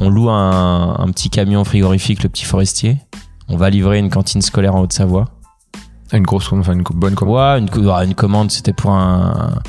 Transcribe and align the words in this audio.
on 0.00 0.08
loue 0.10 0.30
un, 0.30 0.96
un 0.98 1.06
petit 1.10 1.30
camion 1.30 1.62
frigorifique, 1.64 2.22
le 2.22 2.28
petit 2.28 2.44
forestier. 2.44 2.98
On 3.48 3.56
va 3.56 3.70
livrer 3.70 3.98
une 3.98 4.10
cantine 4.10 4.42
scolaire 4.42 4.74
en 4.74 4.80
Haute-Savoie. 4.80 5.26
Une 6.12 6.24
grosse, 6.24 6.48
commande, 6.48 6.64
enfin 6.64 6.72
une 6.72 6.82
bonne 6.82 7.14
commande. 7.14 7.36
Ouais, 7.36 7.58
une, 7.60 7.70
co- 7.70 7.80
ouais, 7.80 8.04
une 8.04 8.14
commande, 8.16 8.50
c'était 8.50 8.72
pour 8.72 8.90
un, 8.90 9.60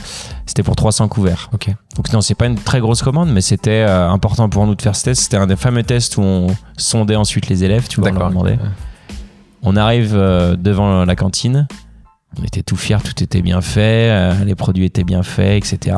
c'était 0.48 0.64
pour 0.64 0.75
300 0.75 1.07
couverts. 1.07 1.50
Ok. 1.54 1.70
Donc 1.96 2.12
non, 2.14 2.21
c'est 2.21 2.34
pas 2.34 2.48
une 2.48 2.55
très 2.55 2.80
grosse 2.80 3.04
commande, 3.04 3.30
mais 3.32 3.41
c'était 3.41 3.86
euh, 3.88 4.09
important 4.09 4.50
pour 4.50 4.66
nous 4.66 4.73
de 4.73 4.82
faire 4.82 4.96
ce 4.96 5.04
test. 5.04 5.21
C'était 5.21 5.38
un 5.38 5.46
des 5.46 5.55
fameux 5.55 5.84
tests 5.84 6.18
où 6.18 6.21
on 6.21 6.48
sondait 6.77 7.16
ensuite 7.16 7.48
les 7.48 7.63
élèves, 7.63 7.88
tu 7.88 8.00
vois, 8.02 8.09
on 8.09 8.13
leur 8.20 8.29
demandait. 8.29 8.57
On 9.61 9.75
arrive 9.75 10.13
euh, 10.16 10.55
devant 10.55 11.05
la 11.05 11.16
cantine. 11.16 11.68
On 12.39 12.43
était 12.43 12.63
tout 12.63 12.77
fiers, 12.77 12.98
tout 13.04 13.21
était 13.23 13.41
bien 13.43 13.61
fait, 13.61 14.09
euh, 14.09 14.43
les 14.45 14.55
produits 14.55 14.86
étaient 14.86 15.04
bien 15.04 15.21
faits, 15.21 15.64
etc. 15.64 15.98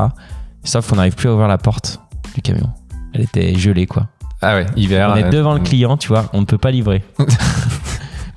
Sauf 0.66 0.90
qu'on 0.90 0.96
n'arrive 0.98 1.16
plus 1.16 1.30
à 1.30 1.34
ouvrir 1.34 1.48
la 1.48 1.58
porte 1.60 2.02
du 2.36 2.42
camion. 2.42 2.70
Elle 3.14 3.22
était 3.22 3.54
gelée, 3.56 3.86
quoi. 3.86 4.08
Ah 4.44 4.56
ouais, 4.56 4.66
hiver. 4.76 5.12
on 5.14 5.18
est 5.18 5.24
euh, 5.24 5.30
devant 5.30 5.54
le 5.54 5.62
client, 5.62 5.96
tu 5.98 6.10
vois, 6.10 6.26
on 6.34 6.42
ne 6.42 6.46
peut 6.46 6.58
pas 6.58 6.70
livrer. 6.72 7.02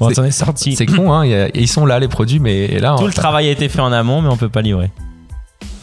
bon, 0.00 0.08
on 0.16 0.24
est 0.24 0.30
sorti. 0.30 0.76
C'est 0.76 0.86
con, 0.86 1.12
hein. 1.12 1.48
ils 1.52 1.68
sont 1.68 1.84
là, 1.84 1.98
les 1.98 2.08
produits, 2.08 2.38
mais 2.38 2.78
là. 2.78 2.94
Tout 2.96 3.04
on- 3.04 3.06
le 3.06 3.12
travail 3.12 3.48
a 3.48 3.50
été 3.50 3.68
fait 3.68 3.80
en 3.80 3.92
amont, 3.92 4.22
mais 4.22 4.28
on 4.28 4.36
peut 4.36 4.48
pas 4.48 4.62
livrer. 4.62 4.90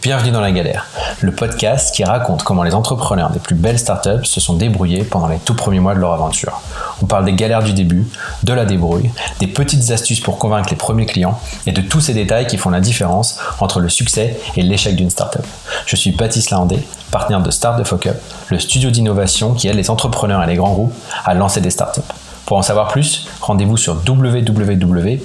Bienvenue 0.04 0.32
dans 0.32 0.42
la 0.42 0.52
galère, 0.52 0.88
le 1.22 1.32
podcast 1.32 1.96
qui 1.96 2.04
raconte 2.04 2.44
comment 2.44 2.64
les 2.64 2.76
entrepreneurs 2.76 3.30
des 3.30 3.40
plus 3.40 3.56
belles 3.56 3.80
startups 3.80 4.26
se 4.26 4.42
sont 4.42 4.56
débrouillés 4.56 5.06
pendant 5.06 5.30
les 5.30 5.40
tout 5.40 5.54
premiers 5.54 5.80
mois 5.80 5.96
de 5.96 6.00
leur 6.00 6.12
aventure. 6.12 6.60
On 7.02 7.06
parle 7.06 7.24
des 7.24 7.32
galères 7.32 7.64
du 7.64 7.72
début, 7.72 8.06
de 8.44 8.52
la 8.52 8.66
débrouille, 8.66 9.12
des 9.40 9.48
petites 9.48 9.92
astuces 9.92 10.20
pour 10.20 10.40
convaincre 10.40 10.68
les 10.72 10.76
premiers 10.76 11.06
clients 11.06 11.40
et 11.66 11.72
de 11.72 11.80
tous 11.80 12.02
ces 12.02 12.14
détails 12.14 12.48
qui 12.48 12.58
font 12.58 12.70
la 12.70 12.82
différence 12.82 13.40
entre 13.62 13.80
le 13.80 13.88
succès 13.88 14.38
et 14.58 14.62
l'échec 14.62 14.98
d'une 14.98 15.10
startup. 15.10 15.46
Je 15.86 15.96
suis 15.96 16.12
Baptiste 16.12 16.52
Landé, 16.52 16.80
partenaire 17.10 17.42
de 17.42 17.50
Start 17.50 17.82
the 17.82 17.86
Fuck 17.88 18.08
Up, 18.08 18.22
le 18.50 18.60
studio 18.60 18.90
d'innovation 18.90 19.54
qui 19.54 19.70
aide 19.70 19.78
les 19.78 19.90
entrepreneurs 19.90 20.44
et 20.44 20.48
les 20.48 20.56
grands 20.56 20.74
groupes 20.74 20.94
à 21.24 21.34
lancer 21.34 21.62
des 21.62 21.70
startups. 21.70 22.02
Pour 22.46 22.58
en 22.58 22.62
savoir 22.62 22.90
plus, 22.90 23.30
rendez-vous 23.40 23.78
sur 23.78 23.96
www.stfu.pro. 24.06 25.24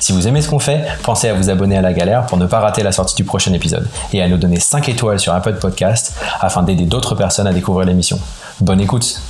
Si 0.00 0.12
vous 0.12 0.26
aimez 0.28 0.42
ce 0.42 0.48
qu'on 0.48 0.58
fait, 0.58 0.84
pensez 1.02 1.28
à 1.28 1.34
vous 1.34 1.50
abonner 1.50 1.76
à 1.76 1.82
La 1.82 1.92
Galère 1.92 2.26
pour 2.26 2.38
ne 2.38 2.46
pas 2.46 2.60
rater 2.60 2.82
la 2.82 2.92
sortie 2.92 3.14
du 3.14 3.24
prochain 3.24 3.52
épisode 3.52 3.88
et 4.12 4.22
à 4.22 4.28
nous 4.28 4.36
donner 4.36 4.60
5 4.60 4.88
étoiles 4.88 5.20
sur 5.20 5.32
Apple 5.32 5.54
Podcast 5.54 6.14
afin 6.40 6.62
d'aider 6.62 6.84
d'autres 6.84 7.14
personnes 7.14 7.46
à 7.46 7.52
découvrir 7.52 7.86
l'émission. 7.86 8.18
Bonne 8.60 8.80
écoute 8.80 9.20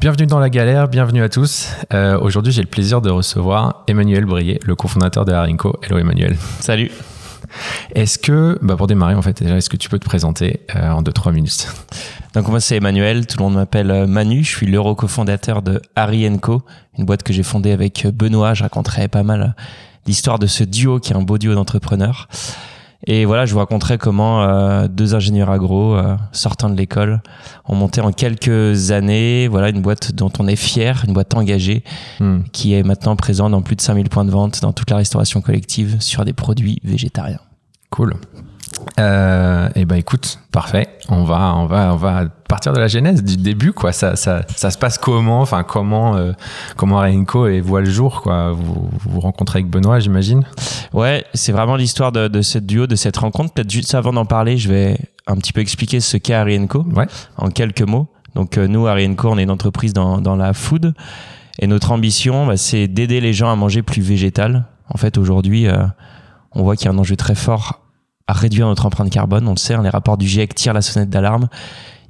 Bienvenue 0.00 0.26
dans 0.26 0.40
la 0.40 0.50
galère, 0.50 0.88
bienvenue 0.88 1.22
à 1.22 1.28
tous. 1.28 1.68
Euh, 1.94 2.18
Aujourd'hui, 2.18 2.52
j'ai 2.52 2.62
le 2.62 2.66
plaisir 2.66 3.00
de 3.00 3.08
recevoir 3.08 3.84
Emmanuel 3.86 4.24
Brier, 4.24 4.58
le 4.64 4.74
cofondateur 4.74 5.24
de 5.24 5.32
Harinko. 5.32 5.78
Hello 5.84 5.96
Emmanuel. 5.96 6.36
Salut. 6.58 6.90
Est-ce 7.94 8.18
que, 8.18 8.58
bah 8.62 8.76
pour 8.76 8.86
démarrer 8.86 9.14
en 9.14 9.22
fait, 9.22 9.42
déjà, 9.42 9.56
est-ce 9.56 9.70
que 9.70 9.76
tu 9.76 9.88
peux 9.88 9.98
te 9.98 10.04
présenter 10.04 10.60
euh, 10.74 10.90
en 10.90 11.02
2-3 11.02 11.32
minutes? 11.32 11.68
Donc 12.34 12.48
moi 12.48 12.60
c'est 12.60 12.76
Emmanuel, 12.76 13.26
tout 13.26 13.36
le 13.38 13.44
monde 13.44 13.54
m'appelle 13.54 13.90
euh, 13.90 14.06
Manu, 14.06 14.42
je 14.42 14.48
suis 14.48 14.66
l'euro 14.66 14.94
cofondateur 14.94 15.60
de 15.60 15.82
Harry 15.96 16.26
Co, 16.40 16.62
une 16.96 17.04
boîte 17.04 17.22
que 17.22 17.32
j'ai 17.32 17.42
fondée 17.42 17.72
avec 17.72 18.06
euh, 18.06 18.10
Benoît, 18.10 18.54
je 18.54 18.62
raconterai 18.62 19.08
pas 19.08 19.22
mal 19.22 19.42
euh, 19.42 19.62
l'histoire 20.06 20.38
de 20.38 20.46
ce 20.46 20.64
duo 20.64 20.98
qui 20.98 21.12
est 21.12 21.16
un 21.16 21.22
beau 21.22 21.36
duo 21.36 21.54
d'entrepreneurs. 21.54 22.28
Et 23.06 23.24
voilà, 23.24 23.46
je 23.46 23.52
vous 23.52 23.58
raconterai 23.58 23.98
comment 23.98 24.42
euh, 24.42 24.86
deux 24.88 25.14
ingénieurs 25.14 25.50
agro 25.50 25.96
euh, 25.96 26.16
sortant 26.30 26.70
de 26.70 26.76
l'école 26.76 27.20
ont 27.64 27.74
monté 27.74 28.00
en 28.00 28.12
quelques 28.12 28.92
années, 28.92 29.48
voilà 29.48 29.70
une 29.70 29.82
boîte 29.82 30.12
dont 30.12 30.30
on 30.38 30.46
est 30.46 30.56
fier, 30.56 31.04
une 31.06 31.12
boîte 31.12 31.34
engagée 31.34 31.82
Hmm. 32.20 32.40
qui 32.52 32.74
est 32.74 32.82
maintenant 32.82 33.16
présente 33.16 33.52
dans 33.52 33.62
plus 33.62 33.76
de 33.76 33.80
5000 33.80 34.08
points 34.08 34.24
de 34.24 34.30
vente 34.30 34.60
dans 34.62 34.72
toute 34.72 34.90
la 34.90 34.96
restauration 34.96 35.40
collective 35.40 36.00
sur 36.00 36.24
des 36.24 36.32
produits 36.32 36.78
végétariens. 36.84 37.40
Cool. 37.90 38.14
Euh, 38.98 39.68
et 39.74 39.84
ben 39.84 39.96
écoute, 39.96 40.38
parfait. 40.50 40.88
On 41.08 41.24
va, 41.24 41.54
on 41.56 41.66
va, 41.66 41.92
on 41.92 41.96
va 41.96 42.24
partir 42.48 42.72
de 42.72 42.78
la 42.78 42.88
genèse 42.88 43.22
du 43.22 43.36
début, 43.36 43.72
quoi. 43.72 43.92
Ça, 43.92 44.16
ça, 44.16 44.42
ça 44.54 44.70
se 44.70 44.78
passe 44.78 44.98
comment? 44.98 45.40
Enfin, 45.40 45.62
comment, 45.62 46.16
euh, 46.16 46.32
comment 46.76 46.98
Harinko 46.98 47.46
et 47.46 47.60
voit 47.60 47.80
le 47.80 47.90
jour, 47.90 48.22
quoi? 48.22 48.52
Vous 48.52 48.90
vous 49.06 49.20
rencontrez 49.20 49.60
avec 49.60 49.70
Benoît, 49.70 49.98
j'imagine? 50.00 50.44
Ouais, 50.92 51.24
c'est 51.34 51.52
vraiment 51.52 51.76
l'histoire 51.76 52.12
de, 52.12 52.28
de 52.28 52.42
ce 52.42 52.58
duo, 52.58 52.86
de 52.86 52.96
cette 52.96 53.16
rencontre. 53.16 53.52
Peut-être 53.54 53.70
juste 53.70 53.94
avant 53.94 54.12
d'en 54.12 54.26
parler, 54.26 54.58
je 54.58 54.68
vais 54.68 54.98
un 55.26 55.36
petit 55.36 55.52
peu 55.52 55.60
expliquer 55.60 56.00
ce 56.00 56.16
qu'est 56.16 56.34
Harry 56.34 56.66
Co. 56.66 56.84
Ouais. 56.94 57.06
en 57.36 57.50
quelques 57.50 57.82
mots. 57.82 58.08
Donc 58.34 58.58
euh, 58.58 58.66
nous, 58.66 58.86
Harry 58.86 59.14
Co, 59.14 59.30
on 59.30 59.38
est 59.38 59.42
une 59.42 59.50
entreprise 59.50 59.92
dans, 59.92 60.20
dans 60.20 60.36
la 60.36 60.52
food. 60.52 60.94
Et 61.58 61.66
notre 61.66 61.92
ambition, 61.92 62.46
bah, 62.46 62.56
c'est 62.56 62.88
d'aider 62.88 63.20
les 63.20 63.32
gens 63.32 63.50
à 63.50 63.56
manger 63.56 63.82
plus 63.82 64.02
végétal. 64.02 64.64
En 64.88 64.96
fait, 64.96 65.18
aujourd'hui, 65.18 65.68
euh, 65.68 65.84
on 66.52 66.62
voit 66.62 66.76
qu'il 66.76 66.86
y 66.86 66.88
a 66.88 66.92
un 66.92 66.98
enjeu 66.98 67.16
très 67.16 67.34
fort 67.34 67.81
à 68.32 68.34
réduire 68.34 68.66
notre 68.66 68.86
empreinte 68.86 69.10
carbone. 69.10 69.46
On 69.46 69.52
le 69.52 69.58
sait, 69.58 69.74
hein, 69.74 69.82
les 69.82 69.90
rapports 69.90 70.16
du 70.16 70.26
GIEC 70.26 70.54
tirent 70.54 70.72
la 70.72 70.80
sonnette 70.80 71.10
d'alarme. 71.10 71.48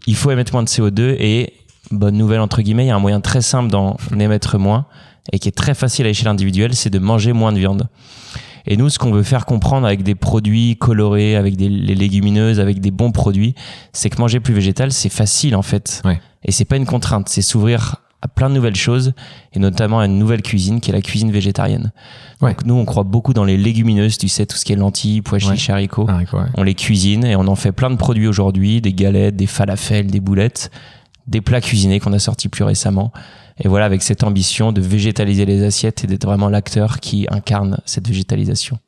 Il 0.07 0.15
faut 0.15 0.31
émettre 0.31 0.53
moins 0.53 0.63
de 0.63 0.69
CO2 0.69 1.17
et, 1.19 1.53
bonne 1.91 2.17
nouvelle 2.17 2.41
entre 2.41 2.63
guillemets, 2.63 2.85
il 2.85 2.89
y 2.89 2.91
a 2.91 2.97
un 2.97 3.01
moyen 3.01 3.21
très 3.21 3.43
simple 3.43 3.71
d'en 3.71 3.97
émettre 4.19 4.57
moins 4.59 4.87
et 5.33 5.39
qui 5.39 5.49
est 5.49 5.57
très 5.57 5.75
facile 5.75 6.07
à 6.07 6.09
l'échelle 6.09 6.29
individuelle, 6.29 6.75
c'est 6.75 6.91
de 6.91 6.99
manger 7.01 7.33
moins 7.33 7.53
de 7.53 7.59
viande. 7.59 7.89
Et 8.67 8.77
nous, 8.77 8.89
ce 8.89 9.01
qu'on 9.01 9.11
veut 9.11 9.25
faire 9.25 9.47
comprendre 9.47 9.85
avec 9.85 10.05
des 10.05 10.15
produits 10.15 10.77
colorés, 10.77 11.35
avec 11.35 11.57
des 11.57 11.69
les 11.69 11.97
légumineuses, 11.97 12.61
avec 12.61 12.81
des 12.81 12.93
bons 12.93 13.11
produits, 13.11 13.57
c'est 13.93 14.09
que 14.09 14.21
manger 14.21 14.39
plus 14.39 14.55
végétal, 14.55 14.93
c'est 14.93 15.09
facile 15.09 15.57
en 15.57 15.63
fait. 15.63 16.03
Ouais. 16.05 16.21
Et 16.45 16.53
c'est 16.53 16.65
pas 16.65 16.77
une 16.77 16.87
contrainte, 16.87 17.29
c'est 17.29 17.43
s'ouvrir 17.43 18.02
à 18.23 18.29
plein 18.29 18.49
de 18.49 18.55
nouvelles 18.55 18.77
choses, 18.77 19.13
et 19.53 19.59
notamment 19.59 19.99
à 20.01 20.07
une 20.07 20.19
nouvelle 20.19 20.43
cuisine 20.43 20.81
qui 20.81 20.91
est 20.91 20.93
la 20.93 21.03
cuisine 21.03 21.31
végétarienne. 21.33 21.93
Ouais. 22.41 22.53
Donc 22.53 22.65
nous, 22.65 22.75
on 22.75 22.85
croit 22.85 23.03
beaucoup 23.03 23.35
dans 23.35 23.45
les 23.45 23.57
légumineuses, 23.57 24.17
tu 24.17 24.29
sais, 24.29 24.47
tout 24.47 24.57
ce 24.57 24.65
qui 24.65 24.73
est 24.73 24.77
lentilles, 24.77 25.23
pois 25.23 25.39
chiches, 25.39 25.71
haricots. 25.71 26.07
Ouais. 26.07 26.25
On 26.57 26.63
les 26.63 26.75
cuisine 26.75 27.25
et 27.25 27.37
on 27.37 27.47
en 27.49 27.57
fait 27.57 27.73
plein 27.73 27.91
de 27.91 27.97
produits 27.97 28.29
aujourd'hui, 28.29 28.81
des 28.81 28.93
galettes, 28.93 29.37
des 29.37 29.47
falafels, 29.47 30.07
des 30.07 30.21
boulettes, 30.21 30.71
des 31.27 31.41
plats 31.41 31.61
cuisinés 31.61 32.01
qu'on 32.01 32.13
a 32.13 32.19
sortis 32.19 32.49
plus 32.49 32.65
récemment. 32.65 33.13
Et 33.59 33.69
voilà, 33.69 33.85
avec 33.85 34.03
cette 34.03 34.25
ambition 34.25 34.73
de 34.73 34.81
végétaliser 34.81 35.45
les 35.45 35.63
assiettes 35.65 36.05
et 36.05 36.07
d'être 36.07 36.25
vraiment 36.25 36.49
l'acteur 36.49 37.01
qui 37.01 37.27
incarne 37.31 37.79
cette 37.85 38.09
végétalisation. 38.09 38.79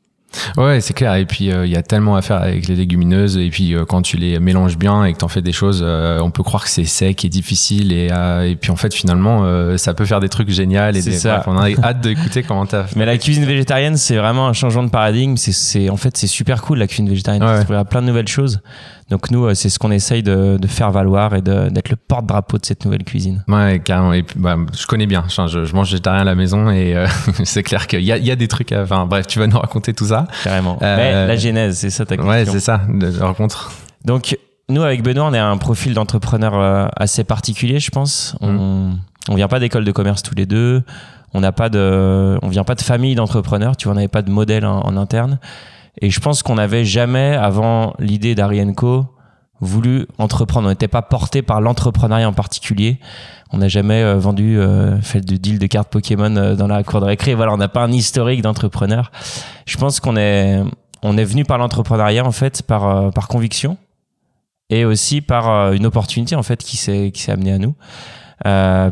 Ouais, 0.57 0.81
c'est 0.81 0.95
clair. 0.95 1.15
Et 1.15 1.25
puis, 1.27 1.51
euh, 1.53 1.67
il 1.67 1.73
y 1.73 1.77
a 1.77 1.83
tellement 1.83 2.17
à 2.17 2.23
faire 2.23 2.37
avec 2.43 2.67
les 2.69 2.75
légumineuses. 2.75 3.37
Et 3.39 3.49
puis, 3.51 3.75
euh, 3.75 3.85
quand 3.85 4.03
tu 4.03 4.17
les 4.17 4.39
mélanges 4.41 4.77
bien 4.79 5.05
et 5.05 5.13
que 5.13 5.19
tu 5.19 5.25
en 5.25 5.29
fais 5.29 5.43
des 5.43 5.53
choses, 5.53 5.83
euh, 5.85 6.19
on 6.21 6.31
peut 6.31 6.43
croire 6.43 6.65
que 6.65 6.71
c'est 6.71 6.85
sec 6.85 7.25
et 7.25 7.29
difficile. 7.29 7.93
Et, 7.93 8.09
euh, 8.13 8.49
et 8.49 8.57
puis, 8.57 8.71
en 8.71 8.77
fait, 8.77 8.93
finalement, 8.95 9.43
euh, 9.45 9.77
ça 9.77 9.95
peut 9.95 10.05
faire 10.05 10.21
des 10.21 10.29
trucs 10.29 10.51
géniaux. 10.51 10.89
Et 10.89 10.93
des- 10.93 11.03
ça. 11.13 11.37
bref, 11.37 11.45
on 11.49 11.57
a 11.59 11.71
hâte 11.85 12.01
d'écouter 12.01 12.43
comment 12.49 12.67
t'as 12.67 12.85
fait. 12.85 12.97
Mais 12.97 13.07
la 13.07 13.17
cuisine 13.19 13.45
végétarienne, 13.45 13.97
c'est 13.97 14.17
vraiment 14.17 14.49
un 14.49 14.53
changement 14.53 14.83
de 14.83 14.91
paradigme. 14.91 15.37
C'est, 15.37 15.89
en 15.91 15.97
fait, 15.97 16.17
c'est 16.17 16.27
super 16.27 16.63
cool 16.63 16.79
la 16.79 16.87
cuisine 16.87 17.09
végétarienne. 17.09 17.43
Ouais. 17.45 17.65
S'ouvre 17.65 17.85
plein 17.85 18.03
de 18.03 18.07
nouvelles 18.07 18.29
choses. 18.29 18.61
Donc 19.11 19.31
nous, 19.31 19.45
euh, 19.45 19.55
c'est 19.55 19.69
ce 19.69 19.79
qu'on 19.79 19.91
essaye 19.91 20.23
de, 20.23 20.57
de 20.59 20.67
faire 20.67 20.91
valoir 20.91 21.35
et 21.35 21.43
d'être 21.43 21.91
le 21.91 21.97
porte-drapeau 21.97 22.59
de 22.59 22.65
cette 22.65 22.85
nouvelle 22.85 23.05
cuisine. 23.05 23.45
Ouais, 23.49 23.81
carrément. 23.85 24.13
Et 24.13 24.23
puis, 24.23 24.39
bah, 24.39 24.57
je 24.77 24.87
connais 24.87 25.07
bien. 25.07 25.25
Je, 25.29 25.65
je 25.65 25.75
mange 25.75 25.91
végétarien 25.91 26.23
à 26.23 26.25
la 26.25 26.35
maison 26.35 26.71
et 26.71 26.97
euh, 26.97 27.07
c'est 27.45 27.63
clair 27.63 27.87
qu'il 27.87 28.01
y 28.01 28.13
a, 28.13 28.17
y 28.17 28.31
a 28.31 28.37
des 28.37 28.49
trucs 28.49 28.73
à. 28.73 28.83
Enfin, 28.83 29.07
bref, 29.07 29.27
tu 29.27 29.39
vas 29.39 29.47
nous 29.47 29.59
raconter 29.59 29.93
tout 29.93 30.07
ça. 30.07 30.27
Carrément. 30.43 30.79
Euh, 30.83 30.97
Mais 30.97 31.27
la 31.29 31.37
genèse, 31.37 31.79
c'est 31.79 31.91
ça 31.91 32.07
ta 32.07 32.17
question. 32.17 32.31
Ouais, 32.33 32.45
c'est 32.47 32.61
ça, 32.61 32.81
de 32.89 33.21
rencontre. 33.21 33.73
Donc, 34.05 34.39
nous, 34.71 34.83
avec 34.83 35.03
Benoît, 35.03 35.27
on 35.27 35.35
est 35.35 35.39
un 35.39 35.59
profil 35.59 35.93
d'entrepreneur 35.93 36.55
euh, 36.55 36.87
assez 36.97 37.25
particulier, 37.25 37.81
je 37.81 37.91
pense. 37.91 38.37
On, 38.41 38.93
on 39.29 39.35
vient 39.35 39.49
pas 39.49 39.61
d'école 39.61 39.85
de 39.85 39.93
commerce 39.93 40.23
tous 40.23 40.35
les 40.35 40.47
deux. 40.47 40.83
On 41.35 41.41
n'a 41.41 41.53
pas 41.53 41.69
de, 41.69 42.39
on 42.43 42.49
vient 42.49 42.65
pas 42.65 42.75
de 42.75 42.81
famille 42.83 43.15
d'entrepreneurs. 43.17 43.77
Tu 43.77 43.85
vois, 43.85 43.93
on 43.93 43.97
n'avait 43.97 44.09
pas 44.09 44.23
de 44.23 44.31
modèle 44.31 44.65
en, 44.65 44.81
en 44.81 44.97
interne. 44.97 45.39
Et 46.01 46.11
je 46.11 46.21
pense 46.21 46.43
qu'on 46.43 46.57
n'avait 46.57 46.85
jamais, 46.85 47.35
avant 47.35 47.95
l'idée 47.99 48.35
d'Arienco, 48.35 49.07
voulu 49.61 50.07
entreprendre. 50.19 50.67
On 50.67 50.71
n'était 50.71 50.89
pas 50.89 51.03
porté 51.03 51.43
par 51.43 51.61
l'entrepreneuriat 51.61 52.29
en 52.29 52.33
particulier. 52.33 52.99
On 53.53 53.59
n'a 53.59 53.69
jamais 53.69 54.03
euh, 54.03 54.17
vendu, 54.19 54.59
euh, 54.59 55.01
fait 55.01 55.21
de 55.21 55.37
deal 55.37 55.59
de 55.59 55.67
cartes 55.67 55.91
Pokémon 55.91 56.35
euh, 56.37 56.55
dans 56.55 56.67
la 56.67 56.83
cour 56.83 57.01
de 57.01 57.07
récré. 57.07 57.35
Voilà, 57.35 57.53
on 57.53 57.57
n'a 57.57 57.69
pas 57.69 57.83
un 57.83 57.93
historique 57.93 58.43
d'entrepreneur. 58.43 59.13
Je 59.67 59.77
pense 59.77 60.01
qu'on 60.01 60.17
est, 60.17 60.61
on 61.03 61.17
est 61.17 61.25
venu 61.25 61.45
par 61.45 61.59
l'entrepreneuriat 61.59 62.25
en 62.25 62.33
fait, 62.33 62.63
par, 62.63 62.87
euh, 62.87 63.11
par 63.11 63.29
conviction 63.29 63.77
et 64.71 64.87
aussi 64.87 65.21
par 65.21 65.73
une 65.73 65.85
opportunité 65.85 66.37
en 66.37 66.43
fait 66.43 66.65
qui 66.65 66.79
s'est 66.79 67.11
qui 67.13 67.21
s'est 67.21 67.33
amenée 67.33 67.53
à 67.53 67.59
nous 67.59 67.75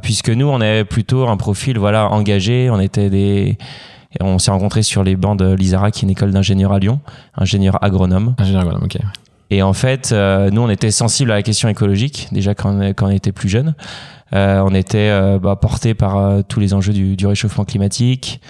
puisque 0.02 0.28
nous 0.28 0.46
on 0.46 0.60
est 0.60 0.84
plutôt 0.84 1.26
un 1.26 1.38
profil 1.38 1.78
voilà 1.78 2.10
engagé 2.10 2.69
on 2.70 2.78
était 2.78 3.08
des 3.08 3.56
et 4.18 4.22
on 4.22 4.38
s'est 4.38 4.50
rencontrés 4.50 4.82
sur 4.82 5.02
les 5.02 5.16
bancs 5.16 5.38
de 5.38 5.54
l'ISARA 5.54 5.90
qui 5.90 6.00
est 6.00 6.02
une 6.04 6.10
école 6.10 6.30
d'ingénieur 6.30 6.72
à 6.72 6.78
Lyon 6.78 7.00
agréneur 7.34 7.82
agronome 7.82 8.34
Ingénieur 8.38 8.62
agronome, 8.62 8.84
ok. 8.84 8.98
et 9.50 9.62
en 9.62 9.72
fait 9.72 10.12
euh, 10.12 10.50
nous 10.50 10.62
on 10.62 10.68
était 10.70 10.90
sensibles 10.90 11.30
à 11.30 11.34
la 11.36 11.42
question 11.42 11.68
écologique 11.68 12.28
déjà 12.32 12.54
quand 12.54 12.70
on, 12.70 12.88
quand 12.90 13.06
on 13.06 13.10
était 13.10 13.32
plus 13.32 13.48
jeune 13.48 13.74
Euh, 14.34 14.62
on 14.64 14.74
était 14.74 15.10
euh, 15.10 15.38
bah, 15.38 15.56
porté 15.56 15.94
par 15.94 16.16
euh, 16.16 16.42
tous 16.46 16.58
les 16.58 16.72
enjeux 16.72 16.94
du, 16.94 17.16
du 17.16 17.26
réchauffement 17.26 17.64
climatique 17.64 18.40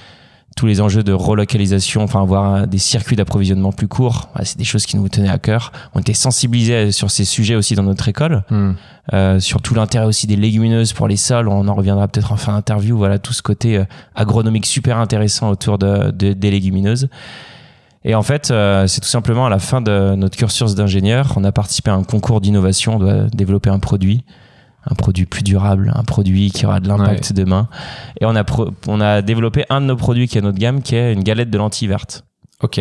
tous 0.56 0.66
les 0.66 0.80
enjeux 0.80 1.02
de 1.02 1.12
relocalisation, 1.12 2.02
enfin 2.02 2.20
avoir 2.22 2.66
des 2.66 2.78
circuits 2.78 3.16
d'approvisionnement 3.16 3.72
plus 3.72 3.88
courts, 3.88 4.28
c'est 4.44 4.58
des 4.58 4.64
choses 4.64 4.86
qui 4.86 4.96
nous 4.96 5.08
tenaient 5.08 5.28
à 5.30 5.38
cœur. 5.38 5.72
On 5.94 6.00
était 6.00 6.14
sensibilisés 6.14 6.92
sur 6.92 7.10
ces 7.10 7.24
sujets 7.24 7.54
aussi 7.54 7.74
dans 7.74 7.82
notre 7.82 8.06
école, 8.08 8.42
Hmm. 8.50 8.72
euh, 9.14 9.40
sur 9.40 9.62
tout 9.62 9.74
l'intérêt 9.74 10.04
aussi 10.06 10.26
des 10.26 10.36
légumineuses 10.36 10.92
pour 10.92 11.08
les 11.08 11.16
sols. 11.16 11.48
On 11.48 11.66
en 11.68 11.74
reviendra 11.74 12.06
peut-être 12.08 12.32
en 12.32 12.36
fin 12.36 12.52
d'interview. 12.52 12.96
Voilà 12.96 13.18
tout 13.18 13.32
ce 13.32 13.42
côté 13.42 13.78
euh, 13.78 13.84
agronomique 14.14 14.66
super 14.66 14.98
intéressant 14.98 15.50
autour 15.50 15.78
de, 15.78 16.10
de- 16.10 16.32
des 16.34 16.50
légumineuses. 16.50 17.08
Et 18.04 18.14
en 18.16 18.22
fait, 18.22 18.50
euh, 18.50 18.86
c'est 18.88 19.00
tout 19.00 19.08
simplement 19.08 19.46
à 19.46 19.50
la 19.50 19.60
fin 19.60 19.80
de 19.80 20.14
notre 20.16 20.36
cursus 20.36 20.74
d'ingénieur, 20.74 21.34
on 21.36 21.44
a 21.44 21.52
participé 21.52 21.90
à 21.90 21.94
un 21.94 22.02
concours 22.02 22.40
d'innovation, 22.40 22.96
on 22.96 22.98
doit 22.98 23.22
développer 23.32 23.70
un 23.70 23.78
produit, 23.78 24.24
un 24.84 24.94
produit 24.94 25.26
plus 25.26 25.42
durable, 25.42 25.92
un 25.94 26.04
produit 26.04 26.50
qui 26.50 26.66
aura 26.66 26.80
de 26.80 26.88
l'impact 26.88 27.32
demain. 27.32 27.68
Et 28.20 28.26
on 28.26 28.34
a, 28.34 28.44
on 28.88 29.00
a 29.00 29.22
développé 29.22 29.64
un 29.70 29.80
de 29.80 29.86
nos 29.86 29.96
produits 29.96 30.28
qui 30.28 30.38
est 30.38 30.40
notre 30.40 30.58
gamme, 30.58 30.82
qui 30.82 30.96
est 30.96 31.12
une 31.12 31.22
galette 31.22 31.50
de 31.50 31.58
lentilles 31.58 31.88
vertes. 31.88 32.24
Ok. 32.62 32.80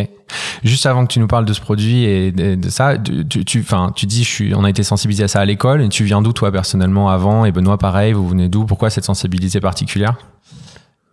Juste 0.63 0.85
avant 0.85 1.07
que 1.07 1.11
tu 1.11 1.19
nous 1.19 1.27
parles 1.27 1.45
de 1.45 1.53
ce 1.53 1.61
produit 1.61 2.03
et 2.03 2.31
de, 2.31 2.53
de 2.53 2.69
ça, 2.69 2.97
tu, 2.99 3.27
tu, 3.27 3.43
tu- 3.45 3.59
enfin, 3.61 3.91
tu 3.95 4.05
dis, 4.05 4.23
je 4.23 4.29
suis, 4.29 4.53
on 4.53 4.63
a 4.63 4.69
été 4.69 4.83
sensibilisé 4.83 5.23
à 5.23 5.27
ça 5.27 5.39
à 5.39 5.45
l'école. 5.45 5.81
Et 5.81 5.89
tu 5.89 6.03
viens 6.03 6.21
d'où 6.21 6.33
toi 6.33 6.51
personnellement 6.51 7.09
avant? 7.09 7.45
Et 7.45 7.51
Benoît, 7.51 7.79
pareil, 7.79 8.13
vous 8.13 8.27
venez 8.27 8.47
d'où? 8.47 8.65
Pourquoi 8.65 8.91
cette 8.91 9.05
sensibilité 9.05 9.59
particulière? 9.59 10.17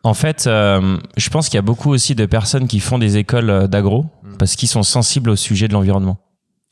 En 0.02 0.14
fait, 0.14 0.46
euh, 0.46 0.98
je 1.16 1.28
pense 1.30 1.48
qu'il 1.48 1.56
y 1.56 1.58
a 1.58 1.62
beaucoup 1.62 1.90
aussi 1.90 2.14
de 2.14 2.26
personnes 2.26 2.68
qui 2.68 2.80
font 2.80 2.98
des 2.98 3.16
écoles 3.16 3.50
euh, 3.50 3.66
d'agro 3.66 4.06
parce 4.38 4.54
qu'ils 4.54 4.68
sont 4.68 4.82
sensibles 4.82 5.30
au 5.30 5.36
sujet 5.36 5.66
de 5.66 5.72
l'environnement. 5.72 6.18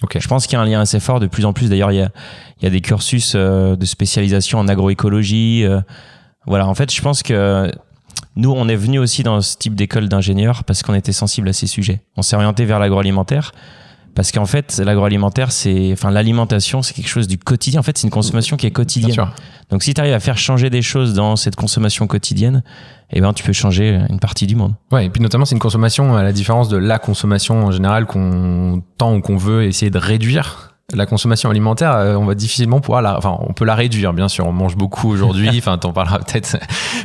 Ok. 0.03 0.19
Je 0.21 0.29
pense 0.29 0.47
qu'il 0.47 0.57
y 0.57 0.57
a 0.57 0.63
un 0.63 0.67
lien 0.67 0.81
assez 0.81 1.01
fort. 1.01 1.21
De 1.21 1.27
plus 1.27 1.45
en 1.45 1.53
plus, 1.53 1.69
d'ailleurs, 1.71 1.93
il 1.93 1.97
y 1.97 2.03
a, 2.03 2.11
il 2.61 2.65
y 2.65 2.67
a 2.67 2.71
des 2.71 2.81
cursus 2.81 3.33
euh, 3.35 3.77
de 3.77 3.85
spécialisation 3.87 4.59
en 4.59 4.69
agroécologie. 4.69 5.65
euh, 5.65 5.81
voilà, 6.47 6.67
en 6.67 6.75
fait, 6.75 6.93
je 6.93 7.01
pense 7.01 7.23
que 7.23 7.71
nous, 8.37 8.53
on 8.53 8.69
est 8.69 8.77
venu 8.77 8.99
aussi 8.99 9.23
dans 9.23 9.41
ce 9.41 9.57
type 9.57 9.75
d'école 9.75 10.09
d'ingénieurs 10.09 10.65
parce 10.65 10.83
qu'on 10.83 10.95
était 10.95 11.13
sensible 11.13 11.49
à 11.49 11.53
ces 11.53 11.67
sujets. 11.67 12.03
On 12.17 12.23
s'est 12.23 12.37
orienté 12.37 12.65
vers 12.65 12.79
l'agroalimentaire 12.79 13.53
parce 14.17 14.33
qu'en 14.33 14.47
fait, 14.47 14.81
l'agroalimentaire, 14.83 15.53
c'est, 15.53 15.93
enfin, 15.93 16.11
l'alimentation, 16.11 16.81
c'est 16.81 16.95
quelque 16.95 17.09
chose 17.09 17.29
du 17.29 17.37
quotidien. 17.37 17.81
En 17.81 17.83
fait, 17.83 17.99
c'est 17.99 18.07
une 18.07 18.11
consommation 18.11 18.57
qui 18.57 18.67
est 18.67 18.71
quotidienne. 18.71 19.29
Donc, 19.71 19.83
si 19.83 19.93
tu 19.93 20.01
arrives 20.01 20.15
à 20.15 20.21
faire 20.21 20.39
changer 20.39 20.71
des 20.71 20.81
choses 20.81 21.13
dans 21.13 21.37
cette 21.37 21.55
consommation 21.55 22.07
quotidienne, 22.07 22.63
eh 23.13 23.21
ben, 23.21 23.35
tu 23.35 23.45
peux 23.45 23.53
changer 23.53 24.01
une 24.09 24.19
partie 24.19 24.47
du 24.47 24.57
monde. 24.57 24.73
Ouais, 24.91 25.05
et 25.05 25.11
puis 25.11 25.21
notamment, 25.21 25.45
c'est 25.45 25.55
une 25.55 25.61
consommation, 25.61 26.17
à 26.17 26.23
la 26.23 26.33
différence 26.33 26.71
de 26.71 26.79
la 26.79 26.99
consommation 26.99 27.67
en 27.67 27.71
général 27.71 28.07
qu'on 28.07 28.83
tend 28.97 29.15
ou 29.15 29.21
qu'on 29.21 29.37
veut 29.37 29.65
essayer 29.65 29.91
de 29.91 29.99
réduire. 29.99 30.76
La 30.95 31.05
consommation 31.05 31.51
alimentaire, 31.51 31.93
euh, 31.97 32.15
on 32.15 32.25
va 32.25 32.37
difficilement 32.37 32.81
pouvoir 32.81 33.03
la, 33.03 33.19
enfin, 33.19 33.37
on 33.41 33.53
peut 33.53 33.65
la 33.65 33.75
réduire, 33.75 34.13
bien 34.13 34.29
sûr. 34.29 34.47
On 34.47 34.53
mange 34.53 34.77
beaucoup 34.77 35.11
aujourd'hui. 35.11 35.49
Enfin, 35.59 35.79
t'en 35.79 35.93
parleras 35.93 36.21
peut-être. 36.21 36.59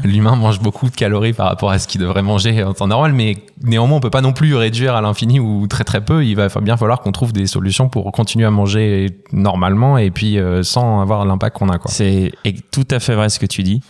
L'humain 0.04 0.36
mange 0.36 0.60
beaucoup 0.60 0.88
de 0.90 0.96
calories 0.96 1.34
par 1.34 1.48
rapport 1.48 1.72
à 1.72 1.80
ce 1.80 1.88
qu'il 1.88 2.00
devrait 2.00 2.22
manger 2.22 2.64
en 2.64 2.74
temps 2.74 2.86
normal, 2.86 3.14
mais 3.14 3.38
néanmoins, 3.64 3.98
on 3.98 4.00
peut 4.00 4.12
pas 4.12 4.22
non 4.22 4.34
plus 4.34 4.54
réduire 4.56 4.96
à 4.96 5.02
l'infini 5.02 5.40
ou 5.40 5.66
très 5.66 5.84
très 5.84 6.02
peu. 6.02 6.24
Il 6.24 6.36
va 6.36 6.48
bien 6.62 6.78
falloir 6.78 7.00
qu'on 7.00 7.12
trouve 7.12 7.34
des 7.34 7.48
solutions 7.48 7.90
pour 7.90 8.12
continuer 8.12 8.46
à 8.46 8.52
manger 8.52 9.08
normalement 9.32 9.98
et 9.98 10.12
puis 10.12 10.38
euh, 10.38 10.62
sans 10.62 11.02
avoir 11.02 11.26
l'impact 11.26 11.58
qu'on 11.58 11.70
a, 11.70 11.80
quoi. 11.80 11.90
C'est 11.90 12.34
tout 12.72 12.88
à 12.92 13.00
fait 13.00 13.16
vrai 13.16 13.30
ce 13.30 13.40
que 13.40 13.48
tu 13.48 13.64
dis. 13.64 13.82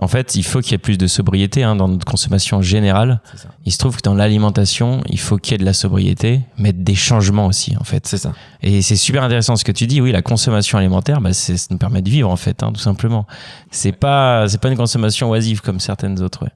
En 0.00 0.08
fait, 0.08 0.34
il 0.34 0.42
faut 0.42 0.60
qu'il 0.60 0.72
y 0.72 0.74
ait 0.74 0.78
plus 0.78 0.98
de 0.98 1.06
sobriété 1.06 1.62
hein, 1.62 1.76
dans 1.76 1.86
notre 1.86 2.04
consommation 2.04 2.60
générale. 2.62 3.20
Il 3.64 3.72
se 3.72 3.78
trouve 3.78 3.96
que 3.96 4.02
dans 4.02 4.14
l'alimentation, 4.14 5.02
il 5.08 5.20
faut 5.20 5.36
qu'il 5.36 5.52
y 5.52 5.54
ait 5.54 5.58
de 5.58 5.64
la 5.64 5.72
sobriété, 5.72 6.40
mais 6.58 6.72
des 6.72 6.96
changements 6.96 7.46
aussi, 7.46 7.76
en 7.78 7.84
fait. 7.84 8.04
C'est 8.06 8.18
ça. 8.18 8.32
Et 8.60 8.82
c'est 8.82 8.96
super 8.96 9.22
intéressant 9.22 9.54
ce 9.54 9.64
que 9.64 9.70
tu 9.70 9.86
dis. 9.86 10.00
Oui, 10.00 10.10
la 10.10 10.22
consommation 10.22 10.78
alimentaire, 10.78 11.20
bah, 11.20 11.32
c'est, 11.32 11.56
ça 11.56 11.68
nous 11.70 11.78
permet 11.78 12.02
de 12.02 12.10
vivre, 12.10 12.28
en 12.28 12.36
fait, 12.36 12.64
hein, 12.64 12.72
tout 12.72 12.80
simplement. 12.80 13.24
C'est 13.70 13.92
pas, 13.92 14.48
c'est 14.48 14.60
pas 14.60 14.68
une 14.68 14.76
consommation 14.76 15.30
oisive 15.30 15.60
comme 15.60 15.78
certaines 15.78 16.20
autres. 16.20 16.42
ouais. 16.42 16.50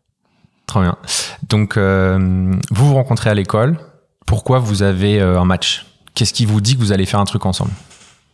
Très 0.66 0.80
bien. 0.80 0.96
Donc, 1.48 1.76
euh, 1.76 2.52
vous 2.70 2.88
vous 2.88 2.94
rencontrez 2.94 3.30
à 3.30 3.34
l'école. 3.34 3.78
Pourquoi 4.26 4.58
vous 4.58 4.82
avez 4.82 5.20
euh, 5.20 5.40
un 5.40 5.44
match? 5.44 5.86
Qu'est-ce 6.14 6.34
qui 6.34 6.44
vous 6.44 6.60
dit 6.60 6.74
que 6.74 6.80
vous 6.80 6.92
allez 6.92 7.06
faire 7.06 7.20
un 7.20 7.24
truc 7.24 7.46
ensemble? 7.46 7.70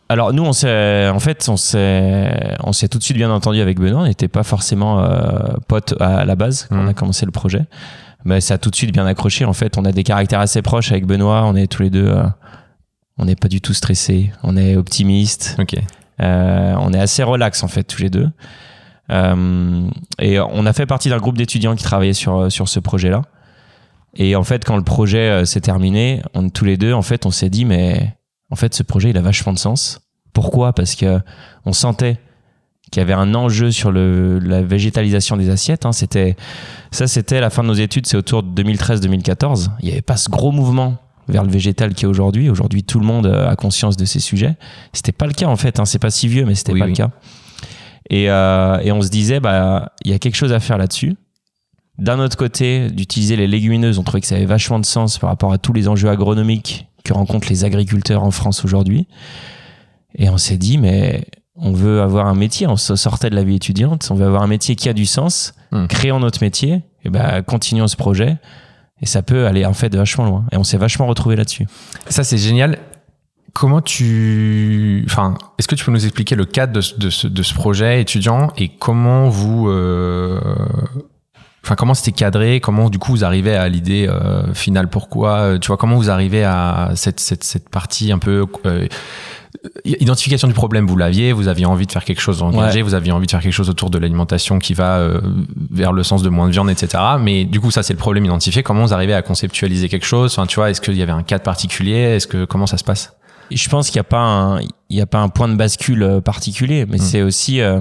Alors 0.08 0.32
nous, 0.32 0.44
on 0.44 0.52
s'est, 0.52 1.08
en 1.08 1.18
fait, 1.18 1.48
on 1.48 1.56
s'est, 1.56 2.56
on 2.62 2.72
s'est 2.72 2.88
tout 2.88 2.98
de 2.98 3.02
suite 3.02 3.16
bien 3.16 3.30
entendu 3.30 3.60
avec 3.60 3.78
Benoît. 3.80 4.02
On 4.02 4.06
n'était 4.06 4.28
pas 4.28 4.42
forcément 4.42 5.00
euh, 5.00 5.28
potes 5.66 5.94
à 6.00 6.24
la 6.24 6.36
base 6.36 6.66
quand 6.68 6.76
on 6.76 6.82
Mhm. 6.82 6.88
a 6.88 6.94
commencé 6.94 7.24
le 7.26 7.32
projet, 7.32 7.62
mais 8.24 8.40
ça 8.40 8.54
a 8.54 8.58
tout 8.58 8.70
de 8.70 8.76
suite 8.76 8.92
bien 8.92 9.06
accroché. 9.06 9.44
En 9.46 9.54
fait, 9.54 9.78
on 9.78 9.84
a 9.84 9.92
des 9.92 10.02
caractères 10.04 10.40
assez 10.40 10.60
proches 10.62 10.92
avec 10.92 11.06
Benoît. 11.06 11.42
On 11.46 11.56
est 11.56 11.66
tous 11.66 11.82
les 11.82 11.90
deux, 11.90 12.06
euh, 12.06 12.22
on 13.18 13.24
n'est 13.24 13.34
pas 13.36 13.48
du 13.48 13.60
tout 13.62 13.72
stressés. 13.72 14.30
On 14.42 14.56
est 14.56 14.76
optimistes. 14.76 15.56
Ok. 15.58 15.74
Euh, 16.20 16.74
on 16.78 16.92
est 16.92 17.00
assez 17.00 17.22
relax 17.22 17.62
en 17.64 17.68
fait 17.68 17.84
tous 17.84 18.02
les 18.02 18.10
deux. 18.10 18.28
Euh, 19.10 19.88
et 20.18 20.38
on 20.38 20.64
a 20.66 20.72
fait 20.72 20.86
partie 20.86 21.08
d'un 21.08 21.18
groupe 21.18 21.36
d'étudiants 21.38 21.74
qui 21.76 21.82
travaillait 21.84 22.12
sur 22.12 22.52
sur 22.52 22.68
ce 22.68 22.78
projet-là. 22.78 23.22
Et 24.16 24.36
en 24.36 24.44
fait, 24.44 24.64
quand 24.64 24.76
le 24.76 24.84
projet 24.84 25.30
euh, 25.30 25.44
s'est 25.44 25.60
terminé, 25.60 26.22
on 26.34 26.48
tous 26.50 26.64
les 26.64 26.76
deux, 26.76 26.92
en 26.92 27.02
fait, 27.02 27.26
on 27.26 27.30
s'est 27.30 27.50
dit 27.50 27.64
mais 27.64 28.14
en 28.50 28.56
fait, 28.56 28.74
ce 28.74 28.82
projet, 28.82 29.10
il 29.10 29.16
a 29.16 29.22
vachement 29.22 29.52
de 29.52 29.58
sens. 29.58 30.00
Pourquoi? 30.32 30.72
Parce 30.72 30.94
que 30.94 31.20
on 31.64 31.72
sentait 31.72 32.18
qu'il 32.90 33.00
y 33.00 33.02
avait 33.02 33.12
un 33.14 33.34
enjeu 33.34 33.70
sur 33.70 33.90
le, 33.90 34.38
la 34.38 34.62
végétalisation 34.62 35.36
des 35.36 35.48
assiettes. 35.50 35.86
hein. 35.86 35.92
C'était 35.92 36.36
ça, 36.90 37.06
c'était 37.06 37.40
la 37.40 37.50
fin 37.50 37.62
de 37.62 37.68
nos 37.68 37.74
études, 37.74 38.06
c'est 38.06 38.16
autour 38.16 38.42
de 38.42 38.62
2013-2014. 38.62 39.70
Il 39.80 39.86
n'y 39.86 39.92
avait 39.92 40.02
pas 40.02 40.16
ce 40.16 40.28
gros 40.28 40.52
mouvement 40.52 40.96
vers 41.28 41.42
le 41.44 41.50
végétal 41.50 41.94
qui 41.94 42.04
est 42.04 42.08
aujourd'hui. 42.08 42.50
Aujourd'hui, 42.50 42.84
tout 42.84 43.00
le 43.00 43.06
monde 43.06 43.26
a 43.26 43.56
conscience 43.56 43.96
de 43.96 44.04
ces 44.04 44.20
sujets. 44.20 44.56
C'était 44.92 45.12
pas 45.12 45.26
le 45.26 45.32
cas 45.32 45.46
en 45.46 45.56
fait. 45.56 45.80
Hein. 45.80 45.84
C'est 45.86 45.98
pas 45.98 46.10
si 46.10 46.28
vieux, 46.28 46.44
mais 46.44 46.54
c'était 46.54 46.72
Oui, 46.72 46.78
pas 46.80 46.84
oui. 46.86 46.90
le 46.92 46.96
cas. 46.96 47.10
Et, 48.10 48.28
euh, 48.30 48.78
et 48.80 48.92
on 48.92 49.00
se 49.00 49.08
disait, 49.08 49.40
bah, 49.40 49.92
il 50.04 50.10
y 50.10 50.14
a 50.14 50.18
quelque 50.18 50.36
chose 50.36 50.52
à 50.52 50.60
faire 50.60 50.76
là-dessus. 50.76 51.16
D'un 51.96 52.18
autre 52.18 52.36
côté, 52.36 52.90
d'utiliser 52.90 53.36
les 53.36 53.46
légumineuses, 53.46 53.98
on 53.98 54.02
trouvait 54.02 54.20
que 54.20 54.26
ça 54.26 54.34
avait 54.34 54.44
vachement 54.46 54.78
de 54.80 54.84
sens 54.84 55.18
par 55.18 55.30
rapport 55.30 55.52
à 55.52 55.58
tous 55.58 55.72
les 55.72 55.88
enjeux 55.88 56.10
agronomiques 56.10 56.86
que 57.04 57.12
rencontrent 57.12 57.48
les 57.50 57.64
agriculteurs 57.64 58.22
en 58.24 58.30
France 58.30 58.64
aujourd'hui. 58.64 59.06
Et 60.16 60.28
on 60.30 60.38
s'est 60.38 60.56
dit, 60.56 60.78
mais 60.78 61.26
on 61.54 61.72
veut 61.72 62.00
avoir 62.00 62.26
un 62.26 62.34
métier, 62.34 62.66
on 62.66 62.76
sortait 62.76 63.30
de 63.30 63.34
la 63.36 63.44
vie 63.44 63.56
étudiante, 63.56 64.08
on 64.10 64.14
veut 64.14 64.24
avoir 64.26 64.42
un 64.42 64.46
métier 64.46 64.74
qui 64.74 64.88
a 64.88 64.92
du 64.92 65.06
sens, 65.06 65.54
Hmm. 65.70 65.86
créons 65.86 66.20
notre 66.20 66.40
métier, 66.42 66.82
et 67.04 67.10
ben 67.10 67.42
continuons 67.42 67.88
ce 67.88 67.96
projet. 67.96 68.36
Et 69.02 69.06
ça 69.06 69.22
peut 69.22 69.46
aller 69.46 69.66
en 69.66 69.74
fait 69.74 69.94
vachement 69.94 70.24
loin. 70.24 70.44
Et 70.52 70.56
on 70.56 70.62
s'est 70.64 70.76
vachement 70.78 71.06
retrouvé 71.06 71.34
là-dessus. 71.36 71.66
Ça, 72.08 72.22
c'est 72.24 72.38
génial. 72.38 72.78
Comment 73.52 73.80
tu. 73.82 75.04
Enfin, 75.06 75.34
est-ce 75.58 75.68
que 75.68 75.74
tu 75.74 75.84
peux 75.84 75.90
nous 75.92 76.04
expliquer 76.06 76.36
le 76.36 76.44
cadre 76.44 76.72
de, 76.72 76.80
ce- 76.80 76.94
de 76.96 77.10
ce, 77.10 77.26
de 77.28 77.42
ce 77.42 77.54
projet 77.54 78.00
étudiant 78.00 78.52
et 78.56 78.68
comment 78.68 79.28
vous. 79.28 79.68
euh, 79.68 80.40
Enfin, 81.64 81.76
comment 81.76 81.94
c'était 81.94 82.12
cadré? 82.12 82.60
Comment, 82.60 82.90
du 82.90 82.98
coup, 82.98 83.12
vous 83.12 83.24
arrivez 83.24 83.56
à 83.56 83.68
l'idée 83.68 84.06
euh, 84.08 84.52
finale? 84.52 84.88
Pourquoi? 84.88 85.30
Euh, 85.38 85.58
Tu 85.58 85.68
vois, 85.68 85.76
comment 85.78 85.96
vous 85.96 86.10
arrivez 86.10 86.44
à 86.44 86.90
cette, 86.94 87.20
cette, 87.20 87.42
cette 87.42 87.68
partie 87.70 88.12
un 88.12 88.18
peu. 88.18 88.44
euh, 88.66 88.86
identification 89.84 90.48
du 90.48 90.54
problème, 90.54 90.86
vous 90.86 90.96
l'aviez, 90.96 91.32
vous 91.32 91.48
aviez 91.48 91.64
envie 91.66 91.86
de 91.86 91.92
faire 91.92 92.04
quelque 92.04 92.20
chose 92.20 92.42
engagé, 92.42 92.78
Ouais. 92.78 92.82
vous 92.82 92.94
aviez 92.94 93.12
envie 93.12 93.26
de 93.26 93.30
faire 93.30 93.40
quelque 93.40 93.52
chose 93.52 93.70
autour 93.70 93.88
de 93.90 93.98
l'alimentation 93.98 94.58
qui 94.58 94.74
va 94.74 94.96
euh, 94.98 95.20
vers 95.70 95.92
le 95.92 96.02
sens 96.02 96.22
de 96.22 96.28
moins 96.28 96.46
de 96.46 96.52
viande, 96.52 96.68
etc. 96.70 97.02
Mais 97.20 97.44
du 97.44 97.60
coup, 97.60 97.70
ça, 97.70 97.82
c'est 97.82 97.92
le 97.92 97.98
problème 97.98 98.24
identifié. 98.24 98.62
Comment 98.62 98.84
vous 98.84 98.92
arrivez 98.94 99.14
à 99.14 99.22
conceptualiser 99.22 99.88
quelque 99.88 100.06
chose? 100.06 100.32
Enfin, 100.32 100.46
tu 100.46 100.56
vois, 100.56 100.70
est-ce 100.70 100.80
qu'il 100.80 100.96
y 100.96 101.02
avait 101.02 101.12
un 101.12 101.22
cadre 101.22 101.44
particulier? 101.44 101.96
Est-ce 102.16 102.26
que 102.26 102.44
comment 102.44 102.66
ça 102.66 102.76
se 102.76 102.84
passe? 102.84 103.14
Je 103.50 103.68
pense 103.68 103.88
qu'il 103.90 103.96
n'y 103.98 104.00
a 104.00 104.04
pas 104.04 104.18
un, 104.20 104.60
il 104.60 104.96
y 104.96 105.00
a 105.00 105.06
pas 105.06 105.18
un 105.20 105.28
point 105.28 105.48
de 105.48 105.54
bascule 105.54 106.02
euh, 106.02 106.20
particulier, 106.20 106.86
mais 106.88 106.96
Mm. 106.96 107.00
c'est 107.00 107.22
aussi, 107.22 107.60
euh, 107.60 107.80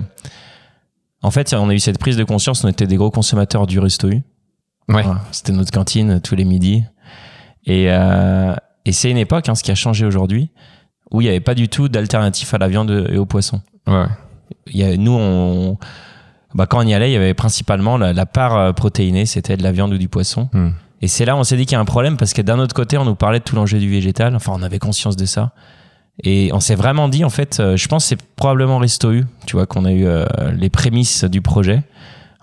en 1.24 1.32
fait, 1.32 1.54
on 1.54 1.70
a 1.70 1.74
eu 1.74 1.80
cette 1.80 1.98
prise 1.98 2.18
de 2.18 2.24
conscience. 2.24 2.64
On 2.64 2.68
était 2.68 2.86
des 2.86 2.98
gros 2.98 3.10
consommateurs 3.10 3.66
du 3.66 3.80
resto 3.80 4.10
U. 4.10 4.16
Ouais. 4.90 5.02
Voilà, 5.02 5.22
C'était 5.32 5.54
notre 5.54 5.72
cantine 5.72 6.12
euh, 6.12 6.20
tous 6.20 6.36
les 6.36 6.44
midis. 6.44 6.84
Et, 7.66 7.86
euh, 7.88 8.54
et 8.86 8.92
c'est 8.92 9.10
une 9.10 9.18
époque, 9.18 9.48
hein, 9.48 9.56
ce 9.56 9.64
qui 9.64 9.72
a 9.72 9.76
changé 9.76 10.06
aujourd'hui, 10.06 10.52
où 11.12 11.22
il 11.22 11.24
n'y 11.24 11.30
avait 11.30 11.40
pas 11.40 11.56
du 11.56 11.70
tout 11.70 11.88
d'alternatif 11.88 12.54
à 12.54 12.58
la 12.58 12.68
viande 12.68 13.08
et 13.10 13.18
au 13.18 13.26
poisson. 13.26 13.62
Ouais. 13.88 14.06
Il 14.68 14.78
y 14.78 14.84
a, 14.84 14.98
nous, 14.98 15.14
on, 15.14 15.78
bah, 16.54 16.66
quand 16.66 16.84
on 16.84 16.88
y 16.88 16.94
allait, 16.94 17.10
il 17.10 17.14
y 17.14 17.18
avait 17.18 17.34
principalement 17.34 17.98
la, 17.98 18.12
la 18.12 18.26
part 18.26 18.58
euh, 18.58 18.74
protéinée, 18.74 19.26
c'était 19.26 19.56
de 19.56 19.64
la 19.64 19.72
viande 19.72 19.94
ou 19.94 19.98
du 19.98 20.10
poisson. 20.10 20.50
Hmm. 20.52 20.72
Et 21.02 21.08
c'est 21.08 21.24
là 21.26 21.36
où 21.36 21.40
on 21.40 21.44
s'est 21.44 21.56
dit 21.56 21.66
qu'il 21.66 21.74
y 21.74 21.78
a 21.78 21.82
un 21.82 21.86
problème 21.86 22.18
parce 22.18 22.34
que 22.34 22.42
d'un 22.42 22.60
autre 22.60 22.76
côté, 22.76 22.98
on 22.98 23.06
nous 23.06 23.16
parlait 23.16 23.40
de 23.40 23.44
tout 23.44 23.56
l'enjeu 23.56 23.80
du 23.80 23.90
végétal. 23.90 24.36
Enfin, 24.36 24.54
on 24.56 24.62
avait 24.62 24.80
conscience 24.80 25.16
de 25.16 25.26
ça. 25.26 25.52
Et 26.22 26.52
on 26.54 26.60
s'est 26.60 26.76
vraiment 26.76 27.10
dit, 27.10 27.26
en 27.26 27.30
fait, 27.30 27.60
euh, 27.60 27.76
je 27.76 27.88
pense 27.88 28.04
que 28.04 28.10
c'est 28.10 28.22
probablement 28.36 28.78
Resto 28.78 29.12
U, 29.12 29.26
tu 29.48 29.56
vois, 29.56 29.66
qu'on 29.66 29.86
a 29.86 29.92
eu 29.92 30.06
euh, 30.06 30.26
les 30.52 30.70
prémices 30.70 31.24
du 31.24 31.42
projet 31.42 31.84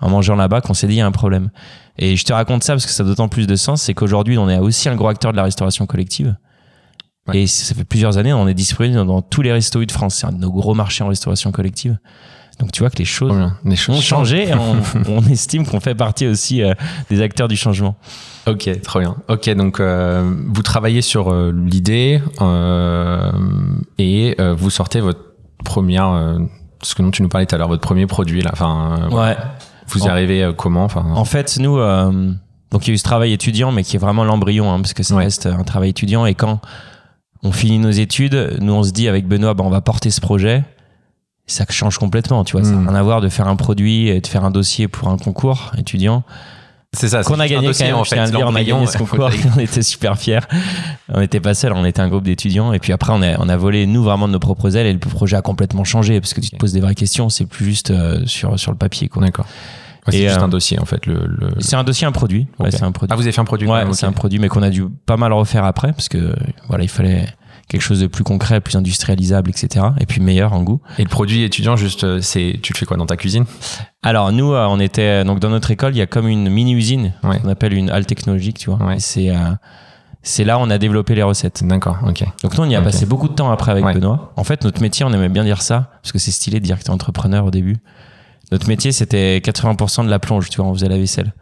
en 0.01 0.09
mangeant 0.09 0.35
là-bas, 0.35 0.61
qu'on 0.61 0.75
s'est 0.75 0.87
dit, 0.87 0.95
il 0.95 0.99
y 0.99 1.03
a 1.03 1.07
un 1.07 1.13
problème. 1.13 1.51
Et 1.99 2.17
je 2.17 2.25
te 2.25 2.33
raconte 2.33 2.65
ça 2.65 2.73
parce 2.73 2.87
que 2.87 2.93
ça 2.93 3.03
a 3.03 3.07
d'autant 3.07 3.29
plus 3.29 3.47
de 3.47 3.57
sens, 3.57 3.83
c'est 3.83 3.95
qu'aujourd'hui, 3.95 4.39
on 4.39 4.49
est 4.49 4.59
aussi 4.59 4.89
un 4.89 4.97
gros 4.97 5.09
acteur 5.09 5.33
de 5.33 5.37
la 5.37 5.45
restauration 5.45 5.87
collective. 5.87 6.35
Ouais. 7.29 7.43
Et 7.43 7.47
ça 7.47 7.75
fait 7.75 7.85
plusieurs 7.85 8.17
années, 8.17 8.33
on 8.33 8.49
est 8.49 8.55
disponible 8.55 9.05
dans, 9.05 9.23
tous 9.23 9.43
les 9.43 9.53
restos 9.53 9.83
U 9.83 9.87
de 9.87 9.93
France. 9.93 10.17
C'est 10.17 10.27
un 10.27 10.33
de 10.33 10.39
nos 10.39 10.51
gros 10.51 10.75
marchés 10.75 11.05
en 11.05 11.09
restauration 11.09 11.53
collective. 11.53 11.99
Donc 12.61 12.73
tu 12.73 12.81
vois 12.81 12.91
que 12.91 12.99
les 12.99 13.05
choses 13.05 13.35
bien. 13.35 13.57
Les 13.65 13.73
ont 13.73 13.77
choses 13.77 14.03
changé 14.03 14.49
et 14.51 14.55
on, 14.55 14.77
on 15.09 15.23
estime 15.23 15.67
qu'on 15.67 15.81
fait 15.81 15.95
partie 15.95 16.27
aussi 16.27 16.63
euh, 16.63 16.75
des 17.09 17.21
acteurs 17.23 17.49
du 17.49 17.57
changement. 17.57 17.97
Ok, 18.47 18.69
trop 18.83 19.01
bien. 19.01 19.17
Ok, 19.29 19.49
donc 19.51 19.81
euh, 19.81 20.31
vous 20.49 20.63
travaillez 20.63 21.03
sur 21.03 21.33
euh, 21.33 21.53
l'idée 21.55 22.21
euh, 22.41 23.33
et 23.99 24.37
euh, 24.41 24.55
vous 24.55 24.71
sortez 24.71 25.01
votre 25.01 25.21
première, 25.65 26.37
ce 26.83 26.95
que 26.95 27.03
dont 27.03 27.11
tu 27.11 27.23
nous 27.23 27.29
parlais 27.29 27.47
tout 27.47 27.55
à 27.55 27.59
l'heure, 27.59 27.69
votre 27.69 27.83
premier 27.83 28.07
produit 28.07 28.43
là. 28.43 28.51
Enfin, 28.53 29.09
Ouais. 29.11 29.37
vous 29.89 30.01
y 30.01 30.03
En- 30.03 30.09
arrivez 30.11 30.51
comment 30.57 30.85
Enfin, 30.85 31.05
En 31.15 31.25
fait, 31.25 31.59
nous, 31.59 31.79
euh, 31.79 32.33
donc 32.71 32.87
il 32.87 32.89
y 32.89 32.93
a 32.93 32.95
eu 32.95 32.99
ce 32.99 33.05
travail 33.05 33.33
étudiant, 33.33 33.73
mais 33.73 33.83
qui 33.85 33.97
est 33.97 33.99
vraiment 33.99 34.25
l'embryon, 34.25 34.73
hein, 34.73 34.79
parce 34.81 34.95
que 34.95 35.03
ça 35.03 35.15
Ouais. 35.17 35.25
reste 35.25 35.47
un 35.47 35.65
travail 35.65 35.91
étudiant. 35.91 36.25
Et 36.27 36.35
quand 36.35 36.61
on 37.43 37.53
finit 37.53 37.79
nos 37.79 37.91
études, 37.91 38.59
nous 38.61 38.73
on 38.73 38.83
se 38.83 38.91
dit 38.93 39.09
avec 39.09 39.27
Benoît, 39.27 39.55
bah, 39.55 39.65
on 39.67 39.71
va 39.71 39.81
porter 39.81 40.11
ce 40.11 40.21
projet. 40.21 40.65
Ça 41.51 41.65
change 41.69 41.99
complètement, 41.99 42.45
tu 42.45 42.53
vois. 42.57 42.65
Ça 42.65 42.71
n'a 42.73 42.77
Mm. 42.79 42.89
rien 42.89 42.97
à 42.99 43.03
voir 43.03 43.21
de 43.21 43.29
faire 43.29 43.49
un 43.49 43.57
produit 43.57 44.09
et 44.09 44.21
de 44.21 44.27
faire 44.27 44.45
un 44.45 44.51
dossier 44.51 44.87
pour 44.89 45.09
un 45.09 45.17
concours 45.19 45.73
étudiant. 45.79 46.23
C'est 46.93 47.09
ça. 47.09 47.23
qu'on 47.23 47.39
a 47.39 47.47
gagné 47.47 47.69
quand 47.73 47.85
même. 47.85 47.95
en 47.95 48.05
fait. 48.05 48.17
dire, 48.31 48.41
on 48.47 48.55
a 48.57 48.65
gagné 48.65 48.87
ce 48.87 48.99
concours. 48.99 49.31
on 49.57 49.61
était 49.61 49.83
super 49.83 50.19
fiers. 50.19 50.41
On 51.09 51.21
n'était 51.21 51.39
pas 51.39 51.55
seuls, 51.55 51.73
on 51.73 51.85
était 51.85 52.01
un 52.01 52.09
groupe 52.09 52.25
d'étudiants. 52.25 52.73
Et 52.73 52.79
puis 52.81 52.93
après, 52.93 53.13
on 53.13 53.23
a, 53.23 53.39
on 53.39 53.49
a 53.49 53.57
volé, 53.57 53.87
nous, 53.87 54.03
vraiment 54.03 54.27
de 54.27 54.33
nos 54.33 54.39
propres 54.41 54.77
ailes. 54.77 54.87
Et 54.87 54.93
le 54.93 54.99
projet 54.99 55.37
a 55.37 55.43
complètement 55.43 55.85
changé 55.85 56.21
parce 56.21 56.35
que 56.35 56.41
tu 56.41 56.51
te 56.51 56.57
poses 56.57 56.73
des 56.73 56.81
vraies 56.81 56.97
questions. 56.97 57.29
C'est 57.29 57.47
plus 57.47 57.65
juste 57.65 57.91
euh, 57.93 58.23
sur, 58.27 58.59
sur 58.59 58.73
le 58.73 58.77
papier. 58.77 59.09
Quoi. 59.09 59.23
D'accord. 59.25 59.47
Ouais, 60.07 60.13
c'est 60.15 60.23
juste 60.29 60.39
euh, 60.41 60.45
un 60.45 60.49
dossier 60.49 60.81
en 60.81 60.85
fait. 60.85 61.07
Le, 61.07 61.27
le- 61.27 61.51
C'est 61.61 61.77
un 61.77 61.85
dossier, 61.85 62.07
un 62.09 62.13
produit. 62.13 62.49
Ouais, 62.59 62.67
Ok. 62.69 62.73
c'est 62.73 62.83
un 62.83 62.91
produit. 62.91 63.13
Ah, 63.13 63.17
vous 63.17 63.23
avez 63.23 63.33
fait 63.33 63.41
un 63.41 63.45
produit 63.45 63.69
Ouais, 63.69 63.85
c'est 63.93 64.07
un 64.07 64.13
produit, 64.13 64.39
mais 64.41 64.49
qu'on 64.49 64.63
a 64.63 64.71
dû 64.71 64.85
pas 65.07 65.17
mal 65.17 65.33
refaire 65.33 65.65
après 65.65 65.93
parce 65.93 66.09
que 66.09 66.35
voilà, 66.69 66.83
il 66.85 66.89
fallait 66.91 67.27
quelque 67.71 67.81
chose 67.81 68.01
de 68.01 68.07
plus 68.07 68.25
concret, 68.25 68.61
plus 68.61 68.77
industrialisable, 68.77 69.49
etc. 69.49 69.87
Et 70.01 70.05
puis 70.05 70.21
meilleur 70.21 70.53
en 70.53 70.63
goût. 70.63 70.81
Et 70.99 71.03
le 71.05 71.09
produit 71.09 71.43
étudiant, 71.45 71.77
juste, 71.77 72.05
euh, 72.05 72.21
c'est, 72.21 72.59
tu 72.63 72.73
le 72.75 72.79
fais 72.79 72.85
quoi 72.85 72.97
dans 72.99 73.07
ta 73.07 73.17
cuisine? 73.17 73.47
Alors 74.03 74.33
nous, 74.33 74.53
euh, 74.53 74.67
on 74.69 74.79
était 74.81 75.25
donc 75.25 75.41
dans 75.41 75.49
notre 75.51 75.71
école, 75.71 75.95
il 75.95 75.99
y 75.99 76.03
a 76.03 76.07
comme 76.07 76.29
une 76.29 76.51
mini 76.51 76.73
usine 76.75 77.13
Ouais. 77.23 77.39
qu'on 77.39 77.49
appelle 77.49 77.73
une 77.73 77.89
halle 77.91 78.05
technologique, 78.07 78.59
tu 78.59 78.69
vois. 78.71 78.85
Ouais. 78.85 78.99
C'est 78.99 79.31
euh, 79.31 79.37
c'est 80.23 80.45
là 80.45 80.59
où 80.59 80.61
on 80.61 80.69
a 80.69 80.77
développé 80.77 81.15
les 81.15 81.23
recettes. 81.23 81.65
D'accord, 81.65 81.99
ok. 82.07 82.25
Donc 82.43 82.59
nous, 82.59 82.65
on 82.65 82.69
y 82.69 82.75
a 82.77 82.83
passé 82.83 83.07
beaucoup 83.07 83.29
de 83.29 83.33
temps 83.35 83.51
après 83.51 83.71
avec 83.73 83.85
Ouais. 83.87 83.95
Benoît. 83.95 84.33
En 84.37 84.45
fait, 84.45 84.65
notre 84.65 84.83
métier, 84.83 85.07
on 85.07 85.13
aimait 85.15 85.31
bien 85.31 85.45
dire 85.45 85.63
ça 85.63 85.93
parce 86.03 86.13
que 86.13 86.19
c'est 86.19 86.31
stylé 86.31 86.61
de 86.61 86.65
dire 86.67 86.79
que 86.79 86.85
t'es 86.85 86.91
entrepreneur 86.91 87.45
au 87.47 87.51
début. 87.51 87.79
Notre 88.53 88.69
métier, 88.69 88.91
c'était 88.93 89.39
80% 89.39 90.05
de 90.05 90.11
la 90.11 90.19
plonge, 90.19 90.51
tu 90.51 90.57
vois, 90.61 90.67
on 90.67 90.75
faisait 90.75 90.89
la 90.89 90.99
vaisselle. 90.99 91.33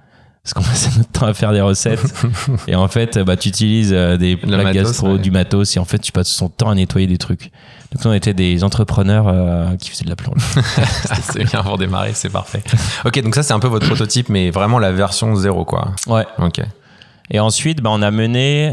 Parce 0.48 0.66
qu'on 0.66 0.70
passait 0.70 0.96
notre 0.96 1.10
temps 1.12 1.26
à 1.26 1.34
faire 1.34 1.52
des 1.52 1.60
recettes. 1.60 2.00
et 2.68 2.74
en 2.74 2.88
fait, 2.88 3.18
bah, 3.18 3.36
tu 3.36 3.50
utilises 3.50 3.92
euh, 3.92 4.16
des 4.16 4.36
plaques 4.36 4.72
gastro, 4.72 5.12
ouais. 5.12 5.18
du 5.18 5.30
matos, 5.30 5.76
et 5.76 5.78
en 5.78 5.84
fait, 5.84 5.98
tu 5.98 6.10
passes 6.10 6.34
ton 6.34 6.48
temps 6.48 6.70
à 6.70 6.74
nettoyer 6.74 7.06
des 7.06 7.18
trucs. 7.18 7.50
Donc 7.92 8.06
on 8.06 8.14
était 8.14 8.32
des 8.32 8.64
entrepreneurs 8.64 9.28
euh, 9.28 9.76
qui 9.76 9.90
faisaient 9.90 10.04
de 10.04 10.10
la 10.10 10.16
plonge. 10.16 10.40
c'est 11.22 11.44
bien 11.44 11.62
pour 11.62 11.76
démarrer, 11.76 12.12
c'est 12.14 12.30
parfait. 12.30 12.62
Ok, 13.04 13.20
donc 13.22 13.34
ça 13.34 13.42
c'est 13.42 13.52
un 13.52 13.60
peu 13.60 13.68
votre 13.68 13.86
prototype, 13.86 14.30
mais 14.30 14.50
vraiment 14.50 14.78
la 14.78 14.90
version 14.90 15.34
zéro, 15.34 15.66
quoi. 15.66 15.94
Ouais. 16.06 16.26
Ok. 16.38 16.62
Et 17.30 17.40
ensuite, 17.40 17.82
bah, 17.82 17.90
on 17.92 18.00
a 18.00 18.10
mené. 18.10 18.72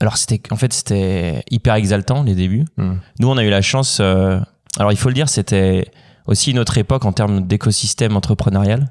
Alors, 0.00 0.16
c'était, 0.16 0.40
en 0.52 0.56
fait, 0.56 0.72
c'était 0.72 1.42
hyper 1.50 1.74
exaltant 1.74 2.22
les 2.22 2.36
débuts. 2.36 2.66
Hmm. 2.76 2.94
Nous, 3.18 3.28
on 3.28 3.36
a 3.36 3.42
eu 3.42 3.50
la 3.50 3.62
chance. 3.62 3.98
euh, 4.00 4.38
Alors, 4.78 4.92
il 4.92 4.96
faut 4.96 5.08
le 5.08 5.14
dire, 5.14 5.28
c'était 5.28 5.90
aussi 6.26 6.52
une 6.52 6.60
autre 6.60 6.78
époque 6.78 7.04
en 7.04 7.12
termes 7.12 7.46
d'écosystème 7.46 8.16
entrepreneurial. 8.16 8.90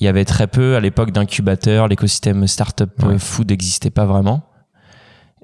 Il 0.00 0.04
y 0.04 0.08
avait 0.08 0.24
très 0.24 0.46
peu 0.46 0.76
à 0.76 0.80
l'époque 0.80 1.12
d'incubateurs. 1.12 1.88
L'écosystème 1.88 2.46
startup 2.46 2.90
Ouais. 3.04 3.14
euh, 3.14 3.18
food 3.18 3.50
n'existait 3.50 3.90
pas 3.90 4.04
vraiment. 4.06 4.42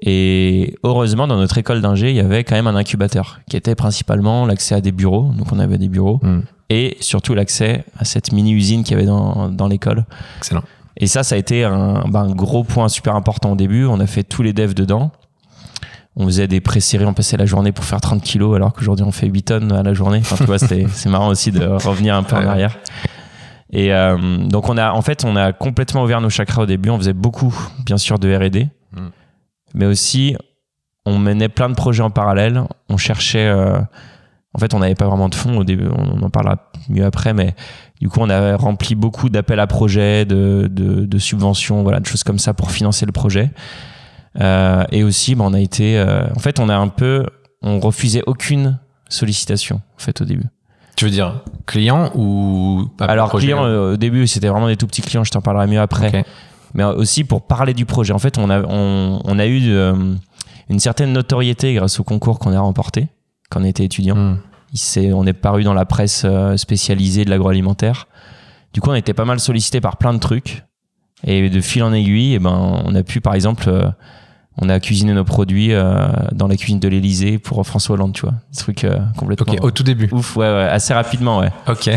Et 0.01 0.75
heureusement, 0.83 1.27
dans 1.27 1.37
notre 1.37 1.57
école 1.59 1.81
d'ingé, 1.81 2.09
il 2.09 2.15
y 2.15 2.19
avait 2.21 2.43
quand 2.43 2.55
même 2.55 2.67
un 2.67 2.75
incubateur 2.75 3.39
qui 3.49 3.55
était 3.55 3.75
principalement 3.75 4.45
l'accès 4.45 4.73
à 4.75 4.81
des 4.81 4.91
bureaux. 4.91 5.31
Donc, 5.37 5.51
on 5.51 5.59
avait 5.59 5.77
des 5.77 5.89
bureaux. 5.89 6.19
Hmm. 6.23 6.41
Et 6.69 6.97
surtout 7.01 7.33
l'accès 7.35 7.83
à 7.97 8.05
cette 8.05 8.31
mini-usine 8.31 8.83
qu'il 8.83 8.93
y 8.93 8.97
avait 8.97 9.05
dans, 9.05 9.49
dans 9.49 9.67
l'école. 9.67 10.05
Excellent. 10.39 10.63
Et 10.97 11.07
ça, 11.07 11.23
ça 11.23 11.35
a 11.35 11.37
été 11.37 11.63
un, 11.63 12.03
un 12.13 12.31
gros 12.31 12.63
point 12.63 12.89
super 12.89 13.15
important 13.15 13.51
au 13.51 13.55
début. 13.55 13.85
On 13.85 13.99
a 13.99 14.07
fait 14.07 14.23
tous 14.23 14.41
les 14.41 14.53
devs 14.53 14.73
dedans. 14.73 15.11
On 16.17 16.25
faisait 16.25 16.47
des 16.47 16.59
pré-séries, 16.59 17.05
on 17.05 17.13
passait 17.13 17.37
la 17.37 17.45
journée 17.45 17.71
pour 17.71 17.85
faire 17.85 18.01
30 18.01 18.21
kilos, 18.21 18.53
alors 18.57 18.73
qu'aujourd'hui 18.73 19.05
on 19.05 19.13
fait 19.13 19.27
8 19.27 19.43
tonnes 19.43 19.71
à 19.71 19.81
la 19.81 19.93
journée. 19.93 20.17
Enfin, 20.19 20.35
tu 20.35 20.43
vois, 20.43 20.59
c'est 20.59 21.05
marrant 21.07 21.29
aussi 21.29 21.51
de 21.51 21.63
revenir 21.63 22.15
un 22.15 22.23
peu 22.23 22.35
en 22.35 22.39
Ouais. 22.41 22.45
arrière. 22.47 22.77
Et 23.71 23.93
euh, 23.93 24.17
donc, 24.47 24.67
on 24.69 24.77
a, 24.77 24.91
en 24.91 25.01
fait, 25.01 25.23
on 25.23 25.35
a 25.35 25.53
complètement 25.53 26.03
ouvert 26.03 26.19
nos 26.21 26.29
chakras 26.29 26.63
au 26.63 26.65
début. 26.65 26.89
On 26.89 26.97
faisait 26.97 27.13
beaucoup, 27.13 27.55
bien 27.85 27.97
sûr, 27.97 28.19
de 28.19 28.33
R&D, 28.35 28.67
Mm. 28.93 29.07
mais 29.75 29.85
aussi, 29.85 30.35
on 31.05 31.17
menait 31.17 31.47
plein 31.49 31.69
de 31.69 31.75
projets 31.75 32.03
en 32.03 32.09
parallèle. 32.09 32.61
On 32.89 32.97
cherchait. 32.97 33.47
euh, 33.47 33.79
en 34.53 34.59
fait, 34.59 34.73
on 34.73 34.79
n'avait 34.79 34.95
pas 34.95 35.07
vraiment 35.07 35.29
de 35.29 35.35
fonds 35.35 35.57
au 35.57 35.63
début. 35.63 35.87
On 35.87 36.21
en 36.21 36.29
parlera 36.29 36.57
mieux 36.89 37.05
après, 37.05 37.33
mais 37.33 37.55
du 38.01 38.09
coup, 38.09 38.19
on 38.21 38.29
a 38.29 38.57
rempli 38.57 38.95
beaucoup 38.95 39.29
d'appels 39.29 39.61
à 39.61 39.67
projets, 39.67 40.25
de, 40.25 40.67
de, 40.69 41.05
de 41.05 41.17
subventions, 41.17 41.83
voilà, 41.83 42.01
de 42.01 42.05
choses 42.05 42.23
comme 42.25 42.39
ça 42.39 42.53
pour 42.53 42.71
financer 42.71 43.05
le 43.05 43.13
projet. 43.13 43.51
Euh, 44.41 44.83
et 44.91 45.03
aussi, 45.05 45.35
bah, 45.35 45.45
on 45.47 45.53
a 45.53 45.59
été. 45.61 45.97
euh, 45.97 46.27
en 46.35 46.39
fait, 46.39 46.59
on 46.59 46.67
a 46.67 46.75
un 46.75 46.89
peu. 46.89 47.25
On 47.61 47.79
refusait 47.79 48.23
aucune 48.27 48.77
sollicitation, 49.07 49.77
en 49.95 49.99
fait, 49.99 50.19
au 50.21 50.25
début. 50.25 50.47
Tu 50.95 51.05
veux 51.05 51.11
dire 51.11 51.41
client 51.65 52.11
ou 52.15 52.89
pas 52.97 53.05
Alors, 53.05 53.29
projet 53.29 53.47
clients, 53.47 53.63
euh, 53.63 53.93
au 53.93 53.97
début, 53.97 54.27
c'était 54.27 54.47
vraiment 54.47 54.67
des 54.67 54.77
tout 54.77 54.87
petits 54.87 55.01
clients, 55.01 55.23
je 55.23 55.31
t'en 55.31 55.41
parlerai 55.41 55.67
mieux 55.67 55.79
après. 55.79 56.25
Mais 56.73 56.83
aussi 56.83 57.23
pour 57.23 57.41
parler 57.41 57.73
du 57.73 57.85
projet. 57.85 58.13
En 58.13 58.19
fait, 58.19 58.37
on 58.37 58.49
a, 58.49 58.61
on, 58.61 59.21
on 59.23 59.39
a 59.39 59.45
eu 59.45 59.71
euh, 59.71 59.93
une 60.69 60.79
certaine 60.79 61.11
notoriété 61.11 61.73
grâce 61.73 61.99
au 61.99 62.03
concours 62.03 62.39
qu'on 62.39 62.53
a 62.53 62.59
remporté 62.59 63.09
quand 63.49 63.61
on 63.61 63.65
était 63.65 63.83
étudiant. 63.83 64.15
Hmm. 64.15 64.37
On 65.13 65.27
est 65.27 65.33
paru 65.33 65.63
dans 65.63 65.73
la 65.73 65.85
presse 65.85 66.23
euh, 66.23 66.55
spécialisée 66.55 67.25
de 67.25 67.29
l'agroalimentaire. 67.29 68.07
Du 68.73 68.79
coup, 68.79 68.89
on 68.89 68.95
était 68.95 69.13
pas 69.13 69.25
mal 69.25 69.41
sollicité 69.41 69.81
par 69.81 69.97
plein 69.97 70.13
de 70.13 70.19
trucs. 70.19 70.63
Et 71.25 71.49
de 71.49 71.61
fil 71.61 71.83
en 71.83 71.93
aiguille, 71.93 72.35
eh 72.35 72.39
ben, 72.39 72.81
on 72.85 72.95
a 72.95 73.03
pu, 73.03 73.19
par 73.19 73.35
exemple, 73.35 73.65
euh, 73.67 73.89
on 74.61 74.69
a 74.69 74.79
cuisiné 74.79 75.13
nos 75.13 75.23
produits 75.23 75.73
euh, 75.73 76.07
dans 76.31 76.47
la 76.47 76.55
cuisine 76.55 76.79
de 76.79 76.87
l'Elysée 76.87 77.39
pour 77.39 77.65
François 77.65 77.95
Hollande, 77.95 78.13
tu 78.13 78.21
vois. 78.21 78.33
Des 78.51 78.57
trucs 78.57 78.83
euh, 78.83 78.99
complètement 79.17 79.51
Ok, 79.53 79.59
au 79.63 79.71
tout 79.71 79.83
début. 79.83 80.07
ouf, 80.11 80.35
ouais, 80.37 80.45
ouais, 80.45 80.67
assez 80.69 80.93
rapidement, 80.93 81.39
ouais. 81.39 81.51
Ok. 81.67 81.89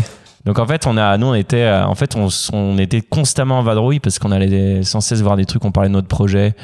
Donc 0.45 0.59
en 0.59 0.65
fait, 0.67 0.85
on 0.87 0.97
a, 0.97 1.17
nous, 1.17 1.27
on 1.27 1.33
était, 1.33 1.63
euh, 1.63 1.85
en 1.85 1.95
fait, 1.95 2.15
on, 2.15 2.77
était 2.77 3.01
constamment 3.01 3.59
en 3.59 3.63
vadrouille 3.63 3.99
parce 3.99 4.19
qu'on 4.19 4.31
allait 4.31 4.83
sans 4.83 5.01
cesse 5.01 5.21
voir 5.21 5.37
des 5.37 5.45
trucs, 5.45 5.63
on 5.65 5.71
parlait 5.71 5.89
de 5.89 5.93
notre 5.93 6.07
projet, 6.07 6.55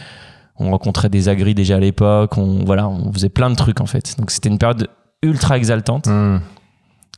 on 0.57 0.69
rencontrait 0.71 1.09
des 1.09 1.29
agris 1.29 1.55
déjà 1.55 1.77
à 1.77 1.79
l'époque, 1.79 2.37
on, 2.37 2.63
voilà, 2.65 2.87
on 2.87 3.11
faisait 3.13 3.29
plein 3.29 3.49
de 3.49 3.55
trucs 3.55 3.81
en 3.81 3.85
fait. 3.87 4.15
Donc 4.19 4.29
c'était 4.31 4.49
une 4.49 4.59
période 4.59 4.87
ultra 5.23 5.57
exaltante, 5.57 6.07
Hmm. 6.07 6.39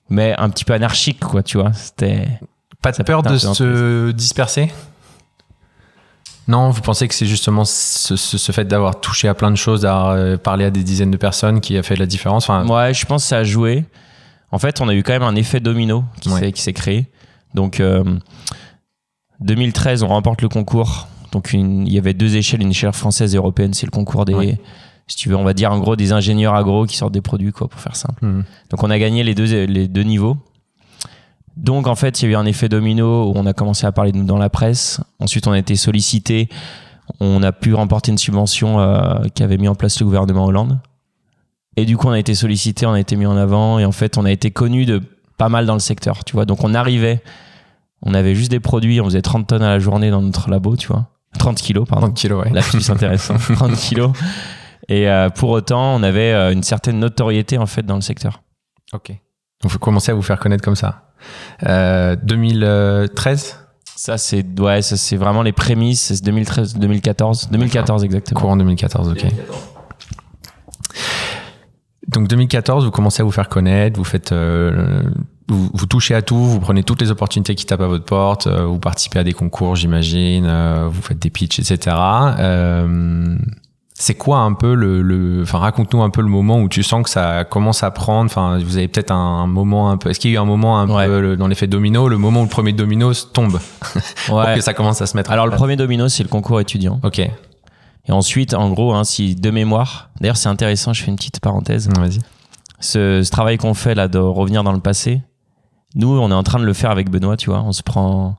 mais 0.09 0.35
un 0.37 0.49
petit 0.49 0.65
peu 0.65 0.73
anarchique, 0.73 1.19
quoi, 1.19 1.43
tu 1.43 1.57
vois. 1.57 1.71
C'était 1.73 2.27
Pas 2.81 2.91
de 2.91 3.03
peur 3.03 3.23
de 3.23 3.37
se 3.37 4.11
disperser? 4.11 4.71
Non, 6.47 6.69
vous 6.71 6.81
pensez 6.81 7.07
que 7.07 7.13
c'est 7.13 7.25
justement 7.25 7.63
ce, 7.65 8.15
ce- 8.17 8.37
ce 8.37 8.51
fait 8.51 8.65
d'avoir 8.65 8.99
touché 8.99 9.27
à 9.29 9.33
plein 9.33 9.49
de 9.51 9.55
choses, 9.55 9.81
d'avoir 9.81 10.09
euh, 10.09 10.35
parlé 10.37 10.65
à 10.65 10.71
des 10.71 10.83
dizaines 10.83 11.11
de 11.11 11.17
personnes 11.17 11.61
qui 11.61 11.77
a 11.77 11.83
fait 11.83 11.95
la 11.95 12.05
différence 12.05 12.49
enfin, 12.49 12.67
Ouais, 12.67 12.93
je 12.93 13.05
pense 13.05 13.23
que 13.23 13.29
ça 13.29 13.37
a 13.37 13.43
joué. 13.43 13.85
En 14.51 14.59
fait, 14.59 14.81
on 14.81 14.89
a 14.89 14.93
eu 14.93 15.03
quand 15.03 15.13
même 15.13 15.23
un 15.23 15.35
effet 15.35 15.59
domino 15.61 16.03
qui 16.19 16.29
s'est 16.29 16.51
qui 16.51 16.61
s'est 16.61 16.73
créé. 16.73 17.07
Donc, 17.53 17.79
euh, 17.79 18.03
2013, 19.39 20.03
on 20.03 20.07
remporte 20.09 20.41
le 20.41 20.49
concours. 20.49 21.07
Donc, 21.31 21.53
une- 21.53 21.87
il 21.87 21.93
y 21.93 21.97
avait 21.97 22.13
deux 22.13 22.35
échelles, 22.35 22.61
une 22.61 22.71
échelle 22.71 22.91
française 22.93 23.33
et 23.33 23.37
européenne. 23.37 23.73
C'est 23.73 23.85
le 23.85 23.91
concours 23.91 24.25
des, 24.25 24.33
Ouais. 24.33 24.57
si 25.07 25.15
tu 25.17 25.29
veux, 25.29 25.35
on 25.35 25.43
va 25.43 25.53
dire 25.53 25.71
en 25.71 25.79
gros 25.79 25.95
des 25.95 26.11
ingénieurs 26.11 26.53
agro 26.55 26.85
qui 26.85 26.97
sortent 26.97 27.13
des 27.13 27.21
produits, 27.21 27.51
quoi, 27.51 27.67
pour 27.67 27.79
faire 27.79 27.95
simple. 27.95 28.23
hmm. 28.25 28.43
Donc, 28.69 28.83
on 28.83 28.89
a 28.89 28.99
gagné 28.99 29.23
les 29.23 29.33
deux, 29.33 29.65
les 29.65 29.87
deux 29.87 30.03
niveaux. 30.03 30.37
Donc, 31.55 31.87
en 31.87 31.95
fait, 31.95 32.21
il 32.21 32.25
y 32.25 32.27
a 32.29 32.31
eu 32.31 32.35
un 32.35 32.45
effet 32.45 32.69
domino 32.69 33.29
où 33.29 33.33
on 33.35 33.45
a 33.45 33.53
commencé 33.53 33.85
à 33.85 33.91
parler 33.91 34.11
de 34.11 34.17
nous 34.17 34.25
dans 34.25 34.37
la 34.37 34.49
presse. 34.49 34.99
Ensuite, 35.19 35.47
on 35.47 35.51
a 35.51 35.59
été 35.59 35.75
sollicité. 35.75 36.49
On 37.19 37.43
a 37.43 37.51
pu 37.51 37.73
remporter 37.73 38.11
une 38.11 38.17
subvention 38.17 38.79
euh, 38.79 39.25
qu'avait 39.35 39.57
mis 39.57 39.67
en 39.67 39.75
place 39.75 39.99
le 39.99 40.05
gouvernement 40.05 40.45
Hollande. 40.45 40.79
Et 41.75 41.85
du 41.85 41.97
coup, 41.97 42.07
on 42.07 42.11
a 42.11 42.19
été 42.19 42.33
sollicité, 42.35 42.85
on 42.85 42.93
a 42.93 42.99
été 42.99 43.15
mis 43.15 43.25
en 43.25 43.37
avant. 43.37 43.79
Et 43.79 43.85
en 43.85 43.91
fait, 43.91 44.17
on 44.17 44.25
a 44.25 44.31
été 44.31 44.51
connu 44.51 44.85
de 44.85 45.01
pas 45.37 45.49
mal 45.49 45.65
dans 45.65 45.73
le 45.73 45.79
secteur, 45.79 46.23
tu 46.23 46.33
vois. 46.33 46.45
Donc, 46.45 46.63
on 46.63 46.73
arrivait, 46.73 47.21
on 48.01 48.13
avait 48.13 48.35
juste 48.35 48.51
des 48.51 48.59
produits, 48.59 49.01
on 49.01 49.05
faisait 49.05 49.21
30 49.21 49.47
tonnes 49.47 49.63
à 49.63 49.69
la 49.69 49.79
journée 49.79 50.09
dans 50.09 50.21
notre 50.21 50.49
labo, 50.49 50.75
tu 50.75 50.87
vois. 50.87 51.07
30 51.37 51.57
kilos, 51.57 51.87
pardon. 51.87 52.07
30 52.07 52.17
kilos, 52.17 52.43
ouais. 52.43 52.51
Lapsus 52.51 52.91
intéressant. 52.91 53.35
30 53.55 53.75
kilos. 53.75 54.11
Et 54.87 55.09
euh, 55.09 55.29
pour 55.29 55.49
autant, 55.49 55.95
on 55.95 56.03
avait 56.03 56.33
euh, 56.33 56.51
une 56.51 56.63
certaine 56.63 56.99
notoriété, 56.99 57.57
en 57.57 57.65
fait, 57.65 57.83
dans 57.83 57.95
le 57.95 58.01
secteur. 58.01 58.41
Ok. 58.91 59.09
Donc 59.61 59.71
vous 59.71 59.79
commencez 59.79 60.11
à 60.11 60.15
vous 60.15 60.21
faire 60.21 60.39
connaître 60.39 60.63
comme 60.63 60.75
ça. 60.75 61.12
Euh, 61.67 62.15
2013 62.15 63.59
Ça, 63.95 64.17
c'est 64.17 64.45
ouais, 64.59 64.81
ça, 64.81 64.97
c'est 64.97 65.17
vraiment 65.17 65.43
les 65.43 65.53
prémices. 65.53 66.01
C'est 66.01 66.23
2013, 66.23 66.77
2014. 66.77 67.49
2014, 67.51 68.03
exactement. 68.03 68.39
Courant 68.39 68.57
2014, 68.57 69.09
ok. 69.09 69.25
Donc 72.07 72.27
2014, 72.27 72.85
vous 72.85 72.91
commencez 72.91 73.21
à 73.21 73.23
vous 73.23 73.31
faire 73.31 73.49
connaître, 73.49 73.97
vous 73.97 74.03
faites, 74.03 74.33
euh, 74.33 75.03
vous, 75.47 75.69
vous 75.73 75.85
touchez 75.85 76.13
à 76.13 76.21
tout, 76.21 76.35
vous 76.35 76.59
prenez 76.59 76.83
toutes 76.83 77.01
les 77.01 77.11
opportunités 77.11 77.55
qui 77.55 77.65
tapent 77.65 77.81
à 77.81 77.87
votre 77.87 78.05
porte, 78.05 78.47
euh, 78.47 78.65
vous 78.65 78.77
participez 78.77 79.19
à 79.19 79.23
des 79.23 79.33
concours, 79.33 79.75
j'imagine, 79.75 80.45
euh, 80.45 80.89
vous 80.91 81.01
faites 81.01 81.19
des 81.19 81.29
pitchs, 81.29 81.59
etc. 81.59 81.95
C'est 83.95 84.15
quoi 84.15 84.39
un 84.39 84.53
peu 84.53 84.73
le, 84.73 85.01
le 85.03 85.43
enfin 85.43 85.59
raconte-nous 85.59 86.01
un 86.01 86.09
peu 86.09 86.21
le 86.21 86.27
moment 86.27 86.59
où 86.59 86.67
tu 86.67 86.81
sens 86.81 87.03
que 87.03 87.09
ça 87.11 87.43
commence 87.45 87.83
à 87.83 87.91
prendre, 87.91 88.25
enfin 88.25 88.57
vous 88.57 88.77
avez 88.77 88.87
peut-être 88.87 89.11
un, 89.11 89.45
moment 89.45 89.91
un 89.91 89.97
peu, 89.97 90.09
est-ce 90.09 90.19
qu'il 90.19 90.31
y 90.31 90.33
a 90.33 90.37
eu 90.37 90.41
un 90.41 90.45
moment 90.45 90.79
un 90.79 90.89
Ouais. 90.89 91.05
peu 91.05 91.21
le- 91.21 91.37
dans 91.37 91.47
l'effet 91.47 91.67
domino, 91.67 92.09
le 92.09 92.17
moment 92.17 92.39
où 92.41 92.43
le 92.43 92.49
premier 92.49 92.73
domino 92.73 93.13
tombe? 93.13 93.59
Pour 94.25 94.37
Ouais. 94.37 94.55
que 94.55 94.61
ça 94.61 94.73
commence 94.73 95.01
à 95.01 95.05
se 95.05 95.15
mettre. 95.15 95.29
en 95.29 95.33
Alors, 95.33 95.45
le 95.45 95.55
premier 95.55 95.75
domino, 95.75 96.09
c'est 96.09 96.23
le 96.23 96.29
concours 96.29 96.59
étudiant. 96.59 96.99
Ok, 97.03 97.19
Et 97.19 97.31
ensuite, 98.11 98.53
en 98.55 98.71
gros, 98.71 98.93
hein, 98.93 99.03
si 99.03 99.35
de 99.35 99.51
mémoire, 99.51 100.09
d'ailleurs, 100.19 100.37
c'est 100.37 100.49
intéressant, 100.49 100.91
je 100.91 101.03
fais 101.03 101.11
une 101.11 101.15
petite 101.17 101.39
parenthèse. 101.39 101.87
vas-y. 101.95 102.19
Ce, 102.79 103.21
ce 103.23 103.29
travail 103.31 103.57
qu'on 103.57 103.75
fait 103.75 103.93
là 103.95 104.07
de 104.07 104.17
revenir 104.17 104.63
dans 104.63 104.73
le 104.73 104.79
passé, 104.81 105.21
nous, 105.95 106.09
on 106.19 106.31
est 106.31 106.33
en 106.33 106.43
train 106.43 106.59
de 106.59 106.65
le 106.65 106.73
faire 106.73 106.89
avec 106.89 107.11
Benoît, 107.11 107.37
tu 107.37 107.51
vois. 107.51 107.61
On 107.61 107.71
se 107.71 107.83
prend 107.83 108.37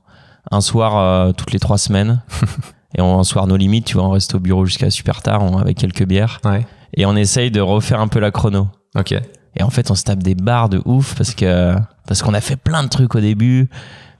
un 0.51 0.61
soir 0.61 0.97
euh, 0.97 1.31
toutes 1.31 1.53
les 1.53 1.59
trois 1.59 1.77
semaines. 1.77 2.21
et 2.97 3.01
on, 3.01 3.23
soir 3.23 3.47
nos 3.47 3.57
limites, 3.57 3.85
tu 3.85 3.95
vois. 3.95 4.05
On 4.05 4.11
reste 4.11 4.35
au 4.35 4.39
bureau 4.39 4.65
jusqu'à 4.65 4.89
super 4.89 5.21
tard 5.21 5.43
on- 5.43 5.57
avec 5.57 5.77
quelques 5.77 6.05
bières. 6.05 6.39
Ouais. 6.45 6.65
Et 6.93 7.05
on 7.05 7.15
essaye 7.15 7.51
de 7.51 7.61
refaire 7.61 7.99
un 7.99 8.07
peu 8.07 8.19
la 8.19 8.31
chrono. 8.31 8.67
Ok. 8.97 9.13
Et 9.57 9.63
en 9.63 9.69
fait, 9.69 9.91
on 9.91 9.95
se 9.95 10.03
tape 10.03 10.23
des 10.23 10.35
barres 10.35 10.69
de 10.69 10.81
ouf 10.85 11.15
parce 11.15 11.33
que 11.33 11.75
parce 12.07 12.21
qu'on 12.21 12.33
a 12.33 12.41
fait 12.41 12.55
plein 12.57 12.83
de 12.83 12.89
trucs 12.89 13.15
au 13.15 13.19
début, 13.19 13.69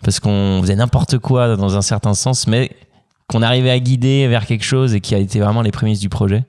parce 0.04 0.20
qu'on 0.20 0.60
faisait 0.62 0.76
n'importe 0.76 1.18
quoi 1.20 1.56
dans 1.56 1.78
un 1.78 1.82
certain 1.82 2.14
sens, 2.14 2.48
mais 2.48 2.72
qu'on 3.28 3.42
arrivait 3.42 3.72
à 3.72 3.80
guider 3.80 4.28
vers 4.28 4.46
quelque 4.46 4.64
chose 4.64 4.94
et 4.96 5.02
qui 5.02 5.14
a 5.16 5.18
été 5.18 5.40
vraiment 5.40 5.62
les 5.62 5.72
prémices 5.72 6.00
du 6.00 6.10
projet. 6.10 6.46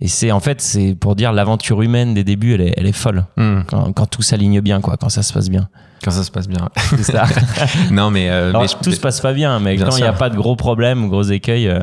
Et 0.00 0.08
c'est 0.08 0.32
en 0.32 0.40
fait, 0.40 0.60
c'est 0.60 0.94
pour 0.94 1.14
dire 1.14 1.32
l'aventure 1.32 1.82
humaine 1.82 2.14
des 2.14 2.24
débuts, 2.24 2.54
elle 2.54 2.62
est, 2.62 2.74
elle 2.76 2.86
est 2.86 2.92
folle. 2.92 3.24
Hmm. 3.36 3.60
Quand, 3.66 3.92
quand 3.92 4.06
tout 4.06 4.22
s'aligne 4.22 4.60
bien, 4.60 4.80
quoi, 4.80 4.96
quand 4.96 5.08
ça 5.10 5.22
se 5.22 5.32
passe 5.32 5.50
bien. 5.50 5.68
Quand 6.02 6.10
ça 6.10 6.22
se 6.24 6.30
passe 6.30 6.48
bien. 6.48 6.68
C'est 6.96 7.02
ça. 7.02 7.24
non, 7.90 8.10
mais, 8.10 8.30
euh, 8.30 8.50
Alors, 8.50 8.62
mais 8.62 8.68
je- 8.68 8.76
tout 8.82 8.92
se 8.92 9.00
passe 9.00 9.20
pas 9.20 9.32
bien, 9.32 9.60
mais 9.60 9.76
Bien 9.76 9.86
quand 9.86 9.96
il 9.96 10.02
n'y 10.02 10.08
a 10.08 10.12
pas 10.12 10.30
de 10.30 10.36
gros 10.36 10.56
problèmes, 10.56 11.08
gros 11.08 11.22
écueils, 11.22 11.68
euh, 11.68 11.80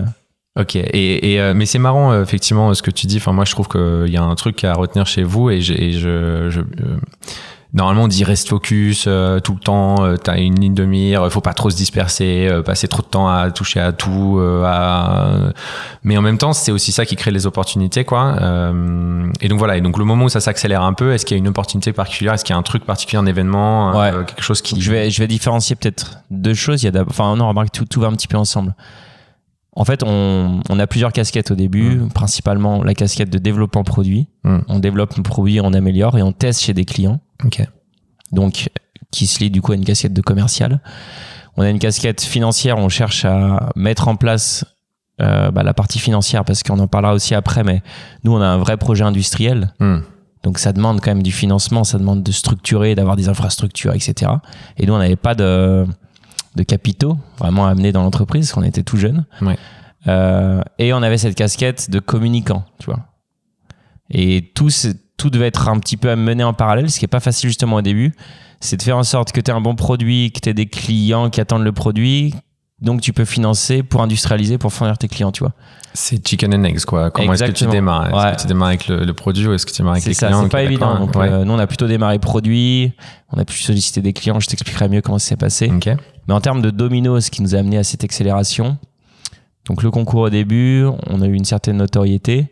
Ok, 0.60 0.76
et, 0.76 1.34
et, 1.34 1.40
euh, 1.40 1.54
mais 1.56 1.68
c'est 1.68 1.78
marrant 1.78 2.12
euh, 2.12 2.24
effectivement 2.24 2.74
ce 2.74 2.82
que 2.82 2.90
tu 2.90 3.06
dis. 3.06 3.18
Enfin, 3.18 3.32
moi 3.32 3.46
je 3.46 3.52
trouve 3.52 3.68
qu'il 3.68 4.12
y 4.12 4.18
a 4.18 4.24
un 4.24 4.34
truc 4.34 4.64
à 4.64 4.74
retenir 4.74 5.06
chez 5.06 5.22
vous 5.22 5.52
et, 5.52 5.62
je, 5.62 6.48
je 6.50 6.62
euh, 6.62 6.98
normalement 7.74 8.04
on 8.04 8.08
dit 8.08 8.24
reste 8.24 8.48
focus 8.50 9.06
euh, 9.08 9.40
tout 9.40 9.54
le 9.54 9.60
temps. 9.60 10.04
euh, 10.04 10.16
T'as 10.18 10.38
une 10.38 10.60
ligne 10.60 10.74
de 10.74 10.86
mire, 10.86 11.32
faut 11.32 11.42
pas 11.42 11.54
trop 11.54 11.70
se 11.70 11.76
disperser, 11.76 12.48
euh, 12.50 12.62
passer 12.62 12.88
trop 12.88 13.02
de 13.02 13.08
temps 13.08 13.28
à 13.28 13.52
toucher 13.52 13.80
à 13.80 13.92
tout. 13.92 14.38
euh, 14.40 14.64
à... 14.66 15.52
Mais 16.04 16.18
en 16.18 16.22
même 16.22 16.38
temps, 16.38 16.54
c'est 16.54 16.72
aussi 16.72 16.92
ça 16.92 17.06
qui 17.06 17.16
crée 17.16 17.32
les 17.32 17.46
opportunités, 17.46 18.04
quoi. 18.06 18.38
Euh, 18.42 19.30
et 19.42 19.48
donc 19.50 19.60
voilà. 19.60 19.78
Et 19.78 19.82
donc 19.82 19.98
le 19.98 20.06
moment 20.06 20.26
où 20.26 20.30
ça 20.30 20.40
s'accélère 20.40 20.82
un 20.82 20.94
peu, 20.94 21.14
est-ce 21.14 21.26
qu'il 21.26 21.36
y 21.36 21.40
a 21.40 21.42
une 21.42 21.48
opportunité 21.50 21.94
particulière 21.94 22.34
Est-ce 22.34 22.46
qu'il 22.46 22.54
y 22.54 22.56
a 22.56 22.60
un 22.60 22.64
truc 22.64 22.86
particulier, 22.86 23.20
un 23.20 23.26
événement, 23.26 23.92
Ouais. 23.98 24.12
euh, 24.14 24.24
quelque 24.24 24.44
chose 24.44 24.62
qui 24.62 24.80
je 24.82 24.92
vais, 24.92 25.10
je 25.10 25.20
vais 25.20 25.28
différencier 25.28 25.76
peut-être 25.76 26.20
deux 26.32 26.54
choses. 26.54 26.84
Il 26.84 26.94
y 26.94 26.98
a 26.98 27.04
enfin, 27.08 27.36
non, 27.36 27.48
remarque, 27.50 27.72
tout, 27.72 27.86
tout 27.86 28.00
va 28.02 28.08
un 28.08 28.14
petit 28.14 28.28
peu 28.28 28.38
ensemble. 28.38 28.74
En 29.80 29.86
fait, 29.86 30.02
on, 30.04 30.62
on 30.70 30.80
a 30.80 30.88
plusieurs 30.88 31.12
casquettes 31.14 31.52
au 31.52 31.56
début, 31.56 32.02
principalement 32.16 32.82
la 32.84 32.96
casquette 32.96 33.30
de 33.30 33.38
développement 33.38 33.84
produit. 33.84 34.28
Mm. 34.44 34.58
On 34.70 34.80
développe 34.80 35.16
nos 35.18 35.22
produits, 35.24 35.62
on 35.62 35.72
améliore 35.74 36.18
et 36.18 36.24
on 36.24 36.32
teste 36.32 36.62
chez 36.62 36.74
des 36.74 36.84
clients. 36.84 37.20
Ok. 37.44 37.62
donc 38.32 38.70
qui 39.12 39.26
se 39.28 39.40
lie 39.40 39.50
du 39.50 39.62
coup 39.62 39.72
à 39.72 39.76
une 39.76 39.86
casquette 39.86 40.14
de 40.14 40.22
commercial. 40.22 40.82
On 41.56 41.62
a 41.64 41.70
une 41.70 41.80
casquette 41.80 42.22
financière, 42.22 42.78
on 42.78 42.90
cherche 42.90 43.26
à 43.26 43.72
mettre 43.76 44.08
en 44.10 44.16
place 44.16 44.66
euh, 45.22 45.50
bah, 45.50 45.64
la 45.64 45.74
partie 45.74 45.98
financière 45.98 46.44
parce 46.46 46.62
qu'on 46.62 46.78
en 46.80 46.88
parlera 46.88 47.14
aussi 47.14 47.34
après, 47.34 47.64
mais 47.64 47.82
nous 48.24 48.34
on 48.34 48.42
a 48.42 48.46
un 48.48 48.58
vrai 48.58 48.78
projet 48.78 49.04
industriel, 49.04 49.74
Hmm. 49.80 50.00
donc 50.44 50.60
ça 50.60 50.74
demande 50.74 51.00
quand 51.02 51.10
même 51.12 51.24
du 51.24 51.32
financement, 51.32 51.84
ça 51.84 51.98
demande 51.98 52.22
de 52.22 52.32
structurer, 52.32 52.94
d'avoir 52.96 53.16
des 53.16 53.30
infrastructures, 53.30 53.94
etc. 53.94 54.32
Et 54.78 54.86
nous 54.86 54.94
on 54.94 55.00
n'avait 55.00 55.16
pas 55.16 55.34
de, 55.34 55.86
de 56.56 56.64
capitaux 56.64 57.18
vraiment 57.40 57.66
à 57.66 57.72
amener 57.72 57.92
dans 57.92 58.04
l'entreprise, 58.04 58.48
parce 58.48 58.54
qu'on 58.54 58.64
était 58.64 58.84
tout 58.84 58.98
jeune. 58.98 59.26
Ouais. 59.42 59.58
Euh, 60.08 60.62
et 60.78 60.94
on 60.94 61.02
avait 61.02 61.18
cette 61.18 61.36
casquette 61.36 61.90
de 61.90 62.00
communicant, 62.00 62.66
tu 62.80 62.86
vois. 62.88 63.00
Et 64.12 64.52
tout, 64.54 64.70
tout 65.18 65.30
devait 65.30 65.48
être 65.48 65.68
un 65.70 65.80
petit 65.80 65.98
peu 65.98 66.16
mené 66.16 66.44
en 66.44 66.54
parallèle, 66.54 66.90
ce 66.90 67.00
qui 67.00 67.06
est 67.06 67.10
pas 67.10 67.20
facile 67.20 67.50
justement 67.50 67.78
au 67.78 67.82
début. 67.82 68.14
C'est 68.60 68.78
de 68.78 68.82
faire 68.84 68.98
en 68.98 69.04
sorte 69.04 69.32
que 69.32 69.42
tu 69.42 69.52
aies 69.52 69.54
un 69.54 69.62
bon 69.62 69.76
produit, 69.76 70.32
que 70.32 70.40
tu 70.40 70.50
aies 70.50 70.54
des 70.54 70.68
clients 70.68 71.30
qui 71.30 71.42
attendent 71.42 71.64
le 71.64 71.72
produit, 71.72 72.34
donc 72.82 73.02
tu 73.02 73.14
peux 73.14 73.26
financer 73.26 73.84
pour 73.84 74.02
industrialiser, 74.02 74.58
pour 74.58 74.72
fournir 74.74 74.98
tes 74.98 75.08
clients, 75.08 75.32
tu 75.32 75.40
vois. 75.44 75.54
C'est 75.94 76.28
chicken 76.28 76.54
and 76.54 76.64
eggs, 76.64 76.86
quoi. 76.86 77.10
Comment 77.10 77.34
est-ce 77.34 77.44
que 77.46 77.52
tu 77.52 77.66
démarres? 77.66 78.08
Est-ce 78.10 78.16
Ouais. 78.28 78.36
que 78.36 78.42
tu 78.42 78.48
démarres 78.48 78.68
avec 78.70 78.88
le, 78.88 79.04
le 79.04 79.14
produit 79.14 79.48
ou 79.48 79.54
est-ce 79.54 79.66
que 79.66 79.72
tu 79.72 79.78
démarres 79.78 79.94
avec 79.94 80.06
les 80.06 80.14
ça, 80.14 80.28
clients 80.28 80.44
c'est 80.44 80.50
pas 80.50 80.62
évident. 80.64 80.92
d'accord. 80.92 81.06
Donc, 81.08 81.16
Ouais. 81.16 81.30
euh, 81.30 81.44
nous, 81.46 81.54
on 81.54 81.60
a 81.60 81.66
plutôt 81.66 81.88
démarré 81.88 82.20
produit, 82.20 82.92
on 83.32 83.40
a 83.40 83.46
pu 83.46 83.58
solliciter 83.58 84.02
des 84.02 84.14
clients, 84.14 84.40
je 84.40 84.48
t'expliquerai 84.48 84.90
mieux 84.90 85.02
comment 85.02 85.18
ça 85.18 85.30
s'est 85.30 85.36
passé. 85.38 85.72
Mais 86.28 86.34
en 86.34 86.42
termes 86.42 86.62
de 86.62 86.70
domino, 86.70 87.20
ce 87.20 87.32
qui 87.32 87.42
nous 87.42 87.56
a 87.56 87.60
amené 87.60 87.78
à 87.80 87.84
cette 87.84 88.04
accélération, 88.04 88.78
donc 89.66 89.82
le 89.82 89.90
concours 89.92 90.22
au 90.22 90.30
début, 90.30 90.86
on 91.08 91.22
a 91.22 91.26
eu 91.26 91.34
une 91.34 91.46
certaine 91.46 91.78
notoriété. 91.78 92.48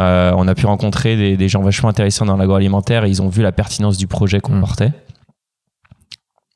Euh, 0.00 0.32
on 0.36 0.48
a 0.48 0.54
pu 0.54 0.66
rencontrer 0.66 1.16
des, 1.16 1.36
des 1.36 1.48
gens 1.48 1.62
vachement 1.62 1.88
intéressants 1.88 2.24
dans 2.26 2.36
l'agroalimentaire 2.36 3.04
et 3.04 3.08
ils 3.08 3.22
ont 3.22 3.28
vu 3.28 3.42
la 3.42 3.52
pertinence 3.52 3.96
du 3.96 4.06
projet 4.06 4.40
qu'on 4.40 4.56
Mm. 4.56 4.60
portait. 4.60 4.92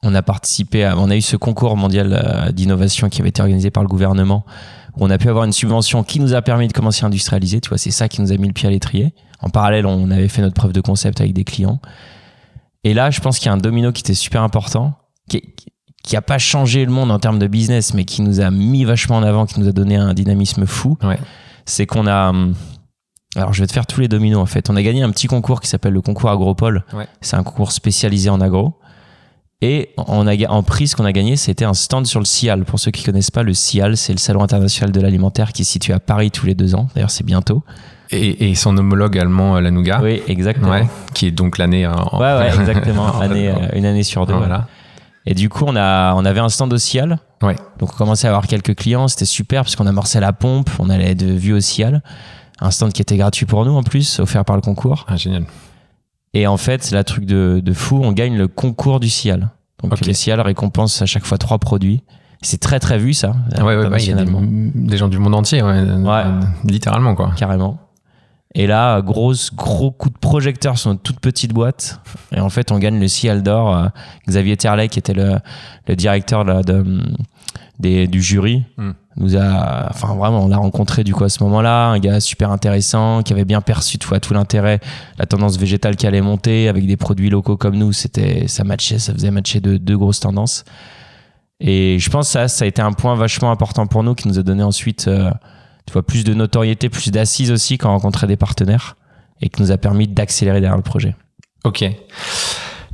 On 0.03 0.15
a 0.15 0.23
participé, 0.23 0.85
à, 0.85 0.97
on 0.97 1.11
a 1.11 1.17
eu 1.17 1.21
ce 1.21 1.37
concours 1.37 1.77
mondial 1.77 2.13
euh, 2.13 2.53
d'innovation 2.53 3.09
qui 3.09 3.21
avait 3.21 3.31
été 3.31 3.43
organisé 3.43 3.71
par 3.71 3.83
le 3.83 3.89
gouvernement. 3.89 4.45
Où 4.97 5.05
on 5.05 5.11
a 5.11 5.19
pu 5.19 5.29
avoir 5.29 5.45
une 5.45 5.53
subvention 5.53 6.03
qui 6.05 6.19
nous 6.21 6.35
a 6.35 6.43
permis 6.43 6.69
de 6.69 6.73
commencer 6.73 7.05
à 7.05 7.07
industrialiser. 7.07 7.61
Tu 7.61 7.69
vois, 7.69 7.79
c'est 7.79 7.91
ça 7.91 8.09
qui 8.09 8.21
nous 8.21 8.33
a 8.33 8.37
mis 8.37 8.47
le 8.49 8.53
pied 8.53 8.67
à 8.69 8.71
l'étrier. 8.71 9.15
En 9.41 9.51
parallèle, 9.51 9.87
on 9.87 10.11
avait 10.11 10.29
fait 10.29 10.43
notre 10.43 10.55
preuve 10.55 10.73
de 10.73 10.81
concept 10.81 11.21
avec 11.21 11.33
des 11.33 11.45
clients. 11.45 11.81
Et 12.85 12.95
là, 12.95 13.11
je 13.11 13.21
pense 13.21 13.39
qu'il 13.39 13.47
y 13.47 13.49
a 13.51 13.53
un 13.53 13.59
domino 13.59 13.93
qui 13.93 14.01
était 14.01 14.15
super 14.15 14.43
important, 14.43 14.95
qui, 15.29 15.43
qui 16.03 16.17
a 16.17 16.23
pas 16.23 16.39
changé 16.39 16.85
le 16.85 16.91
monde 16.91 17.11
en 17.11 17.19
termes 17.19 17.39
de 17.39 17.47
business, 17.47 17.93
mais 17.95 18.05
qui 18.05 18.23
nous 18.23 18.41
a 18.41 18.51
mis 18.51 18.85
vachement 18.85 19.17
en 19.17 19.23
avant, 19.23 19.47
qui 19.47 19.61
nous 19.61 19.69
a 19.69 19.73
donné 19.73 19.97
un 19.97 20.15
dynamisme 20.15 20.65
fou. 20.67 20.97
Ouais. 21.03 21.19
C'est 21.65 21.87
qu'on 21.87 22.07
a. 22.07 22.33
Alors, 23.37 23.53
je 23.53 23.61
vais 23.61 23.67
te 23.67 23.73
faire 23.73 23.87
tous 23.87 24.01
les 24.01 24.09
dominos 24.09 24.41
en 24.41 24.47
fait. 24.47 24.71
On 24.71 24.77
a 24.77 24.83
gagné 24.83 25.03
un 25.03 25.11
petit 25.11 25.27
concours 25.27 25.61
qui 25.61 25.69
s'appelle 25.69 25.93
le 25.93 26.01
concours 26.01 26.31
Agropole. 26.31 26.85
Ouais. 26.93 27.07
C'est 27.21 27.37
un 27.37 27.43
concours 27.43 27.73
spécialisé 27.73 28.31
en 28.31 28.41
agro. 28.41 28.75
Et 29.61 29.91
on 29.97 30.27
a, 30.29 30.37
en 30.49 30.63
prix, 30.63 30.87
ce 30.87 30.95
qu'on 30.95 31.05
a 31.05 31.11
gagné, 31.13 31.35
c'était 31.37 31.65
un 31.65 31.75
stand 31.75 32.07
sur 32.07 32.21
le 32.21 32.25
CIAL. 32.25 32.65
Pour 32.65 32.79
ceux 32.79 32.93
qui 32.93 33.03
connaissent 33.03 33.33
pas, 33.33 33.43
le 33.43 33.55
CIAL, 33.55 33.97
c'est 33.97 34.13
le 34.13 34.19
Salon 34.19 34.41
international 34.43 34.93
de 34.93 35.01
l'alimentaire 35.01 35.53
qui 35.53 35.63
est 35.63 35.65
situé 35.65 35.93
à 35.93 35.99
Paris 35.99 36.31
tous 36.31 36.47
les 36.47 36.55
deux 36.55 36.77
ans. 36.77 36.87
D'ailleurs, 36.95 37.11
c'est 37.11 37.25
bientôt. 37.27 37.65
Et, 38.11 38.51
et 38.51 38.55
son 38.55 38.77
homologue 38.79 39.19
allemand, 39.19 39.57
euh, 39.57 39.61
la 39.61 39.73
Nougat, 39.73 40.01
Oui, 40.01 40.23
exactement. 40.29 40.71
ouais, 40.71 40.87
qui 41.13 41.27
est 41.27 41.31
donc 41.33 41.59
l'année. 41.59 41.85
euh, 41.85 41.93
en- 41.93 42.19
Ouais, 42.21 42.39
ouais, 42.39 42.55
exactement. 42.61 43.03
en- 43.17 43.21
Année, 43.21 43.49
euh, 43.49 43.55
une 43.75 43.85
année 43.85 44.05
sur 44.05 44.27
deux. 44.27 44.33
Voilà. 44.35 44.69
Et 45.27 45.35
du 45.35 45.49
coup, 45.49 45.65
on, 45.67 45.75
a, 45.77 46.15
on 46.15 46.25
avait 46.25 46.41
un 46.41 46.49
stand 46.49 46.73
au 46.73 46.79
CIAL. 46.79 47.19
Ouais. 47.43 47.57
Donc, 47.81 47.93
on 47.93 47.97
commençait 47.97 48.29
à 48.29 48.31
avoir 48.31 48.47
quelques 48.47 48.77
clients. 48.77 49.09
C'était 49.09 49.25
super 49.27 49.63
parce 49.65 49.75
qu'on 49.77 49.87
amorçait 49.87 50.21
la 50.21 50.33
pompe. 50.33 50.71
On 50.79 50.89
allait 50.89 51.17
de 51.17 51.27
vue 51.33 51.53
au 51.53 51.61
CIAL. 51.61 52.01
Un 52.61 52.71
stand 52.71 52.93
qui 52.93 53.03
était 53.03 53.17
gratuit 53.17 53.47
pour 53.47 53.65
nous 53.65 53.73
en 53.73 53.83
plus, 53.83 54.19
offert 54.21 54.45
par 54.45 54.57
le 54.57 54.63
concours. 54.63 55.05
Ah, 55.09 55.17
génial. 55.17 55.47
Et 56.35 56.47
en 56.47 56.57
fait, 56.57 56.83
c'est 56.83 56.95
la 56.95 57.05
truc 57.05 57.25
de, 57.25 57.61
de 57.65 57.73
fou. 57.73 58.01
On 58.03 58.13
gagne 58.13 58.37
le 58.37 58.49
concours 58.49 59.01
du 59.01 59.09
CIAL. 59.09 59.49
Donc, 59.83 60.05
le 60.05 60.13
CIAL 60.13 60.41
récompense 60.41 61.01
à 61.03 61.07
chaque 61.07 61.25
fois 61.25 61.39
trois 61.39 61.59
produits. 61.59 62.03
C'est 62.43 62.61
très, 62.61 62.79
très 62.79 62.99
vu, 62.99 63.15
ça. 63.15 63.35
Ah 63.57 63.65
ouais, 63.65 63.77
ouais, 63.77 63.89
bah, 63.89 63.99
il 63.99 64.09
y 64.09 64.13
a 64.13 64.25
des, 64.25 64.97
gens 64.97 65.09
du 65.09 65.19
monde 65.19 65.35
entier, 65.35 65.63
ouais, 65.63 65.73
euh, 65.73 66.41
littéralement, 66.65 67.15
quoi. 67.15 67.33
Carrément. 67.37 67.79
Et 68.55 68.67
là, 68.67 69.03
grosse, 69.03 69.53
gros 69.55 69.91
coup 69.91 70.09
de 70.09 70.19
projecteur 70.19 70.79
sur 70.79 70.93
une 70.93 70.99
toute 70.99 71.21
petite 71.21 71.53
boîte. 71.53 72.01
Et 72.33 72.41
en 72.41 72.49
fait, 72.49 72.73
on 72.73 72.79
gagne 72.79 72.99
le 72.99 73.09
Cial 73.09 73.43
d'or. 73.43 73.77
Euh, 73.77 73.89
Xavier 74.29 74.57
Terlet, 74.57 74.89
qui 74.89 74.99
était 74.99 75.15
le, 75.15 75.39
le 75.87 75.97
directeur 75.97 76.45
là, 76.45 76.63
de, 76.63 77.03
des- 77.79 78.07
du 78.07 78.21
jury, 78.23 78.65
Hmm. 78.77 78.93
nous 79.17 79.37
a, 79.37 79.89
enfin 79.91 80.15
vraiment, 80.15 80.45
on 80.45 80.49
l'a 80.49 80.57
rencontré 80.59 81.05
du 81.05 81.15
coup 81.15 81.25
à 81.25 81.29
ce 81.29 81.43
moment-là. 81.45 81.89
Un 81.89 81.99
gars 81.99 82.21
super 82.21 82.51
intéressant, 82.51 83.23
qui 83.23 83.33
avait 83.33 83.45
bien 83.45 83.61
perçu 83.61 83.99
vois, 84.09 84.21
tout 84.21 84.35
l'intérêt, 84.35 84.81
la 85.19 85.27
tendance 85.27 85.59
végétale 85.59 85.97
qui 85.97 86.07
allait 86.07 86.21
monter 86.21 86.69
avec 86.69 86.87
des 86.87 86.97
produits 86.97 87.31
locaux 87.31 87.57
comme 87.57 87.77
nous. 87.77 87.93
C'était, 87.93 88.47
ça 88.49 88.65
matchait, 88.65 88.99
ça 88.99 89.13
faisait 89.13 89.31
matcher 89.31 89.61
deux, 89.61 89.79
deux 89.79 89.97
grosses 89.99 90.21
tendances. 90.21 90.65
Et 91.61 91.99
je 91.99 92.09
pense 92.11 92.27
que 92.29 92.33
ça, 92.33 92.49
ça 92.49 92.65
a 92.65 92.69
été 92.69 92.81
un 92.83 92.93
point 92.93 93.15
vachement 93.17 93.51
important 93.51 93.87
pour 93.89 94.03
nous 94.05 94.15
qui 94.15 94.29
nous 94.29 94.39
a 94.39 94.43
donné 94.45 94.63
ensuite 94.63 95.09
euh, 95.09 95.31
tu 95.87 95.93
vois, 95.93 96.05
plus 96.07 96.23
de 96.23 96.35
notoriété, 96.35 96.89
plus 96.89 97.11
d'assises 97.11 97.51
aussi 97.51 97.79
quand 97.79 97.89
on 97.89 97.93
rencontrait 97.95 98.27
des 98.29 98.37
partenaires 98.37 98.97
et 99.41 99.49
qui 99.49 99.63
nous 99.63 99.73
a 99.73 99.77
permis 99.79 100.07
d'accélérer 100.07 100.61
derrière 100.61 100.77
le 100.77 100.83
projet. 100.83 101.17
Ok. 101.65 101.85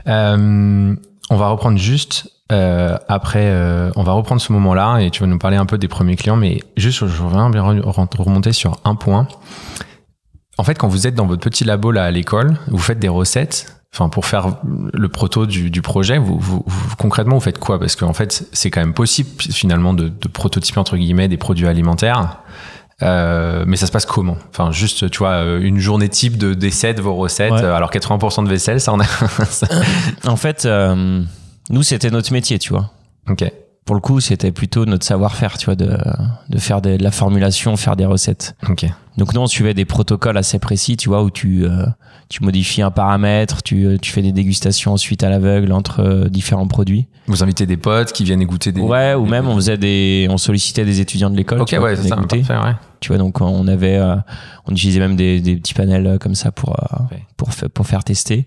Euh, 0.06 0.94
on 1.30 1.36
va 1.36 1.48
reprendre 1.48 1.78
juste 1.78 2.30
euh, 2.52 2.98
après, 3.08 3.46
euh, 3.46 3.90
on 3.96 4.02
va 4.02 4.12
reprendre 4.12 4.40
ce 4.40 4.52
moment-là 4.52 4.98
et 4.98 5.10
tu 5.10 5.20
vas 5.20 5.26
nous 5.26 5.38
parler 5.38 5.56
un 5.56 5.66
peu 5.66 5.78
des 5.78 5.88
premiers 5.88 6.16
clients, 6.16 6.36
mais 6.36 6.62
juste, 6.76 7.06
je 7.06 7.22
reviens 7.22 7.48
bien 7.50 7.62
re- 7.62 8.16
remonter 8.18 8.52
sur 8.52 8.78
un 8.84 8.94
point. 8.94 9.26
En 10.58 10.62
fait, 10.62 10.74
quand 10.74 10.88
vous 10.88 11.06
êtes 11.06 11.14
dans 11.14 11.26
votre 11.26 11.40
petit 11.40 11.64
labo 11.64 11.90
là 11.90 12.04
à 12.04 12.10
l'école, 12.10 12.58
vous 12.68 12.78
faites 12.78 12.98
des 12.98 13.08
recettes. 13.08 13.80
Enfin, 13.92 14.08
pour 14.08 14.26
faire 14.26 14.56
le 14.64 15.08
proto 15.08 15.46
du, 15.46 15.80
projet, 15.80 16.18
vous, 16.18 16.64
concrètement, 16.98 17.36
vous 17.36 17.40
faites 17.40 17.60
quoi? 17.60 17.78
Parce 17.78 17.94
qu'en 17.94 18.12
fait, 18.12 18.48
c'est 18.52 18.68
quand 18.68 18.80
même 18.80 18.92
possible 18.92 19.30
finalement 19.38 19.94
de 19.94 20.10
prototyper 20.28 20.80
entre 20.80 20.96
guillemets 20.96 21.28
des 21.28 21.36
produits 21.36 21.68
alimentaires. 21.68 22.38
Euh, 23.02 23.64
mais 23.66 23.76
ça 23.76 23.86
se 23.86 23.92
passe 23.92 24.06
comment? 24.06 24.36
Enfin, 24.50 24.70
juste, 24.70 25.10
tu 25.10 25.18
vois, 25.18 25.30
euh, 25.32 25.60
une 25.60 25.78
journée 25.78 26.08
type 26.08 26.38
de 26.38 26.54
d'essai 26.54 26.94
de 26.94 27.02
vos 27.02 27.14
recettes. 27.16 27.52
Ouais. 27.52 27.62
euh, 27.62 27.74
Alors 27.74 27.90
80% 27.90 28.44
de 28.44 28.48
vaisselle, 28.48 28.80
ça 28.80 28.92
en 28.92 29.00
a. 29.00 29.04
ça- 29.50 29.66
En 30.26 30.36
fait, 30.36 30.64
euh, 30.64 31.22
nous, 31.70 31.82
c'était 31.82 32.10
notre 32.10 32.32
métier, 32.32 32.58
tu 32.58 32.72
vois. 32.72 32.90
ok. 33.28 33.50
Pour 33.84 33.94
le 33.94 34.00
coup, 34.00 34.18
c'était 34.20 34.50
plutôt 34.50 34.86
notre 34.86 35.04
savoir-faire, 35.04 35.58
tu 35.58 35.66
vois, 35.66 35.74
de, 35.74 35.98
de 36.48 36.58
faire 36.58 36.80
des- 36.80 36.96
de 36.96 37.02
la 37.04 37.10
formulation, 37.10 37.76
faire 37.76 37.96
des 37.96 38.06
recettes. 38.06 38.56
Ok. 38.70 38.86
Donc 39.18 39.34
nous, 39.34 39.40
on 39.42 39.46
suivait 39.46 39.74
des 39.74 39.84
protocoles 39.84 40.38
assez 40.38 40.58
précis, 40.58 40.96
tu 40.96 41.10
vois, 41.10 41.22
où 41.22 41.30
tu, 41.30 41.64
euh, 41.66 41.84
tu 42.30 42.42
modifies 42.42 42.80
un 42.80 42.90
paramètre, 42.90 43.62
tu, 43.62 43.84
euh, 43.84 43.96
tu 44.00 44.10
fais 44.10 44.22
des 44.22 44.32
dégustations 44.32 44.94
ensuite 44.94 45.22
à 45.22 45.28
l'aveugle 45.28 45.70
entre 45.72 46.00
euh, 46.00 46.28
différents 46.30 46.66
produits. 46.66 47.06
Vous 47.26 47.42
invitez 47.42 47.66
des 47.66 47.76
potes 47.76 48.12
qui 48.12 48.24
viennent 48.24 48.42
goûter 48.44 48.72
des. 48.72 48.80
Ouais, 48.80 49.12
ou 49.14 49.24
des- 49.26 49.30
même 49.30 49.46
on 49.48 49.54
faisait 49.56 49.76
des, 49.76 50.28
on 50.30 50.38
sollicitait 50.38 50.86
des 50.86 51.00
étudiants 51.00 51.28
de 51.30 51.36
l'école. 51.36 51.60
Ok, 51.60 51.68
tu 51.68 51.76
vois, 51.76 51.90
ouais, 51.90 51.96
c'est 51.96 52.08
ça. 52.08 52.16
Parfait, 52.16 52.38
ouais. 52.40 52.74
Tu 53.00 53.08
vois, 53.08 53.18
donc 53.18 53.40
on 53.42 53.68
avait, 53.68 53.96
euh, 53.98 54.16
on 54.66 54.72
utilisait 54.72 54.98
même 55.00 55.14
des, 55.14 55.40
des 55.42 55.56
petits 55.56 55.74
panels 55.74 56.06
euh, 56.06 56.18
comme 56.18 56.34
ça 56.34 56.50
pour, 56.52 56.70
Ouais. 57.12 57.22
pour, 57.36 57.50
pour 57.74 57.86
faire 57.86 58.02
tester. 58.02 58.46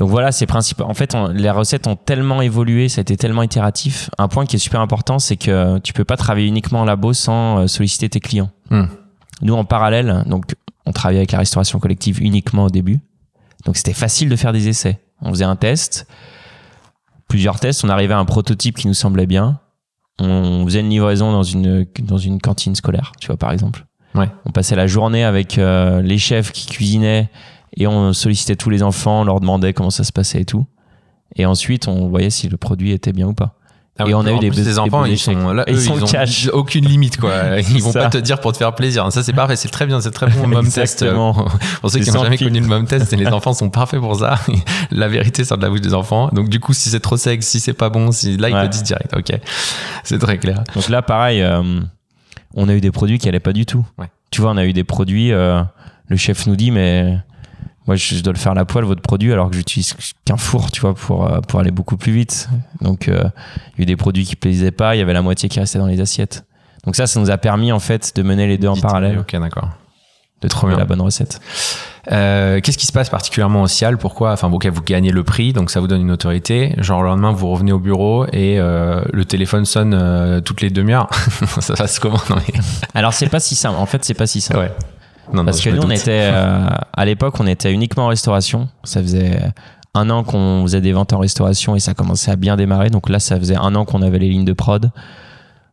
Donc 0.00 0.08
voilà, 0.08 0.32
c'est 0.32 0.46
principal. 0.46 0.86
En 0.86 0.94
fait, 0.94 1.14
on- 1.14 1.28
les 1.28 1.50
recettes 1.50 1.86
ont 1.86 1.94
tellement 1.94 2.40
évolué, 2.42 2.88
ça 2.88 3.00
a 3.00 3.02
été 3.02 3.16
tellement 3.16 3.42
itératif. 3.42 4.10
Un 4.18 4.26
point 4.26 4.46
qui 4.46 4.56
est 4.56 4.58
super 4.58 4.80
important, 4.80 5.18
c'est 5.20 5.36
que 5.36 5.78
tu 5.80 5.92
peux 5.92 6.04
pas 6.04 6.16
travailler 6.16 6.48
uniquement 6.48 6.80
en 6.80 6.84
labo 6.84 7.12
sans 7.12 7.58
euh, 7.60 7.66
solliciter 7.68 8.08
tes 8.08 8.18
clients. 8.20 8.50
Hmm. 8.70 8.86
Nous, 9.42 9.54
en 9.54 9.64
parallèle, 9.64 10.24
donc, 10.26 10.46
on 10.86 10.92
travaillait 10.92 11.20
avec 11.20 11.32
la 11.32 11.38
restauration 11.38 11.78
collective 11.78 12.20
uniquement 12.22 12.64
au 12.64 12.70
début. 12.70 12.98
Donc 13.66 13.76
c'était 13.76 13.92
facile 13.92 14.28
de 14.30 14.36
faire 14.36 14.52
des 14.52 14.68
essais. 14.68 14.98
On 15.22 15.30
faisait 15.30 15.44
un 15.44 15.54
test. 15.56 16.06
plusieurs 17.28 17.60
tests. 17.60 17.84
On 17.84 17.88
arrivait 17.90 18.14
à 18.14 18.18
un 18.18 18.24
prototype 18.24 18.76
qui 18.76 18.88
nous 18.88 18.94
semblait 18.94 19.26
bien. 19.26 19.60
On 20.18 20.64
faisait 20.64 20.80
une 20.80 20.88
livraison 20.90 21.30
dans 21.30 21.42
une, 21.44 21.86
dans 22.02 22.18
une 22.18 22.40
cantine 22.40 22.74
scolaire, 22.74 23.12
tu 23.20 23.28
vois, 23.28 23.36
par 23.36 23.52
exemple. 23.52 23.84
Ouais. 24.14 24.28
On 24.46 24.50
passait 24.50 24.74
la 24.76 24.86
journée 24.86 25.24
avec 25.24 25.56
euh, 25.58 26.02
les 26.02 26.18
chefs 26.18 26.50
qui 26.52 26.66
cuisinaient 26.66 27.30
et 27.76 27.86
on 27.86 28.12
sollicitait 28.12 28.56
tous 28.56 28.70
les 28.70 28.82
enfants, 28.82 29.20
on 29.20 29.24
leur 29.24 29.40
demandait 29.40 29.72
comment 29.72 29.90
ça 29.90 30.04
se 30.04 30.12
passait 30.12 30.40
et 30.42 30.44
tout. 30.44 30.66
Et 31.36 31.46
ensuite, 31.46 31.86
on 31.88 32.08
voyait 32.08 32.30
si 32.30 32.48
le 32.48 32.56
produit 32.56 32.90
était 32.92 33.12
bien 33.12 33.28
ou 33.28 33.34
pas. 33.34 33.54
Ah 33.98 34.04
Et 34.08 34.14
on 34.14 34.24
a 34.24 34.32
eu 34.32 34.38
des 34.38 34.48
des 34.50 34.78
enfants, 34.78 35.00
beaux 35.00 35.06
ils 35.06 35.18
sont 35.18 35.52
là, 35.52 35.62
Et 35.66 35.74
eux, 35.74 35.76
ils 35.76 35.84
ils 35.84 36.04
ont 36.04 36.06
cash. 36.06 36.48
aucune 36.54 36.86
limite 36.86 37.18
quoi. 37.18 37.60
Ils 37.70 37.82
vont 37.82 37.92
Ça. 37.92 38.04
pas 38.04 38.08
te 38.08 38.16
dire 38.18 38.40
pour 38.40 38.52
te 38.52 38.56
faire 38.56 38.74
plaisir. 38.74 39.12
Ça 39.12 39.22
c'est 39.22 39.34
parfait, 39.34 39.56
c'est 39.56 39.68
très 39.68 39.84
bien, 39.84 40.00
c'est 40.00 40.10
très 40.10 40.26
bon 40.28 40.46
mom 40.46 40.66
test. 40.68 41.04
Pour 41.82 41.90
ceux 41.90 41.98
qui 42.00 42.10
n'ont 42.10 42.22
jamais 42.22 42.38
connu 42.38 42.60
le 42.60 42.66
mom 42.66 42.86
test, 42.86 43.12
les 43.12 43.26
enfants 43.26 43.52
sont 43.52 43.68
parfaits 43.68 44.00
pour 44.00 44.16
ça. 44.16 44.36
La 44.90 45.08
vérité 45.08 45.44
sort 45.44 45.58
de 45.58 45.64
la 45.64 45.68
bouche 45.68 45.82
des 45.82 45.92
enfants. 45.92 46.30
Donc 46.32 46.48
du 46.48 46.60
coup, 46.60 46.72
si 46.72 46.88
c'est 46.88 47.00
trop 47.00 47.18
sec, 47.18 47.42
si 47.42 47.60
c'est 47.60 47.74
pas 47.74 47.90
bon, 47.90 48.10
si 48.10 48.38
là 48.38 48.48
ils 48.48 48.54
Ouais. 48.54 48.66
te 48.68 48.72
disent 48.72 48.84
direct. 48.84 49.12
Ok, 49.14 49.38
c'est 50.04 50.18
très 50.18 50.38
clair. 50.38 50.64
Donc 50.74 50.88
là, 50.88 51.02
pareil, 51.02 51.42
euh, 51.42 51.80
on 52.54 52.68
a 52.70 52.74
eu 52.74 52.80
des 52.80 52.92
produits 52.92 53.18
qui 53.18 53.28
allaient 53.28 53.38
pas 53.40 53.52
du 53.52 53.66
tout. 53.66 53.84
Ouais. 53.98 54.06
Tu 54.30 54.40
vois, 54.40 54.52
on 54.52 54.56
a 54.56 54.64
eu 54.64 54.72
des 54.72 54.84
produits, 54.84 55.30
euh, 55.32 55.62
le 56.08 56.16
chef 56.16 56.46
nous 56.46 56.56
dit, 56.56 56.70
mais 56.70 57.18
moi, 57.90 57.96
je, 57.96 58.20
dois 58.22 58.32
le 58.32 58.38
faire 58.38 58.52
à 58.52 58.54
la 58.54 58.64
poêle, 58.64 58.84
votre 58.84 59.02
produit, 59.02 59.32
alors 59.32 59.50
que 59.50 59.56
j'utilise 59.56 59.96
qu'un 60.24 60.36
four, 60.36 60.70
tu 60.70 60.80
vois, 60.80 60.94
pour, 60.94 61.26
euh, 61.26 61.40
pour 61.40 61.58
aller 61.58 61.72
beaucoup 61.72 61.96
plus 61.96 62.12
vite. 62.12 62.48
Donc, 62.80 63.08
euh, 63.08 63.24
il 63.74 63.78
y 63.78 63.80
a 63.80 63.82
eu 63.82 63.84
des 63.84 63.96
produits 63.96 64.24
qui 64.24 64.36
plaisaient 64.36 64.70
pas, 64.70 64.94
il 64.94 65.00
y 65.00 65.02
avait 65.02 65.12
la 65.12 65.22
moitié 65.22 65.48
qui 65.48 65.58
restait 65.58 65.80
dans 65.80 65.88
les 65.88 66.00
assiettes. 66.00 66.44
Donc 66.84 66.94
ça, 66.94 67.08
ça 67.08 67.18
nous 67.18 67.32
a 67.32 67.36
permis, 67.36 67.72
en 67.72 67.80
fait, 67.80 68.14
de 68.14 68.22
mener 68.22 68.46
les 68.46 68.58
deux 68.58 68.68
en 68.68 68.76
parallèle, 68.76 69.18
Ok, 69.18 69.34
d'accord. 69.40 69.70
de 70.40 70.46
trouver 70.46 70.76
la 70.76 70.84
bonne 70.84 71.00
recette. 71.00 71.40
Euh, 72.12 72.60
Qu'est-ce 72.60 72.78
qui 72.78 72.86
se 72.86 72.92
passe 72.92 73.10
particulièrement 73.10 73.62
au 73.62 73.66
Cial? 73.66 73.98
Pourquoi? 73.98 74.30
Enfin, 74.30 74.48
ok, 74.52 74.66
vous 74.66 74.82
gagnez 74.82 75.10
le 75.10 75.24
prix, 75.24 75.52
donc 75.52 75.72
ça 75.72 75.80
vous 75.80 75.88
donne 75.88 76.02
une 76.02 76.12
autorité. 76.12 76.76
Genre 76.78 77.02
le 77.02 77.08
lendemain, 77.08 77.32
vous 77.32 77.50
revenez 77.50 77.72
au 77.72 77.80
bureau 77.80 78.24
et 78.32 78.60
euh, 78.60 79.02
le 79.12 79.24
téléphone 79.24 79.64
sonne 79.64 79.94
euh, 79.94 80.40
toutes 80.40 80.60
les 80.60 80.70
demi-heures. 80.70 81.10
ça 81.58 81.74
passe 81.74 81.98
comment? 81.98 82.20
Non, 82.30 82.36
mais... 82.36 82.60
Alors, 82.94 83.14
c'est 83.14 83.28
pas 83.28 83.40
si 83.40 83.56
simple. 83.56 83.80
En 83.80 83.86
fait, 83.86 84.04
c'est 84.04 84.14
pas 84.14 84.28
si 84.28 84.40
simple. 84.40 84.60
Ouais. 84.60 84.72
Non, 85.28 85.42
non, 85.42 85.44
Parce 85.44 85.62
je 85.62 85.70
que 85.70 85.74
nous, 85.74 85.82
on 85.82 85.90
était, 85.90 86.30
euh, 86.32 86.66
à 86.92 87.04
l'époque, 87.04 87.34
on 87.40 87.46
était 87.46 87.72
uniquement 87.72 88.04
en 88.04 88.08
restauration. 88.08 88.68
Ça 88.84 89.00
faisait 89.00 89.40
un 89.94 90.10
an 90.10 90.24
qu'on 90.24 90.62
faisait 90.62 90.80
des 90.80 90.92
ventes 90.92 91.12
en 91.12 91.18
restauration 91.18 91.76
et 91.76 91.80
ça 91.80 91.94
commençait 91.94 92.30
à 92.30 92.36
bien 92.36 92.56
démarrer. 92.56 92.90
Donc 92.90 93.08
là, 93.08 93.18
ça 93.18 93.38
faisait 93.38 93.56
un 93.56 93.74
an 93.74 93.84
qu'on 93.84 94.02
avait 94.02 94.18
les 94.18 94.28
lignes 94.28 94.44
de 94.44 94.52
prod. 94.52 94.90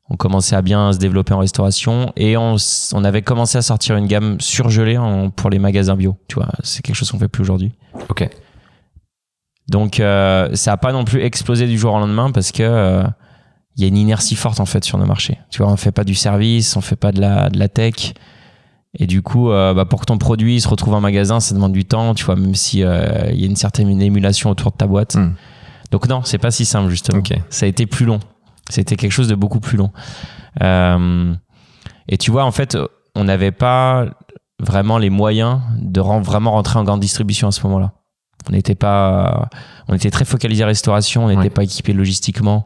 On 0.10 0.16
commençait 0.16 0.56
à 0.56 0.62
bien 0.62 0.94
se 0.94 0.98
développer 1.00 1.34
en 1.34 1.40
restauration 1.40 2.14
et 2.16 2.38
on, 2.38 2.56
avait 3.04 3.22
commencé 3.24 3.58
à 3.58 3.62
sortir 3.62 3.98
une 3.98 4.08
gamme 4.08 4.40
surgelée 4.40 4.98
en- 4.98 5.30
pour 5.30 5.50
les 5.50 5.60
magasins 5.60 5.96
bio. 5.98 6.16
Tu 6.30 6.36
vois, 6.36 6.48
c'est 6.64 6.82
quelque 6.82 6.96
chose 6.96 7.12
qu'on 7.12 7.20
fait 7.20 7.28
plus 7.28 7.42
aujourd'hui. 7.42 7.74
Ok. 8.10 8.30
Donc 9.70 10.00
euh, 10.00 10.50
ça 10.54 10.72
n'a 10.72 10.78
pas 10.78 10.94
non 10.94 11.04
plus 11.04 11.22
explosé 11.22 11.68
du 11.68 11.78
jour 11.78 11.94
au 11.94 12.00
lendemain 12.00 12.32
parce 12.32 12.54
que 12.54 12.64
euh, 12.64 13.04
il 13.76 13.82
y 13.82 13.86
a 13.86 13.90
une 13.90 13.98
inertie 13.98 14.36
forte 14.36 14.62
en 14.62 14.66
fait 14.66 14.86
sur 14.86 14.98
nos 14.98 15.06
marchés. 15.06 15.38
Tu 15.52 15.62
vois, 15.62 15.70
on 15.72 15.76
fait 15.76 15.92
pas 15.92 16.06
du 16.06 16.16
service, 16.16 16.78
on 16.78 16.82
fait 16.82 16.96
pas 16.96 17.12
de 17.12 17.20
la, 17.20 17.50
de 17.50 17.60
la 17.60 17.68
tech. 17.68 18.14
Et 18.98 19.06
du 19.08 19.22
coup, 19.22 19.52
euh, 19.52 19.74
bah, 19.74 19.86
pour 19.86 20.00
que 20.02 20.06
ton 20.06 20.18
produit 20.18 20.60
se 20.60 20.68
retrouve 20.68 20.94
en 20.96 21.02
magasin, 21.02 21.40
ça 21.40 21.54
demande 21.54 21.72
du 21.74 21.86
temps, 21.86 22.16
tu 22.16 22.26
vois, 22.26 22.36
même 22.36 22.56
si 22.56 22.84
euh, 22.84 23.30
il 23.32 23.40
y 23.40 23.44
a 23.44 23.48
une 23.48 23.56
certaine 23.56 24.02
émulation 24.02 24.50
autour 24.50 24.72
de 24.72 24.78
ta 24.78 24.88
boîte. 24.88 25.16
Hmm. 25.16 25.34
Donc 25.92 26.10
non, 26.10 26.22
c'est 26.24 26.40
pas 26.40 26.52
si 26.52 26.66
simple 26.66 26.90
justement. 26.90 27.22
Ça 27.50 27.66
a 27.66 27.70
été 27.70 27.86
plus 27.86 28.06
long. 28.06 28.20
C'était 28.70 28.96
quelque 28.96 29.12
chose 29.12 29.28
de 29.28 29.36
beaucoup 29.36 29.60
plus 29.60 29.78
long. 29.78 29.92
Euh, 30.62 31.34
et 32.10 32.18
tu 32.18 32.32
vois, 32.32 32.44
en 32.44 32.52
fait, 32.52 32.78
on 33.16 33.24
n'avait 33.26 33.52
pas 33.52 34.06
vraiment 34.60 34.98
les 34.98 35.10
moyens 35.12 35.62
de 35.80 36.02
vraiment 36.02 36.52
rentrer 36.52 36.80
en 36.80 36.84
grande 36.84 37.00
distribution 37.00 37.48
à 37.48 37.52
ce 37.52 37.62
moment-là. 37.68 37.92
On 38.50 38.54
n'était 38.54 38.76
pas, 38.76 39.50
on 39.88 39.94
était 39.94 40.10
très 40.10 40.26
focalisé 40.26 40.64
restauration, 40.66 41.26
on 41.26 41.28
n'était 41.28 41.42
Ouais. 41.42 41.50
pas 41.50 41.64
équipé 41.64 41.94
logistiquement. 41.94 42.66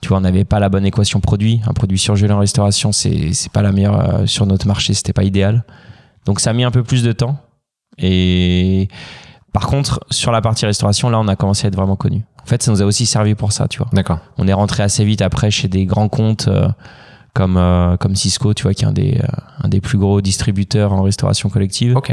Tu 0.00 0.08
vois, 0.08 0.18
on 0.18 0.20
n'avait 0.20 0.44
pas 0.44 0.60
la 0.60 0.68
bonne 0.68 0.84
équation 0.84 1.20
produit. 1.20 1.60
Un 1.66 1.72
produit 1.72 1.98
surgelé 1.98 2.32
en 2.32 2.38
restauration, 2.38 2.92
c'est 2.92 3.32
pas 3.52 3.62
la 3.62 3.72
meilleure 3.72 3.98
euh, 3.98 4.26
sur 4.26 4.46
notre 4.46 4.66
marché, 4.66 4.94
c'était 4.94 5.12
pas 5.12 5.24
idéal. 5.24 5.64
Donc 6.26 6.40
ça 6.40 6.50
a 6.50 6.52
mis 6.52 6.64
un 6.64 6.70
peu 6.70 6.82
plus 6.82 7.02
de 7.02 7.12
temps. 7.12 7.38
Et 7.98 8.88
par 9.52 9.68
contre, 9.68 10.00
sur 10.10 10.32
la 10.32 10.40
partie 10.42 10.66
restauration, 10.66 11.08
là, 11.08 11.18
on 11.18 11.28
a 11.28 11.36
commencé 11.36 11.66
à 11.66 11.68
être 11.68 11.76
vraiment 11.76 11.96
connu. 11.96 12.24
En 12.42 12.46
fait, 12.46 12.62
ça 12.62 12.70
nous 12.70 12.82
a 12.82 12.84
aussi 12.84 13.06
servi 13.06 13.34
pour 13.34 13.52
ça, 13.52 13.68
tu 13.68 13.78
vois. 13.78 13.88
D'accord. 13.92 14.18
On 14.38 14.46
est 14.46 14.52
rentré 14.52 14.82
assez 14.82 15.04
vite 15.04 15.22
après 15.22 15.50
chez 15.50 15.66
des 15.66 15.86
grands 15.86 16.08
comptes 16.08 16.48
euh, 16.48 16.68
comme, 17.32 17.56
euh, 17.56 17.96
comme 17.96 18.14
Cisco, 18.14 18.54
tu 18.54 18.64
vois, 18.64 18.74
qui 18.74 18.84
est 18.84 18.86
un 18.86 18.92
des, 18.92 19.20
un 19.62 19.68
des 19.68 19.80
plus 19.80 19.98
gros 19.98 20.20
distributeurs 20.20 20.92
en 20.92 21.02
restauration 21.02 21.48
collective. 21.48 21.96
Ok. 21.96 22.12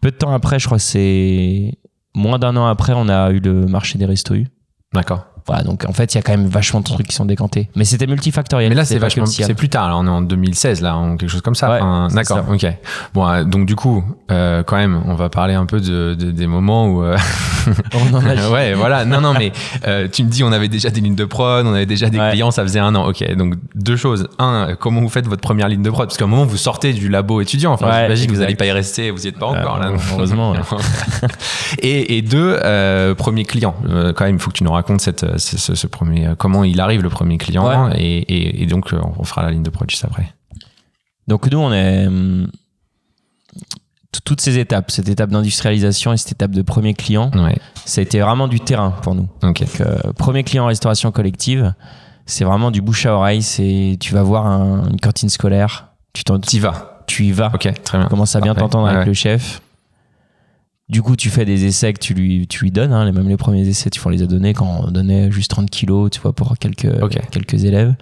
Peu 0.00 0.10
de 0.10 0.16
temps 0.16 0.32
après, 0.32 0.58
je 0.58 0.66
crois 0.66 0.78
que 0.78 0.84
c'est 0.84 1.78
moins 2.14 2.38
d'un 2.38 2.56
an 2.56 2.66
après, 2.66 2.92
on 2.94 3.08
a 3.08 3.30
eu 3.30 3.40
le 3.40 3.66
marché 3.66 3.98
des 3.98 4.06
restos 4.06 4.34
U. 4.34 4.46
D'accord. 4.92 5.26
Voilà, 5.46 5.62
donc 5.64 5.84
en 5.88 5.92
fait, 5.92 6.14
il 6.14 6.18
y 6.18 6.20
a 6.20 6.22
quand 6.22 6.32
même 6.32 6.46
vachement 6.46 6.80
de 6.80 6.84
trucs 6.84 7.06
qui 7.08 7.14
sont 7.14 7.24
décantés. 7.24 7.68
Mais 7.76 7.84
c'était 7.84 8.06
multifactoriel. 8.06 8.68
Mais 8.68 8.74
là, 8.74 8.84
c'est 8.84 8.98
vachement, 8.98 9.26
c'est 9.26 9.54
plus 9.54 9.68
tard. 9.68 9.88
Là, 9.88 9.96
on 9.96 10.06
est 10.06 10.10
en 10.10 10.22
2016, 10.22 10.80
là, 10.82 10.96
en 10.96 11.16
quelque 11.16 11.30
chose 11.30 11.40
comme 11.42 11.54
ça. 11.54 11.70
Ouais, 11.70 11.78
Enfin, 11.80 12.06
c'est 12.10 12.16
D'accord. 12.16 12.44
Ok. 12.50 12.66
Bon, 13.14 13.26
euh, 13.28 13.44
donc 13.44 13.66
du 13.66 13.74
coup, 13.76 14.04
euh, 14.30 14.62
quand 14.62 14.76
même, 14.76 15.00
on 15.06 15.14
va 15.14 15.28
parler 15.28 15.54
un 15.54 15.66
peu 15.66 15.80
de, 15.80 16.14
de- 16.14 16.30
des 16.30 16.46
moments 16.46 16.86
où. 16.88 17.02
euh, 17.02 17.16
On 17.94 18.14
en 18.16 18.24
a- 18.26 18.48
ouais, 18.50 18.74
voilà. 18.74 19.04
Non, 19.04 19.20
non, 19.20 19.34
mais 19.38 19.52
euh, 19.86 20.08
tu 20.10 20.24
me 20.24 20.28
dis, 20.30 20.42
on 20.44 20.52
avait 20.52 20.68
déjà 20.68 20.90
des 20.90 21.00
lignes 21.00 21.14
de 21.14 21.24
prod, 21.24 21.66
on 21.66 21.74
avait 21.74 21.86
déjà 21.86 22.08
des 22.10 22.18
Ouais. 22.18 22.30
clients, 22.30 22.50
ça 22.50 22.62
faisait 22.62 22.80
un 22.80 22.94
an. 22.94 23.06
Ok. 23.06 23.24
Donc 23.36 23.54
deux 23.74 23.96
choses. 23.96 24.28
Un, 24.38 24.76
comment 24.78 25.00
vous 25.00 25.08
faites 25.08 25.26
votre 25.26 25.40
première 25.42 25.68
ligne 25.68 25.82
de 25.82 25.90
prod? 25.90 26.06
Parce 26.06 26.16
qu'à 26.18 26.24
un 26.24 26.28
moment, 26.28 26.44
vous 26.44 26.56
sortez 26.56 26.92
du 26.92 27.08
labo 27.08 27.40
étudiant. 27.40 27.72
Enfin, 27.72 27.86
Ouais, 27.88 28.02
j'imagine 28.04 28.26
que 28.28 28.32
vous 28.34 28.40
n'allez 28.40 28.56
pas 28.56 28.66
y 28.66 28.72
rester. 28.72 29.10
Vous 29.10 29.24
y 29.24 29.28
êtes 29.28 29.38
pas 29.38 29.46
encore 29.46 29.78
là. 29.78 29.92
heureusement, 30.12 30.54
et, 31.78 32.16
et 32.18 32.22
deux, 32.22 32.58
premier 33.16 33.44
client. 33.44 33.74
Quand 34.16 34.24
même, 34.24 34.36
il 34.36 34.40
faut 34.40 34.50
que 34.50 34.56
tu 34.56 34.64
nous 34.64 34.72
racontes 34.72 35.00
cette, 35.00 35.24
ce, 35.38 35.86
premier, 35.86 36.28
euh, 36.28 36.34
comment 36.34 36.64
il 36.64 36.80
arrive 36.80 37.02
le 37.02 37.08
premier 37.10 37.38
client. 37.38 37.88
Ouais. 37.88 38.00
Et, 38.00 38.18
et- 38.18 38.62
et 38.62 38.66
donc, 38.66 38.92
euh, 38.92 39.00
on 39.18 39.24
fera 39.24 39.42
la 39.42 39.50
ligne 39.50 39.62
de 39.62 39.70
prod 39.70 39.88
juste 39.90 40.04
après. 40.04 40.32
Donc 41.28 41.50
nous, 41.50 41.58
on 41.58 41.72
est 41.72 42.06
t- 44.12 44.20
toutes 44.24 44.40
ces 44.40 44.58
étapes, 44.58 44.90
cette 44.90 45.08
étape 45.08 45.30
d'industrialisation 45.30 46.12
et 46.12 46.16
cette 46.16 46.32
étape 46.32 46.50
de 46.52 46.62
premier 46.62 46.94
client, 46.94 47.30
Ouais. 47.34 47.56
ça 47.84 48.00
a 48.00 48.02
été 48.02 48.20
vraiment 48.20 48.48
du 48.48 48.60
terrain 48.60 48.90
pour 49.02 49.14
nous. 49.14 49.28
Donc, 49.42 49.62
euh, 49.80 49.98
premier 50.18 50.42
client 50.44 50.64
en 50.64 50.68
restauration 50.68 51.10
collective, 51.12 51.74
c'est 52.26 52.44
vraiment 52.44 52.70
du 52.70 52.80
bouche 52.80 53.06
à 53.06 53.14
oreille. 53.14 53.42
C'est 53.42 53.96
tu 54.00 54.12
vas 54.14 54.22
voir 54.22 54.46
un- 54.46 54.88
une 54.90 55.00
cantine 55.00 55.28
scolaire, 55.28 55.88
tu 56.12 56.24
t'en, 56.24 56.38
T'y 56.38 56.58
vas. 56.58 57.02
tu 57.06 57.24
y 57.26 57.32
vas, 57.32 57.50
Ok, 57.54 57.68
très 57.82 57.98
bien. 57.98 58.06
tu 58.06 58.10
commences 58.10 58.36
à 58.36 58.40
bien 58.40 58.54
t'entendre 58.54 58.86
avec 58.88 59.00
ouais. 59.00 59.06
le 59.06 59.14
chef. 59.14 59.60
Du 60.90 61.02
coup, 61.02 61.14
tu 61.14 61.30
fais 61.30 61.44
des 61.44 61.66
essais 61.66 61.92
que 61.92 62.00
tu 62.00 62.14
lui, 62.14 62.46
tu 62.48 62.64
lui 62.64 62.72
donnes. 62.72 62.92
Hein, 62.92 63.04
les- 63.04 63.12
même 63.12 63.28
les 63.28 63.36
premiers 63.36 63.66
essais, 63.66 63.90
tu 63.90 64.00
on 64.04 64.08
les 64.08 64.22
a 64.22 64.26
donnés 64.26 64.54
quand 64.54 64.84
on 64.86 64.90
donnait 64.90 65.30
juste 65.30 65.50
30 65.52 65.70
kilos, 65.70 66.10
tu 66.10 66.20
vois, 66.20 66.32
pour 66.32 66.58
quelques, 66.58 66.84
élèves. 67.64 67.94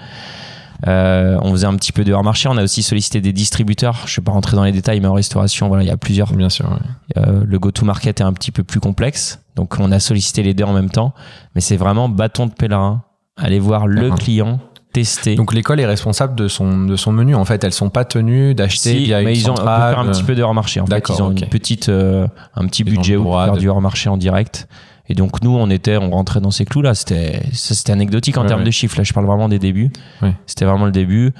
Euh, 0.86 1.38
on 1.42 1.50
faisait 1.52 1.66
un 1.66 1.74
petit 1.74 1.92
peu 1.92 2.04
de 2.04 2.12
hors 2.12 2.24
marché. 2.24 2.48
On 2.48 2.56
a 2.56 2.62
aussi 2.62 2.82
sollicité 2.82 3.20
des 3.20 3.32
distributeurs. 3.32 4.04
Je 4.06 4.12
ne 4.12 4.16
vais 4.16 4.24
pas 4.24 4.32
rentrer 4.32 4.56
dans 4.56 4.64
les 4.64 4.72
détails, 4.72 5.00
mais 5.00 5.08
en 5.08 5.12
restauration, 5.12 5.68
voilà, 5.68 5.82
il 5.82 5.88
y 5.88 5.90
a 5.90 5.96
plusieurs. 5.96 6.32
Bien 6.32 6.48
sûr. 6.48 6.66
ouais. 6.70 7.22
Euh, 7.22 7.42
le 7.44 7.58
go-to-market 7.58 8.20
est 8.20 8.24
un 8.24 8.32
petit 8.32 8.52
peu 8.52 8.62
plus 8.62 8.80
complexe. 8.80 9.40
Donc, 9.56 9.74
on 9.80 9.90
a 9.92 9.98
sollicité 10.00 10.42
les 10.42 10.54
deux 10.54 10.64
en 10.64 10.72
même 10.72 10.90
temps. 10.90 11.12
Mais 11.54 11.60
c'est 11.60 11.76
vraiment 11.76 12.08
bâton 12.08 12.46
de 12.46 12.52
pèlerin. 12.52 13.02
Aller 13.36 13.60
voir 13.60 13.86
le 13.86 14.10
client, 14.10 14.58
tester. 14.92 15.34
Donc 15.34 15.52
l'école 15.54 15.80
est 15.80 15.86
responsable 15.86 16.34
de 16.34 16.48
son, 16.48 16.84
de 16.86 16.96
son 16.96 17.12
menu. 17.12 17.34
En 17.34 17.44
fait, 17.44 17.62
elles 17.64 17.72
sont 17.72 17.90
pas 17.90 18.04
tenues 18.04 18.54
d'acheter 18.54 18.90
Si, 18.90 19.04
via 19.04 19.22
mais 19.22 19.32
une 19.34 19.36
ils 19.40 19.48
ont 19.50 19.52
on 19.52 19.56
centrale. 19.56 19.94
faire 19.94 19.98
un 20.00 20.06
petit 20.10 20.22
peu 20.22 20.34
de 20.34 20.42
hors 20.42 20.54
marché. 20.54 20.80
En 20.80 20.86
fait, 20.86 20.90
D'accord, 20.90 21.16
ils 21.18 21.22
ont 21.22 21.30
une 21.32 21.46
petite, 21.48 21.88
euh, 21.88 22.26
un 22.54 22.66
petit 22.66 22.82
ont 22.82 22.86
budget 22.90 23.16
droit 23.16 23.44
faire 23.46 23.54
de- 23.54 23.60
du 23.60 23.68
hors 23.68 23.80
marché 23.80 24.08
en 24.08 24.16
direct. 24.16 24.68
Et 25.10 25.14
donc 25.14 25.42
nous, 25.42 25.56
on 25.56 25.70
était, 25.70 25.96
on 25.96 26.10
rentrait 26.10 26.40
dans 26.40 26.50
ces 26.50 26.64
clous 26.66 26.82
là. 26.82 26.94
C'était, 26.94 27.40
c'était 27.52 27.92
anecdotique 27.92 28.36
en 28.36 28.42
Ouais, 28.42 28.48
termes 28.48 28.60
ouais. 28.60 28.66
de 28.66 28.70
chiffres. 28.70 28.96
Là, 28.98 29.04
je 29.04 29.12
parle 29.12 29.26
vraiment 29.26 29.48
des 29.48 29.58
débuts. 29.58 29.90
Ouais. 30.22 30.34
C'était 30.46 30.64
vraiment 30.66 30.84
le 30.84 30.92
début. 30.92 31.32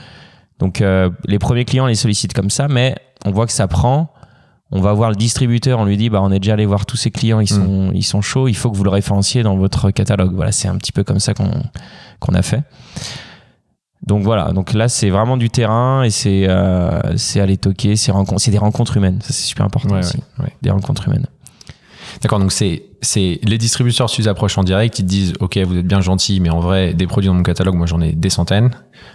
Donc 0.58 0.80
euh, 0.80 1.10
les 1.26 1.38
premiers 1.38 1.64
clients 1.64 1.86
les 1.86 1.94
sollicitent 1.94 2.32
comme 2.32 2.50
ça, 2.50 2.66
mais 2.68 2.96
on 3.24 3.30
voit 3.30 3.46
que 3.46 3.52
ça 3.52 3.66
prend. 3.68 4.12
On 4.70 4.80
va 4.82 4.92
voir 4.92 5.08
le 5.08 5.16
distributeur, 5.16 5.78
on 5.78 5.86
lui 5.86 5.96
dit 5.96 6.10
bah 6.10 6.20
on 6.22 6.30
est 6.30 6.40
déjà 6.40 6.52
allé 6.52 6.66
voir 6.66 6.84
tous 6.84 6.96
ces 6.98 7.10
clients, 7.10 7.40
ils 7.40 7.48
sont 7.48 7.90
ils 7.94 8.02
sont 8.02 8.20
chauds, 8.20 8.48
il 8.48 8.54
faut 8.56 8.70
que 8.70 8.76
vous 8.76 8.84
le 8.84 8.90
référenciez 8.90 9.42
dans 9.42 9.56
votre 9.56 9.90
catalogue. 9.90 10.34
Voilà, 10.34 10.52
c'est 10.52 10.68
un 10.68 10.76
petit 10.76 10.92
peu 10.92 11.04
comme 11.04 11.20
ça 11.20 11.32
qu'on 11.32 11.50
qu'on 12.20 12.34
a 12.34 12.42
fait. 12.42 12.60
Donc 14.08 14.22
voilà, 14.22 14.52
donc 14.52 14.72
là 14.72 14.88
c'est 14.88 15.10
vraiment 15.10 15.36
du 15.36 15.50
terrain 15.50 16.02
et 16.02 16.08
c'est 16.08 16.48
euh, 16.48 16.98
c'est 17.16 17.40
aller 17.40 17.58
toquer, 17.58 17.94
c'est 17.94 18.10
des 18.50 18.58
rencontres 18.58 18.96
humaines, 18.96 19.18
ça 19.20 19.34
c'est 19.34 19.46
super 19.46 19.66
important 19.66 19.90
Ouais, 19.94 19.98
aussi, 20.00 20.16
ouais, 20.38 20.46
ouais. 20.46 20.52
des 20.62 20.70
rencontres 20.70 21.06
humaines. 21.08 21.26
D'accord, 22.22 22.38
donc 22.38 22.50
c'est, 22.50 22.84
c'est 23.00 23.38
les 23.42 23.58
distributeurs 23.58 24.10
s'ils 24.10 24.28
approchent 24.28 24.58
en 24.58 24.64
direct, 24.64 24.98
ils 24.98 25.02
te 25.04 25.08
disent 25.08 25.32
ok 25.40 25.56
vous 25.58 25.76
êtes 25.76 25.86
bien 25.86 26.00
gentil, 26.00 26.40
mais 26.40 26.50
en 26.50 26.60
vrai 26.60 26.94
des 26.94 27.06
produits 27.06 27.28
dans 27.28 27.34
mon 27.34 27.42
catalogue, 27.42 27.74
moi 27.76 27.86
j'en 27.86 28.00
ai 28.00 28.12
des 28.12 28.30
centaines. 28.30 28.70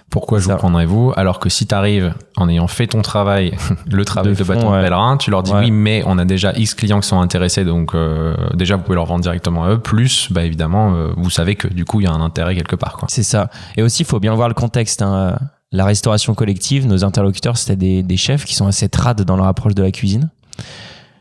Pourquoi 0.10 0.40
je 0.40 0.46
vous 0.50 0.56
prendrais 0.56 0.86
vous? 0.86 1.12
Alors 1.18 1.40
que 1.40 1.50
si 1.50 1.66
tu 1.68 1.74
arrives 1.76 2.14
en 2.38 2.48
ayant 2.48 2.68
fait 2.68 2.88
ton 2.88 3.02
travail, 3.02 3.54
le 3.92 4.06
travail 4.06 4.34
de, 4.34 4.38
De 4.38 4.44
fond, 4.44 4.54
bâton 4.54 4.76
de 4.78 4.82
pèlerin, 4.82 5.18
tu 5.18 5.32
leur 5.32 5.44
dis 5.44 5.52
Ouais. 5.52 5.60
oui, 5.66 5.72
mais 5.72 6.04
on 6.06 6.18
a 6.18 6.26
déjà 6.26 6.54
X 6.56 6.74
clients 6.76 7.00
qui 7.02 7.08
sont 7.08 7.20
intéressés, 7.20 7.66
donc 7.66 7.94
euh, 7.96 8.36
déjà 8.54 8.76
vous 8.78 8.84
pouvez 8.84 8.96
leur 8.96 9.06
vendre 9.06 9.22
directement 9.22 9.64
à 9.66 9.72
eux. 9.72 9.80
Plus, 9.80 10.32
bah 10.32 10.44
évidemment, 10.44 10.94
euh, 10.96 11.12
vous 11.18 11.30
savez 11.30 11.56
que 11.56 11.68
du 11.68 11.84
coup 11.86 12.00
il 12.00 12.06
y 12.06 12.08
a 12.08 12.12
un 12.12 12.22
intérêt 12.22 12.56
quelque 12.56 12.76
part. 12.76 12.98
C'est 13.10 13.24
ça. 13.24 13.50
Et 13.76 13.82
aussi, 13.84 14.04
il 14.04 14.06
faut 14.06 14.20
bien 14.20 14.34
voir 14.36 14.48
le 14.48 14.54
contexte. 14.54 15.02
hein. 15.02 15.38
La 15.76 15.86
restauration 15.86 16.36
collective, 16.36 16.86
nos 16.86 17.04
interlocuteurs, 17.04 17.58
c'était 17.58 17.76
des, 17.76 18.04
des 18.04 18.18
chefs 18.18 18.46
qui 18.46 18.54
sont 18.54 18.68
assez 18.68 18.90
trades 18.90 19.24
dans 19.24 19.36
leur 19.36 19.48
approche 19.48 19.74
de 19.74 19.82
la 19.82 19.92
cuisine. 19.92 20.30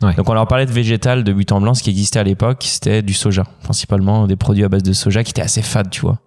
Ouais. 0.03 0.15
Donc 0.15 0.29
on 0.29 0.35
leur 0.35 0.47
parlait 0.49 0.67
de 0.67 0.73
végétal, 0.73 1.25
de 1.25 1.33
but 1.33 1.51
en 1.53 1.61
blanc, 1.61 1.75
ce 1.75 1.83
qui 1.83 1.91
existait 1.91 2.19
à 2.19 2.25
l'époque, 2.25 2.65
c'était 2.67 3.03
du 3.03 3.15
soja, 3.15 3.45
principalement 3.63 4.27
des 4.27 4.37
produits 4.37 4.65
à 4.65 4.69
base 4.69 4.83
de 4.83 4.93
soja 4.93 5.23
qui 5.23 5.31
étaient 5.31 5.43
assez 5.43 5.63
fades, 5.63 5.91
tu 5.91 6.01
vois. 6.01 6.19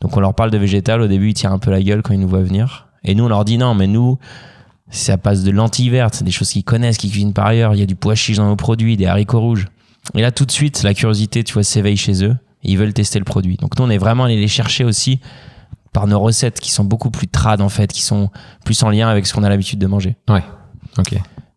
Donc 0.00 0.16
on 0.16 0.20
leur 0.20 0.34
parle 0.34 0.50
de 0.50 0.58
végétal, 0.58 1.00
au 1.00 1.08
début 1.08 1.30
ils 1.30 1.34
tirent 1.34 1.52
un 1.52 1.58
peu 1.58 1.70
la 1.70 1.82
gueule 1.82 2.02
quand 2.02 2.12
ils 2.12 2.20
nous 2.20 2.28
voient 2.28 2.42
venir. 2.42 2.88
Et 3.04 3.14
nous 3.14 3.24
on 3.24 3.28
leur 3.28 3.44
dit 3.44 3.58
non, 3.58 3.74
mais 3.74 3.86
nous, 3.86 4.18
ça 4.90 5.16
passe 5.16 5.42
de 5.42 5.50
lentilles 5.50 5.88
vertes, 5.88 6.22
des 6.22 6.30
choses 6.30 6.50
qu'ils 6.50 6.64
connaissent, 6.64 6.98
qu'ils 6.98 7.10
cuisinent 7.10 7.32
par 7.32 7.46
ailleurs, 7.46 7.74
il 7.74 7.80
y 7.80 7.82
a 7.82 7.86
du 7.86 7.96
pois 7.96 8.14
chiche 8.14 8.36
dans 8.36 8.48
nos 8.48 8.56
produits, 8.56 8.96
des 8.96 9.06
haricots 9.06 9.40
rouges. 9.40 9.66
Et 10.14 10.20
là 10.20 10.30
tout 10.30 10.44
de 10.44 10.52
suite, 10.52 10.82
la 10.82 10.92
curiosité, 10.92 11.42
tu 11.42 11.54
vois, 11.54 11.64
s'éveille 11.64 11.96
chez 11.96 12.24
eux, 12.24 12.36
et 12.62 12.72
ils 12.72 12.76
veulent 12.76 12.92
tester 12.92 13.18
le 13.18 13.24
produit. 13.24 13.56
Donc 13.56 13.78
nous 13.78 13.84
on 13.84 13.90
est 13.90 13.98
vraiment 13.98 14.24
allé 14.24 14.36
les 14.36 14.48
chercher 14.48 14.84
aussi 14.84 15.20
par 15.92 16.06
nos 16.06 16.20
recettes 16.20 16.60
qui 16.60 16.70
sont 16.70 16.84
beaucoup 16.84 17.10
plus 17.10 17.28
trad 17.28 17.62
en 17.62 17.68
fait, 17.70 17.90
qui 17.92 18.02
sont 18.02 18.28
plus 18.64 18.82
en 18.82 18.90
lien 18.90 19.08
avec 19.08 19.26
ce 19.26 19.32
qu'on 19.32 19.44
a 19.44 19.48
l'habitude 19.48 19.78
de 19.78 19.86
manger. 19.86 20.16
Ouais. 20.28 20.42
Ok. 20.98 21.14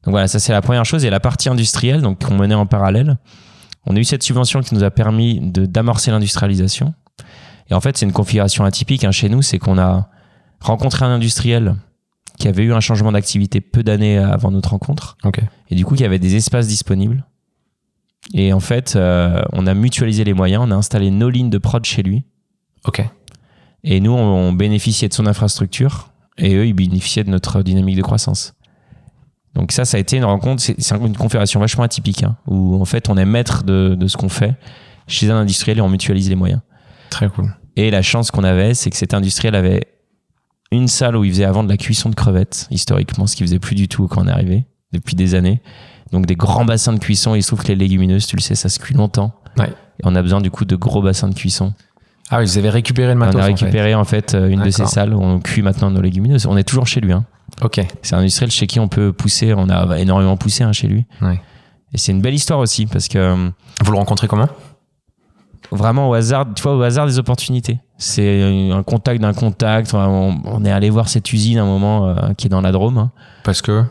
Donc 0.07 0.13
voilà, 0.13 0.29
ça 0.29 0.39
c'est 0.39 0.53
la 0.53 0.61
première 0.61 0.85
chose. 0.85 1.03
Et 1.03 1.09
la 1.09 1.19
partie 1.19 1.49
industrielle, 1.49 2.01
donc 2.01 2.23
qu'on 2.25 2.35
menait 2.37 2.55
en 2.55 2.65
parallèle, 2.65 3.17
on 3.85 3.93
a 3.93 3.99
eu 3.99 4.05
cette 4.05 4.23
subvention 4.23 4.61
qui 4.61 4.73
nous 4.73 4.83
a 4.85 4.89
permis 4.89 5.41
d'amorcer 5.41 6.11
l'industrialisation. 6.11 6.93
Et 7.69 7.73
en 7.73 7.81
fait, 7.81 7.97
c'est 7.97 8.05
une 8.05 8.13
configuration 8.13 8.63
atypique 8.63 9.03
hein, 9.03 9.11
chez 9.11 9.27
nous, 9.27 9.41
c'est 9.41 9.59
qu'on 9.59 9.77
a 9.77 10.07
rencontré 10.61 11.03
un 11.03 11.09
industriel 11.09 11.75
qui 12.39 12.47
avait 12.47 12.63
eu 12.63 12.71
un 12.71 12.79
changement 12.79 13.11
d'activité 13.11 13.59
peu 13.59 13.83
d'années 13.83 14.17
avant 14.17 14.49
notre 14.49 14.69
rencontre, 14.69 15.17
Ok. 15.25 15.41
et 15.69 15.75
du 15.75 15.83
coup 15.83 15.95
qui 15.95 16.05
avait 16.05 16.19
des 16.19 16.37
espaces 16.37 16.67
disponibles. 16.69 17.25
Et 18.33 18.53
en 18.53 18.61
fait, 18.61 18.95
euh, 18.95 19.41
on 19.51 19.67
a 19.67 19.73
mutualisé 19.73 20.23
les 20.23 20.33
moyens, 20.33 20.63
on 20.65 20.71
a 20.71 20.75
installé 20.75 21.11
nos 21.11 21.29
lignes 21.29 21.49
de 21.49 21.57
prod 21.57 21.83
chez 21.83 22.01
lui, 22.01 22.23
Ok. 22.85 23.03
et 23.83 23.99
nous, 23.99 24.11
on, 24.13 24.17
on 24.49 24.53
bénéficiait 24.53 25.09
de 25.09 25.13
son 25.13 25.25
infrastructure, 25.27 26.11
et 26.37 26.55
eux, 26.55 26.65
ils 26.65 26.73
bénéficiaient 26.73 27.25
de 27.25 27.29
notre 27.29 27.61
dynamique 27.61 27.97
de 27.97 28.03
croissance. 28.03 28.53
Donc 29.57 29.71
ça, 29.71 29.85
ça 29.85 29.97
a 29.97 29.99
été 29.99 30.17
une 30.17 30.23
rencontre, 30.23 30.61
c'est 30.61 30.95
une 30.95 31.17
configuration 31.17 31.59
vachement 31.59 31.83
atypique, 31.83 32.21
hein, 32.21 32.37
où 32.45 32.79
en 32.79 32.85
fait, 32.85 33.09
on 33.09 33.17
est 33.17 33.25
maître 33.25 33.63
de, 33.63 33.95
de 33.99 34.07
ce 34.07 34.15
qu'on 34.15 34.29
fait 34.29 34.53
chez 35.07 35.31
un 35.31 35.37
industriel 35.37 35.79
et 35.79 35.81
on 35.81 35.89
mutualise 35.89 36.29
les 36.29 36.35
moyens. 36.35 36.61
Très 37.09 37.27
cool. 37.27 37.55
Et 37.75 37.89
la 37.89 38.03
chance 38.03 38.29
qu'on 38.29 38.43
avait, 38.43 38.75
c'est 38.75 38.91
que 38.91 38.97
cet 38.97 39.15
industriel 39.15 39.55
avait 39.55 39.87
une 40.71 40.87
salle 40.87 41.15
où 41.15 41.23
il 41.23 41.31
faisait 41.31 41.43
avant 41.45 41.63
de 41.63 41.69
la 41.69 41.77
cuisson 41.77 42.09
de 42.09 42.15
crevettes, 42.15 42.67
historiquement, 42.69 43.25
ce 43.25 43.35
qu'il 43.35 43.47
faisait 43.47 43.57
plus 43.57 43.73
du 43.73 43.87
tout 43.87 44.07
quand 44.07 44.23
on 44.23 44.27
est 44.27 44.31
arrivé, 44.31 44.65
depuis 44.91 45.15
des 45.15 45.33
années. 45.33 45.61
Donc 46.11 46.27
des 46.27 46.35
grands 46.35 46.65
bassins 46.65 46.93
de 46.93 46.99
cuisson, 46.99 47.33
il 47.33 47.41
se 47.41 47.47
trouve 47.47 47.63
que 47.63 47.69
les 47.69 47.75
légumineuses, 47.75 48.27
tu 48.27 48.35
le 48.35 48.41
sais, 48.41 48.53
ça 48.53 48.69
se 48.69 48.77
cuit 48.77 48.93
longtemps. 48.93 49.33
Ouais. 49.57 49.69
Et 49.69 50.03
on 50.03 50.13
a 50.13 50.21
besoin 50.21 50.39
du 50.39 50.51
coup 50.51 50.65
de 50.65 50.75
gros 50.75 51.01
bassins 51.01 51.29
de 51.29 51.33
cuisson. 51.33 51.73
Ah 52.29 52.39
oui, 52.39 52.45
vous 52.45 52.57
avez 52.57 52.69
récupéré 52.69 53.13
le 53.13 53.19
matos. 53.19 53.35
on 53.35 53.39
a 53.39 53.41
en 53.43 53.45
fait. 53.45 53.53
récupéré 53.53 53.95
en 53.95 54.03
fait, 54.03 54.35
euh, 54.35 54.49
une 54.49 54.61
de 54.61 54.69
ces 54.69 54.85
salles 54.85 55.13
où 55.13 55.21
on 55.21 55.39
cuit 55.39 55.61
maintenant 55.61 55.89
nos 55.89 56.01
légumineuses. 56.01 56.45
On 56.45 56.57
est 56.57 56.63
toujours 56.63 56.85
chez 56.87 56.99
lui. 56.99 57.13
Hein. 57.13 57.25
Ok. 57.61 57.79
C'est 58.01 58.15
un 58.15 58.19
industriel 58.19 58.51
chez 58.51 58.67
qui 58.67 58.79
on 58.79 58.87
peut 58.89 59.13
pousser. 59.13 59.53
On 59.55 59.69
a 59.69 59.97
énormément 59.99 60.35
poussé 60.37 60.63
hein, 60.63 60.73
chez 60.73 60.87
lui. 60.87 61.05
Ouais. 61.21 61.39
Et 61.93 61.97
c'est 61.97 62.11
une 62.11 62.21
belle 62.21 62.33
histoire 62.33 62.59
aussi 62.59 62.85
parce 62.85 63.07
que 63.07 63.17
euh, 63.17 63.49
Vous 63.83 63.91
le 63.91 63.97
rencontrez 63.97 64.27
comment? 64.27 64.49
vraiment 65.71 66.07
au 66.09 66.13
hasard, 66.13 66.45
tu 66.55 66.61
vois, 66.63 66.75
au 66.77 66.81
hasard 66.81 67.07
des 67.07 67.19
opportunités. 67.19 67.79
C'est 67.97 68.71
un 68.71 68.83
contact 68.83 69.21
d'un 69.21 69.33
contact. 69.33 69.93
On, 69.93 70.37
on 70.45 70.63
est 70.65 70.71
allé 70.71 70.89
voir 70.89 71.09
cette 71.09 71.31
usine 71.33 71.57
à 71.57 71.63
un 71.63 71.65
moment 71.65 72.07
euh, 72.07 72.33
qui 72.37 72.47
est 72.47 72.49
dans 72.49 72.61
la 72.61 72.71
Drôme. 72.71 72.97
hein. 72.97 73.11
Parce 73.43 73.61
que? 73.61 73.83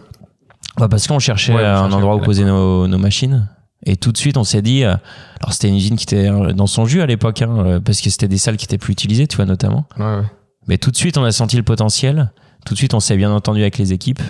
Bah, 0.78 0.88
parce 0.88 1.06
qu'on 1.06 1.18
cherchait 1.18 1.54
Ouais, 1.54 1.64
un 1.64 1.90
endroit 1.92 2.16
où 2.16 2.20
poser 2.20 2.44
nos, 2.44 2.86
nos 2.86 2.98
machines. 2.98 3.48
Et 3.84 3.96
tout 3.96 4.10
de 4.10 4.16
suite, 4.16 4.36
on 4.36 4.44
s'est 4.44 4.62
dit. 4.62 4.84
euh, 4.84 4.94
alors, 5.40 5.52
c'était 5.52 5.68
une 5.68 5.76
usine 5.76 5.96
qui 5.96 6.04
était 6.04 6.28
euh, 6.30 6.52
dans 6.52 6.66
son 6.66 6.86
jus 6.86 7.02
à 7.02 7.06
l'époque, 7.06 7.42
hein, 7.42 7.54
euh, 7.58 7.80
parce 7.80 8.00
que 8.00 8.10
c'était 8.10 8.28
des 8.28 8.38
salles 8.38 8.56
qui 8.56 8.64
étaient 8.64 8.78
plus 8.78 8.92
utilisées, 8.92 9.26
tu 9.26 9.36
vois, 9.36 9.44
notamment. 9.44 9.86
Ouais, 9.98 10.04
ouais. 10.04 10.22
Mais 10.66 10.78
tout 10.78 10.90
de 10.90 10.96
suite, 10.96 11.18
on 11.18 11.24
a 11.24 11.30
senti 11.32 11.56
le 11.56 11.62
potentiel. 11.62 12.32
Tout 12.64 12.74
de 12.74 12.78
suite, 12.78 12.94
on 12.94 13.00
s'est 13.00 13.16
bien 13.16 13.30
entendu 13.30 13.60
avec 13.60 13.78
les 13.78 13.92
équipes. 13.92 14.22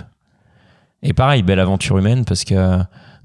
Et 1.01 1.13
pareil, 1.13 1.41
belle 1.43 1.59
aventure 1.59 1.97
humaine 1.97 2.25
parce 2.25 2.43
que 2.43 2.77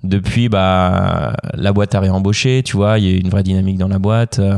depuis, 0.05 0.49
bah, 0.49 1.35
la 1.55 1.73
boîte 1.73 1.95
a 1.95 2.01
réembauché, 2.01 2.63
tu 2.65 2.77
vois, 2.77 2.99
il 2.99 3.05
y 3.05 3.09
a 3.09 3.11
eu 3.13 3.19
une 3.19 3.29
vraie 3.29 3.43
dynamique 3.43 3.79
dans 3.79 3.89
la 3.89 3.99
boîte. 3.99 4.37
Je 4.39 4.43
me 4.43 4.55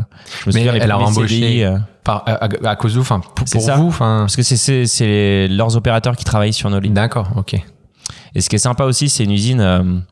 Mais 0.46 0.52
souviens, 0.52 0.72
les 0.72 0.78
elle 0.80 0.90
a 0.90 0.96
réembauché 0.96 1.74
Par, 2.04 2.22
à, 2.26 2.76
cause 2.76 2.92
de 2.94 2.98
vous, 2.98 3.02
enfin, 3.02 3.20
pour, 3.34 3.48
C'est 3.48 3.58
pour 3.58 3.66
ça. 3.66 3.76
vous, 3.76 3.88
enfin. 3.88 4.18
parce 4.20 4.36
que 4.36 4.42
c'est- 4.42 4.86
c'est 4.86 5.48
leurs 5.48 5.76
opérateurs 5.76 6.16
qui 6.16 6.24
travaillent 6.24 6.52
sur 6.52 6.70
nos 6.70 6.78
lignes. 6.78 6.94
D'accord, 6.94 7.30
ok. 7.36 7.54
Et 8.34 8.40
ce 8.40 8.48
qui 8.48 8.56
est 8.56 8.58
sympa 8.58 8.84
aussi, 8.84 9.08
c'est 9.08 9.24
une 9.24 9.32
usine 9.32 10.02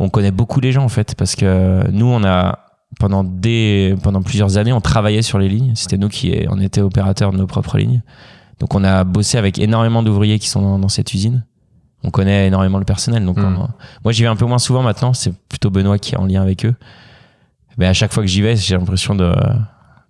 on 0.00 0.08
connaît 0.08 0.30
beaucoup 0.32 0.58
les 0.60 0.72
gens 0.72 0.82
en 0.82 0.88
fait, 0.88 1.14
parce 1.14 1.36
que 1.36 1.88
nous, 1.90 2.06
on 2.06 2.24
a 2.24 2.58
pendant 2.98 3.22
des 3.22 3.94
pendant 4.02 4.20
plusieurs 4.22 4.56
années, 4.58 4.72
on 4.72 4.80
travaillait 4.80 5.22
sur 5.22 5.38
les 5.38 5.48
lignes. 5.48 5.72
C'était 5.76 5.96
nous 5.98 6.08
qui 6.08 6.34
on 6.50 6.60
était 6.60 6.80
opérateurs 6.80 7.30
de 7.32 7.36
nos 7.38 7.46
propres 7.46 7.78
lignes. 7.78 8.02
Donc 8.58 8.74
on 8.74 8.82
a 8.82 9.04
bossé 9.04 9.38
avec 9.38 9.58
énormément 9.60 10.02
d'ouvriers 10.02 10.38
qui 10.40 10.48
sont 10.48 10.60
dans, 10.60 10.78
dans 10.78 10.88
cette 10.88 11.14
usine. 11.14 11.44
On 12.02 12.10
connaît 12.10 12.46
énormément 12.48 12.78
le 12.78 12.84
personnel. 12.84 13.24
Donc 13.24 13.38
Mm. 13.38 13.44
on- 13.58 13.68
moi 14.04 14.12
j'y 14.12 14.22
vais 14.22 14.28
un 14.28 14.36
peu 14.36 14.44
moins 14.46 14.58
souvent 14.58 14.82
maintenant. 14.82 15.12
C'est 15.12 15.32
plutôt 15.48 15.70
Benoît 15.70 15.98
qui 15.98 16.14
est 16.14 16.18
en 16.18 16.26
lien 16.26 16.42
avec 16.42 16.64
eux. 16.66 16.74
Mais 17.78 17.86
à 17.86 17.92
chaque 17.92 18.12
fois 18.12 18.22
que 18.22 18.28
j'y 18.28 18.42
vais, 18.42 18.56
j'ai 18.56 18.76
l'impression 18.76 19.14
de 19.14 19.32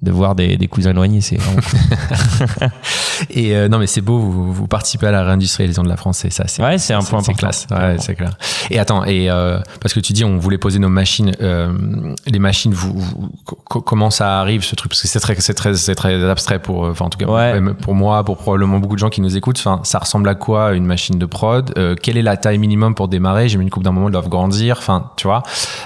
de 0.03 0.11
voir 0.11 0.35
des, 0.35 0.57
des 0.57 0.67
cousins 0.67 0.91
éloignés. 0.91 1.21
C'est 1.21 1.37
vraiment 1.37 1.61
cool. 1.61 2.69
Et 3.31 3.55
euh, 3.55 3.69
non, 3.69 3.79
mais 3.79 3.87
c'est 3.87 4.01
beau, 4.01 4.19
vous, 4.19 4.51
vous 4.53 4.67
participez 4.67 5.07
à 5.07 5.11
la 5.11 5.23
réindustrialisation 5.25 5.83
de 5.83 5.89
la 5.91 5.97
France, 5.97 6.25
et 6.25 6.31
ça, 6.31 6.45
c'est 6.47 6.63
Ouais, 6.63 6.79
c'est 6.79 6.95
un 6.95 7.01
point 7.01 7.21
C'est 7.21 7.33
important. 7.33 7.35
classe, 7.35 7.67
ouais, 7.71 7.97
c'est 7.99 8.15
clair. 8.15 8.31
Et 8.71 8.79
attends, 8.79 9.05
et 9.05 9.31
euh, 9.31 9.59
parce 9.83 9.93
que 9.93 10.01
tu 10.01 10.15
dis, 10.15 10.25
on 10.25 10.39
voulait 10.39 10.57
poser 10.57 10.79
nos 10.79 10.89
machines, 10.89 11.33
euh, 11.43 12.15
les 12.27 12.39
machines, 12.39 12.73
vous, 12.73 12.99
vous- 12.99 13.31
co- 13.45 13.83
comment 13.83 14.09
ça 14.11 14.41
arrive 14.41 14.65
ce 14.65 14.75
truc? 14.75 14.91
Parce 14.93 15.03
que 15.03 15.09
c'est 15.09 15.21
très, 15.21 15.35
c'est 15.39 15.53
très, 15.53 15.75
c'est 15.75 15.95
très 15.95 16.25
abstrait 16.31 16.61
pour, 16.61 16.87
euh, 16.87 16.91
enfin 16.93 17.05
en 17.05 17.11
tout 17.11 17.19
cas 17.19 17.27
Ouais. 17.27 17.61
pour, 17.61 17.75
pour 17.77 17.95
moi, 17.95 18.25
pour 18.25 18.39
probablement 18.39 18.79
beaucoup 18.79 18.95
de 18.95 19.01
gens 19.01 19.11
qui 19.11 19.21
nous 19.21 19.37
écoutent. 19.37 19.59
Enfin, 19.59 19.81
ça 19.85 19.99
ressemble 19.99 20.29
à 20.29 20.35
quoi 20.35 20.73
une 20.73 20.87
machine 20.87 21.19
de 21.19 21.27
prod? 21.27 21.73
Euh, 21.77 21.95
Quelle 22.01 22.17
est 22.17 22.23
la 22.23 22.39
taille 22.39 22.59
minimum 22.59 22.95
pour 22.95 23.09
démarrer? 23.09 23.49
J'ai 23.51 23.59
mis 23.59 23.65
une 23.65 23.71
coupe 23.71 23.83
d'un 23.83 23.93
moment, 23.93 24.07
elles 24.07 24.13
doivent 24.13 24.31
grandir. 24.31 24.77
Enfin, 24.79 25.11
tu 25.17 25.27
vois, 25.27 25.43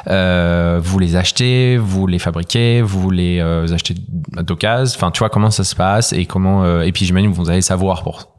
euh, 0.07 0.81
vous 0.83 1.01
les 1.01 1.17
achetez, 1.17 1.79
vous 1.79 2.07
les 2.07 2.21
fabriquez, 2.21 2.81
vous 2.81 3.11
les 3.11 3.41
euh, 3.41 3.67
achetez 3.75 3.95
d'occasion. 4.09 4.95
Enfin, 4.97 5.11
tu 5.11 5.19
vois 5.21 5.31
comment 5.31 5.51
ça 5.51 5.65
se 5.65 5.75
passe 5.75 6.13
et 6.13 6.27
comment. 6.27 6.65
euh, 6.65 6.83
et 6.83 6.93
puis 6.93 7.05
j'imagine 7.07 7.31
que 7.31 7.37
vous 7.37 7.51
allez 7.51 7.63
savoir 7.63 8.03
pour 8.03 8.31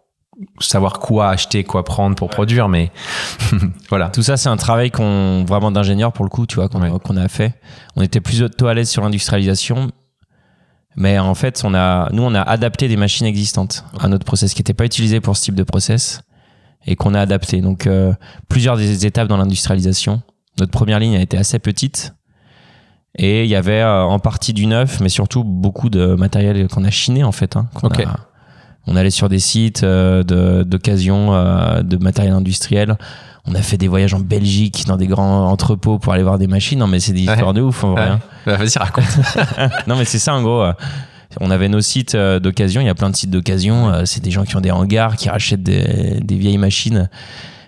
savoir 0.60 1.00
quoi 1.00 1.30
acheter, 1.30 1.64
quoi 1.64 1.86
prendre 1.86 2.16
pour 2.16 2.30
produire, 2.30 2.68
mais 2.68 2.92
voilà. 3.90 4.10
Tout 4.10 4.22
ça, 4.22 4.36
c'est 4.36 4.50
un 4.50 4.58
travail 4.58 4.92
qu'on 4.92 5.46
vraiment 5.48 5.72
d'ingénieur 5.72 6.12
pour 6.12 6.26
le 6.26 6.30
coup, 6.30 6.46
tu 6.46 6.56
vois, 6.56 6.68
qu'on 6.68 6.82
Ouais. 6.82 6.92
a 7.22 7.28
fait. 7.30 7.54
On 7.96 8.02
était 8.02 8.20
plus 8.20 8.42
auto 8.44 8.68
à 8.68 8.74
l'aise 8.74 8.90
sur 8.90 9.02
l'industrialisation, 9.02 9.92
mais 10.98 11.20
en 11.20 11.36
fait, 11.36 11.62
on 11.64 11.74
a, 11.74 12.10
nous, 12.12 12.24
on 12.24 12.34
a 12.36 12.42
adapté 12.42 12.88
des 12.90 12.98
machines 12.98 13.26
existantes 13.26 13.86
à 14.00 14.08
notre 14.10 14.26
process 14.26 14.54
qui 14.54 14.60
n'étaient 14.62 14.74
pas 14.74 14.86
utilisées 14.86 15.22
pour 15.22 15.38
ce 15.38 15.44
type 15.44 15.56
de 15.56 15.64
process 15.64 16.22
et 16.86 16.96
qu'on 16.98 17.14
a 17.14 17.22
adapté. 17.22 17.62
Donc, 17.62 17.88
euh, 17.88 18.14
plusieurs 18.50 18.76
des 18.78 19.06
étapes 19.06 19.28
dans 19.28 19.38
l'industrialisation. 19.38 20.22
Notre 20.60 20.72
première 20.72 21.00
ligne 21.00 21.16
a 21.16 21.22
été 21.22 21.38
assez 21.38 21.60
petite 21.60 22.14
et 23.18 23.44
il 23.44 23.50
y 23.50 23.56
avait 23.56 23.82
euh, 23.82 24.04
en 24.04 24.20
partie 24.20 24.54
du 24.54 24.66
neuf, 24.68 25.00
mais 25.00 25.10
surtout 25.10 25.44
beaucoup 25.44 25.90
de 25.90 26.16
matériel 26.16 26.68
qu'on 26.68 26.84
a 26.84 26.90
chiné 26.92 27.24
en 27.24 27.32
fait. 27.32 27.56
hein, 27.56 27.68
qu'on 27.74 27.88
Ok. 27.88 28.02
a- 28.02 28.16
on 28.88 28.96
allait 28.96 29.10
sur 29.10 29.30
des 29.30 29.40
sites 29.40 29.84
euh, 29.84 30.22
de- 30.24 30.64
d'occasion 30.64 31.34
euh, 31.34 31.82
de 31.82 31.98
matériel 31.98 32.34
industriel. 32.34 32.98
On 33.48 33.56
a 33.56 33.62
fait 33.62 33.78
des 33.78 33.88
voyages 33.88 34.14
en 34.14 34.20
Belgique 34.20 34.86
dans 34.88 34.98
des 34.98 35.08
grands 35.08 35.50
entrepôts 35.52 35.98
pour 36.00 36.14
aller 36.14 36.24
voir 36.24 36.38
des 36.38 36.48
machines. 36.48 36.80
Non, 36.80 36.88
mais 36.88 37.00
c'est 37.00 37.14
des 37.14 37.26
Ouais. 37.28 37.34
histoires 37.34 37.54
de 37.54 37.62
ouf 37.62 37.84
en 37.84 37.92
vrai. 37.92 38.02
Ouais. 38.04 38.10
hein. 38.12 38.20
Bah, 38.46 38.58
Vas-y, 38.58 38.78
raconte. 38.78 39.06
Non, 39.88 39.96
mais 39.96 40.06
c'est 40.06 40.20
ça 40.20 40.34
en 40.36 40.42
gros. 40.42 40.66
On 41.42 41.52
avait 41.52 41.68
nos 41.70 41.82
sites 41.82 42.16
d'occasion. 42.16 42.82
Il 42.82 42.86
y 42.88 42.90
a 42.90 42.96
plein 42.96 43.10
de 43.10 43.16
sites 43.16 43.30
d'occasion. 43.30 43.92
C'est 44.06 44.24
des 44.24 44.32
gens 44.32 44.44
qui 44.46 44.56
ont 44.56 44.62
des 44.62 44.72
hangars, 44.72 45.16
qui 45.16 45.30
rachètent 45.30 45.64
des, 45.64 46.20
des 46.22 46.36
vieilles 46.36 46.58
machines 46.58 47.10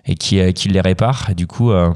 et 0.06 0.16
qui, 0.16 0.54
qui 0.54 0.70
les 0.70 0.82
réparent. 0.82 1.28
Et 1.32 1.36
du 1.36 1.48
coup, 1.48 1.72
euh, 1.72 1.90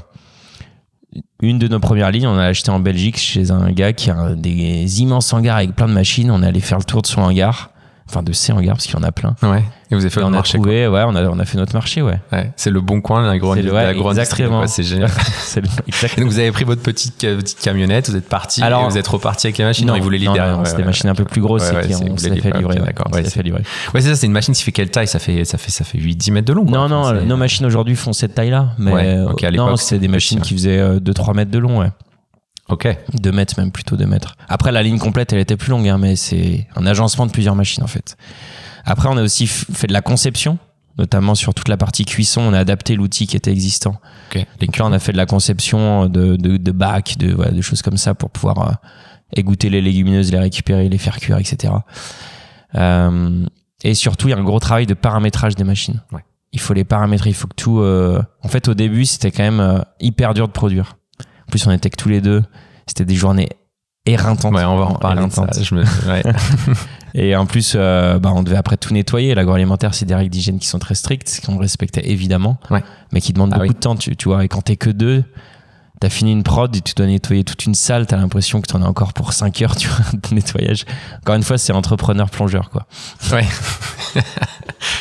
une 1.42 1.58
de 1.58 1.68
nos 1.68 1.80
premières 1.80 2.10
lignes, 2.10 2.26
on 2.26 2.38
a 2.38 2.44
acheté 2.44 2.70
en 2.70 2.78
Belgique 2.80 3.18
chez 3.18 3.50
un 3.50 3.70
gars 3.72 3.92
qui 3.92 4.10
a 4.10 4.34
des 4.34 5.02
immenses 5.02 5.32
hangars 5.32 5.56
avec 5.56 5.74
plein 5.74 5.88
de 5.88 5.92
machines. 5.92 6.30
On 6.30 6.42
est 6.42 6.46
allé 6.46 6.60
faire 6.60 6.78
le 6.78 6.84
tour 6.84 7.02
de 7.02 7.06
son 7.06 7.20
hangar. 7.20 7.71
Enfin, 8.12 8.22
de 8.22 8.32
ses 8.34 8.52
hangars, 8.52 8.74
parce 8.74 8.84
qu'il 8.86 8.94
y 8.94 8.98
en 8.98 9.02
a 9.02 9.10
plein. 9.12 9.34
ouais. 9.42 9.64
Et 9.90 9.94
vous 9.94 10.00
avez 10.02 10.10
fait 10.10 10.20
Et 10.20 10.24
on 10.24 10.28
a 10.28 10.30
marché. 10.30 10.56
trouvé, 10.58 10.86
ouais, 10.88 11.02
on 11.06 11.14
a, 11.14 11.22
on 11.24 11.38
a 11.38 11.44
fait 11.44 11.56
notre 11.58 11.74
marché, 11.74 12.00
ouais. 12.02 12.18
Ouais. 12.32 12.50
C'est 12.56 12.70
le 12.70 12.80
bon 12.80 13.00
coin 13.02 13.22
de 13.22 13.26
l'agro- 13.26 13.54
C'est 13.54 13.60
le- 13.62 13.68
de 13.70 13.74
ouais. 13.74 14.66
C'est 14.66 14.82
génial. 14.82 15.10
C'est 15.42 15.60
le- 15.60 15.66
Et 15.66 15.70
exactement. 15.88 16.24
donc 16.26 16.32
vous 16.34 16.38
avez 16.38 16.50
pris 16.52 16.64
votre 16.64 16.80
petite, 16.82 17.24
euh, 17.24 17.36
petite 17.38 17.60
camionnette, 17.60 18.08
vous 18.10 18.16
êtes 18.16 18.28
parti, 18.28 18.62
Alors- 18.62 18.84
et 18.84 18.88
vous 18.90 18.96
êtes 18.98 19.06
reparti 19.08 19.46
avec 19.48 19.58
les 19.58 19.64
machines. 19.64 19.86
Non, 19.86 19.94
ils 19.96 20.02
non, 20.02 20.08
libérer. 20.08 20.50
non, 20.52 20.58
ouais, 20.60 20.64
c'est 20.66 20.76
des 20.76 20.84
machines 20.84 21.08
un 21.10 21.14
peu 21.14 21.24
plus 21.24 21.40
grosses, 21.42 21.62
c'est 21.62 21.92
c'est- 21.92 21.94
on 22.04 22.08
vous 22.12 22.18
se 22.18 22.28
les 22.28 22.36
les 22.36 22.40
fait 22.42 22.50
livrer. 22.56 22.76
d'accord, 22.80 23.08
les 23.14 23.24
c'est- 23.24 23.30
fait 23.30 23.42
livrer. 23.42 23.62
Ouais, 23.94 24.00
c'est 24.00 24.08
ça, 24.08 24.16
c'est 24.16 24.26
une 24.26 24.32
machine 24.32 24.54
qui 24.54 24.62
fait 24.62 24.72
quelle 24.72 24.90
taille? 24.90 25.08
Ça 25.08 25.18
fait, 25.18 25.44
ça 25.44 25.56
fait, 25.58 25.70
ça 25.70 25.84
fait 25.84 25.98
8-10 25.98 26.30
mètres 26.32 26.48
de 26.48 26.52
long. 26.54 26.64
Non, 26.64 26.88
non, 26.88 27.04
c'est- 27.10 27.24
nos 27.26 27.36
machines 27.36 27.64
aujourd'hui 27.66 27.96
font 27.96 28.12
cette 28.12 28.34
taille-là. 28.34 28.68
Mais 28.78 28.92
euh, 28.92 29.24
non, 29.24 29.34
l'époque, 29.40 29.80
c'était 29.80 29.98
des 30.00 30.08
machines 30.08 30.40
qui 30.40 30.52
faisaient 30.54 31.00
2-3 31.00 31.32
mètres 31.34 31.50
de 31.50 31.58
long, 31.58 31.80
ouais. 31.80 31.90
Ok. 32.68 32.88
2 33.14 33.32
mètres, 33.32 33.54
même 33.58 33.70
plutôt 33.72 33.96
2 33.96 34.06
mètres. 34.06 34.36
Après, 34.48 34.72
la 34.72 34.82
ligne 34.82 34.98
complète, 34.98 35.32
elle 35.32 35.40
était 35.40 35.56
plus 35.56 35.70
longue, 35.70 35.88
hein, 35.88 35.98
mais 35.98 36.16
c'est 36.16 36.66
un 36.76 36.86
agencement 36.86 37.26
de 37.26 37.32
plusieurs 37.32 37.54
machines, 37.54 37.82
en 37.82 37.88
fait. 37.88 38.16
Après, 38.84 39.08
on 39.10 39.16
a 39.16 39.22
aussi 39.22 39.46
fait 39.46 39.86
de 39.88 39.92
la 39.92 40.00
conception, 40.00 40.58
notamment 40.98 41.34
sur 41.34 41.54
toute 41.54 41.68
la 41.68 41.76
partie 41.76 42.04
cuisson. 42.04 42.40
On 42.40 42.52
a 42.52 42.58
adapté 42.58 42.94
l'outil 42.94 43.26
qui 43.26 43.36
était 43.36 43.52
existant. 43.52 44.00
Ok. 44.34 44.44
Donc 44.60 44.76
là, 44.78 44.86
on 44.86 44.92
a 44.92 44.98
fait 44.98 45.12
de 45.12 45.16
la 45.16 45.26
conception 45.26 46.06
de, 46.06 46.36
de, 46.36 46.56
de 46.56 46.70
bacs, 46.72 47.16
de, 47.18 47.32
voilà, 47.32 47.50
de 47.50 47.60
choses 47.62 47.82
comme 47.82 47.96
ça 47.96 48.14
pour 48.14 48.30
pouvoir 48.30 48.68
euh, 48.68 48.72
égoutter 49.36 49.68
les 49.70 49.80
légumineuses, 49.82 50.30
les 50.32 50.38
récupérer, 50.38 50.88
les 50.88 50.98
faire 50.98 51.18
cuire, 51.18 51.38
etc. 51.38 51.72
Euh, 52.74 53.44
et 53.84 53.94
surtout, 53.94 54.28
il 54.28 54.30
y 54.30 54.34
a 54.34 54.38
un 54.38 54.44
gros 54.44 54.60
travail 54.60 54.86
de 54.86 54.94
paramétrage 54.94 55.54
des 55.56 55.64
machines. 55.64 56.00
Ouais. 56.12 56.24
il 56.52 56.60
faut 56.60 56.74
les 56.74 56.84
paramétrer, 56.84 57.30
il 57.30 57.34
faut 57.34 57.48
que 57.48 57.54
tout. 57.56 57.80
euh, 57.80 58.22
En 58.42 58.48
fait, 58.48 58.68
au 58.68 58.74
début, 58.74 59.04
c'était 59.04 59.30
quand 59.30 59.42
même 59.42 59.60
euh, 59.60 59.80
hyper 60.00 60.34
dur 60.34 60.46
de 60.48 60.52
produire. 60.52 60.96
En 61.48 61.50
plus, 61.50 61.66
on 61.66 61.70
était 61.72 61.90
que 61.90 61.96
tous 61.96 62.08
les 62.08 62.20
deux. 62.20 62.42
C'était 62.86 63.04
des 63.04 63.14
journées 63.14 63.48
éreintantes. 64.06 64.52
Ouais, 64.54 64.64
on 64.64 64.76
va 64.76 64.84
en 64.86 64.94
parler. 64.94 65.22
Je 65.62 65.74
me- 65.74 65.84
ouais. 66.10 66.22
Et 67.14 67.36
en 67.36 67.44
plus, 67.46 67.74
euh, 67.76 68.18
bah, 68.18 68.32
on 68.34 68.42
devait 68.42 68.56
après 68.56 68.76
tout 68.78 68.92
nettoyer. 68.94 69.34
L'agroalimentaire, 69.34 69.94
c'est 69.94 70.06
des 70.06 70.14
règles 70.14 70.30
d'hygiène 70.30 70.58
qui 70.58 70.66
sont 70.66 70.78
très 70.78 70.94
strictes, 70.94 71.42
qu'on 71.44 71.58
respectait 71.58 72.08
évidemment, 72.10 72.58
Ouais. 72.70 72.82
mais 73.12 73.20
qui 73.20 73.32
demandent 73.34 73.50
Ah 73.52 73.56
beaucoup 73.58 73.68
oui. 73.68 73.74
de 73.74 73.80
temps, 73.80 73.96
tu, 73.96 74.16
tu 74.16 74.28
vois. 74.28 74.44
Et 74.44 74.48
quand 74.48 74.62
t'es 74.62 74.76
que 74.76 74.88
deux, 74.90 75.22
t'as 76.02 76.08
fini 76.08 76.32
une 76.32 76.42
prod 76.42 76.74
et 76.74 76.80
tu 76.80 76.94
dois 76.96 77.06
nettoyer 77.06 77.44
toute 77.44 77.64
une 77.64 77.74
salle, 77.76 78.08
t'as 78.08 78.16
l'impression 78.16 78.60
que 78.60 78.66
t'en 78.66 78.82
as 78.82 78.86
encore 78.86 79.12
pour 79.12 79.32
5 79.32 79.62
heures, 79.62 79.76
tu 79.76 79.86
vois, 79.86 79.98
de 80.12 80.34
nettoyage. 80.34 80.84
Encore 81.20 81.36
une 81.36 81.44
fois, 81.44 81.58
c'est 81.58 81.72
entrepreneur-plongeur, 81.72 82.70
quoi. 82.70 82.86
Ouais. 83.30 83.46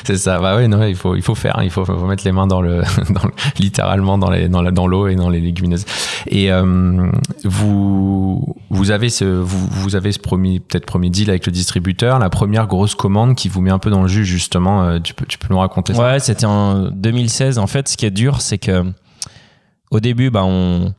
c'est 0.05 0.17
ça. 0.17 0.39
Bah 0.39 0.55
ouais, 0.55 0.67
non, 0.67 0.83
il 0.83 0.95
faut, 0.95 1.15
il 1.15 1.23
faut 1.23 1.33
faire. 1.33 1.57
hein. 1.57 1.63
Il 1.63 1.71
faut, 1.71 1.83
faut 1.85 2.05
mettre 2.05 2.23
les 2.23 2.31
mains 2.31 2.45
dans 2.45 2.61
le, 2.61 2.83
dans 3.09 3.23
le- 3.23 3.33
littéralement 3.59 4.19
dans 4.19 4.29
les, 4.29 4.47
dans 4.47 4.61
la, 4.61 4.69
dans 4.69 4.85
l'eau 4.85 5.07
et 5.07 5.15
dans 5.15 5.29
les 5.29 5.39
légumineuses. 5.41 5.85
Et 6.27 6.51
euh, 6.51 7.09
vous, 7.43 8.55
vous 8.69 8.91
avez 8.91 9.09
ce, 9.09 9.25
vous, 9.25 9.67
vous 9.71 9.95
avez 9.95 10.11
ce 10.11 10.19
premier, 10.19 10.59
peut-être 10.59 10.85
premier 10.85 11.09
deal 11.09 11.29
avec 11.29 11.45
le 11.45 11.51
distributeur, 11.51 12.19
la 12.19 12.29
première 12.29 12.67
grosse 12.67 12.95
commande 12.95 13.35
qui 13.35 13.49
vous 13.49 13.61
met 13.61 13.71
un 13.71 13.79
peu 13.79 13.89
dans 13.89 14.03
le 14.03 14.07
jus 14.07 14.25
justement. 14.25 14.83
euh, 14.83 14.99
tu 14.99 15.13
peux, 15.13 15.25
tu 15.25 15.37
peux 15.37 15.47
nous 15.49 15.59
raconter 15.59 15.93
ça? 15.93 16.01
Ouais, 16.03 16.19
c'était 16.19 16.45
en 16.45 16.89
2016. 16.91 17.57
En 17.57 17.67
fait, 17.67 17.87
ce 17.87 17.97
qui 17.97 18.05
est 18.05 18.11
dur, 18.11 18.41
c'est 18.41 18.57
que 18.57 18.83
au 19.91 19.99
début, 19.99 20.29
bah, 20.29 20.43
on, 20.43 20.93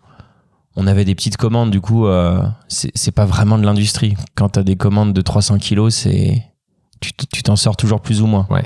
on 0.77 0.87
avait 0.87 1.05
des 1.05 1.15
petites 1.15 1.37
commandes. 1.37 1.71
Du 1.71 1.81
coup, 1.81 2.07
euh, 2.07 2.43
c'est 2.69 3.11
pas 3.11 3.25
vraiment 3.25 3.59
de 3.59 3.65
l'industrie. 3.65 4.15
Quand 4.35 4.51
t'as 4.51 4.63
des 4.63 4.77
commandes 4.77 5.13
de 5.13 5.21
300 5.21 5.59
kilos, 5.59 5.95
c'est 5.95 6.45
tu 7.01 7.13
tu 7.33 7.43
t'en 7.43 7.57
sors 7.57 7.77
toujours 7.77 8.01
plus 8.01 8.23
ou 8.23 8.27
moins. 8.27 8.47
Ouais. 8.49 8.63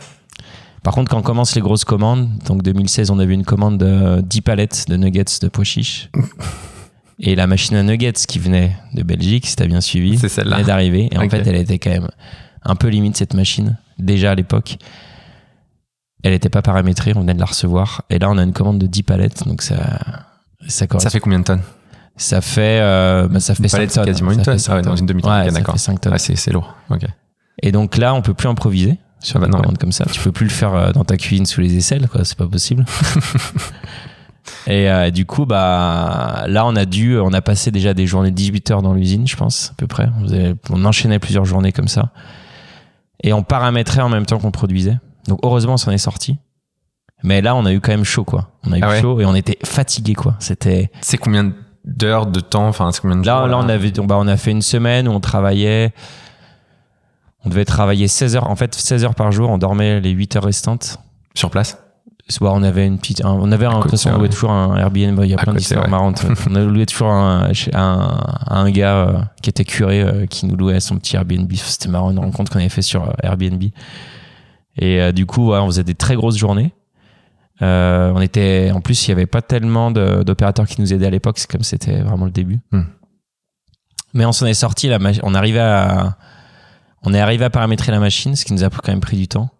Par 0.82 0.94
contre, 0.94 1.10
quand 1.10 1.18
on 1.18 1.22
commence 1.22 1.54
les 1.54 1.60
grosses 1.62 1.84
commandes, 1.84 2.28
donc 2.44 2.62
2016, 2.62 3.10
on 3.10 3.18
avait 3.18 3.34
une 3.34 3.44
commande 3.44 3.78
de 3.78 4.20
10 4.20 4.40
palettes 4.42 4.84
de 4.88 4.96
nuggets 4.96 5.24
de 5.40 5.48
pois 5.48 5.64
chiches. 5.64 6.10
Et 7.18 7.34
la 7.34 7.46
machine 7.46 7.76
à 7.76 7.82
nuggets 7.82 8.12
qui 8.12 8.38
venait 8.38 8.76
de 8.92 9.02
Belgique, 9.02 9.46
si 9.46 9.56
t'as 9.56 9.66
bien 9.66 9.80
suivi, 9.80 10.18
celle-là. 10.18 10.56
venait 10.56 10.66
d'arriver. 10.66 11.08
Et 11.10 11.18
en 11.18 11.28
fait, 11.28 11.46
elle 11.46 11.56
était 11.56 11.78
quand 11.78 11.90
même 11.90 12.08
un 12.62 12.76
peu 12.76 12.88
limite 12.88 13.16
cette 13.16 13.34
machine, 13.34 13.78
déjà 13.98 14.32
à 14.32 14.34
l'époque. 14.34 14.76
Elle 16.22 16.32
n'était 16.32 16.48
pas 16.48 16.62
paramétrée, 16.62 17.12
on 17.14 17.20
venait 17.20 17.34
de 17.34 17.38
la 17.40 17.44
recevoir. 17.46 18.02
Et 18.10 18.18
là, 18.18 18.28
on 18.30 18.38
a 18.38 18.42
une 18.42 18.52
commande 18.52 18.78
de 18.78 18.86
10 18.86 19.02
palettes, 19.04 19.46
donc 19.46 19.62
ça, 19.62 19.76
ça 20.66 20.86
correspond. 20.86 20.98
Ça 21.08 21.10
fait 21.10 21.20
combien 21.20 21.38
de 21.38 21.44
tonnes 21.44 21.62
Ça 22.16 22.40
fait, 22.40 22.80
euh, 22.80 23.28
bah, 23.28 23.38
ça 23.40 23.54
fait 23.54 23.62
Une 23.64 23.68
5 23.68 23.76
palette, 23.78 23.90
c'est 23.90 23.96
tonnes. 24.00 24.06
quasiment 24.06 24.30
Ça 24.30 24.36
une 24.38 24.42
tonne. 24.42 24.58
Ah 24.68 24.74
ouais, 24.76 24.82
dans 24.82 24.96
une 24.96 25.06
demi-tonne. 25.06 25.30
Ouais, 25.32 25.50
ça 25.50 25.62
fait 25.72 25.78
5 25.78 26.00
tonnes. 26.00 26.12
Ouais, 26.12 26.18
c'est, 26.18 26.52
lourd. 26.52 26.74
Et 27.62 27.70
donc 27.72 27.96
là, 27.96 28.14
on 28.14 28.22
peut 28.22 28.34
plus 28.34 28.48
improviser 28.48 28.98
sur 29.20 29.38
Bah 29.40 29.46
une 29.46 29.52
non, 29.52 29.58
commande 29.60 29.78
comme 29.78 29.92
ça. 29.92 30.04
Tu 30.10 30.20
peux 30.20 30.32
plus 30.32 30.44
le 30.46 30.50
faire 30.52 30.74
euh, 30.74 30.92
dans 30.92 31.04
ta 31.04 31.16
cuisine 31.16 31.46
sous 31.46 31.60
les 31.60 31.76
aisselles, 31.76 32.08
quoi. 32.08 32.24
C'est 32.24 32.36
pas 32.36 32.46
possible. 32.46 32.84
Et 34.68 34.90
euh, 34.90 35.10
du 35.10 35.26
coup, 35.26 35.44
bah 35.46 36.44
là, 36.48 36.66
on 36.66 36.76
a 36.76 36.84
dû, 36.84 37.18
on 37.18 37.32
a 37.32 37.40
passé 37.42 37.70
déjà 37.70 37.94
des 37.94 38.06
journées 38.06 38.30
de 38.30 38.36
18 38.36 38.70
heures 38.72 38.82
dans 38.82 38.94
l'usine, 38.94 39.26
je 39.26 39.36
pense, 39.36 39.70
à 39.72 39.74
peu 39.76 39.86
près. 39.86 40.08
On, 40.18 40.22
faisait- 40.24 40.54
on 40.70 40.84
enchaînait 40.84 41.18
plusieurs 41.18 41.44
journées 41.44 41.72
comme 41.72 41.88
ça. 41.88 42.10
Et 43.22 43.32
on 43.32 43.42
paramétrait 43.42 44.02
en 44.02 44.08
même 44.08 44.26
temps 44.26 44.38
qu'on 44.38 44.50
produisait. 44.52 44.96
Donc 45.28 45.40
heureusement, 45.42 45.74
on 45.74 45.78
s'en 45.78 45.90
est 45.90 45.98
sorti. 45.98 46.38
Mais 47.22 47.40
là, 47.40 47.54
on 47.56 47.64
a 47.64 47.72
eu 47.72 47.80
quand 47.80 47.92
même 47.92 48.04
chaud, 48.04 48.24
quoi. 48.24 48.50
On 48.66 48.72
a 48.72 48.78
eu 48.78 48.80
Ah 48.82 48.88
ouais 48.90 49.00
chaud 49.00 49.20
et 49.20 49.24
on 49.24 49.34
était 49.34 49.58
fatigué, 49.64 50.14
quoi. 50.14 50.36
C'était 50.38 50.90
C'est 51.00 51.18
combien 51.18 51.52
d'heures 51.84 52.26
de 52.26 52.40
temps 52.40 52.68
Enfin, 52.68 52.92
c'est 52.92 53.00
combien 53.00 53.16
de 53.16 53.26
Là, 53.26 53.40
jours 53.40 53.48
là 53.48 53.58
on, 53.58 53.68
avait, 53.68 53.90
bah, 53.90 54.16
on 54.18 54.26
a 54.28 54.36
fait 54.36 54.50
une 54.50 54.62
semaine 54.62 55.08
où 55.08 55.12
on 55.12 55.20
travaillait. 55.20 55.92
On 57.44 57.48
devait 57.48 57.64
travailler 57.64 58.08
16 58.08 58.36
heures. 58.36 58.50
En 58.50 58.56
fait, 58.56 58.74
16 58.74 59.04
heures 59.04 59.14
par 59.14 59.32
jour. 59.32 59.50
On 59.50 59.58
dormait 59.58 60.00
les 60.00 60.10
8 60.10 60.36
heures 60.36 60.44
restantes. 60.44 60.98
Sur 61.34 61.50
place 61.50 61.78
Soit 62.28 62.52
on 62.52 62.64
avait 62.64 62.84
une 62.84 62.98
petite, 62.98 63.24
on 63.24 63.52
avait 63.52 63.66
un, 63.66 63.80
façon, 63.82 64.10
on 64.10 64.18
louait 64.18 64.28
toujours 64.28 64.50
un 64.50 64.76
Airbnb. 64.76 65.20
Il 65.22 65.30
y 65.30 65.34
a 65.34 65.38
À 65.38 65.42
plein 65.44 65.54
d'histoires 65.54 65.88
marrantes. 65.88 66.24
on 66.50 66.56
a 66.56 66.64
loué 66.64 66.84
toujours 66.84 67.06
un, 67.06 67.52
un, 67.72 68.20
un 68.48 68.70
gars 68.72 68.96
euh, 68.96 69.18
qui 69.42 69.50
était 69.50 69.64
curé, 69.64 70.02
euh, 70.02 70.26
qui 70.26 70.46
nous 70.46 70.56
louait 70.56 70.80
son 70.80 70.96
petit 70.98 71.14
Airbnb. 71.14 71.48
C'était 71.54 71.88
marrant, 71.88 72.10
une 72.10 72.18
rencontre 72.18 72.50
qu'on 72.50 72.58
avait 72.58 72.68
fait 72.68 72.82
sur 72.82 73.04
euh, 73.04 73.12
Airbnb. 73.22 73.62
Et 74.78 75.00
euh, 75.00 75.12
du 75.12 75.26
coup, 75.26 75.50
ouais, 75.50 75.58
on 75.58 75.66
faisait 75.66 75.84
des 75.84 75.94
très 75.94 76.16
grosses 76.16 76.36
journées. 76.36 76.72
Euh, 77.62 78.12
on 78.14 78.20
était, 78.20 78.70
en 78.74 78.80
plus, 78.80 79.06
il 79.06 79.10
y 79.10 79.12
avait 79.12 79.26
pas 79.26 79.42
tellement 79.42 79.90
d'opérateurs 79.90 80.66
qui 80.66 80.80
nous 80.80 80.92
aidaient 80.92 81.06
à 81.06 81.10
l'époque, 81.10 81.38
c'est 81.38 81.50
comme 81.50 81.62
c'était 81.62 82.00
vraiment 82.00 82.26
le 82.26 82.30
début. 82.30 82.60
Hmm. 82.70 82.82
Mais 84.12 84.24
on 84.24 84.32
s'en 84.32 84.46
est 84.46 84.54
sorti, 84.54 84.88
la 84.88 84.98
on 85.22 85.34
arrivait 85.34 85.60
à, 85.60 86.16
on 87.02 87.14
est 87.14 87.20
arrivé 87.20 87.44
à 87.44 87.50
paramétrer 87.50 87.92
la 87.92 88.00
machine, 88.00 88.36
ce 88.36 88.44
qui 88.44 88.52
nous 88.52 88.64
a 88.64 88.70
quand 88.70 88.88
même 88.88 89.00
pris 89.00 89.16
du 89.16 89.28
temps. 89.28 89.50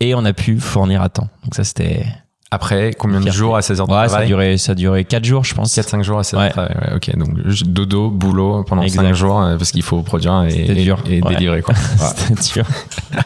Et 0.00 0.14
on 0.14 0.24
a 0.24 0.32
pu 0.32 0.58
fournir 0.58 1.00
à 1.02 1.08
temps. 1.08 1.28
Donc 1.44 1.54
ça, 1.54 1.64
c'était, 1.64 2.06
Après, 2.54 2.90
combien 2.98 3.18
de 3.20 3.30
jours 3.30 3.56
à 3.56 3.62
16 3.62 3.80
heures 3.80 3.86
de 3.88 3.92
ouais, 3.94 4.02
ça 4.02 4.08
travail 4.08 4.26
duré, 4.26 4.58
ça 4.58 4.72
a 4.72 4.74
duré 4.74 5.04
4 5.06 5.24
jours, 5.24 5.42
je 5.42 5.54
pense. 5.54 5.72
4-5 5.74 6.02
jours 6.02 6.18
à 6.18 6.22
16 6.22 6.34
heures 6.34 6.40
Ouais. 6.42 6.48
de 6.48 6.52
travail. 6.52 6.74
Ouais, 6.82 6.96
ok, 6.96 7.16
donc 7.16 7.30
dodo, 7.66 8.10
boulot 8.10 8.62
pendant 8.64 8.82
Exact. 8.82 9.02
5 9.02 9.14
jours 9.14 9.40
euh, 9.42 9.56
parce 9.56 9.72
qu'il 9.72 9.82
faut 9.82 10.02
produire 10.02 10.44
et, 10.44 10.74
dur. 10.84 11.02
et 11.08 11.22
délivrer. 11.22 11.62
Quoi. 11.62 11.74
C'était 12.16 12.42
dur. 12.52 12.66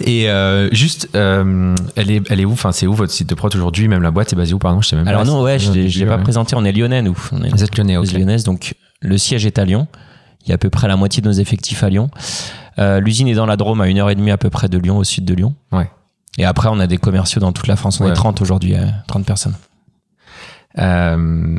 Et 0.00 0.30
euh, 0.30 0.68
juste, 0.72 1.08
euh, 1.14 1.74
elle, 1.96 2.10
est, 2.10 2.22
elle 2.30 2.40
est 2.40 2.44
où? 2.44 2.52
Enfin, 2.52 2.72
c'est 2.72 2.86
où 2.86 2.94
votre 2.94 3.12
site 3.12 3.28
de 3.28 3.34
prod 3.34 3.54
aujourd'hui? 3.54 3.88
Même 3.88 4.02
la 4.02 4.10
boîte 4.10 4.32
est 4.32 4.36
basée 4.36 4.54
où 4.54 4.58
Pardon, 4.58 4.80
je 4.80 4.88
sais 4.88 4.96
même 4.96 5.06
Alors 5.08 5.22
pas. 5.22 5.26
non, 5.28 5.42
ouais, 5.42 5.58
je 5.58 5.72
je 5.88 5.98
l'ai 5.98 6.06
pas 6.06 6.18
présenté. 6.18 6.56
On 6.56 6.64
est 6.64 6.72
lyonnais, 6.72 7.02
nous. 7.02 7.16
On 7.32 7.42
est 7.42 7.50
Vous 7.50 7.62
êtes 7.64 7.76
lyonnais, 7.76 7.96
ok. 7.96 8.04
entreprise 8.04 8.18
lyonnaise, 8.20 8.44
donc 8.44 8.74
le 9.00 9.18
siège 9.18 9.44
est 9.46 9.58
à 9.58 9.64
Lyon. 9.64 9.86
Il 10.46 10.48
y 10.48 10.52
a 10.52 10.54
à 10.54 10.58
peu 10.58 10.70
près 10.70 10.88
la 10.88 10.96
moitié 10.96 11.20
de 11.20 11.26
nos 11.28 11.32
effectifs 11.34 11.82
à 11.82 11.90
Lyon. 11.90 12.08
Euh, 12.78 13.00
L'usine 13.00 13.28
est 13.28 13.34
dans 13.34 13.46
la 13.46 13.56
Drôme, 13.56 13.80
à 13.80 13.88
une 13.88 13.98
heure 13.98 14.08
et 14.08 14.14
demie 14.14 14.30
à 14.30 14.38
peu 14.38 14.50
près 14.50 14.68
de 14.68 14.78
Lyon, 14.78 14.96
au 14.98 15.04
sud 15.04 15.24
de 15.24 15.34
Lyon. 15.34 15.54
Ouais. 15.72 15.90
Et 16.38 16.44
après, 16.44 16.68
on 16.70 16.78
a 16.80 16.86
des 16.86 16.96
commerciaux 16.98 17.40
dans 17.40 17.52
toute 17.52 17.66
la 17.66 17.76
France. 17.76 18.00
On 18.00 18.04
Ouais. 18.04 18.10
est 18.10 18.14
30 18.14 18.40
aujourd'hui, 18.40 18.74
euh, 18.74 18.86
30 19.08 19.26
personnes. 19.26 19.54
Euh, 20.78 21.58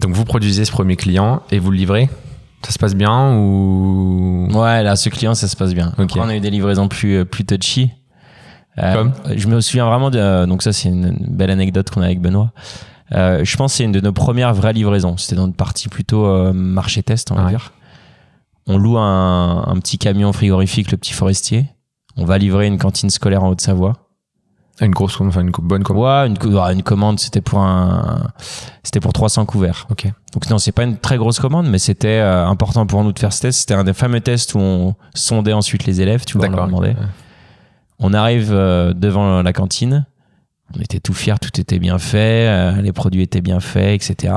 donc 0.00 0.12
vous 0.14 0.24
produisez 0.24 0.64
ce 0.64 0.72
premier 0.72 0.96
client 0.96 1.42
et 1.50 1.58
vous 1.58 1.70
le 1.70 1.76
livrez? 1.76 2.08
Ça 2.64 2.72
se 2.72 2.78
passe 2.78 2.94
bien 2.96 3.36
ou? 3.36 4.48
Ouais, 4.52 4.82
là, 4.82 4.96
ce 4.96 5.08
client, 5.08 5.34
ça 5.34 5.46
se 5.46 5.56
passe 5.56 5.74
bien. 5.74 5.92
Après, 5.96 6.18
on 6.20 6.28
a 6.28 6.34
eu 6.36 6.40
des 6.40 6.50
livraisons 6.50 6.88
plus, 6.88 7.18
euh, 7.18 7.24
plus 7.24 7.44
touchy. 7.44 7.90
Euh, 8.78 8.94
Comme? 8.94 9.12
Je 9.36 9.46
me 9.48 9.60
souviens 9.60 9.86
vraiment 9.86 10.10
de. 10.10 10.18
euh, 10.18 10.46
Donc, 10.46 10.62
ça, 10.62 10.72
c'est 10.72 10.88
une 10.88 11.16
belle 11.28 11.50
anecdote 11.50 11.90
qu'on 11.90 12.02
a 12.02 12.06
avec 12.06 12.20
Benoît. 12.20 12.52
Euh, 13.12 13.44
je 13.44 13.56
pense 13.56 13.72
que 13.72 13.76
c'est 13.78 13.84
une 13.84 13.92
de 13.92 14.00
nos 14.00 14.12
premières 14.12 14.52
vraies 14.54 14.72
livraisons. 14.72 15.16
C'était 15.16 15.36
dans 15.36 15.46
une 15.46 15.54
partie 15.54 15.88
plutôt 15.88 16.26
euh, 16.26 16.52
marché 16.52 17.02
test, 17.02 17.30
on 17.30 17.36
va 17.36 17.48
dire. 17.48 17.72
On 18.66 18.76
loue 18.76 18.98
un, 18.98 19.64
un 19.66 19.74
petit 19.76 19.96
camion 19.98 20.32
frigorifique, 20.32 20.90
le 20.90 20.96
petit 20.98 21.12
forestier. 21.12 21.66
On 22.16 22.24
va 22.24 22.36
livrer 22.38 22.66
une 22.66 22.78
cantine 22.78 23.08
scolaire 23.10 23.44
en 23.44 23.48
Haute-Savoie. 23.50 23.94
Une 24.80 24.92
grosse, 24.92 25.16
commande, 25.16 25.32
enfin 25.32 25.40
une 25.40 25.50
bonne 25.50 25.82
commande. 25.82 26.04
Ouais, 26.04 26.26
une, 26.26 26.76
une 26.76 26.82
commande, 26.82 27.18
c'était 27.18 27.40
pour 27.40 27.60
un, 27.60 28.28
c'était 28.84 29.00
pour 29.00 29.12
300 29.12 29.44
couverts. 29.44 29.86
Ok. 29.90 30.06
Donc 30.32 30.48
non, 30.50 30.58
c'est 30.58 30.72
pas 30.72 30.84
une 30.84 30.96
très 30.96 31.16
grosse 31.16 31.40
commande, 31.40 31.68
mais 31.68 31.78
c'était 31.78 32.20
euh, 32.20 32.46
important 32.46 32.86
pour 32.86 33.02
nous 33.02 33.12
de 33.12 33.18
faire 33.18 33.32
ce 33.32 33.42
test. 33.42 33.60
C'était 33.60 33.74
un 33.74 33.84
des 33.84 33.92
fameux 33.92 34.20
tests 34.20 34.54
où 34.54 34.58
on 34.58 34.94
sondait 35.14 35.52
ensuite 35.52 35.84
les 35.86 36.00
élèves, 36.00 36.24
tu 36.24 36.38
vois, 36.38 36.46
on 36.46 36.50
leur 36.50 36.66
demandait. 36.66 36.96
On 37.98 38.14
arrive 38.14 38.50
euh, 38.52 38.92
devant 38.92 39.42
la 39.42 39.52
cantine, 39.52 40.06
on 40.76 40.80
était 40.80 41.00
tout 41.00 41.14
fiers, 41.14 41.38
tout 41.40 41.60
était 41.60 41.80
bien 41.80 41.98
fait, 41.98 42.48
euh, 42.48 42.80
les 42.80 42.92
produits 42.92 43.22
étaient 43.22 43.40
bien 43.40 43.58
faits, 43.58 44.10
etc. 44.10 44.34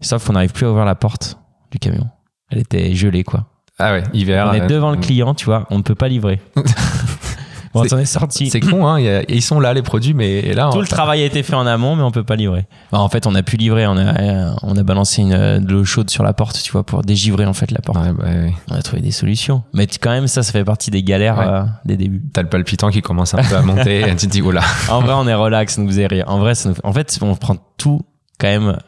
Sauf 0.00 0.26
qu'on 0.26 0.34
n'arrive 0.34 0.52
plus 0.52 0.66
à 0.66 0.70
ouvrir 0.70 0.84
la 0.84 0.94
porte 0.94 1.38
du 1.70 1.78
camion. 1.78 2.06
Elle 2.50 2.58
était 2.58 2.94
gelée, 2.94 3.24
quoi. 3.24 3.46
Ah 3.78 3.92
ouais, 3.92 4.02
hiver. 4.12 4.50
on 4.50 4.52
est 4.52 4.66
devant 4.66 4.90
le 4.90 4.98
client, 4.98 5.34
tu 5.34 5.46
vois, 5.46 5.66
on 5.70 5.78
ne 5.78 5.82
peut 5.82 5.94
pas 5.94 6.08
livrer. 6.08 6.40
bon, 7.74 7.82
on 7.82 7.88
s'en 7.88 7.98
est 7.98 8.04
sorti. 8.04 8.50
C'est 8.50 8.60
con, 8.60 8.86
hein. 8.86 8.98
il 8.98 9.04
y 9.04 9.08
a- 9.08 9.22
ils 9.28 9.42
sont 9.42 9.60
là 9.60 9.72
les 9.74 9.82
produits, 9.82 10.14
mais 10.14 10.54
là. 10.54 10.70
Tout 10.72 10.78
on- 10.78 10.80
le 10.80 10.86
travail 10.86 11.22
a 11.22 11.24
été 11.26 11.42
fait 11.42 11.54
en 11.54 11.66
amont, 11.66 11.96
mais 11.96 12.02
on 12.02 12.10
peut 12.10 12.24
pas 12.24 12.36
livrer. 12.36 12.66
Bah, 12.92 12.98
en 13.00 13.08
fait, 13.08 13.26
on 13.26 13.34
a 13.34 13.42
pu 13.42 13.56
livrer. 13.56 13.86
On 13.86 13.96
a, 13.96 14.54
on 14.62 14.76
a 14.76 14.82
balancé 14.82 15.22
une, 15.22 15.60
de 15.60 15.72
l'eau 15.72 15.84
chaude 15.84 16.10
sur 16.10 16.22
la 16.22 16.32
porte, 16.32 16.60
tu 16.62 16.72
vois, 16.72 16.84
pour 16.84 17.02
dégivrer 17.02 17.46
en 17.46 17.52
fait 17.52 17.70
la 17.70 17.80
porte. 17.80 17.98
Ouais, 17.98 18.12
bah, 18.12 18.24
ouais. 18.24 18.54
On 18.70 18.74
a 18.74 18.82
trouvé 18.82 19.02
des 19.02 19.10
solutions. 19.12 19.62
Mais 19.72 19.86
quand 19.86 20.10
même, 20.10 20.26
ça, 20.26 20.42
ça 20.42 20.52
fait 20.52 20.64
partie 20.64 20.90
des 20.90 21.02
galères 21.02 21.38
Ouais. 21.38 21.46
euh, 21.46 21.62
des 21.84 21.96
débuts. 21.96 22.22
T'as 22.32 22.42
le 22.42 22.48
palpitant 22.48 22.90
qui 22.90 23.02
commence 23.02 23.34
un 23.34 23.42
peu 23.42 23.56
à 23.56 23.62
monter 23.62 24.00
et 24.00 24.16
tu 24.16 24.26
te 24.26 24.32
dis, 24.32 24.42
oh 24.42 24.50
là. 24.52 24.62
En 24.90 25.00
vrai, 25.00 25.12
on 25.16 25.26
est 25.28 25.34
relax, 25.34 25.74
ça 25.76 25.82
nous 25.82 25.88
faisait 25.88 26.06
rire. 26.06 26.24
En 26.28 26.38
vrai, 26.38 26.54
ça 26.54 26.68
nous- 26.70 26.74
en 26.84 26.92
fait, 26.92 27.18
on 27.22 27.34
prend 27.36 27.56
tout 27.76 28.00
quand 28.38 28.48
même 28.48 28.78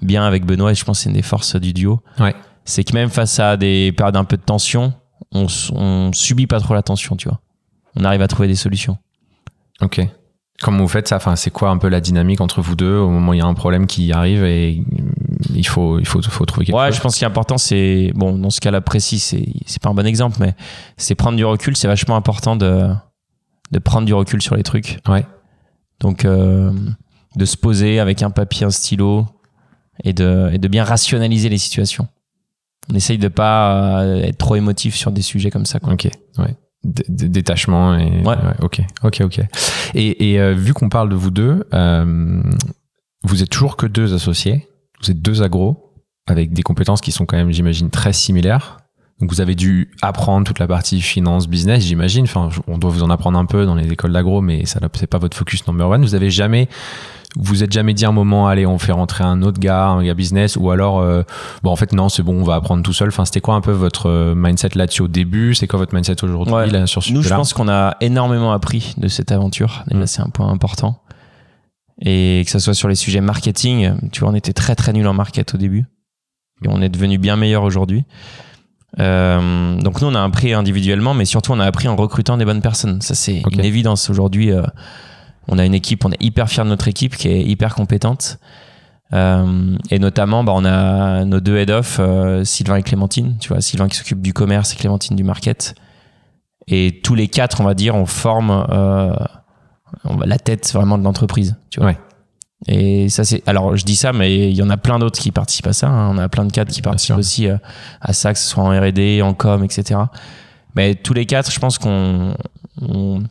bien 0.00 0.24
avec 0.24 0.44
Benoît 0.44 0.72
et 0.72 0.74
je 0.74 0.84
pense 0.84 0.98
que 0.98 1.02
c'est 1.04 1.10
une 1.10 1.16
des 1.16 1.22
forces 1.22 1.54
du 1.56 1.72
duo. 1.72 2.00
Ouais. 2.18 2.34
C'est 2.64 2.82
que 2.84 2.92
même 2.94 3.08
face 3.08 3.38
à 3.40 3.56
des 3.56 3.92
périodes 3.92 4.16
un 4.16 4.24
peu 4.24 4.36
de 4.36 4.42
tension, 4.42 4.92
on, 5.32 5.46
on 5.74 6.10
subit 6.12 6.46
pas 6.46 6.60
trop 6.60 6.74
la 6.74 6.82
tension, 6.82 7.14
tu 7.16 7.28
vois. 7.28 7.38
On 7.96 8.04
arrive 8.04 8.22
à 8.22 8.28
trouver 8.28 8.48
des 8.48 8.54
solutions. 8.54 8.98
Ok. 9.80 10.00
Comment 10.60 10.78
vous 10.78 10.88
faites 10.88 11.08
ça 11.08 11.16
Enfin, 11.16 11.34
c'est 11.36 11.50
quoi 11.50 11.70
un 11.70 11.78
peu 11.78 11.88
la 11.88 12.00
dynamique 12.00 12.40
entre 12.40 12.60
vous 12.60 12.76
deux 12.76 12.96
au 12.96 13.08
moment 13.10 13.30
où 13.32 13.34
il 13.34 13.38
y 13.38 13.42
a 13.42 13.46
un 13.46 13.54
problème 13.54 13.86
qui 13.86 14.12
arrive 14.12 14.44
et 14.44 14.80
mm, 14.80 15.12
il 15.54 15.66
faut, 15.66 15.98
il 15.98 16.06
faut, 16.06 16.22
faut 16.22 16.44
trouver 16.46 16.66
quelque 16.66 16.76
Ouais, 16.76 16.86
chose 16.86 16.96
je 16.96 17.00
pense 17.00 17.14
qu'il 17.16 17.24
est 17.24 17.26
important, 17.26 17.58
c'est 17.58 18.12
bon 18.14 18.38
dans 18.38 18.50
ce 18.50 18.60
cas-là 18.60 18.80
précis, 18.80 19.18
c'est 19.18 19.46
c'est 19.66 19.82
pas 19.82 19.90
un 19.90 19.94
bon 19.94 20.06
exemple, 20.06 20.36
mais 20.40 20.54
c'est 20.96 21.14
prendre 21.14 21.36
du 21.36 21.44
recul. 21.44 21.76
C'est 21.76 21.88
vachement 21.88 22.16
important 22.16 22.54
de 22.56 22.88
de 23.72 23.78
prendre 23.78 24.06
du 24.06 24.14
recul 24.14 24.40
sur 24.40 24.54
les 24.54 24.62
trucs. 24.62 24.98
Ouais. 25.08 25.26
Donc 26.00 26.24
euh, 26.24 26.72
de 27.36 27.44
se 27.44 27.56
poser 27.56 27.98
avec 27.98 28.22
un 28.22 28.30
papier, 28.30 28.64
un 28.66 28.70
stylo 28.70 29.26
et 30.04 30.12
de 30.12 30.50
et 30.52 30.58
de 30.58 30.68
bien 30.68 30.84
rationaliser 30.84 31.48
les 31.48 31.58
situations. 31.58 32.06
On 32.90 32.94
essaye 32.94 33.18
de 33.18 33.28
pas 33.28 34.00
euh, 34.02 34.22
être 34.22 34.38
trop 34.38 34.56
émotif 34.56 34.94
sur 34.94 35.10
des 35.10 35.22
sujets 35.22 35.50
comme 35.50 35.66
ça. 35.66 35.80
Quoi. 35.80 35.92
Ok. 35.92 36.08
Ouais. 36.38 36.54
Détachement 36.84 37.96
et 37.96 38.22
Ouais. 38.24 38.34
ok 38.60 38.80
ok 39.04 39.20
ok. 39.22 39.40
Et, 39.94 40.32
et, 40.32 40.40
euh, 40.40 40.52
vu 40.52 40.74
qu'on 40.74 40.88
parle 40.88 41.08
de 41.08 41.14
vous 41.14 41.30
deux 41.30 41.64
euh, 41.72 42.42
vous 43.24 43.42
êtes 43.42 43.50
toujours 43.50 43.76
que 43.76 43.86
deux 43.86 44.14
associés. 44.14 44.68
Vous 45.00 45.10
êtes 45.12 45.22
deux 45.22 45.42
agros 45.42 45.92
avec 46.26 46.52
des 46.52 46.62
compétences 46.62 47.00
qui 47.00 47.12
sont 47.12 47.24
quand 47.24 47.36
même 47.36 47.52
j'imagine 47.52 47.90
très 47.90 48.12
similaires. 48.12 48.78
Donc 49.20 49.30
vous 49.30 49.40
avez 49.40 49.54
dû 49.54 49.92
apprendre 50.02 50.44
toute 50.44 50.58
la 50.58 50.66
partie 50.66 51.00
finance 51.00 51.46
business 51.46 51.84
j'imagine. 51.84 52.24
Enfin 52.24 52.48
on 52.66 52.78
doit 52.78 52.90
vous 52.90 53.04
en 53.04 53.10
apprendre 53.10 53.38
un 53.38 53.46
peu 53.46 53.64
dans 53.64 53.76
les 53.76 53.92
écoles 53.92 54.12
d'agro 54.12 54.40
mais 54.40 54.64
ça 54.66 54.80
c'est 54.94 55.06
pas 55.06 55.18
votre 55.18 55.36
focus 55.36 55.64
number 55.68 55.88
one. 55.88 56.02
Vous 56.02 56.16
avez 56.16 56.30
jamais 56.30 56.68
vous 57.36 57.62
êtes 57.62 57.72
jamais 57.72 57.94
dit 57.94 58.04
un 58.04 58.12
moment 58.12 58.46
allez 58.48 58.66
on 58.66 58.78
fait 58.78 58.92
rentrer 58.92 59.24
un 59.24 59.40
autre 59.42 59.58
gars 59.58 59.86
un 59.88 60.04
gars 60.04 60.12
business 60.14 60.56
ou 60.56 60.70
alors 60.70 61.00
euh, 61.00 61.22
bon 61.62 61.70
en 61.70 61.76
fait 61.76 61.92
non 61.92 62.08
c'est 62.08 62.22
bon 62.22 62.40
on 62.40 62.44
va 62.44 62.56
apprendre 62.56 62.82
tout 62.82 62.92
seul 62.92 63.08
enfin 63.08 63.24
c'était 63.24 63.40
quoi 63.40 63.54
un 63.54 63.60
peu 63.62 63.72
votre 63.72 64.08
euh, 64.10 64.34
mindset 64.36 64.70
là-dessus 64.74 65.02
au 65.02 65.08
début? 65.08 65.54
C'est 65.54 65.66
quoi 65.66 65.78
votre 65.78 65.94
mindset 65.94 66.22
aujourd'hui 66.24 66.52
Ouais. 66.54 66.66
là 66.68 66.86
sur 66.86 67.02
ce 67.02 67.12
Nous, 67.12 67.22
je 67.22 67.28
pense 67.30 67.52
qu'on 67.54 67.68
a 67.68 67.96
énormément 68.00 68.52
appris 68.52 68.94
de 68.98 69.08
cette 69.08 69.32
aventure. 69.32 69.84
Déjà, 69.88 70.02
Mm. 70.02 70.06
c'est 70.06 70.20
un 70.22 70.28
point 70.28 70.48
important. 70.50 71.00
Et 72.04 72.42
que 72.44 72.50
ce 72.50 72.58
soit 72.58 72.74
sur 72.74 72.88
les 72.88 72.94
sujets 72.96 73.20
marketing, 73.20 73.92
tu 74.10 74.20
vois, 74.20 74.30
on 74.30 74.34
était 74.34 74.52
très 74.52 74.74
très 74.74 74.92
nul 74.92 75.06
en 75.06 75.14
market 75.14 75.54
au 75.54 75.58
début. 75.58 75.86
Et 76.64 76.68
on 76.68 76.82
est 76.82 76.88
devenu 76.88 77.16
bien 77.18 77.36
meilleur 77.36 77.62
aujourd'hui. 77.62 78.04
Euh, 78.98 79.76
donc 79.80 80.00
nous, 80.00 80.08
on 80.08 80.14
a 80.14 80.22
appris 80.22 80.52
individuellement, 80.52 81.14
mais 81.14 81.24
surtout, 81.24 81.52
on 81.52 81.60
a 81.60 81.64
appris 81.64 81.88
en 81.88 81.96
recrutant 81.96 82.36
des 82.36 82.44
bonnes 82.44 82.60
personnes. 82.62 83.00
Ça, 83.00 83.14
c'est 83.14 83.42
une 83.50 83.64
évidence. 83.64 84.10
Aujourd'hui, 84.10 84.50
euh, 84.52 84.62
on 85.48 85.58
a 85.58 85.64
une 85.66 85.74
équipe, 85.74 86.04
on 86.04 86.10
est 86.12 86.22
hyper 86.22 86.48
fiers 86.48 86.64
de 86.64 86.68
notre 86.68 86.88
équipe 86.88 87.16
qui 87.16 87.28
est 87.28 87.42
hyper 87.42 87.74
compétente. 87.74 88.38
Euh, 89.12 89.76
et 89.90 89.98
notamment, 89.98 90.42
bah, 90.44 90.52
on 90.54 90.64
a 90.64 91.24
nos 91.24 91.40
deux 91.40 91.56
head-off, 91.58 91.98
euh, 92.00 92.44
Sylvain 92.44 92.76
et 92.76 92.82
Clémentine. 92.82 93.36
Tu 93.40 93.48
vois, 93.48 93.60
Sylvain 93.60 93.88
qui 93.88 93.96
s'occupe 93.96 94.22
du 94.22 94.32
commerce 94.32 94.72
et 94.72 94.76
Clémentine 94.76 95.16
du 95.16 95.24
market. 95.24 95.74
Et 96.68 97.00
tous 97.02 97.14
les 97.14 97.28
quatre, 97.28 97.60
on 97.60 97.64
va 97.64 97.74
dire, 97.74 97.94
on 97.94 98.06
forme 98.06 98.50
euh, 98.70 99.12
on 100.04 100.16
va- 100.16 100.26
la 100.26 100.38
tête 100.38 100.72
vraiment 100.72 100.96
de 100.96 101.04
l'entreprise. 101.04 101.56
Tu 101.70 101.80
vois. 101.80 101.90
Ouais. 101.90 101.98
Et 102.68 103.08
ça, 103.08 103.24
c'est. 103.24 103.42
Alors, 103.46 103.76
je 103.76 103.84
dis 103.84 103.96
ça, 103.96 104.12
mais 104.12 104.48
il 104.50 104.56
y 104.56 104.62
en 104.62 104.70
a 104.70 104.76
plein 104.76 104.98
d'autres 105.00 105.18
qui 105.18 105.32
participent 105.32 105.66
à 105.66 105.72
ça. 105.72 105.88
hein. 105.88 106.10
On 106.14 106.18
a 106.18 106.28
plein 106.28 106.44
de 106.44 106.52
cadres 106.52 106.70
qui 106.72 106.80
Bien 106.80 106.90
participent 106.92 107.06
sûr. 107.14 107.18
aussi 107.18 107.48
à 108.00 108.12
ça, 108.12 108.32
que 108.32 108.38
ce 108.38 108.48
soit 108.48 108.62
en 108.62 108.70
R&D, 108.70 109.20
en 109.20 109.34
com, 109.34 109.64
etc. 109.64 109.98
Mais 110.76 110.94
tous 110.94 111.12
les 111.12 111.26
quatre, 111.26 111.50
je 111.50 111.58
pense 111.58 111.76
qu'on 111.78 112.34
on, 112.80 113.22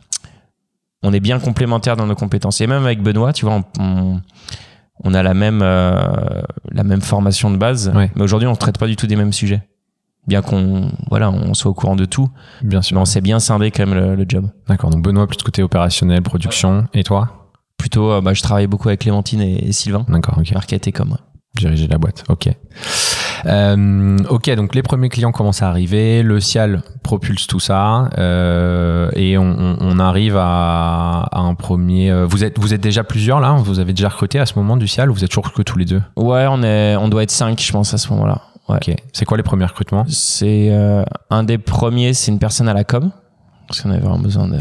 on 1.02 1.12
est 1.12 1.20
bien 1.20 1.38
complémentaires 1.38 1.96
dans 1.96 2.06
nos 2.06 2.14
compétences. 2.14 2.60
Et 2.60 2.66
même 2.66 2.84
avec 2.84 3.02
Benoît, 3.02 3.32
tu 3.32 3.44
vois, 3.44 3.54
on, 3.54 3.64
on, 3.82 4.20
on 5.04 5.14
a 5.14 5.22
la 5.22 5.34
même 5.34 5.60
euh, 5.62 6.42
la 6.70 6.84
même 6.84 7.00
formation 7.00 7.50
de 7.50 7.56
base, 7.56 7.90
Ouais. 7.94 8.10
mais 8.14 8.22
aujourd'hui, 8.22 8.46
on 8.48 8.52
ne 8.52 8.56
traite 8.56 8.78
pas 8.78 8.86
du 8.86 8.96
tout 8.96 9.06
des 9.06 9.16
mêmes 9.16 9.32
sujets. 9.32 9.62
Bien 10.28 10.40
qu'on 10.40 10.92
voilà, 11.10 11.30
on 11.32 11.52
soit 11.54 11.70
au 11.70 11.74
courant 11.74 11.96
de 11.96 12.04
tout, 12.04 12.28
bien 12.62 12.80
sûr 12.80 12.94
mais 12.94 13.00
on 13.00 13.04
sait 13.04 13.20
bien 13.20 13.40
scinder 13.40 13.72
quand 13.72 13.84
même 13.84 13.98
le, 13.98 14.14
le 14.14 14.24
job. 14.28 14.46
d'accord 14.68 14.90
donc 14.90 15.02
Benoît 15.02 15.26
plus 15.26 15.36
de 15.36 15.42
côté 15.42 15.64
opérationnel 15.64 16.22
production 16.22 16.86
et 16.94 17.02
toi? 17.02 17.50
Plutôt, 17.76 18.12
euh, 18.12 18.20
bah, 18.20 18.32
je 18.32 18.40
travaille 18.40 18.68
beaucoup 18.68 18.86
avec 18.88 19.00
Clémentine 19.00 19.40
et, 19.40 19.66
et 19.66 19.72
Sylvain, 19.72 20.06
d'accord 20.08 20.38
ok 20.38 20.52
market 20.52 20.86
et 20.86 20.92
com. 20.92 21.16
diriger 21.56 21.88
la 21.88 21.98
boîte. 21.98 22.22
Ok. 22.28 22.50
Euh, 23.46 24.18
ok, 24.28 24.50
donc 24.54 24.74
les 24.74 24.82
premiers 24.82 25.08
clients 25.08 25.32
commencent 25.32 25.62
à 25.62 25.68
arriver, 25.68 26.22
le 26.22 26.40
Cial 26.40 26.82
propulse 27.02 27.46
tout 27.46 27.60
ça 27.60 28.08
euh, 28.18 29.10
et 29.14 29.36
on, 29.38 29.42
on- 29.44 29.76
on 29.80 29.98
arrive 29.98 30.36
à, 30.36 31.22
à 31.30 31.40
un 31.40 31.54
premier. 31.54 32.10
euh, 32.10 32.24
Vous 32.26 32.44
êtes, 32.44 32.58
vous 32.58 32.72
êtes 32.74 32.80
déjà 32.80 33.02
plusieurs 33.04 33.40
là 33.40 33.52
Vous 33.58 33.78
avez 33.80 33.92
déjà 33.92 34.08
recruté 34.08 34.38
à 34.38 34.46
ce 34.46 34.58
moment 34.58 34.76
du 34.76 34.86
Cial 34.86 35.10
ou 35.10 35.14
vous 35.14 35.24
êtes 35.24 35.30
toujours 35.30 35.52
que 35.52 35.62
tous 35.62 35.78
les 35.78 35.84
deux? 35.84 36.02
Ouais, 36.16 36.46
on 36.48 36.62
est, 36.62 36.96
on 36.96 37.08
doit 37.08 37.22
être 37.24 37.30
5 37.30 37.60
je 37.60 37.72
pense 37.72 37.92
à 37.94 37.98
ce 37.98 38.08
moment-là. 38.12 38.42
Ouais. 38.68 38.76
Ok. 38.76 38.94
C'est 39.12 39.24
quoi 39.24 39.36
les 39.36 39.42
premiers 39.42 39.64
recrutements? 39.66 40.04
C'est 40.08 40.68
euh, 40.70 41.02
un 41.30 41.42
des 41.42 41.58
premiers, 41.58 42.14
c'est 42.14 42.30
une 42.30 42.38
personne 42.38 42.68
à 42.68 42.74
la 42.74 42.84
com. 42.84 43.10
Parce 43.68 43.80
qu'on 43.80 43.90
avait 43.90 44.00
vraiment 44.00 44.18
besoin 44.18 44.48
de. 44.48 44.58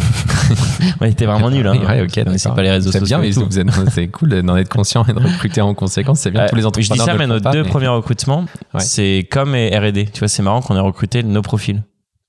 on 1.02 1.06
était 1.06 1.26
vraiment 1.26 1.50
nuls. 1.50 1.68
Hein. 1.68 1.78
Ouais, 1.88 2.02
ok. 2.02 2.16
D'accord. 2.24 2.56
pas 2.56 2.62
les 2.62 2.72
réseaux 2.72 2.92
C'est 2.92 3.00
sociaux. 3.00 3.18
bien, 3.20 3.30
et 3.30 3.64
mais 3.66 3.72
c'est 3.92 4.08
cool 4.08 4.42
d'en 4.42 4.56
être 4.56 4.70
conscient 4.70 5.04
et 5.06 5.14
de 5.14 5.20
recruter 5.20 5.60
en 5.62 5.74
conséquence. 5.74 6.20
C'est 6.20 6.32
bien. 6.32 6.44
Ouais, 6.44 6.50
Tous 6.50 6.56
les 6.56 6.62
je 6.62 6.68
entrepreneurs. 6.68 7.06
dis 7.06 7.12
ça, 7.12 7.18
mais 7.18 7.28
nos 7.28 7.40
pas, 7.42 7.52
deux 7.52 7.64
mais- 7.64 7.70
premiers 7.70 7.88
recrutements, 7.90 8.46
Ouais. 8.74 8.80
c'est 8.80 9.28
com 9.32 9.54
et 9.56 9.78
R&D. 9.78 10.10
Tu 10.14 10.20
vois, 10.20 10.28
c'est 10.28 10.44
marrant 10.44 10.62
qu'on 10.62 10.76
ait 10.76 10.80
recruté 10.80 11.24
nos 11.24 11.42
profils. 11.42 11.84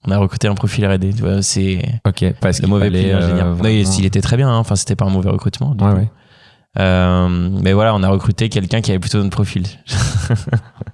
On 0.05 0.11
a 0.11 0.19
recruté 0.19 0.49
un 0.49 0.55
profil 0.55 0.85
R&D. 0.87 1.13
Tu 1.15 1.23
vois, 1.23 1.43
c'est 1.43 1.81
Ok. 2.07 2.25
Parce 2.41 2.61
le 2.61 2.67
mauvais 2.67 2.91
pli 2.91 3.13
ingénieur. 3.13 3.47
euh, 3.47 3.55
vraiment- 3.55 3.69
il 3.99 4.05
était 4.05 4.21
très 4.21 4.37
bien. 4.37 4.49
hein. 4.49 4.57
Enfin, 4.59 4.75
c'était 4.75 4.97
pas 4.97 5.05
un 5.05 5.11
mauvais 5.11 5.31
recrutement. 5.31 5.77
ouais. 5.79 6.11
Euh, 6.79 7.51
mais 7.63 7.75
voilà, 7.75 7.95
on 7.95 8.03
a 8.03 8.09
recruté 8.09 8.49
quelqu'un 8.49 8.81
qui 8.81 8.91
avait 8.91 8.99
plutôt 8.99 9.19
notre 9.19 9.29
profil. 9.31 9.65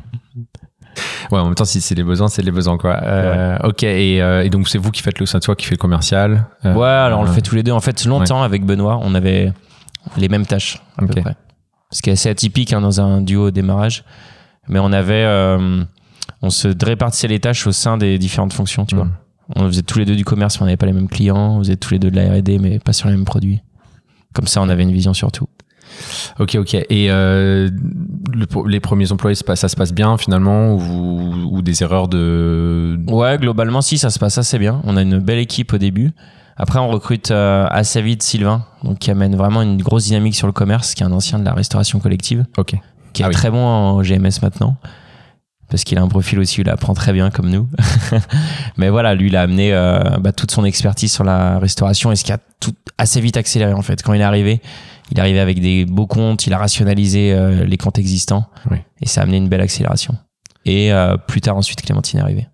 Ouais, 1.31 1.39
en 1.39 1.45
même 1.45 1.55
temps, 1.55 1.65
si 1.65 1.81
c'est 1.81 1.95
les 1.95 2.05
besoins, 2.05 2.29
c'est 2.29 2.43
les 2.43 2.51
besoins, 2.51 2.79
quoi. 2.79 3.01
Euh, 3.03 3.59
Ok, 3.65 3.83
et, 3.83 4.23
euh, 4.23 4.43
et 4.45 4.51
donc 4.51 4.69
c'est 4.69 4.79
vous 4.79 4.91
qui 4.91 5.03
faites 5.03 5.19
le, 5.19 5.27
c'est 5.27 5.41
toi 5.41 5.55
qui 5.55 5.67
fait 5.67 5.75
le 5.75 5.79
commercial. 5.79 6.47
euh, 6.65 6.75
Ouais, 6.75 6.87
alors 6.89 7.21
on 7.21 7.25
le 7.25 7.29
euh, 7.29 7.33
fait 7.33 7.43
tous 7.43 7.55
les 7.55 7.63
deux. 7.63 7.73
En 7.73 7.81
fait, 7.81 8.05
longtemps 8.07 8.43
avec 8.43 8.65
Benoît, 8.65 8.99
on 9.03 9.15
avait 9.15 9.53
les 10.17 10.29
mêmes 10.29 10.47
tâches 10.47 10.83
à 10.97 11.03
peu 11.03 11.09
près. 11.23 11.37
Ce 11.91 12.01
qui 12.03 12.11
est 12.11 12.15
assez 12.15 12.29
atypique 12.31 12.73
hein, 12.73 12.81
dans 12.81 13.01
un 13.01 13.21
duo 13.21 13.49
au 13.49 13.51
démarrage. 13.51 14.05
Mais 14.69 14.79
on 14.79 14.93
avait, 14.93 15.27
on 16.43 16.51
se 16.51 16.69
répartissait 16.85 17.29
les 17.29 17.41
tâches 17.41 17.67
au 17.67 17.73
sein 17.73 17.97
des 17.99 18.19
différentes 18.19 18.53
fonctions, 18.53 18.85
tu 18.87 18.95
vois. 18.97 19.09
On 19.57 19.67
faisait 19.67 19.83
tous 19.83 19.99
les 19.99 20.05
deux 20.05 20.15
du 20.17 20.25
commerce, 20.27 20.57
mais 20.59 20.63
on 20.63 20.67
n'avait 20.67 20.77
pas 20.77 20.85
les 20.87 20.93
mêmes 20.93 21.09
clients. 21.09 21.57
On 21.57 21.59
faisait 21.61 21.77
tous 21.77 21.93
les 21.93 21.99
deux 21.99 22.11
de 22.11 22.17
la 22.17 22.31
R&D, 22.35 22.59
mais 22.59 22.79
pas 22.79 22.93
sur 22.93 23.09
les 23.09 23.15
mêmes 23.15 23.25
produits. 23.25 23.63
Comme 24.35 24.47
ça, 24.47 24.61
on 24.61 24.69
avait 24.69 24.83
une 24.83 24.93
vision 24.93 25.15
sur 25.15 25.33
tout. 25.33 25.49
Ok, 26.39 26.57
ok. 26.59 26.75
Et 26.75 27.11
euh, 27.11 27.69
le- 28.33 28.69
les 28.69 28.81
premiers 28.81 29.11
employés, 29.13 29.35
ça 29.35 29.69
se 29.69 29.77
passe 29.77 29.93
bien 29.93 30.17
finalement 30.17 30.75
ou, 30.75 31.61
des 31.63 31.83
erreurs 31.83 32.09
de. 32.09 32.99
Ouais, 33.09 33.37
globalement, 33.39 33.81
si, 33.83 33.99
ça 33.99 34.11
se 34.11 34.19
passe 34.19 34.39
assez 34.39 34.59
bien. 34.59 34.81
On 34.85 34.97
a 34.97 35.03
une 35.03 35.19
belle 35.19 35.39
équipe 35.39 35.73
au 35.73 35.79
début. 35.79 36.13
Après, 36.57 36.79
on 36.79 36.89
recrute 36.89 37.31
euh, 37.31 37.67
assez 37.71 38.03
vite 38.03 38.23
Sylvain, 38.23 38.65
donc 38.83 38.99
qui 38.99 39.11
amène 39.11 39.37
vraiment 39.37 39.63
une 39.63 39.81
grosse 39.81 40.05
dynamique 40.07 40.35
sur 40.35 40.47
le 40.49 40.53
commerce, 40.53 40.95
qui 40.95 41.03
est 41.03 41.07
un 41.07 41.13
ancien 41.13 41.39
de 41.39 41.45
la 41.45 41.53
restauration 41.53 42.01
collective. 42.01 42.45
Ok. 42.57 42.75
qui 43.13 43.23
est 43.23 43.25
Ah 43.25 43.29
oui. 43.29 43.35
très 43.35 43.51
bon 43.51 43.65
en 43.65 44.03
GMS 44.03 44.41
maintenant. 44.43 44.77
Parce 45.71 45.85
qu'il 45.85 45.99
a 45.99 46.03
un 46.03 46.09
profil 46.09 46.39
aussi 46.39 46.61
où 46.61 46.63
il 46.63 46.71
apprend 46.71 46.95
très 46.95 47.13
bien 47.13 47.29
comme 47.31 47.51
nous. 47.51 47.69
Mais 48.79 48.89
voilà, 48.89 49.15
lui, 49.15 49.29
il 49.29 49.37
a 49.37 49.43
amené 49.43 49.73
euh, 49.75 50.01
bah, 50.19 50.33
toute 50.33 50.51
son 50.51 50.65
expertise 50.65 51.13
sur 51.13 51.25
la 51.25 51.59
restauration 51.59 52.11
et 52.11 52.17
ce 52.17 52.25
qui 52.25 52.33
a 52.33 52.39
tout 52.59 52.73
assez 52.97 53.21
vite 53.21 53.37
accéléré 53.37 53.75
en 53.75 53.83
fait. 53.83 54.03
Quand 54.03 54.15
il 54.15 54.21
est 54.21 54.25
arrivé, 54.25 54.63
il 55.11 55.21
arrivé 55.21 55.41
avec 55.41 55.61
des 55.61 55.85
beaux 55.87 56.07
comptes, 56.07 56.47
il 56.47 56.53
a 56.53 56.59
rationalisé 56.59 57.33
euh, 57.33 57.65
les 57.65 57.77
comptes 57.77 57.99
existants 57.99 58.47
Oui. 58.71 58.79
et 59.01 59.07
ça 59.09 59.21
a 59.21 59.25
amené 59.25 59.39
une 59.39 59.49
belle 59.49 59.61
accélération. 59.63 60.17
Et 60.65 60.93
euh, 60.93 61.17
plus 61.17 61.41
tard 61.41 61.57
ensuite, 61.57 61.81
Clémentine 61.83 62.21
est 62.21 62.23
arrivée. 62.23 62.47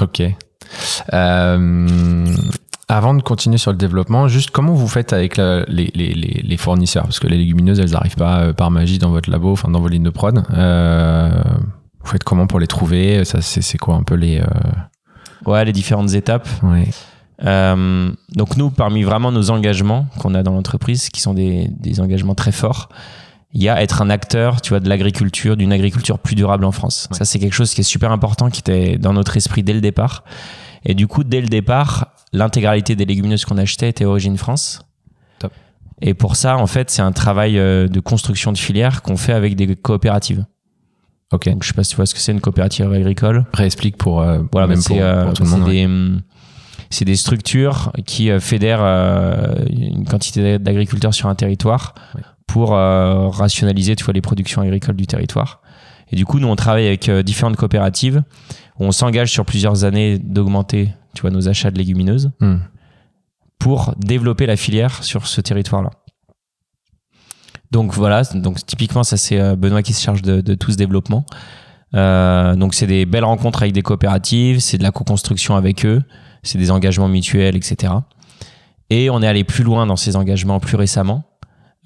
Ok. 0.00 0.22
Euh, 1.12 2.34
avant 2.88 3.14
de 3.14 3.22
continuer 3.22 3.58
sur 3.58 3.70
le 3.70 3.76
développement, 3.76 4.28
juste 4.28 4.50
comment 4.50 4.72
vous 4.72 4.88
faites 4.88 5.12
avec 5.12 5.36
la- 5.36 5.64
les, 5.68 5.90
les- 5.94 6.14
les- 6.14 6.42
les 6.42 6.56
fournisseurs? 6.56 7.04
Parce 7.04 7.20
que 7.20 7.26
les 7.26 7.36
légumineuses, 7.36 7.78
elles 7.80 7.90
n'arrivent 7.90 8.16
pas 8.16 8.52
par 8.54 8.70
magie 8.70 8.98
dans 8.98 9.10
votre 9.10 9.30
labo, 9.30 9.52
enfin 9.52 9.70
dans 9.70 9.80
vos 9.80 9.88
lignes 9.88 10.02
de 10.04 10.10
prod. 10.10 10.36
Vous 12.00 12.06
faites 12.12 12.24
comment 12.24 12.46
pour 12.46 12.58
les 12.60 12.66
trouver? 12.66 13.24
Ça, 13.24 13.40
c'est 13.42 13.60
c'est 13.60 13.78
quoi 13.78 13.94
un 13.96 14.02
peu 14.02 14.14
les. 14.14 14.40
Ouais, 15.46 15.64
les 15.64 15.72
différentes 15.72 16.14
étapes. 16.14 16.48
ouais. 16.62 16.88
Euh, 17.44 18.10
donc 18.34 18.56
nous, 18.56 18.70
parmi 18.70 19.02
vraiment 19.02 19.30
nos 19.30 19.50
engagements 19.50 20.06
qu'on 20.18 20.34
a 20.34 20.42
dans 20.42 20.52
l'entreprise, 20.52 21.08
qui 21.08 21.20
sont 21.20 21.34
des, 21.34 21.68
des 21.78 22.00
engagements 22.00 22.34
très 22.34 22.52
forts, 22.52 22.88
il 23.52 23.62
y 23.62 23.68
a 23.68 23.82
être 23.82 24.02
un 24.02 24.10
acteur, 24.10 24.60
tu 24.60 24.70
vois, 24.70 24.80
de 24.80 24.88
l'agriculture, 24.88 25.56
d'une 25.56 25.72
agriculture 25.72 26.18
plus 26.18 26.34
durable 26.34 26.64
en 26.64 26.72
France. 26.72 27.08
Ouais. 27.10 27.16
Ça, 27.16 27.24
c'est 27.24 27.38
quelque 27.38 27.54
chose 27.54 27.72
qui 27.72 27.80
est 27.80 27.84
super 27.84 28.12
important, 28.12 28.50
qui 28.50 28.60
était 28.60 28.98
dans 28.98 29.12
notre 29.12 29.36
esprit 29.36 29.62
dès 29.62 29.72
le 29.72 29.80
départ. 29.80 30.24
Et 30.84 30.94
du 30.94 31.06
coup, 31.06 31.24
dès 31.24 31.40
le 31.40 31.48
départ, 31.48 32.08
l'intégralité 32.32 32.94
des 32.94 33.04
légumineuses 33.04 33.44
qu'on 33.44 33.58
achetait 33.58 33.88
était 33.88 34.04
origine 34.04 34.36
France. 34.36 34.80
Top. 35.38 35.52
Et 36.02 36.14
pour 36.14 36.36
ça, 36.36 36.56
en 36.56 36.66
fait, 36.66 36.90
c'est 36.90 37.02
un 37.02 37.12
travail 37.12 37.58
euh, 37.58 37.88
de 37.88 38.00
construction 38.00 38.52
de 38.52 38.58
filière 38.58 39.02
qu'on 39.02 39.16
fait 39.16 39.32
avec 39.32 39.56
des 39.56 39.74
coopératives. 39.76 40.44
Ok. 41.32 41.48
Donc, 41.48 41.62
je 41.62 41.68
sais 41.68 41.74
pas 41.74 41.84
si 41.84 41.90
tu 41.90 41.96
vois 41.96 42.06
ce 42.06 42.14
que 42.14 42.20
c'est 42.20 42.32
une 42.32 42.40
coopérative 42.40 42.92
agricole. 42.92 43.46
Réexplique 43.52 43.96
pour, 43.96 44.20
euh, 44.20 44.40
Voilà, 44.52 44.66
même 44.66 44.82
pour, 44.82 44.96
euh, 44.98 45.32
tout 45.32 45.42
le 45.42 45.48
monde. 45.48 45.64
des, 45.64 45.86
hum, 45.86 46.20
c'est 46.90 47.04
des 47.04 47.16
structures 47.16 47.92
qui 48.06 48.30
euh, 48.30 48.40
fédèrent 48.40 48.82
euh, 48.82 49.64
une 49.70 50.04
quantité 50.04 50.58
d'agriculteurs 50.58 51.14
sur 51.14 51.28
un 51.28 51.34
territoire 51.34 51.94
pour 52.46 52.74
euh, 52.74 53.28
rationaliser 53.28 53.96
tu 53.96 54.04
vois, 54.04 54.14
les 54.14 54.20
productions 54.20 54.62
agricoles 54.62 54.96
du 54.96 55.06
territoire. 55.06 55.60
Et 56.10 56.16
du 56.16 56.24
coup, 56.24 56.40
nous, 56.40 56.48
on 56.48 56.56
travaille 56.56 56.86
avec 56.86 57.10
différentes 57.10 57.56
coopératives 57.56 58.22
où 58.78 58.84
on 58.84 58.92
s'engage 58.92 59.30
sur 59.30 59.44
plusieurs 59.44 59.84
années 59.84 60.18
d'augmenter 60.18 60.94
tu 61.14 61.20
vois, 61.20 61.30
nos 61.30 61.48
achats 61.48 61.70
de 61.70 61.76
légumineuses 61.76 62.30
Hmm. 62.40 62.58
pour 63.58 63.94
développer 63.98 64.46
la 64.46 64.56
filière 64.56 65.04
sur 65.04 65.26
ce 65.26 65.42
territoire-là. 65.42 65.90
Donc 67.70 67.92
voilà, 67.92 68.22
donc 68.22 68.64
typiquement 68.64 69.04
ça 69.04 69.18
c'est 69.18 69.56
Benoît 69.56 69.82
qui 69.82 69.92
se 69.92 70.02
charge 70.02 70.22
de, 70.22 70.40
de 70.40 70.54
tout 70.54 70.70
ce 70.70 70.76
développement. 70.78 71.26
Euh, 71.94 72.54
donc 72.54 72.74
c'est 72.74 72.86
des 72.86 73.06
belles 73.06 73.24
rencontres 73.24 73.62
avec 73.62 73.72
des 73.72 73.82
coopératives, 73.82 74.60
c'est 74.60 74.78
de 74.78 74.82
la 74.82 74.90
co-construction 74.90 75.56
avec 75.56 75.86
eux, 75.86 76.02
c'est 76.42 76.58
des 76.58 76.70
engagements 76.70 77.08
mutuels, 77.08 77.56
etc. 77.56 77.92
Et 78.90 79.10
on 79.10 79.22
est 79.22 79.26
allé 79.26 79.44
plus 79.44 79.64
loin 79.64 79.86
dans 79.86 79.96
ces 79.96 80.16
engagements 80.16 80.60
plus 80.60 80.76
récemment 80.76 81.24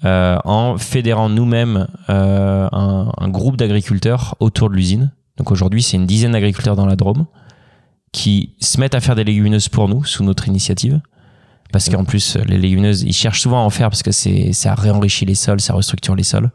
euh, 0.05 0.37
en 0.43 0.77
fédérant 0.77 1.29
nous-mêmes 1.29 1.87
euh, 2.09 2.67
un, 2.71 3.11
un 3.17 3.29
groupe 3.29 3.57
d'agriculteurs 3.57 4.35
autour 4.39 4.69
de 4.69 4.75
l'usine. 4.75 5.11
Donc 5.37 5.51
aujourd'hui 5.51 5.81
c'est 5.81 5.97
une 5.97 6.05
dizaine 6.05 6.33
d'agriculteurs 6.33 6.75
dans 6.75 6.85
la 6.85 6.95
Drôme 6.95 7.25
qui 8.11 8.55
se 8.59 8.79
mettent 8.79 8.95
à 8.95 9.01
faire 9.01 9.15
des 9.15 9.23
légumineuses 9.23 9.69
pour 9.69 9.89
nous 9.89 10.03
sous 10.05 10.23
notre 10.23 10.47
initiative. 10.47 11.01
Parce 11.73 11.89
qu'en 11.89 12.05
plus, 12.05 12.37
les 12.45 12.59
légumineuses, 12.59 13.01
ils 13.01 13.13
cherchent 13.13 13.41
souvent 13.41 13.57
à 13.57 13.65
en 13.65 13.71
faire 13.71 13.89
parce 13.89 14.03
que 14.03 14.11
ça 14.11 14.75
réenrichit 14.75 15.25
les 15.25 15.33
sols, 15.33 15.59
ça 15.59 15.73
restructure 15.73 16.15
les 16.15 16.23
sols. 16.23 16.51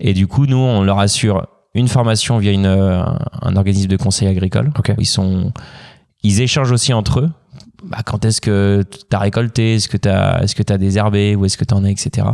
Et 0.00 0.14
du 0.14 0.26
coup, 0.26 0.46
nous, 0.46 0.56
on 0.56 0.82
leur 0.82 0.98
assure 0.98 1.46
une 1.74 1.88
formation 1.88 2.38
via 2.38 2.52
une, 2.52 2.66
euh, 2.66 3.02
un 3.40 3.56
organisme 3.56 3.88
de 3.88 3.96
conseil 3.96 4.28
agricole. 4.28 4.72
Ils 4.98 5.06
sont, 5.06 5.52
ils 6.22 6.40
échangent 6.40 6.72
aussi 6.72 6.92
entre 6.92 7.20
eux. 7.20 7.30
Bah, 7.84 7.98
quand 8.04 8.24
est-ce 8.24 8.40
que 8.40 8.84
tu 8.88 9.16
as 9.16 9.18
récolté? 9.18 9.74
Est-ce 9.74 9.88
que 9.88 9.96
tu 9.96 10.08
as, 10.08 10.42
est-ce 10.42 10.54
que 10.54 10.62
tu 10.62 10.72
as 10.72 10.78
désherbé? 10.78 11.34
Où 11.34 11.44
est-ce 11.44 11.56
que 11.56 11.64
tu 11.64 11.74
en 11.74 11.84
es 11.84 11.90
Etc. 11.90 12.26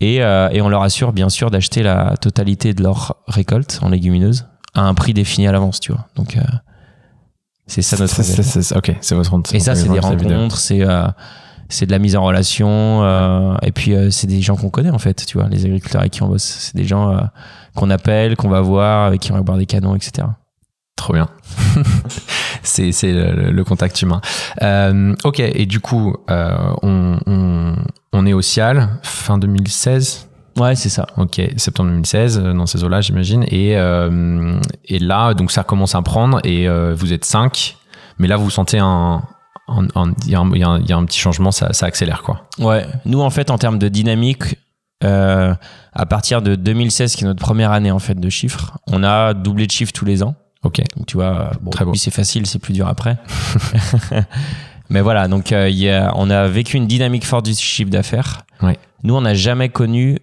Et, 0.00 0.22
euh, 0.22 0.48
et 0.50 0.60
on 0.60 0.68
leur 0.68 0.82
assure, 0.82 1.12
bien 1.12 1.28
sûr, 1.28 1.50
d'acheter 1.50 1.82
la 1.82 2.16
totalité 2.16 2.74
de 2.74 2.82
leur 2.82 3.16
récolte 3.28 3.78
en 3.82 3.88
légumineuses 3.88 4.46
à 4.74 4.82
un 4.82 4.94
prix 4.94 5.14
défini 5.14 5.46
à 5.46 5.52
l'avance, 5.52 5.80
tu 5.80 5.92
vois. 5.92 6.08
Donc, 6.16 6.36
euh, 6.36 6.40
c'est 7.66 7.82
ça 7.82 7.96
notre 7.96 8.76
Ok, 8.76 8.96
c'est 9.00 9.14
votre 9.14 9.54
Et 9.54 9.60
ça, 9.60 9.74
c'est 9.74 9.88
des 9.88 10.00
rencontres, 10.00 10.58
c'est 10.58 10.82
euh, 10.82 11.06
c'est 11.72 11.86
de 11.86 11.92
la 11.92 11.98
mise 11.98 12.16
en 12.16 12.22
relation, 12.22 13.02
euh, 13.02 13.54
et 13.62 13.72
puis 13.72 13.94
euh, 13.94 14.10
c'est 14.10 14.26
des 14.26 14.40
gens 14.40 14.56
qu'on 14.56 14.70
connaît 14.70 14.90
en 14.90 14.98
fait, 14.98 15.24
tu 15.26 15.38
vois, 15.38 15.48
les 15.48 15.64
agriculteurs 15.64 16.00
avec 16.00 16.12
qui 16.12 16.22
on 16.22 16.28
bosse. 16.28 16.42
C'est 16.42 16.76
des 16.76 16.84
gens 16.84 17.10
euh, 17.10 17.20
qu'on 17.74 17.90
appelle, 17.90 18.36
qu'on 18.36 18.48
va 18.48 18.60
voir, 18.60 19.06
avec 19.06 19.20
qui 19.20 19.32
on 19.32 19.36
va 19.36 19.42
boire 19.42 19.58
des 19.58 19.66
canons, 19.66 19.94
etc. 19.94 20.26
Trop 20.96 21.14
bien. 21.14 21.28
c'est 22.62 22.92
le, 23.02 23.50
le 23.50 23.64
contact 23.64 24.00
humain. 24.02 24.20
Euh, 24.62 25.14
ok, 25.24 25.40
et 25.40 25.66
du 25.66 25.80
coup, 25.80 26.14
euh, 26.30 26.56
on, 26.82 27.18
on, 27.26 27.74
on 28.12 28.26
est 28.26 28.32
au 28.32 28.42
Cial, 28.42 28.88
fin 29.02 29.38
2016. 29.38 30.28
Ouais, 30.58 30.76
c'est 30.76 30.90
ça. 30.90 31.06
Ok, 31.16 31.40
septembre 31.56 31.90
2016, 31.90 32.38
euh, 32.38 32.52
dans 32.52 32.66
ces 32.66 32.84
eaux-là, 32.84 33.00
j'imagine. 33.00 33.44
Et, 33.48 33.76
euh, 33.76 34.54
et 34.84 34.98
là, 34.98 35.34
donc 35.34 35.50
ça 35.50 35.64
commence 35.64 35.94
à 35.94 36.02
prendre 36.02 36.40
et 36.44 36.68
vous 36.94 37.12
êtes 37.12 37.24
5. 37.24 37.76
Mais 38.18 38.28
là, 38.28 38.36
vous 38.36 38.50
sentez 38.50 38.78
un. 38.78 39.22
Il 40.26 40.30
y, 40.30 40.34
a 40.34 40.40
un- 40.40 40.50
y 40.54 40.88
y 40.88 40.92
a 40.92 40.98
petit 41.06 41.18
changement, 41.18 41.50
ça, 41.52 41.72
ça 41.72 41.86
accélère 41.86 42.22
quoi. 42.22 42.48
Ouais, 42.58 42.86
nous 43.04 43.20
en 43.20 43.30
fait, 43.30 43.50
en 43.50 43.58
termes 43.58 43.78
de 43.78 43.88
dynamique, 43.88 44.56
euh, 45.04 45.54
à 45.92 46.06
partir 46.06 46.42
de 46.42 46.54
2016, 46.54 47.16
qui 47.16 47.24
est 47.24 47.26
notre 47.26 47.40
première 47.42 47.72
année 47.72 47.90
en 47.90 47.98
fait 47.98 48.18
de 48.18 48.28
chiffres, 48.30 48.78
on 48.86 49.02
a 49.02 49.34
doublé 49.34 49.66
de 49.66 49.72
chiffres 49.72 49.92
tous 49.92 50.04
les 50.04 50.22
ans. 50.22 50.34
Ok, 50.64 50.80
Donc, 50.96 51.06
tu 51.06 51.16
vois, 51.16 51.50
bon, 51.60 51.70
Très 51.70 51.84
beau. 51.84 51.90
oui, 51.90 51.98
c'est 51.98 52.12
facile, 52.12 52.46
c'est 52.46 52.60
plus 52.60 52.72
dur 52.72 52.86
après. 52.86 53.16
Mais 54.90 55.00
voilà, 55.00 55.26
donc 55.28 55.52
euh, 55.52 55.68
y 55.70 55.88
a, 55.88 56.12
on 56.16 56.28
a 56.30 56.46
vécu 56.48 56.76
une 56.76 56.86
dynamique 56.86 57.24
forte 57.26 57.46
du 57.46 57.54
chiffre 57.54 57.90
d'affaires. 57.90 58.42
Ouais. 58.62 58.78
Nous, 59.04 59.14
on 59.14 59.22
n'a 59.22 59.34
jamais 59.34 59.68
connu 59.70 60.18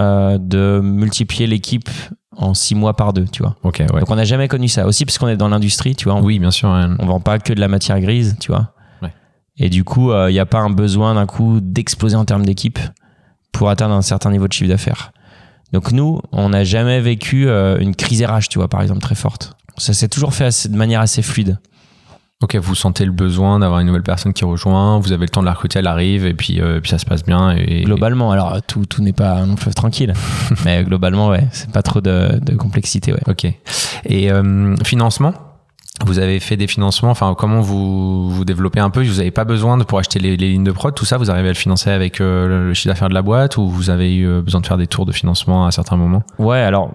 euh, 0.00 0.38
de 0.40 0.80
multiplier 0.82 1.46
l'équipe 1.46 1.90
en 2.38 2.54
six 2.54 2.74
mois 2.74 2.94
par 2.96 3.12
deux, 3.12 3.26
tu 3.26 3.42
vois. 3.42 3.56
ouais. 3.64 3.72
Donc 4.00 4.10
on 4.10 4.14
n'a 4.16 4.24
jamais 4.24 4.48
connu 4.48 4.68
ça. 4.68 4.86
Aussi 4.86 5.04
parce 5.04 5.18
qu'on 5.18 5.28
est 5.28 5.36
dans 5.36 5.48
l'industrie, 5.48 5.94
tu 5.94 6.04
vois. 6.04 6.14
On, 6.14 6.22
Oui, 6.22 6.38
bien 6.38 6.50
sûr. 6.50 6.68
hein. 6.70 6.96
on 7.00 7.04
vend 7.06 7.20
pas 7.20 7.38
que 7.38 7.52
de 7.52 7.60
la 7.60 7.68
matière 7.68 8.00
grise, 8.00 8.36
tu 8.40 8.50
vois. 8.52 8.72
Ouais. 9.02 9.12
Et 9.58 9.68
du 9.68 9.84
coup, 9.84 10.12
il 10.12 10.32
n'y 10.32 10.38
a 10.38 10.46
pas 10.46 10.60
un 10.60 10.70
besoin 10.70 11.14
d'un 11.14 11.26
coup 11.26 11.58
d'exploser 11.60 12.16
en 12.16 12.24
termes 12.24 12.46
d'équipe 12.46 12.78
pour 13.52 13.68
atteindre 13.70 13.94
un 13.94 14.02
certain 14.02 14.30
niveau 14.30 14.46
de 14.48 14.52
chiffre 14.52 14.68
d'affaires. 14.70 15.12
Donc 15.72 15.92
nous, 15.92 16.20
on 16.32 16.48
n'a 16.50 16.64
jamais 16.64 17.00
vécu 17.00 17.46
euh, 17.48 17.76
une 17.78 17.94
crise 17.94 18.22
RH, 18.24 18.48
tu 18.48 18.58
vois, 18.58 18.68
par 18.68 18.80
exemple, 18.82 19.00
très 19.00 19.14
forte. 19.14 19.54
Ça 19.76 19.92
s'est 19.92 20.08
toujours 20.08 20.32
fait 20.32 20.44
assez- 20.46 20.68
de 20.70 20.76
manière 20.76 21.00
assez 21.00 21.20
fluide. 21.22 21.58
Ok, 22.40 22.54
vous 22.54 22.76
sentez 22.76 23.04
le 23.04 23.10
besoin 23.10 23.58
d'avoir 23.58 23.80
une 23.80 23.88
nouvelle 23.88 24.04
personne 24.04 24.32
qui 24.32 24.44
rejoint, 24.44 25.00
vous 25.00 25.10
avez 25.10 25.24
le 25.24 25.28
temps 25.28 25.40
de 25.40 25.46
la 25.46 25.54
recruter, 25.54 25.80
elle 25.80 25.88
arrive 25.88 26.24
et 26.24 26.34
puis, 26.34 26.60
euh, 26.60 26.78
puis 26.80 26.88
ça 26.88 26.98
se 26.98 27.04
passe 27.04 27.24
bien. 27.24 27.50
Et, 27.50 27.82
Globalement, 27.82 28.30
alors 28.30 28.62
tout, 28.62 28.86
tout 28.86 29.02
n'est 29.02 29.12
pas 29.12 29.32
un 29.32 29.46
long 29.46 29.56
fleuve 29.56 29.74
tranquille, 29.74 30.12
mais 30.64 30.84
globalement, 30.84 31.28
ouais, 31.30 31.48
c'est 31.50 31.72
pas 31.72 31.82
trop 31.82 32.00
de, 32.00 32.38
de 32.40 32.54
complexité, 32.54 33.12
ouais. 33.12 33.22
Ok. 33.26 33.44
Et 34.04 34.30
euh, 34.30 34.76
financement? 34.84 35.34
Vous 36.06 36.20
avez 36.20 36.38
fait 36.38 36.56
des 36.56 36.68
financements, 36.68 37.10
enfin 37.10 37.34
comment 37.36 37.60
vous 37.60 38.30
vous 38.30 38.44
développez 38.44 38.78
un 38.78 38.90
peu? 38.90 39.02
Vous 39.02 39.16
n'avez 39.16 39.32
pas 39.32 39.44
besoin 39.44 39.76
de 39.76 39.82
pour 39.82 39.98
acheter 39.98 40.20
les, 40.20 40.36
les 40.36 40.50
lignes 40.50 40.62
de 40.62 40.70
prod, 40.70 40.94
tout 40.94 41.04
ça, 41.04 41.16
vous 41.16 41.30
arrivez 41.30 41.48
à 41.48 41.52
le 41.52 41.58
financer 41.58 41.90
avec 41.90 42.20
euh, 42.20 42.68
le, 42.68 42.74
chiffre 42.74 42.88
d'affaires 42.88 43.08
de 43.08 43.14
la 43.14 43.22
boîte 43.22 43.56
ou 43.56 43.68
vous 43.68 43.90
avez 43.90 44.14
eu 44.14 44.28
euh, 44.28 44.42
besoin 44.42 44.60
de 44.60 44.66
faire 44.66 44.76
des 44.76 44.86
tours 44.86 45.06
de 45.06 45.12
financement 45.12 45.66
à 45.66 45.72
certains 45.72 45.96
moments? 45.96 46.22
Ouais, 46.38 46.60
alors 46.60 46.92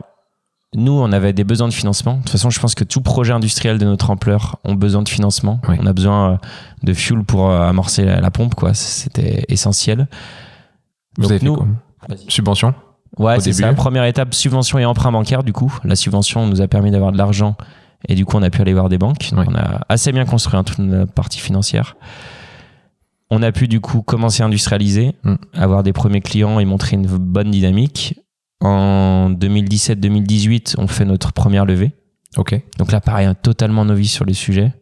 nous, 0.75 0.91
on 0.93 1.11
avait 1.11 1.33
des 1.33 1.43
besoins 1.43 1.67
de 1.67 1.73
financement. 1.73 2.13
De 2.15 2.19
toute 2.21 2.29
façon, 2.31 2.49
je 2.49 2.59
pense 2.59 2.75
que 2.75 2.83
tout 2.83 3.01
projet 3.01 3.33
industriel 3.33 3.77
de 3.77 3.85
notre 3.85 4.09
ampleur 4.09 4.57
ont 4.63 4.73
besoin 4.75 5.01
de 5.01 5.09
financement. 5.09 5.59
Oui. 5.69 5.75
On 5.81 5.85
a 5.85 5.93
besoin 5.93 6.31
euh, 6.33 6.37
de 6.83 6.93
fuel 6.93 7.23
pour 7.23 7.49
euh, 7.49 7.67
amorcer 7.69 8.05
la, 8.05 8.19
la 8.21 8.31
pompe, 8.31 8.55
quoi. 8.55 8.73
C'était 8.73 9.45
essentiel. 9.49 10.07
Vous 11.17 11.23
Donc 11.23 11.31
avez 11.31 11.39
fait 11.39 11.45
nous- 11.45 11.55
quoi 11.55 11.67
Subvention 12.27 12.73
Ouais, 13.19 13.39
c'est 13.39 13.53
ça. 13.53 13.73
Première 13.73 14.05
étape, 14.05 14.33
subvention 14.33 14.79
et 14.79 14.85
emprunt 14.85 15.11
bancaire, 15.11 15.43
du 15.43 15.53
coup. 15.53 15.71
La 15.83 15.95
subvention 15.95 16.47
nous 16.47 16.61
a 16.61 16.67
permis 16.67 16.89
d'avoir 16.91 17.11
de 17.11 17.17
l'argent 17.17 17.55
et 18.09 18.15
du 18.15 18.25
coup, 18.25 18.35
on 18.37 18.41
a 18.41 18.49
pu 18.49 18.59
aller 18.61 18.73
voir 18.73 18.89
des 18.89 18.97
banques. 18.97 19.29
Oui. 19.37 19.45
On 19.47 19.55
a 19.55 19.81
assez 19.87 20.11
bien 20.11 20.25
construit 20.25 20.57
hein, 20.57 20.63
toute 20.63 20.79
la 20.79 21.05
partie 21.05 21.39
financière. 21.39 21.95
On 23.29 23.41
a 23.41 23.51
pu 23.51 23.67
du 23.67 23.79
coup 23.79 24.01
commencer 24.01 24.43
à 24.43 24.47
industrialiser, 24.47 25.15
Mm. 25.23 25.35
avoir 25.55 25.83
des 25.83 25.93
premiers 25.93 26.21
clients 26.21 26.59
et 26.59 26.65
montrer 26.65 26.95
une 26.95 27.05
bonne 27.07 27.51
dynamique. 27.51 28.19
En 28.63 29.29
2017-2018, 29.31 30.75
on 30.77 30.87
fait 30.87 31.05
notre 31.05 31.33
première 31.33 31.65
levée. 31.65 31.91
Ok. 32.37 32.59
Donc 32.79 32.91
là, 32.91 33.01
pareil, 33.01 33.25
un 33.27 33.35
totalement 33.35 33.85
novice 33.85 34.11
sur 34.13 34.25
le 34.25 34.33
sujet. 34.33 34.73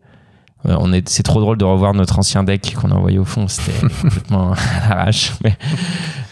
Euh, 0.68 0.76
on 0.80 0.94
est, 0.94 1.10
c'est 1.10 1.24
trop 1.24 1.42
drôle 1.42 1.58
de 1.58 1.66
revoir 1.66 1.94
notre 1.96 2.20
ancien 2.20 2.44
deck 2.44 2.76
qu'on 2.80 2.92
a 2.92 2.94
envoyé 2.94 3.18
au 3.18 3.26
fond. 3.26 3.48
C'était 3.48 3.72
complètement 4.04 4.52
à 4.54 4.90
l'arrache. 4.90 5.34
Mais, 5.44 5.58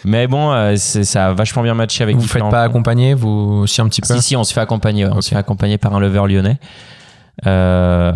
mais 0.06 0.28
bon, 0.28 0.52
euh, 0.52 0.76
c'est- 0.78 1.04
ça 1.04 1.28
a 1.30 1.34
vachement 1.34 1.64
bien 1.64 1.74
matché 1.74 2.04
avec 2.04 2.16
Vous 2.16 2.22
ne 2.22 2.28
faites 2.28 2.48
pas 2.50 2.64
accompagner, 2.64 3.16
vous 3.16 3.28
aussi 3.64 3.82
un 3.82 3.90
petit 3.90 4.02
peu 4.02 4.14
Si, 4.16 4.22
si, 4.22 4.36
on 4.36 4.44
se 4.44 4.54
fait 4.54 4.62
accompagner. 4.62 5.08
On 5.08 5.20
se 5.22 5.30
fait 5.30 5.36
accompagner 5.36 5.80
par 5.80 5.96
un 5.96 6.00
lever 6.00 6.22
lyonnais. 6.28 6.60
Euh, 7.48 8.14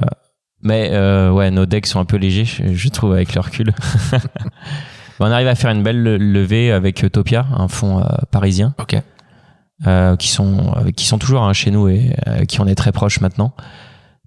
mais 0.61 0.89
euh, 0.91 1.31
ouais, 1.31 1.49
nos 1.49 1.65
decks 1.65 1.88
sont 1.88 1.99
un 1.99 2.05
peu 2.05 2.17
légers, 2.17 2.45
je, 2.45 2.73
je 2.73 2.89
trouve, 2.89 3.13
avec 3.13 3.34
le 3.34 3.41
recul. 3.41 3.73
on 5.19 5.25
arrive 5.31 5.47
à 5.47 5.55
faire 5.55 5.71
une 5.71 5.81
belle 5.84 6.01
le- 6.03 6.17
levée 6.17 6.71
avec 6.71 7.03
Topia, 7.11 7.45
un 7.57 7.67
fonds 7.67 7.99
euh, 7.99 8.03
parisien, 8.31 8.75
Ok. 8.79 8.95
Euh, 9.88 10.15
qui, 10.15 10.29
sont, 10.29 10.71
avec 10.73 10.95
qui 10.95 11.05
sont 11.05 11.17
toujours 11.17 11.43
hein, 11.43 11.53
chez 11.53 11.71
nous 11.71 11.88
et 11.88 12.15
euh, 12.27 12.45
qui 12.45 12.61
on 12.61 12.67
est 12.67 12.75
très 12.75 12.91
proches 12.91 13.21
maintenant. 13.21 13.53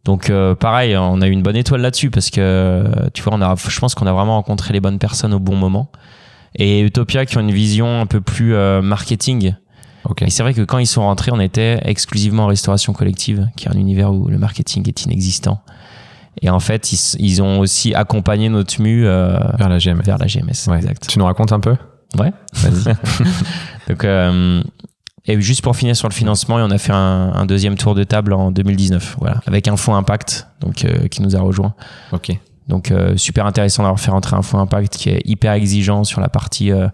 Donc 0.04 0.30
euh, 0.30 0.54
pareil, 0.54 0.96
on 0.96 1.20
a 1.20 1.26
eu 1.26 1.30
une 1.32 1.42
bonne 1.42 1.57
étoile 1.57 1.80
là-dessus 1.80 2.11
parce 2.11 2.30
que 2.30 2.40
euh, 2.40 3.09
tu 3.12 3.22
vois, 3.22 3.34
on 3.34 3.42
a, 3.42 3.54
je 3.57 3.78
pense 3.80 3.94
qu'on 3.94 4.07
a 4.07 4.12
vraiment 4.12 4.36
rencontré 4.36 4.72
les 4.72 4.80
bonnes 4.80 4.98
personnes 4.98 5.34
au 5.34 5.40
bon 5.40 5.57
moment. 5.57 5.90
Et 6.54 6.80
Utopia 6.80 7.26
qui 7.26 7.36
ont 7.36 7.40
une 7.40 7.50
vision 7.50 8.00
un 8.00 8.07
peu 8.07 8.20
plus 8.20 8.54
euh, 8.54 8.80
marketing. 8.82 9.54
Ok. 10.09 10.22
Et 10.22 10.30
c'est 10.30 10.42
vrai 10.42 10.54
que 10.54 10.62
quand 10.62 10.78
ils 10.78 10.86
sont 10.86 11.02
rentrés, 11.02 11.32
on 11.32 11.40
était 11.40 11.80
exclusivement 11.82 12.44
en 12.44 12.46
restauration 12.46 12.92
collective, 12.92 13.48
qui 13.57 13.66
est 13.66 13.70
un 13.70 13.76
univers 13.78 14.12
où 14.12 14.28
le 14.28 14.38
marketing 14.38 14.88
est 14.88 15.04
inexistant. 15.04 15.61
Et 16.42 16.50
en 16.50 16.61
fait, 16.61 16.92
ils, 16.92 16.98
ils 17.18 17.42
ont 17.42 17.59
aussi 17.59 17.94
accompagné 17.94 18.48
notre 18.48 18.76
euh, 18.80 19.38
Vers 19.59 19.68
la 19.68 19.78
GMS. 19.78 20.02
vers 20.04 20.18
la 20.18 20.26
GMS. 20.26 20.68
Ouais. 20.68 20.76
Exact. 20.76 21.07
Tu 21.09 21.18
nous 21.18 21.24
racontes 21.24 21.52
un 21.52 21.61
peu? 21.61 21.76
Ouais. 22.18 22.32
Vas-y. 22.54 22.94
Donc, 23.88 24.04
euh, 24.04 24.62
et 25.27 25.41
juste 25.41 25.62
pour 25.62 25.77
finir 25.77 25.97
sur 25.97 26.09
le 26.09 26.14
financement, 26.14 26.59
et 26.59 26.62
on 26.62 26.70
a 26.70 26.79
fait 26.79 26.93
un, 26.93 27.33
un 27.35 27.47
deuxième 27.47 27.77
tour 27.77 27.95
de 27.95 28.05
table 28.05 28.33
en 28.33 28.51
2019, 28.51 29.16
voilà, 29.18 29.41
avec 29.47 29.68
un 29.68 29.77
fonds 29.77 29.95
impact, 29.97 30.47
donc 30.61 30.85
euh, 30.85 31.09
qui 31.09 31.22
nous 31.22 31.37
a 31.37 31.41
rejoint. 31.41 31.74
ok. 32.12 32.33
Donc 32.68 32.91
euh, 32.91 33.16
super 33.16 33.47
intéressant 33.47 33.85
d'avoir 33.85 34.01
fait 34.01 34.11
rentrer 34.11 34.35
un 34.35 34.43
fonds 34.43 34.59
impact 34.59 34.97
qui 34.97 35.09
est 35.09 35.22
hyper 35.24 35.53
exigeant 35.53 36.03
sur 36.03 36.20
la 36.20 36.29
partie 36.29 36.72
euh, 36.72 36.89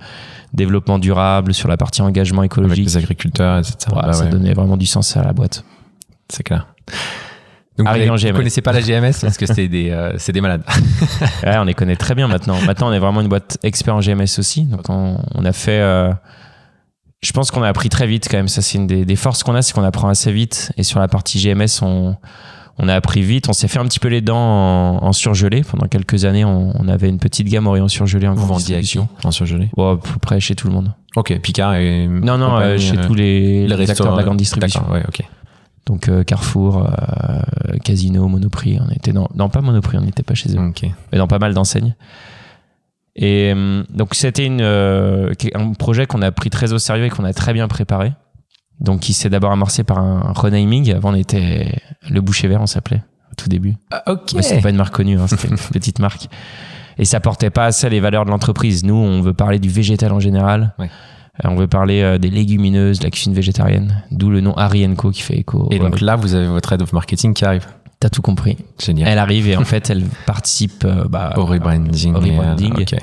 développement 0.52 0.98
durable, 0.98 1.54
sur 1.54 1.66
la 1.66 1.78
partie 1.78 2.02
engagement 2.02 2.40
Avec 2.40 2.52
écologique. 2.52 2.84
les 2.84 2.96
agriculteurs, 2.98 3.58
etc. 3.60 3.76
Voilà, 3.90 4.08
Bah 4.08 4.12
ça 4.12 4.24
ouais, 4.24 4.30
donnait 4.30 4.52
vraiment 4.52 4.76
du 4.76 4.84
sens 4.84 5.16
à 5.16 5.22
la 5.22 5.32
boîte. 5.32 5.64
C'est 6.28 6.42
clair. 6.42 6.66
Donc, 7.78 7.88
vous 7.88 7.94
ne 7.96 8.32
connaissez 8.32 8.60
pas 8.60 8.72
la 8.72 8.82
GMS 8.82 9.14
parce 9.22 9.38
que 9.38 9.46
c'est 9.46 9.66
des, 9.66 9.88
euh, 9.90 10.12
c'est 10.18 10.32
des 10.32 10.42
malades. 10.42 10.62
Ouais, 11.42 11.56
on 11.56 11.64
les 11.64 11.72
connaît 11.72 11.96
très 11.96 12.14
bien 12.14 12.28
maintenant. 12.28 12.60
Maintenant, 12.66 12.90
on 12.90 12.92
est 12.92 12.98
vraiment 12.98 13.22
une 13.22 13.28
boîte 13.28 13.56
expert 13.62 13.94
en 13.96 14.00
GMS 14.00 14.38
aussi. 14.38 14.64
Donc, 14.64 14.90
on, 14.90 15.16
on 15.34 15.44
a 15.46 15.52
fait. 15.54 15.80
Euh, 17.22 17.26
je 17.26 17.32
pense 17.32 17.50
qu'on 17.50 17.62
a 17.62 17.68
appris 17.68 17.88
très 17.88 18.06
vite 18.06 18.28
quand 18.30 18.36
même. 18.36 18.48
Ça, 18.48 18.62
c'est 18.62 18.78
une 18.78 18.86
des, 18.86 19.04
des 19.04 19.16
forces 19.16 19.42
qu'on 19.42 19.54
a, 19.54 19.62
c'est 19.62 19.72
qu'on 19.72 19.84
apprend 19.84 20.08
assez 20.08 20.32
vite. 20.32 20.72
Et 20.76 20.82
sur 20.82 21.00
la 21.00 21.08
partie 21.08 21.38
GMS, 21.40 21.82
on, 21.82 22.16
on 22.78 22.88
a 22.88 22.94
appris 22.94 23.22
vite. 23.22 23.48
On 23.48 23.52
s'est 23.52 23.68
fait 23.68 23.78
un 23.78 23.84
petit 23.84 24.00
peu 24.00 24.08
les 24.08 24.20
dents 24.20 24.36
en, 24.38 25.04
en 25.04 25.12
surgelé. 25.12 25.62
Pendant 25.62 25.86
quelques 25.86 26.24
années, 26.24 26.44
on, 26.44 26.72
on 26.78 26.88
avait 26.88 27.08
une 27.08 27.18
petite 27.18 27.48
gamme 27.48 27.66
Orion 27.66 27.88
surgelé 27.88 28.26
en 28.26 28.34
Vous 28.34 28.46
vendiez 28.46 28.80
en 29.24 29.30
surgelé? 29.30 29.70
Bon, 29.76 29.94
à 29.94 29.96
peu 29.98 30.18
près 30.20 30.40
chez 30.40 30.54
tout 30.54 30.66
le 30.68 30.74
monde. 30.74 30.92
Ok, 31.16 31.38
Picard 31.40 31.74
et. 31.74 32.06
Non, 32.08 32.38
non, 32.38 32.56
euh, 32.56 32.78
chez 32.78 32.96
euh, 32.98 33.06
tous 33.06 33.14
les, 33.14 33.66
les 33.66 33.72
acteurs 33.72 33.86
restaurants, 33.88 34.12
de 34.12 34.16
la 34.16 34.24
grande 34.24 34.38
distribution. 34.38 34.80
D'accord, 34.80 34.94
ouais, 34.96 35.04
ok. 35.06 35.22
Donc, 35.86 36.08
euh, 36.08 36.22
Carrefour, 36.24 36.86
euh, 36.86 37.76
Casino, 37.84 38.26
Monoprix. 38.28 38.78
On 38.80 38.90
était 38.92 39.12
dans. 39.12 39.28
Non, 39.34 39.48
pas 39.48 39.60
Monoprix, 39.60 39.98
on 39.98 40.02
n'était 40.02 40.22
pas 40.22 40.34
chez 40.34 40.54
eux. 40.56 40.58
Ok. 40.60 40.84
mais 41.12 41.18
dans 41.18 41.26
pas 41.26 41.38
mal 41.38 41.54
d'enseignes. 41.54 41.94
Et 43.14 43.52
euh, 43.54 43.82
donc 43.90 44.14
c'était 44.14 44.46
une, 44.46 44.62
euh, 44.62 45.32
un 45.54 45.72
projet 45.72 46.06
qu'on 46.06 46.22
a 46.22 46.30
pris 46.32 46.50
très 46.50 46.72
au 46.72 46.78
sérieux 46.78 47.04
et 47.06 47.10
qu'on 47.10 47.24
a 47.24 47.32
très 47.32 47.52
bien 47.52 47.68
préparé. 47.68 48.12
Donc 48.80 49.00
qui 49.00 49.12
s'est 49.12 49.28
d'abord 49.30 49.52
amorcé 49.52 49.84
par 49.84 49.98
un 49.98 50.32
renaming. 50.34 50.92
Avant 50.92 51.12
on 51.12 51.14
était 51.14 51.78
le 52.08 52.20
boucher 52.20 52.48
vert, 52.48 52.60
on 52.62 52.66
s'appelait 52.66 53.02
au 53.30 53.34
tout 53.36 53.48
début. 53.48 53.74
ok. 54.06 54.32
Mais 54.34 54.42
c'est 54.42 54.60
pas 54.60 54.70
une 54.70 54.76
marque 54.76 54.94
connue, 54.94 55.18
hein, 55.18 55.26
c'était 55.26 55.48
une 55.48 55.56
petite 55.72 55.98
marque. 55.98 56.28
Et 56.98 57.04
ça 57.04 57.20
portait 57.20 57.50
pas 57.50 57.66
assez 57.66 57.88
les 57.88 58.00
valeurs 58.00 58.24
de 58.24 58.30
l'entreprise. 58.30 58.84
Nous, 58.84 58.94
on 58.94 59.20
veut 59.22 59.32
parler 59.32 59.58
du 59.58 59.68
végétal 59.68 60.12
en 60.12 60.20
général. 60.20 60.74
Ouais. 60.78 60.90
Euh, 61.44 61.48
On 61.48 61.54
veut 61.56 61.66
parler 61.66 62.18
des 62.18 62.28
légumineuses, 62.28 62.98
de 62.98 63.04
la 63.04 63.10
cuisine 63.10 63.32
végétarienne. 63.32 64.02
D'où 64.10 64.28
le 64.28 64.40
nom 64.42 64.54
Harry 64.54 64.86
Co 64.94 65.10
qui 65.10 65.22
fait 65.22 65.38
écho. 65.38 65.68
Et 65.70 65.78
donc 65.78 66.00
là, 66.02 66.16
vous 66.16 66.34
avez 66.34 66.46
votre 66.46 66.70
head 66.72 66.82
of 66.82 66.92
marketing 66.92 67.32
qui 67.32 67.44
arrive. 67.46 67.66
T'as 68.02 68.10
tout 68.10 68.20
compris. 68.20 68.56
Génial. 68.84 69.08
Elle 69.08 69.18
arrive 69.20 69.46
et 69.46 69.56
en 69.56 69.64
fait, 69.64 69.88
elle 69.88 70.02
participe 70.26 70.84
euh, 70.84 71.04
bah, 71.08 71.34
Au 71.36 71.46
rebranding. 71.46 72.16
Au 72.16 72.20
et, 72.20 72.36
euh. 72.36 72.98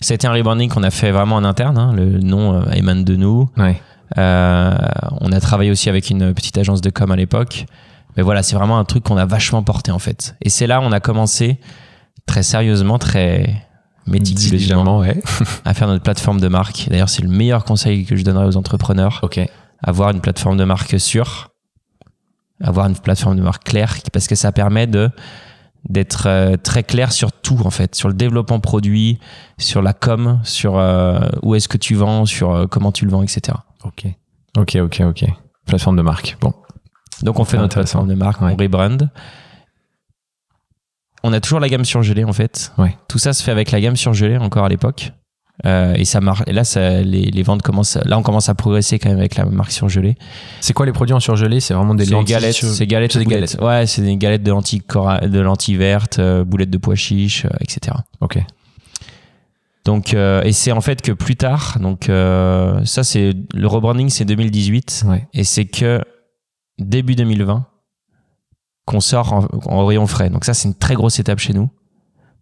C'était 0.00 0.28
un 0.28 0.32
rebranding 0.32 0.68
qu'on 0.70 0.84
a 0.84 0.92
fait 0.92 1.10
vraiment 1.10 1.34
en 1.34 1.42
interne. 1.42 1.76
hein. 1.76 1.92
Le 1.92 2.20
nom 2.20 2.54
euh, 2.54 2.70
émane 2.70 3.02
de 3.02 3.16
nous. 3.16 3.50
Ouais. 3.56 3.82
Euh, 4.16 4.76
on 5.20 5.32
a 5.32 5.40
travaillé 5.40 5.72
aussi 5.72 5.88
avec 5.88 6.08
une 6.08 6.32
petite 6.32 6.56
agence 6.56 6.80
de 6.82 6.90
com 6.90 7.10
à 7.10 7.16
l'époque. 7.16 7.66
Mais 8.16 8.22
voilà, 8.22 8.44
c'est 8.44 8.54
vraiment 8.54 8.78
un 8.78 8.84
truc 8.84 9.02
qu'on 9.02 9.16
a 9.16 9.26
vachement 9.26 9.64
porté 9.64 9.90
en 9.90 9.98
fait. 9.98 10.36
Et 10.40 10.50
c'est 10.50 10.68
là 10.68 10.80
où 10.80 10.84
on 10.84 10.92
a 10.92 11.00
commencé 11.00 11.58
très 12.24 12.44
sérieusement, 12.44 12.98
très 12.98 13.60
méticuleusement 14.06 15.00
ouais. 15.00 15.20
à 15.64 15.74
faire 15.74 15.88
notre 15.88 16.04
plateforme 16.04 16.40
de 16.40 16.46
marque. 16.46 16.86
D'ailleurs, 16.88 17.08
c'est 17.08 17.22
le 17.22 17.28
meilleur 17.28 17.64
conseil 17.64 18.04
que 18.04 18.14
je 18.14 18.22
donnerais 18.22 18.46
aux 18.46 18.56
entrepreneurs. 18.56 19.18
Ok. 19.24 19.40
Avoir 19.82 20.10
une 20.10 20.20
plateforme 20.20 20.56
de 20.56 20.64
marque 20.64 21.00
sûre, 21.00 21.50
avoir 22.64 22.86
une 22.88 22.96
plateforme 22.96 23.36
de 23.36 23.42
marque 23.42 23.64
claire, 23.64 23.94
parce 24.12 24.26
que 24.26 24.34
ça 24.34 24.50
permet 24.52 24.86
de 24.86 25.10
d'être 25.90 26.24
euh, 26.28 26.56
très 26.56 26.82
clair 26.82 27.12
sur 27.12 27.30
tout 27.30 27.58
en 27.64 27.70
fait, 27.70 27.94
sur 27.94 28.08
le 28.08 28.14
développement 28.14 28.58
produit, 28.58 29.18
sur 29.58 29.82
la 29.82 29.92
com, 29.92 30.40
sur 30.42 30.78
euh, 30.78 31.20
où 31.42 31.54
est-ce 31.54 31.68
que 31.68 31.76
tu 31.76 31.94
vends, 31.94 32.24
sur 32.24 32.54
euh, 32.54 32.66
comment 32.66 32.90
tu 32.90 33.04
le 33.04 33.10
vends, 33.10 33.22
etc. 33.22 33.58
Ok. 33.84 34.06
Ok, 34.56 34.76
ok, 34.80 35.02
ok. 35.04 35.24
Plateforme 35.66 35.96
de 35.96 36.02
marque. 36.02 36.38
Bon. 36.40 36.54
Donc 37.22 37.38
on 37.38 37.44
fait 37.44 37.58
notre 37.58 37.74
plateforme 37.74 38.08
de 38.08 38.14
marque, 38.14 38.40
Ouais. 38.40 38.52
on 38.52 38.56
rebrand. 38.56 39.10
On 41.22 41.32
a 41.32 41.40
toujours 41.40 41.60
la 41.60 41.68
gamme 41.68 41.84
surgelée 41.84 42.24
en 42.24 42.32
fait. 42.32 42.72
Ouais. 42.78 42.96
Tout 43.08 43.18
ça 43.18 43.32
se 43.32 43.42
fait 43.42 43.50
avec 43.50 43.70
la 43.70 43.80
gamme 43.80 43.96
surgelée 43.96 44.36
encore 44.38 44.64
à 44.64 44.68
l'époque. 44.68 45.12
Euh, 45.66 45.94
et 45.94 46.04
ça 46.04 46.20
marche. 46.20 46.42
Et 46.48 46.52
là, 46.52 46.64
ça, 46.64 47.00
les, 47.02 47.26
les 47.26 47.42
ventes 47.44 47.62
commencent. 47.62 47.96
Là, 48.04 48.18
on 48.18 48.22
commence 48.22 48.48
à 48.48 48.54
progresser 48.56 48.98
quand 48.98 49.08
même 49.08 49.18
avec 49.18 49.36
la 49.36 49.44
marque 49.44 49.70
surgelée. 49.70 50.16
C'est 50.60 50.72
quoi 50.72 50.84
les 50.84 50.90
produits 50.92 51.14
en 51.14 51.20
surgelé? 51.20 51.60
C'est 51.60 51.74
vraiment 51.74 51.94
des 51.94 52.06
lentilles 52.06 52.34
galettes, 52.34 52.54
sur- 52.56 52.68
c'est 52.68 52.86
galettes, 52.88 53.16
des 53.16 53.24
boulettes. 53.24 53.56
Ouais, 53.62 53.86
c'est 53.86 54.02
des 54.02 54.16
galettes 54.16 54.42
de 54.42 54.50
lentilles, 54.50 54.80
cora- 54.82 55.20
de 55.20 55.38
lentilles 55.40 55.76
vertes, 55.76 56.18
euh, 56.18 56.44
boulettes 56.44 56.70
de 56.70 56.78
pois 56.78 56.96
chiches, 56.96 57.44
euh, 57.44 57.50
etc. 57.60 57.96
Ok. 58.20 58.38
Donc, 59.84 60.14
euh, 60.14 60.42
et 60.42 60.52
c'est 60.52 60.72
en 60.72 60.80
fait 60.80 61.02
que 61.02 61.12
plus 61.12 61.36
tard, 61.36 61.76
donc 61.78 62.08
euh, 62.08 62.82
ça 62.84 63.04
c'est 63.04 63.32
le 63.52 63.66
rebranding, 63.66 64.08
c'est 64.08 64.24
2018, 64.24 65.04
Ouais. 65.06 65.26
et 65.34 65.44
c'est 65.44 65.66
que 65.66 66.00
début 66.78 67.14
2020 67.14 67.66
qu'on 68.86 69.00
sort 69.00 69.32
en, 69.34 69.46
en 69.66 69.84
rayon 69.86 70.06
frais. 70.06 70.30
Donc 70.30 70.46
ça 70.46 70.54
c'est 70.54 70.68
une 70.68 70.74
très 70.74 70.94
grosse 70.94 71.18
étape 71.20 71.38
chez 71.38 71.52
nous 71.52 71.68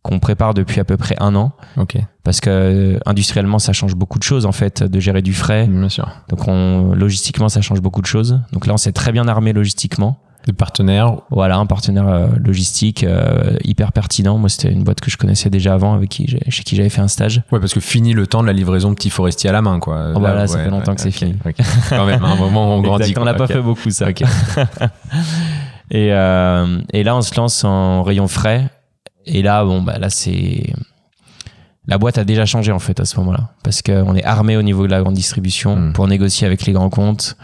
qu'on 0.02 0.18
prépare 0.18 0.52
depuis 0.54 0.80
à 0.80 0.84
peu 0.84 0.96
près 0.96 1.14
un 1.20 1.34
an 1.36 1.52
Ok. 1.76 1.96
parce 2.24 2.40
que 2.40 2.50
euh, 2.50 2.98
industriellement 3.06 3.58
ça 3.60 3.72
change 3.72 3.94
beaucoup 3.94 4.18
de 4.18 4.24
choses 4.24 4.46
en 4.46 4.52
fait 4.52 4.82
de 4.82 4.98
gérer 5.00 5.22
du 5.22 5.32
frais. 5.32 5.66
Bien 5.68 5.88
sûr. 5.88 6.08
Donc 6.28 6.48
on, 6.48 6.92
logistiquement 6.94 7.48
ça 7.48 7.60
change 7.60 7.80
beaucoup 7.80 8.00
de 8.02 8.06
choses. 8.06 8.40
Donc 8.52 8.66
là 8.66 8.74
on 8.74 8.78
s'est 8.78 8.92
très 8.92 9.12
bien 9.12 9.28
armé 9.28 9.52
logistiquement. 9.52 10.18
Des 10.44 10.52
partenaires. 10.52 11.18
Voilà, 11.30 11.56
un 11.56 11.66
partenaire 11.66 12.08
euh, 12.08 12.26
logistique 12.44 13.04
euh, 13.04 13.54
hyper 13.62 13.92
pertinent. 13.92 14.38
Moi, 14.38 14.48
c'était 14.48 14.72
une 14.72 14.82
boîte 14.82 15.00
que 15.00 15.08
je 15.08 15.16
connaissais 15.16 15.50
déjà 15.50 15.72
avant, 15.72 15.94
avec 15.94 16.08
qui 16.08 16.26
j'ai- 16.26 16.40
chez 16.50 16.64
qui 16.64 16.74
j'avais 16.74 16.88
fait 16.88 17.00
un 17.00 17.06
stage. 17.06 17.42
Ouais, 17.52 17.60
parce 17.60 17.72
que 17.72 17.78
fini 17.78 18.12
le 18.12 18.26
temps 18.26 18.42
de 18.42 18.48
la 18.48 18.52
livraison 18.52 18.92
petit 18.92 19.08
forestier 19.08 19.50
à 19.50 19.52
la 19.52 19.62
main, 19.62 19.78
quoi. 19.78 20.08
Oh, 20.16 20.18
là, 20.18 20.48
ça 20.48 20.56
ouais, 20.58 20.64
fait 20.64 20.70
longtemps 20.70 20.96
que 20.96 21.00
c'est 21.00 21.12
fini. 21.12 21.36
ok. 21.46 21.54
Quand 21.90 22.06
même, 22.06 22.24
à 22.24 22.30
un 22.30 22.34
moment, 22.34 22.74
on 22.74 22.82
grandit. 22.82 23.04
Exact, 23.10 23.20
on 23.22 23.24
n'a 23.24 23.34
pas 23.34 23.46
fait 23.46 23.60
beaucoup 23.62 23.90
ça. 23.90 24.08
Et, 25.92 26.08
euh, 26.12 26.78
et 26.92 27.02
là, 27.04 27.14
on 27.16 27.22
se 27.22 27.34
lance 27.36 27.64
en 27.64 28.02
rayon 28.02 28.26
frais. 28.26 28.68
Et 29.26 29.42
là, 29.42 29.64
bon, 29.64 29.82
bah 29.82 29.98
là, 29.98 30.10
c'est. 30.10 30.72
La 31.86 31.98
boîte 31.98 32.16
a 32.18 32.24
déjà 32.24 32.46
changé 32.46 32.70
en 32.70 32.78
fait 32.78 33.00
à 33.00 33.04
ce 33.04 33.18
moment-là. 33.18 33.50
Parce 33.64 33.82
qu'on 33.82 34.14
est 34.14 34.24
armé 34.24 34.56
au 34.56 34.62
niveau 34.62 34.86
de 34.86 34.90
la 34.92 35.00
grande 35.02 35.14
distribution 35.14 35.76
Mm. 35.76 35.92
pour 35.94 36.06
négocier 36.06 36.46
avec 36.46 36.64
les 36.64 36.72
grands 36.72 36.90
comptes. 36.90 37.36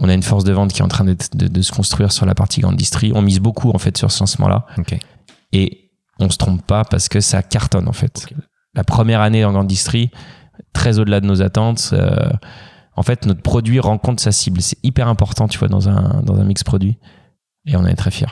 On 0.00 0.08
a 0.08 0.14
une 0.14 0.24
force 0.24 0.42
de 0.42 0.52
vente 0.52 0.72
qui 0.72 0.80
est 0.80 0.84
en 0.84 0.88
train 0.88 1.04
de, 1.04 1.16
de 1.34 1.62
se 1.62 1.70
construire 1.70 2.10
sur 2.10 2.26
la 2.26 2.34
partie 2.34 2.60
grande 2.60 2.76
distri. 2.76 3.12
On 3.14 3.22
mise 3.22 3.38
beaucoup 3.38 3.70
en 3.70 3.78
fait 3.78 3.96
sur 3.96 4.10
ce 4.10 4.18
lancement-là. 4.20 4.66
Et 5.52 5.90
on 6.18 6.28
se 6.30 6.36
trompe 6.38 6.62
pas 6.66 6.84
parce 6.84 7.08
que 7.08 7.20
ça 7.20 7.42
cartonne 7.44 7.88
en 7.88 7.92
fait. 7.92 8.26
La 8.74 8.82
première 8.82 9.20
année 9.20 9.44
en 9.44 9.52
grande 9.52 9.68
distri, 9.68 10.10
très 10.72 10.98
au-delà 10.98 11.20
de 11.20 11.26
nos 11.26 11.42
attentes. 11.42 11.90
euh, 11.92 12.30
en 12.96 13.02
fait, 13.04 13.26
notre 13.26 13.42
produit 13.42 13.78
rencontre 13.78 14.20
sa 14.22 14.32
cible. 14.32 14.60
C'est 14.62 14.78
hyper 14.84 15.06
important, 15.08 15.46
tu 15.46 15.58
vois, 15.58 15.68
dans 15.68 15.88
un, 15.88 16.22
dans 16.22 16.38
un 16.40 16.44
mix 16.44 16.64
produit. 16.64 16.98
Et 17.66 17.76
on 17.76 17.80
en 17.80 17.86
est 17.86 17.94
très 17.94 18.10
fiers. 18.10 18.26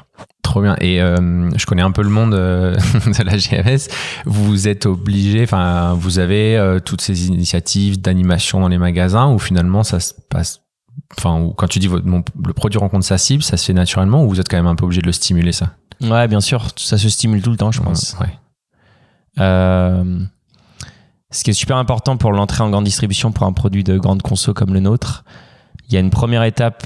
Trop 0.53 0.61
bien. 0.61 0.77
Et 0.83 1.01
euh, 1.01 1.49
je 1.57 1.65
connais 1.65 1.81
un 1.81 1.93
peu 1.93 2.03
le 2.03 2.11
monde 2.11 2.35
euh, 2.35 2.77
de 3.07 3.23
la 3.25 3.39
GMS. 3.39 3.89
Vous 4.27 4.69
êtes 4.69 4.85
obligé, 4.85 5.45
enfin, 5.45 5.95
vous 5.95 6.19
avez 6.19 6.59
euh, 6.59 6.79
toutes 6.79 7.01
ces 7.01 7.29
initiatives 7.29 8.03
d'animation 8.03 8.61
dans 8.61 8.69
les 8.69 8.77
magasins 8.77 9.33
où 9.33 9.39
finalement 9.39 9.83
ça 9.83 9.99
se 9.99 10.13
passe. 10.29 10.61
Enfin, 11.17 11.51
quand 11.57 11.69
tu 11.69 11.79
dis 11.79 11.87
votre, 11.87 12.05
mon- 12.07 12.23
le 12.45 12.53
produit 12.53 12.79
rencontre 12.79 13.07
sa 13.07 13.17
cible, 13.17 13.43
ça 13.43 13.57
se 13.57 13.65
fait 13.65 13.73
naturellement 13.73 14.25
ou 14.25 14.29
vous 14.29 14.41
êtes 14.41 14.49
quand 14.51 14.59
même 14.59 14.67
un 14.67 14.75
peu 14.75 14.85
obligé 14.85 15.01
de 15.01 15.07
le 15.07 15.13
stimuler 15.13 15.53
ça? 15.53 15.71
Ouais, 16.03 16.29
bien 16.29 16.43
sûr, 16.43 16.67
ça 16.77 16.99
se 16.99 17.09
stimule 17.09 17.41
tout 17.41 17.51
le 17.51 17.57
temps, 17.57 17.73
je 17.73 17.81
pense. 17.81 18.15
Ouais. 18.21 18.29
Ce 21.31 21.45
qui 21.45 21.49
est 21.49 21.55
super 21.55 21.79
important 21.79 22.19
pour 22.19 22.31
l'entrée 22.33 22.63
en 22.63 22.69
grande 22.69 22.85
distribution 22.85 23.33
pour 23.33 23.47
un 23.47 23.55
produit 23.55 23.85
de 23.85 23.97
grande 23.97 24.21
conso 24.21 24.53
comme 24.53 24.75
le 24.75 24.81
nôtre, 24.81 25.25
il 25.89 25.95
y 25.95 25.97
a 25.97 26.01
une 26.01 26.11
première 26.11 26.43
étape, 26.43 26.85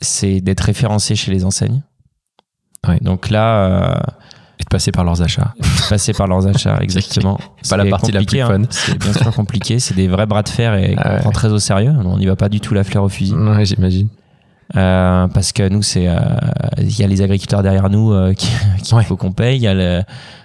c'est 0.00 0.40
d'être 0.40 0.62
référencé 0.62 1.14
chez 1.14 1.30
les 1.30 1.44
enseignes. 1.44 1.82
Ouais. 2.88 2.98
Donc 3.00 3.30
là, 3.30 3.54
euh, 3.56 3.94
Et 4.58 4.64
de 4.64 4.68
passer 4.70 4.90
par 4.92 5.04
leurs 5.04 5.20
achats. 5.22 5.54
passer 5.88 6.12
par 6.12 6.26
leurs 6.26 6.46
achats, 6.46 6.78
exactement. 6.80 7.38
Pas 7.68 7.76
la 7.76 7.84
partie 7.86 8.12
la 8.12 8.22
plus 8.22 8.40
hein. 8.40 8.46
fun. 8.46 8.62
C'est 8.70 8.98
bien 8.98 9.12
sûr 9.12 9.32
compliqué. 9.34 9.78
C'est 9.80 9.94
des 9.94 10.08
vrais 10.08 10.26
bras 10.26 10.42
de 10.42 10.48
fer 10.48 10.74
et 10.74 10.94
Ah 10.96 11.02
qu'on 11.02 11.10
ouais. 11.14 11.20
prend 11.20 11.30
très 11.30 11.48
au 11.48 11.58
sérieux. 11.58 11.92
On 12.04 12.18
n'y 12.18 12.26
va 12.26 12.36
pas 12.36 12.48
du 12.48 12.60
tout 12.60 12.74
la 12.74 12.84
fleur 12.84 13.04
au 13.04 13.08
fusil. 13.08 13.34
Ouais, 13.34 13.64
j'imagine. 13.64 14.08
Euh, 14.76 15.26
parce 15.28 15.52
que 15.52 15.68
nous, 15.68 15.82
c'est, 15.82 16.06
euh, 16.06 16.14
il 16.78 16.96
y 16.98 17.02
a 17.02 17.08
les 17.08 17.22
agriculteurs 17.22 17.62
derrière 17.62 17.90
nous 17.90 18.12
euh, 18.12 18.32
qui- 18.34 18.48
qu'il 18.82 18.96
Ouais. 18.96 19.04
faut 19.04 19.16
qu'on 19.16 19.32
paye. 19.32 19.56
Il 19.56 19.62
y 19.62 19.66
a 19.66 19.74
le, 19.74 20.02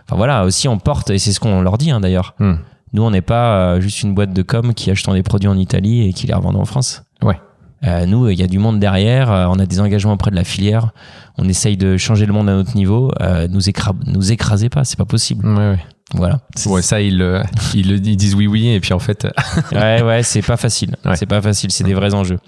enfin 0.07 0.15
voilà, 0.17 0.45
aussi 0.45 0.67
on 0.67 0.77
porte 0.79 1.11
et 1.11 1.19
c'est 1.19 1.31
ce 1.31 1.39
qu'on 1.39 1.61
leur 1.61 1.77
dit 1.77 1.91
hein, 1.91 1.99
d'ailleurs. 1.99 2.33
Hmm. 2.39 2.55
Nous, 2.93 3.03
on 3.03 3.11
n'est 3.11 3.21
pas 3.21 3.57
euh, 3.75 3.81
juste 3.81 4.01
une 4.03 4.13
boîte 4.15 4.33
de 4.33 4.41
com 4.41 4.73
qui 4.73 4.89
achetons 4.89 5.13
des 5.13 5.21
produits 5.23 5.49
en 5.49 5.57
Italie 5.57 6.07
et 6.07 6.13
qui 6.13 6.27
les 6.27 6.33
revendons 6.33 6.61
en 6.61 6.65
France. 6.65 7.03
Ouais. 7.21 7.39
Euh, 7.83 8.05
nous, 8.07 8.29
il 8.29 8.39
y 8.39 8.43
a 8.43 8.47
du 8.47 8.57
monde 8.57 8.79
derrière. 8.79 9.31
euh, 9.31 9.45
on 9.49 9.59
a 9.59 9.65
des 9.65 9.79
engagements 9.79 10.13
auprès 10.13 10.31
de 10.31 10.35
la 10.35 10.43
filière. 10.45 10.89
On 11.37 11.47
essaye 11.49 11.77
de 11.77 11.97
changer 11.97 12.25
le 12.25 12.33
monde 12.33 12.49
à 12.49 12.53
notre 12.53 12.75
niveau. 12.75 13.11
Euh, 13.21 13.47
nous, 13.49 13.61
écra- 13.69 13.95
nous 14.05 14.31
écrasez 14.31 14.69
pas, 14.69 14.83
c'est 14.85 14.97
pas 14.97 15.05
possible. 15.05 15.45
Ouais, 15.47 15.71
ouais. 15.71 15.79
Voilà. 16.13 16.39
C'est- 16.55 16.69
Ouais, 16.69 16.81
ça, 16.81 17.01
ils, 17.01 17.21
euh, 17.21 17.43
ils, 17.73 17.89
le- 17.89 17.95
ils 17.97 18.15
disent 18.15 18.35
oui, 18.35 18.47
oui, 18.47 18.69
et 18.69 18.79
puis 18.79 18.93
en 18.93 18.99
fait, 18.99 19.27
ouais, 19.71 20.01
ouais, 20.01 20.23
c'est 20.23 20.41
pas 20.41 20.55
facile. 20.57 20.95
Ouais. 21.03 21.15
C'est 21.15 21.25
pas 21.25 21.41
facile, 21.41 21.71
c'est 21.71 21.83
des 21.83 21.93
vrais 21.93 22.13
enjeux. 22.13 22.39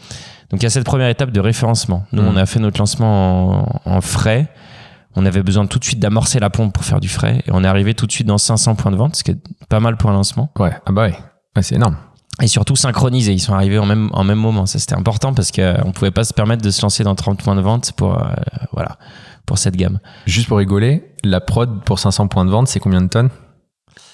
Donc 0.52 0.62
il 0.62 0.64
y 0.64 0.66
a 0.68 0.70
cette 0.70 0.86
première 0.86 1.10
étape 1.10 1.32
de 1.32 1.40
référencement. 1.40 2.06
Nous, 2.14 2.22
Mm. 2.22 2.28
on 2.28 2.36
a 2.38 2.46
fait 2.46 2.60
notre 2.60 2.80
lancement 2.80 3.82
en, 3.86 3.96
en 3.98 4.02
frais. 4.02 4.50
On 5.16 5.26
avait 5.26 5.42
besoin 5.44 5.66
tout 5.66 5.80
de 5.80 5.84
suite 5.84 6.00
d'amorcer 6.00 6.40
la 6.40 6.50
pompe 6.52 6.74
pour 6.74 6.84
faire 6.86 7.00
du 7.00 7.10
frais. 7.10 7.40
Et 7.48 7.52
on 7.52 7.64
est 7.64 7.68
arrivé 7.68 7.94
tout 7.96 8.06
de 8.06 8.12
suite 8.12 8.28
dans 8.28 8.38
500 8.38 8.76
points 8.76 8.92
de 8.92 8.98
vente, 8.98 9.16
ce 9.16 9.24
qui 9.24 9.32
est 9.32 9.38
pas 9.68 9.80
mal 9.80 9.98
pour 9.98 10.12
un 10.12 10.14
lancement. 10.14 10.52
ouais, 10.60 10.72
ah 10.86 10.92
bah 10.92 11.08
ouais, 11.08 11.16
Ouais, 11.56 11.64
c'est 11.64 11.76
énorme. 11.76 11.98
Et 12.42 12.48
surtout 12.48 12.76
synchronisés. 12.76 13.34
Ils 13.34 13.40
sont 13.40 13.54
arrivés 13.54 13.80
en 13.80 13.86
même, 13.86 14.10
en 14.14 14.24
même 14.24 14.38
moment. 14.38 14.66
Ça, 14.68 14.78
c'était 14.80 14.96
important 14.96 15.34
parce 15.34 15.52
qu'on 15.52 15.92
pouvait 15.92 16.12
pas 16.12 16.24
se 16.24 16.34
permettre 16.34 16.62
de 16.64 16.70
se 16.70 16.82
lancer 16.84 17.04
dans 17.04 17.16
30 17.16 17.42
points 17.42 17.56
de 17.56 17.62
vente 17.62 17.94
pour, 17.94 18.16
euh, 18.22 18.28
voilà, 18.74 18.98
pour 19.46 19.58
cette 19.58 19.76
gamme. 19.76 20.00
Juste 20.28 20.48
pour 20.48 20.58
rigoler, 20.60 21.04
la 21.24 21.42
prod 21.42 21.84
pour 21.84 21.98
500 22.00 22.28
points 22.28 22.46
de 22.46 22.52
vente, 22.52 22.68
c'est 22.68 22.80
combien 22.80 23.02
de 23.02 23.08
tonnes 23.08 23.30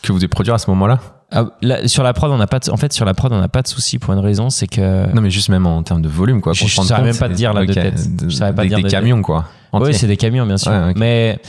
que 0.01 0.11
vous 0.13 0.19
devez 0.19 0.27
produire 0.29 0.53
à 0.53 0.57
ce 0.57 0.69
moment-là? 0.69 0.99
Ah, 1.31 1.45
là, 1.61 1.87
sur 1.87 2.03
la 2.03 2.13
prod, 2.13 2.31
on 2.31 2.37
n'a 2.37 2.47
pas 2.47 2.59
de, 2.59 2.69
en 2.69 2.77
fait, 2.77 2.93
sur 2.93 3.05
la 3.05 3.13
prod, 3.13 3.31
on 3.33 3.39
n'a 3.39 3.47
pas 3.49 3.61
de 3.63 3.67
souci 3.67 3.97
pour 3.99 4.13
une 4.13 4.19
raison, 4.19 4.49
c'est 4.49 4.67
que 4.67 5.11
Non, 5.13 5.21
mais 5.21 5.29
juste 5.31 5.49
même 5.49 5.65
en 5.65 5.81
termes 5.83 6.01
de 6.01 6.07
volume, 6.09 6.41
quoi. 6.41 6.53
Je- 6.53 6.65
saurais 6.67 6.87
compte, 6.95 7.05
même 7.05 7.17
pas 7.17 7.27
te 7.27 7.33
dire, 7.33 7.53
là, 7.53 7.61
de 7.65 7.71
ok, 7.71 7.73
tête. 7.73 8.15
de- 8.15 8.29
Je 8.29 8.35
saurais 8.35 8.53
pas 8.53 8.61
des, 8.63 8.67
dire 8.69 8.77
des 8.77 8.83
de 8.83 8.87
tête. 8.89 8.99
camions, 8.99 9.21
quoi. 9.21 9.45
oui, 9.73 9.93
c'est 9.93 10.07
des 10.07 10.15
camions, 10.17 10.45
bien 10.45 10.57
sûr. 10.57 10.71
Ouais. 10.71 10.93
Mais 10.95 11.39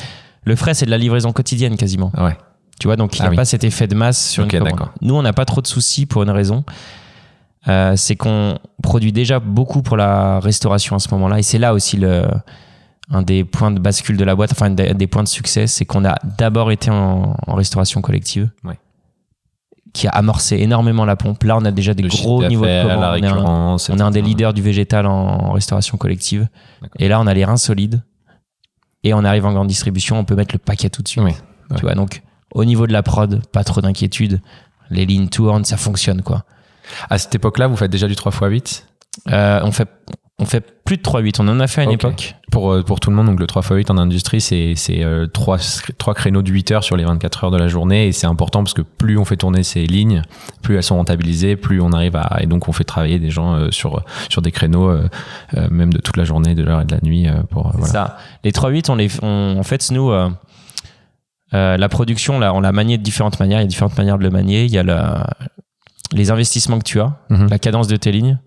le 0.44 0.56
frais, 0.56 0.74
c'est 0.74 0.86
de 0.86 0.90
la 0.90 0.98
livraison 0.98 1.32
quotidienne 1.32 1.76
quasiment. 1.76 2.10
Ouais. 2.16 2.36
Tu 2.80 2.88
vois, 2.88 2.96
donc 2.96 3.16
il 3.16 3.20
n'y 3.20 3.24
Ah 3.26 3.28
a 3.28 3.30
oui. 3.30 3.36
pas 3.36 3.44
cet 3.44 3.64
effet 3.64 3.86
de 3.86 3.94
masse 3.94 4.30
sur 4.30 4.44
Ok, 4.44 4.52
une 4.52 4.58
commande. 4.68 4.88
Nous, 5.00 5.14
on 5.14 5.22
n'a 5.22 5.32
pas 5.32 5.44
trop 5.44 5.60
de 5.60 5.66
soucis 5.66 6.06
pour 6.06 6.22
une 6.22 6.30
raison. 6.30 6.64
Euh, 7.68 7.94
c'est 7.96 8.16
qu'on 8.16 8.58
produit 8.82 9.12
déjà 9.12 9.38
beaucoup 9.40 9.80
pour 9.82 9.96
la 9.96 10.38
restauration 10.40 10.96
à 10.96 10.98
ce 10.98 11.08
moment-là. 11.12 11.38
Et 11.38 11.42
c'est 11.42 11.58
là 11.58 11.72
aussi 11.72 11.96
le, 11.96 12.24
un 13.10 13.22
des 13.22 13.44
points 13.44 13.70
de 13.70 13.78
bascule 13.78 14.16
de 14.16 14.24
la 14.24 14.34
boîte, 14.34 14.52
enfin, 14.52 14.66
un 14.66 14.70
des, 14.94 15.06
points 15.06 15.22
de 15.22 15.28
succès, 15.28 15.66
c'est 15.66 15.84
qu'on 15.86 16.04
a 16.04 16.14
d'abord 16.36 16.70
été 16.72 16.90
en, 16.90 17.36
en 17.46 17.54
restauration 17.54 18.00
collective. 18.02 18.50
Ouais. 18.64 18.78
Qui 19.94 20.08
a 20.08 20.10
amorcé 20.10 20.56
énormément 20.56 21.04
la 21.04 21.14
pompe. 21.14 21.44
Là, 21.44 21.56
on 21.56 21.64
a 21.64 21.70
déjà 21.70 21.94
des 21.94 22.02
Le 22.02 22.08
gros 22.08 22.44
niveaux 22.44 22.64
de 22.64 22.66
d'affaires, 22.68 22.96
commande. 22.96 23.00
la 23.00 23.10
On 23.12 23.16
est 23.22 23.26
un- 23.26 23.94
on 23.94 23.98
est 23.98 24.02
un 24.02 24.10
des 24.10 24.22
leaders 24.22 24.52
du 24.52 24.60
végétal 24.60 25.06
en, 25.06 25.12
en 25.12 25.52
restauration 25.52 25.96
collective. 25.96 26.48
Et 26.98 27.06
là, 27.08 27.20
on 27.20 27.26
a 27.28 27.32
les 27.34 27.44
reins 27.44 27.56
solides. 27.56 28.02
Et 29.04 29.14
on 29.14 29.22
arrive 29.24 29.46
en 29.46 29.52
grande 29.52 29.68
distribution, 29.68 30.18
on 30.18 30.24
peut 30.24 30.34
mettre 30.34 30.54
le 30.54 30.58
paquet 30.58 30.88
tout 30.90 31.02
de 31.02 31.08
suite. 31.08 31.22
Oui, 31.22 31.32
Tu 31.76 31.82
vois, 31.82 31.94
donc 31.94 32.22
au 32.54 32.64
niveau 32.64 32.86
de 32.86 32.92
la 32.92 33.02
prod, 33.02 33.42
pas 33.52 33.64
trop 33.64 33.80
d'inquiétude. 33.80 34.40
Les 34.90 35.06
lignes 35.06 35.28
tournent, 35.28 35.64
ça 35.64 35.76
fonctionne 35.76 36.22
quoi. 36.22 36.44
À 37.10 37.18
cette 37.18 37.34
époque-là, 37.34 37.66
vous 37.66 37.76
faites 37.76 37.90
déjà 37.90 38.06
du 38.08 38.16
3 38.16 38.32
x 38.32 38.40
8 38.42 38.86
Euh, 39.32 39.60
on 39.62 39.72
fait 39.72 39.88
On 40.40 40.46
fait 40.46 40.60
plus 40.84 40.96
de 40.96 41.02
3-8. 41.02 41.36
On 41.40 41.46
en 41.46 41.60
a 41.60 41.68
fait 41.68 41.82
à 41.82 41.84
une 41.84 41.90
Ok. 41.90 41.94
époque. 42.04 42.34
Pour, 42.50 42.72
euh, 42.72 42.82
pour 42.82 42.98
tout 42.98 43.08
le 43.08 43.14
monde, 43.16 43.26
donc 43.26 43.38
le 43.38 43.46
3x8 43.46 43.88
en 43.92 43.98
industrie, 43.98 44.40
c'est 44.40 44.74
euh, 44.90 45.28
trois, 45.28 45.58
trois 45.96 46.12
créneaux 46.12 46.42
de 46.42 46.50
8 46.50 46.72
heures 46.72 46.82
sur 46.84 46.96
les 46.96 47.04
24 47.04 47.44
heures 47.44 47.50
de 47.52 47.56
la 47.56 47.68
journée. 47.68 48.08
Et 48.08 48.12
c'est 48.12 48.26
important 48.26 48.64
parce 48.64 48.74
que 48.74 48.82
plus 48.82 49.16
on 49.16 49.24
fait 49.24 49.36
tourner 49.36 49.62
ces 49.62 49.86
lignes, 49.86 50.22
plus 50.60 50.74
elles 50.74 50.82
sont 50.82 50.96
rentabilisées, 50.96 51.54
plus 51.54 51.80
on 51.80 51.92
arrive 51.92 52.16
à. 52.16 52.38
Et 52.42 52.46
donc 52.46 52.66
on 52.68 52.72
fait 52.72 52.82
travailler 52.82 53.20
des 53.20 53.30
gens 53.30 53.54
euh, 53.54 53.70
sur, 53.70 54.02
sur 54.28 54.42
des 54.42 54.50
créneaux, 54.50 54.88
euh, 54.90 55.08
euh, 55.56 55.68
même 55.70 55.92
de 55.94 55.98
toute 56.00 56.16
la 56.16 56.24
journée, 56.24 56.56
de 56.56 56.64
l'heure 56.64 56.80
et 56.80 56.84
de 56.84 56.92
la 56.96 57.00
nuit. 57.04 57.28
euh, 57.28 57.34
pour, 57.48 57.68
euh, 57.68 57.70
voilà. 57.74 57.92
Ça. 57.92 58.16
Les 58.42 58.50
3-8, 58.50 58.90
on 58.90 58.96
les, 58.96 59.08
on- 59.22 59.56
en 59.56 59.62
fait, 59.62 59.88
nous, 59.92 60.10
euh, 61.52 61.76
la 61.76 61.88
production, 61.88 62.38
là, 62.38 62.54
on 62.54 62.60
l'a 62.60 62.72
manié 62.72 62.98
de 62.98 63.02
différentes 63.02 63.38
manières. 63.38 63.58
Il 63.60 63.62
y 63.62 63.66
a 63.66 63.68
différentes 63.68 63.96
manières 63.98 64.18
de 64.18 64.22
le 64.24 64.30
manier. 64.30 64.64
Il 64.64 64.70
y 64.72 64.78
a 64.78 64.82
la- 64.82 65.26
les 66.12 66.30
investissements 66.30 66.78
que 66.78 66.84
tu 66.84 67.00
as, 67.00 67.16
Mhm. 67.30 67.48
la 67.50 67.58
cadence 67.58 67.86
de 67.88 67.96
tes 67.96 68.12
lignes, 68.12 68.38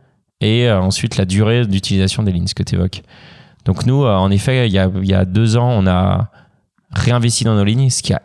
et 0.42 0.68
euh, 0.70 0.80
ensuite 0.80 1.18
la 1.18 1.26
durée 1.26 1.66
d'utilisation 1.66 2.24
des 2.24 2.32
lignes, 2.32 2.48
ce 2.48 2.56
que 2.56 2.64
tu 2.64 2.76
évoques. 2.76 3.02
Donc 3.66 3.86
nous, 3.86 4.04
euh, 4.06 4.16
en 4.16 4.32
effet, 4.32 4.68
il 4.68 4.74
y, 4.74 4.80
a, 4.80 4.90
il 5.02 5.08
y 5.08 5.14
a 5.14 5.26
deux 5.26 5.58
ans, 5.58 5.70
on 5.70 5.86
a 5.88 6.30
réinvesti 6.92 7.44
dans 7.44 7.56
nos 7.56 7.64
lignes, 7.66 7.90
ce 7.90 8.02
qui 8.02 8.14
a 8.14 8.22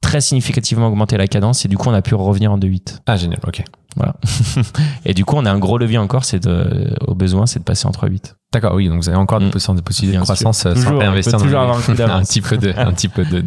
très 0.00 0.20
significativement 0.20 0.88
augmenté 0.88 1.16
la 1.16 1.26
cadence, 1.28 1.64
et 1.64 1.68
du 1.68 1.76
coup, 1.78 1.88
on 1.88 1.94
a 1.94 2.02
pu 2.02 2.14
revenir 2.14 2.52
en 2.52 2.58
2.8. 2.58 3.00
Ah, 3.06 3.16
génial, 3.16 3.38
ok. 3.46 3.62
Et 5.04 5.14
du 5.14 5.24
coup, 5.24 5.36
on 5.36 5.44
a 5.46 5.52
un 5.52 5.58
gros 5.60 5.78
levier 5.78 5.98
encore, 5.98 6.24
c'est 6.24 6.40
de, 6.42 6.92
au 7.06 7.14
besoin, 7.14 7.46
c'est 7.46 7.60
de 7.60 7.64
passer 7.64 7.86
en 7.86 7.92
3.8. 7.92 8.34
D'accord, 8.52 8.74
oui, 8.74 8.88
donc 8.88 8.96
vous 9.00 9.08
avez 9.08 9.18
encore 9.18 9.38
des 9.38 9.46
Mm. 9.46 9.80
possibilités 9.82 10.18
de 10.18 10.22
croissance 10.24 10.62
Toujours, 10.64 10.82
sans 10.82 10.94
on 10.94 10.98
réinvestir 10.98 11.32
peut 11.34 11.38
dans 11.38 11.44
toujours 11.44 11.60
les- 11.60 11.64
avoir 11.64 11.76
un 12.16 12.18
un 12.20 12.22
petit 12.24 12.40
peu 12.40 12.56
de. 12.56 12.74
Un 12.76 12.92
petit 12.92 13.08
peu 13.08 13.24
de 13.24 13.44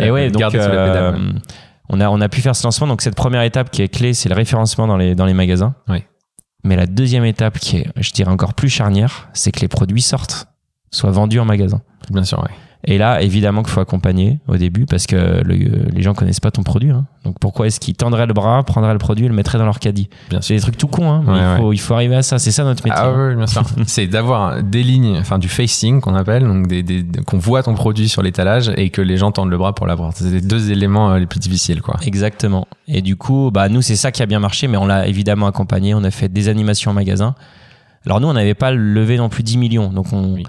Et 0.00 0.10
ouais, 0.10 0.30
donc 0.30 0.40
garder 0.40 0.60
sous 0.60 0.68
la 0.68 0.74
euh, 0.74 1.32
on 1.88 2.00
a 2.00 2.08
on 2.08 2.20
a 2.20 2.28
pu 2.28 2.40
faire 2.40 2.56
ce 2.56 2.64
lancement. 2.64 2.86
Donc 2.86 3.02
cette 3.02 3.14
première 3.14 3.42
étape 3.42 3.70
qui 3.70 3.82
est 3.82 3.88
clé, 3.88 4.14
c'est 4.14 4.28
le 4.28 4.34
référencement 4.34 4.86
dans 4.86 4.96
les 4.96 5.14
dans 5.14 5.26
les 5.26 5.34
magasins. 5.34 5.74
Oui. 5.88 6.04
Mais 6.64 6.76
la 6.76 6.86
deuxième 6.86 7.24
étape 7.24 7.58
qui 7.58 7.78
est, 7.78 7.88
je 7.96 8.10
dirais 8.12 8.30
encore 8.30 8.54
plus 8.54 8.70
charnière, 8.70 9.28
c'est 9.34 9.52
que 9.52 9.60
les 9.60 9.68
produits 9.68 10.00
sortent, 10.00 10.48
soient 10.90 11.10
vendus 11.10 11.38
en 11.38 11.44
magasin. 11.44 11.82
Bien 12.10 12.24
sûr, 12.24 12.42
oui. 12.42 12.54
Et 12.86 12.98
là, 12.98 13.22
évidemment 13.22 13.62
qu'il 13.62 13.72
faut 13.72 13.80
accompagner 13.80 14.40
au 14.46 14.56
début 14.58 14.84
parce 14.84 15.06
que 15.06 15.16
le- 15.42 15.86
les 15.90 16.02
gens 16.02 16.12
connaissent 16.12 16.40
pas 16.40 16.50
ton 16.50 16.62
produit. 16.62 16.90
hein. 16.90 17.06
Donc 17.24 17.38
pourquoi 17.40 17.66
est-ce 17.66 17.80
qu'ils 17.80 17.94
tendraient 17.94 18.26
le 18.26 18.34
bras, 18.34 18.62
prendraient 18.62 18.92
le 18.92 18.98
produit 18.98 19.24
et 19.24 19.28
le 19.28 19.34
mettraient 19.34 19.56
dans 19.56 19.64
leur 19.64 19.78
caddie? 19.78 20.10
Bien 20.28 20.42
C'est 20.42 20.54
des 20.54 20.60
trucs 20.60 20.76
tout 20.76 20.86
cons, 20.88 21.10
hein, 21.10 21.22
mais 21.26 21.32
Ouais, 21.32 21.38
il, 21.40 21.56
faut, 21.56 21.72
il 21.72 21.78
faut 21.80 21.94
arriver 21.94 22.16
à 22.16 22.22
ça. 22.22 22.38
C'est 22.38 22.50
ça 22.50 22.62
notre 22.64 22.84
métier. 22.84 23.00
Ah 23.02 23.10
oui, 23.16 23.36
bien 23.36 23.46
sûr. 23.46 23.62
c'est 23.86 24.06
d'avoir 24.06 24.62
des 24.62 24.82
lignes, 24.82 25.16
enfin 25.18 25.38
du 25.38 25.48
facing 25.48 26.02
qu'on 26.02 26.14
appelle, 26.14 26.42
donc 26.44 26.66
des, 26.66 26.82
des- 26.82 27.06
qu'on 27.26 27.38
voit 27.38 27.62
ton 27.62 27.72
produit 27.74 28.08
sur 28.10 28.20
l'étalage 28.22 28.70
et 28.76 28.90
que 28.90 29.00
les 29.00 29.16
gens 29.16 29.32
tendent 29.32 29.50
le 29.50 29.56
bras 29.56 29.74
pour 29.74 29.86
l'avoir. 29.86 30.12
C'est 30.14 30.24
les 30.30 30.42
deux 30.42 30.70
éléments 30.70 31.12
euh, 31.12 31.18
les 31.18 31.26
plus 31.26 31.40
difficiles, 31.40 31.80
quoi. 31.80 31.96
Exactement. 32.04 32.68
Et 32.86 33.00
du 33.00 33.16
coup, 33.16 33.50
bah, 33.50 33.70
nous, 33.70 33.80
c'est 33.80 33.96
ça 33.96 34.12
qui 34.12 34.22
a 34.22 34.26
bien 34.26 34.40
marché, 34.40 34.68
mais 34.68 34.76
on 34.76 34.86
l'a 34.86 35.06
évidemment 35.08 35.46
accompagné. 35.46 35.94
On 35.94 36.04
a 36.04 36.10
fait 36.10 36.28
des 36.28 36.48
animations 36.50 36.90
en 36.90 36.94
magasin. 36.94 37.34
Alors, 38.04 38.20
nous, 38.20 38.28
on 38.28 38.34
n'avait 38.34 38.52
pas 38.52 38.72
levé 38.72 39.16
non 39.16 39.30
plus 39.30 39.42
10 39.42 39.56
millions. 39.56 39.88
Donc, 39.88 40.12
on, 40.12 40.34
Oui. 40.34 40.42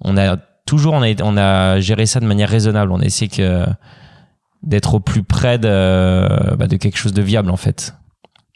on 0.00 0.16
a 0.16 0.38
toujours 0.66 0.94
on 0.94 1.02
a, 1.02 1.12
on 1.22 1.36
a 1.36 1.80
géré 1.80 2.06
ça 2.06 2.20
de 2.20 2.26
manière 2.26 2.48
raisonnable. 2.48 2.92
On 2.92 3.00
a 3.00 3.04
essayé 3.04 3.28
que, 3.28 3.64
d'être 4.62 4.94
au 4.94 5.00
plus 5.00 5.22
près 5.22 5.58
de, 5.58 6.54
bah, 6.56 6.66
de 6.66 6.76
quelque 6.76 6.96
chose 6.98 7.12
de 7.12 7.22
viable, 7.22 7.50
en 7.50 7.56
fait. 7.56 7.94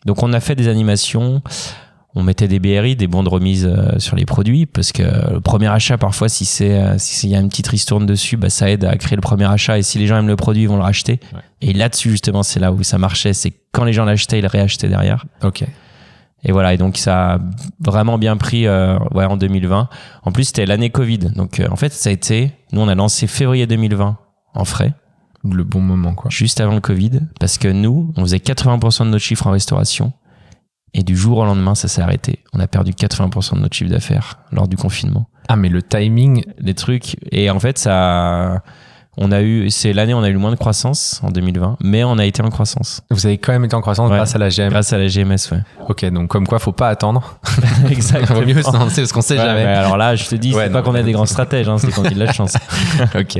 Donc, 0.04 0.22
on 0.22 0.32
a 0.32 0.40
fait 0.40 0.54
des 0.54 0.68
animations. 0.68 1.42
On 2.18 2.22
mettait 2.22 2.48
des 2.48 2.61
BRI, 2.61 2.96
des 2.96 3.09
bons 3.09 3.22
de 3.22 3.28
remise 3.28 3.66
euh, 3.70 3.98
sur 3.98 4.16
les 4.16 4.24
produits, 4.24 4.64
parce 4.64 4.90
que 4.90 5.02
le 5.34 5.40
premier 5.40 5.66
achat, 5.66 5.98
parfois, 5.98 6.30
si 6.30 6.46
c'est 6.46 6.72
euh, 6.80 6.96
si 6.96 7.14
c'est- 7.16 7.26
il 7.26 7.30
y 7.30 7.36
a 7.36 7.40
une 7.40 7.50
petite 7.50 7.66
ristourne 7.68 8.07
dessus, 8.07 8.38
bah, 8.38 8.48
ça 8.48 8.70
aide 8.70 8.86
à 8.86 8.96
créer 8.96 9.16
le 9.16 9.20
premier 9.20 9.44
achat. 9.44 9.76
Et 9.78 9.82
si 9.82 9.98
les 9.98 10.07
gens 10.07 10.16
aiment 10.16 10.26
le 10.28 10.36
produit, 10.36 10.62
ils 10.62 10.68
vont 10.68 10.76
le 10.78 10.82
racheter. 10.82 11.20
Ouais. 11.34 11.40
Et 11.61 11.72
là-dessus, 11.74 12.09
justement, 12.11 12.42
c'est 12.42 12.59
là 12.59 12.72
où 12.72 12.82
ça 12.82 12.96
marchait. 12.96 13.34
C'est 13.34 13.52
quand 13.72 13.84
les 13.84 13.92
gens 13.92 14.07
l'achetaient, 14.07 14.38
ils 14.38 14.42
le 14.42 14.48
réachetaient 14.48 14.88
derrière. 14.88 15.26
Ok. 15.42 15.64
Et 16.45 16.53
voilà, 16.53 16.74
et 16.74 16.76
donc 16.76 16.97
ça 16.97 17.34
a 17.34 17.39
vraiment 17.80 18.18
bien 18.18 18.37
pris 18.37 18.66
euh, 18.66 18.99
ouais, 19.12 19.24
en 19.24 19.37
2020. 19.37 19.89
En 20.22 20.32
plus, 20.32 20.45
c'était 20.45 20.66
l'année 20.66 20.91
Covid. 20.91 21.18
Donc 21.18 21.61
euh, 21.61 21.68
en 21.70 21.76
fait, 21.76 21.93
ça 21.93 22.11
a 22.11 22.12
été, 22.12 22.53
nous 22.72 22.80
on 22.80 22.89
a 22.89 22.95
lancé 22.95 23.26
février 23.26 23.66
2020 23.66 24.16
en 24.55 24.64
frais, 24.64 24.95
Le 25.45 25.64
bon 25.64 25.80
moment, 25.80 26.14
quoi. 26.14 26.30
juste 26.30 26.61
avant 26.61 26.74
le 26.74 26.80
Covid, 26.80 27.20
parce 27.41 27.59
que 27.59 27.68
nous, 27.68 28.12
on 28.16 28.22
faisait 28.22 28.39
80% 28.39 29.05
de 29.05 29.11
notre 29.11 29.24
chiffre 29.24 29.47
en 29.47 29.51
restauration. 29.51 30.12
Et 30.95 31.03
du 31.03 31.14
jour 31.16 31.39
au 31.39 31.45
lendemain, 31.45 31.74
ça 31.74 31.89
s'est 31.89 32.01
arrêté. 32.01 32.39
On 32.55 32.61
a 32.61 32.66
perdu 32.66 32.93
80% 32.93 33.57
de 33.57 33.61
notre 33.61 33.76
chiffre 33.76 33.91
d'affaires 33.91 34.39
lors 34.51 34.66
du 34.66 34.76
confinement. 34.76 35.28
Ah, 35.49 35.57
mais 35.57 35.68
le 35.68 35.82
timing, 35.82 36.45
Les 36.59 36.74
trucs. 36.74 37.16
Et 37.32 37.51
en 37.51 37.61
fait, 37.61 37.76
ça. 37.76 38.62
On 39.19 39.33
a 39.33 39.41
eu. 39.43 39.71
C'est 39.71 39.93
l'année 39.93 40.12
où 40.14 40.19
on 40.19 40.23
a 40.23 40.29
eu 40.29 40.33
le 40.33 40.39
moins 40.39 40.51
de 40.51 40.57
croissance 40.57 41.21
en 41.23 41.31
2020, 41.31 41.79
mais 41.83 42.05
on 42.05 42.19
a 42.19 42.25
été 42.27 42.43
en 42.43 42.51
croissance. 42.51 43.01
vous 43.11 43.25
avez 43.27 43.39
quand 43.39 43.53
même 43.53 43.64
été 43.64 43.75
en 43.75 43.81
croissance 43.81 44.11
Ouais. 44.11 44.17
grâce 44.17 44.35
à 44.35 44.39
la 44.39 44.51
GM. 44.51 44.69
Grâce 44.69 44.93
à 44.93 44.99
la 44.99 45.09
GMS, 45.09 45.37
ouais. 45.53 45.61
Ok, 45.89 46.05
donc 46.11 46.29
comme 46.29 46.47
quoi, 46.47 46.59
faut 46.59 46.73
pas 46.73 46.89
attendre. 46.89 47.39
Exactement. 47.91 48.41
Vaut 48.41 48.47
mieux 48.47 48.62
se 48.62 48.71
lancer 48.73 49.01
parce 49.03 49.12
qu'on 49.12 49.21
sait 49.23 49.39
Ouais, 49.39 49.45
jamais. 49.45 49.64
mais 49.64 49.73
alors 49.73 49.97
là, 49.97 50.14
je 50.17 50.27
te 50.29 50.35
dis, 50.35 50.55
Ouais, 50.55 50.64
c'est 50.67 50.73
pas 50.73 50.83
qu'on 50.83 50.95
a 50.95 51.03
des 51.03 51.12
grands 51.12 51.25
stratèges, 51.27 51.69
hein, 51.69 51.79
c'est 51.79 51.91
qu'on 51.93 52.05
a 52.05 52.11
de 52.11 52.19
la 52.19 52.33
chance. 52.33 52.55
ok. 53.14 53.39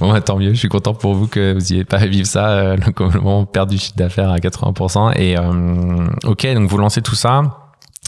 Bon, 0.00 0.10
bah, 0.12 0.20
tant 0.22 0.38
mieux. 0.38 0.54
Je 0.54 0.58
suis 0.58 0.68
content 0.68 0.94
pour 0.94 1.14
vous 1.14 1.26
que 1.26 1.52
vous 1.52 1.72
ayez 1.72 1.84
pas 1.84 1.98
à 1.98 2.06
vivre 2.06 2.26
ça, 2.26 2.48
euh, 2.48 2.76
le 2.76 3.20
moment 3.20 3.44
perdre 3.44 3.72
du 3.72 3.78
chiffre 3.78 3.96
d'affaires 3.96 4.30
à 4.30 4.38
80%. 4.38 5.12
Et 5.16 5.36
euh, 5.38 6.06
ok, 6.24 6.46
donc 6.54 6.68
vous 6.70 6.78
lancez 6.78 7.02
tout 7.02 7.14
ça. 7.14 7.42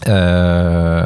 Euh, 0.09 1.03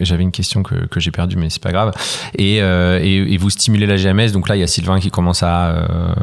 J'avais 0.00 0.22
une 0.22 0.32
question 0.32 0.62
que, 0.62 0.86
que 0.86 1.00
j'ai 1.00 1.10
perdue, 1.10 1.36
mais 1.36 1.50
c'est 1.50 1.62
pas 1.62 1.72
grave. 1.72 1.92
Et, 2.36 2.62
euh, 2.62 2.98
et, 3.02 3.34
et 3.34 3.36
vous 3.36 3.50
stimulez 3.50 3.86
la 3.86 3.96
GMS. 3.96 4.32
Donc 4.32 4.48
là, 4.48 4.56
il 4.56 4.60
y 4.60 4.62
a 4.62 4.66
Sylvain 4.66 4.98
qui 5.00 5.10
commence 5.10 5.42
à 5.42 5.66
euh, 5.68 6.14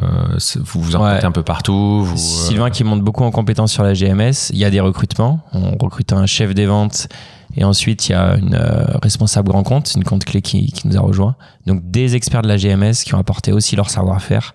vous 0.64 0.80
vous 0.82 0.96
Ouais. 0.96 1.24
un 1.24 1.32
peu 1.32 1.42
partout. 1.42 2.02
Vous, 2.04 2.16
Sylvain 2.16 2.70
qui 2.70 2.84
monte 2.84 3.02
beaucoup 3.02 3.24
en 3.24 3.30
compétences 3.30 3.72
sur 3.72 3.82
la 3.82 3.94
GMS. 3.94 4.50
Il 4.50 4.58
y 4.58 4.64
a 4.64 4.70
des 4.70 4.80
recrutements. 4.80 5.40
On 5.52 5.76
recrute 5.78 6.12
un 6.12 6.26
chef 6.26 6.54
des 6.54 6.66
ventes 6.66 7.08
et 7.56 7.64
ensuite 7.64 8.08
il 8.08 8.12
y 8.12 8.14
a 8.14 8.36
une 8.36 8.56
responsable 9.02 9.48
grand 9.48 9.62
compte, 9.62 9.92
une 9.96 10.04
compte 10.04 10.24
clé 10.24 10.40
qui, 10.42 10.70
qui 10.72 10.86
nous 10.88 10.96
a 10.96 11.00
rejoint. 11.00 11.36
Donc 11.66 11.80
des 11.90 12.14
experts 12.16 12.42
de 12.42 12.48
la 12.48 12.56
GMS 12.56 12.92
qui 13.04 13.14
ont 13.14 13.18
apporté 13.18 13.52
aussi 13.52 13.76
leur 13.76 13.90
savoir-faire. 13.90 14.54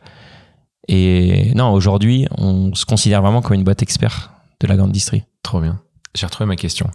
Et 0.87 1.51
non, 1.55 1.71
aujourd'hui, 1.71 2.27
on 2.37 2.73
se 2.75 2.85
considère 2.85 3.21
vraiment 3.21 3.41
comme 3.41 3.55
une 3.55 3.63
boîte 3.63 3.81
expert 3.81 4.31
de 4.61 4.67
la 4.67 4.75
grande 4.77 4.91
distrie. 4.91 5.23
Trop 5.41 5.59
bien. 5.59 5.79
J'ai 6.15 6.25
retrouvé 6.25 6.47
ma 6.47 6.55
question. 6.55 6.89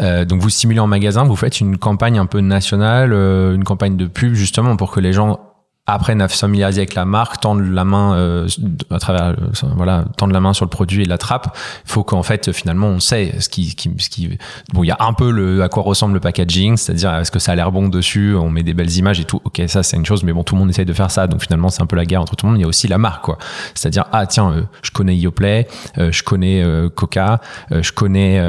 Euh, 0.00 0.24
donc 0.24 0.40
vous 0.40 0.50
stimulez 0.50 0.80
en 0.80 0.86
magasin, 0.86 1.24
vous 1.24 1.36
faites 1.36 1.60
une 1.60 1.78
campagne 1.78 2.18
un 2.18 2.26
peu 2.26 2.40
nationale, 2.40 3.12
euh, 3.12 3.54
une 3.54 3.64
campagne 3.64 3.96
de 3.96 4.06
pub 4.06 4.34
justement 4.34 4.76
pour 4.76 4.90
que 4.90 5.00
les 5.00 5.12
gens 5.12 5.40
à 5.88 6.28
se 6.28 6.38
familiariser 6.38 6.82
avec 6.82 6.94
la 6.94 7.06
marque, 7.06 7.40
tendent 7.40 7.62
la 7.62 7.84
main 7.84 8.14
euh, 8.14 8.48
à 8.90 8.98
travers, 8.98 9.28
euh, 9.28 9.36
voilà, 9.74 10.04
tendent 10.18 10.32
la 10.32 10.40
main 10.40 10.52
sur 10.52 10.66
le 10.66 10.70
produit 10.70 11.02
et 11.02 11.04
l'attrapent. 11.06 11.56
Il 11.86 11.90
faut 11.90 12.04
qu'en 12.04 12.22
fait 12.22 12.52
finalement 12.52 12.88
on 12.88 13.00
sait 13.00 13.34
ce 13.40 13.48
qui, 13.48 13.70
ce 13.70 14.08
qui, 14.10 14.38
bon 14.74 14.84
il 14.84 14.88
y 14.88 14.90
a 14.90 14.98
un 15.00 15.14
peu 15.14 15.30
le 15.30 15.62
à 15.62 15.68
quoi 15.68 15.82
ressemble 15.82 16.14
le 16.14 16.20
packaging, 16.20 16.76
c'est-à-dire 16.76 17.14
est-ce 17.16 17.30
que 17.30 17.38
ça 17.38 17.52
a 17.52 17.54
l'air 17.54 17.72
bon 17.72 17.88
dessus, 17.88 18.34
on 18.36 18.50
met 18.50 18.62
des 18.62 18.74
belles 18.74 18.94
images 18.96 19.18
et 19.18 19.24
tout. 19.24 19.40
Ok 19.44 19.62
ça 19.66 19.82
c'est 19.82 19.96
une 19.96 20.04
chose, 20.04 20.24
mais 20.24 20.32
bon 20.32 20.44
tout 20.44 20.54
le 20.54 20.60
monde 20.60 20.70
essaye 20.70 20.84
de 20.84 20.92
faire 20.92 21.10
ça, 21.10 21.26
donc 21.26 21.42
finalement 21.42 21.70
c'est 21.70 21.82
un 21.82 21.86
peu 21.86 21.96
la 21.96 22.04
guerre 22.04 22.20
entre 22.20 22.36
tout 22.36 22.44
le 22.44 22.52
monde. 22.52 22.60
Il 22.60 22.62
y 22.62 22.66
a 22.66 22.68
aussi 22.68 22.86
la 22.86 22.98
marque 22.98 23.24
quoi, 23.24 23.38
c'est-à-dire 23.74 24.04
ah 24.12 24.26
tiens 24.26 24.52
euh, 24.52 24.62
je 24.82 24.90
connais 24.90 25.16
Yoplait, 25.16 25.68
je 25.96 26.22
connais 26.22 26.62
Coca, 26.94 27.40
je 27.70 27.92
connais 27.92 28.40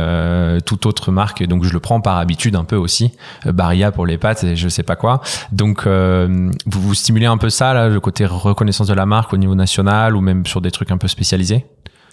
toute 0.66 0.86
autre 0.86 1.12
marque, 1.12 1.44
donc 1.44 1.64
je 1.64 1.72
le 1.72 1.80
prends 1.80 2.02
par 2.02 2.18
habitude 2.18 2.56
un 2.56 2.66
peu 2.66 2.76
aussi. 2.76 3.12
Barilla 3.46 3.92
pour 3.92 4.06
les 4.06 4.18
pâtes 4.18 4.44
et 4.44 4.56
je 4.56 4.68
sais 4.68 4.84
pas 4.84 4.96
quoi. 4.96 5.22
Donc 5.52 5.88
vous 5.88 6.82
vous 6.82 6.94
stimulez 6.94 7.29
un 7.30 7.38
peu 7.38 7.50
ça 7.50 7.74
là, 7.74 7.90
le 7.90 8.00
côté 8.00 8.26
reconnaissance 8.26 8.88
de 8.88 8.94
la 8.94 9.06
marque 9.06 9.34
au 9.34 9.38
niveau 9.38 9.56
national 9.56 10.16
ou 10.16 10.22
même 10.22 10.46
sur 10.46 10.62
des 10.62 10.72
trucs 10.72 10.92
un 10.92 10.98
peu 10.98 11.08
spécialisés. 11.08 11.66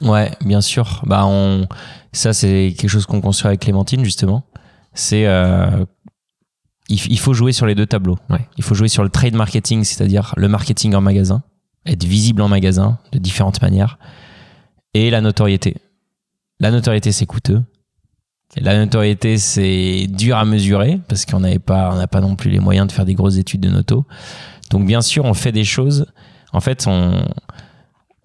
Ouais, 0.03 0.31
bien 0.45 0.61
sûr. 0.61 1.03
Bah, 1.07 1.25
on, 1.27 1.67
ça, 2.13 2.33
c'est 2.33 2.75
quelque 2.79 2.91
chose 2.91 3.07
qu'on 3.07 3.21
construit 3.21 3.49
avec 3.49 3.61
Clémentine, 3.61 4.05
justement. 4.05 4.45
C'est, 4.93 5.27
euh, 5.27 5.85
il, 6.89 7.01
il 7.11 7.19
faut 7.19 7.33
jouer 7.33 7.53
sur 7.53 7.67
les 7.67 7.75
deux 7.75 7.87
tableaux. 7.87 8.19
Ouais. 8.31 8.47
Il 8.57 8.65
faut 8.65 8.75
jouer 8.75 8.89
sur 8.89 9.03
le 9.03 9.09
trade 9.09 9.35
marketing, 9.35 9.85
c'est-à-dire 9.85 10.35
le 10.37 10.49
marketing 10.49 10.95
en 10.95 11.01
magasin, 11.01 11.43
être 11.87 12.05
visible 12.05 12.43
en 12.43 12.49
magasin 12.49 12.99
de 13.13 13.19
différentes 13.19 13.63
manières, 13.63 13.99
et 14.95 15.11
la 15.11 15.21
notoriété. 15.21 15.77
La 16.61 16.71
notoriété, 16.71 17.13
c'est 17.13 17.27
coûteux. 17.27 17.63
La 18.57 18.79
notoriété, 18.79 19.39
c'est 19.39 20.07
dur 20.09 20.37
à 20.37 20.45
mesurer 20.45 21.01
parce 21.09 21.27
qu'on 21.27 21.41
n'avait 21.41 21.59
pas, 21.59 21.91
on 21.93 21.97
n'a 21.97 22.07
pas 22.07 22.21
non 22.21 22.37
plus 22.37 22.51
les 22.51 22.61
moyens 22.61 22.87
de 22.87 22.93
faire 22.93 23.05
des 23.05 23.15
grosses 23.15 23.37
études 23.37 23.61
de 23.61 23.69
noto. 23.69 24.07
Donc, 24.71 24.87
bien 24.87 25.03
sûr, 25.03 25.25
on 25.25 25.35
fait 25.35 25.53
des 25.53 25.65
choses. 25.65 26.07
En 26.53 26.61
fait, 26.61 26.87
on, 26.87 27.23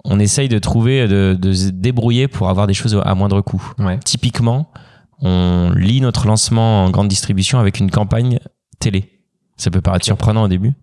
on 0.06 0.20
essaye 0.20 0.48
de 0.48 0.58
trouver, 0.58 1.08
de, 1.08 1.38
de 1.40 1.54
se 1.54 1.70
débrouiller 1.70 2.28
pour 2.28 2.50
avoir 2.50 2.68
des 2.68 2.74
choses 2.74 3.00
à 3.04 3.16
moindre 3.16 3.42
coût. 3.42 3.74
Ouais. 3.78 4.00
Typiquement, 4.00 4.72
on 5.20 5.72
lit 5.76 6.02
notre 6.02 6.28
lancement 6.28 6.86
en 6.86 6.90
grande 6.90 7.08
distribution 7.08 7.60
avec 7.60 7.80
une 7.80 7.92
campagne 7.92 8.40
télé. 8.80 9.20
Ça 9.58 9.70
peut 9.70 9.82
paraître 9.82 10.06
surprenant 10.06 10.44
au 10.44 10.48
début, 10.48 10.74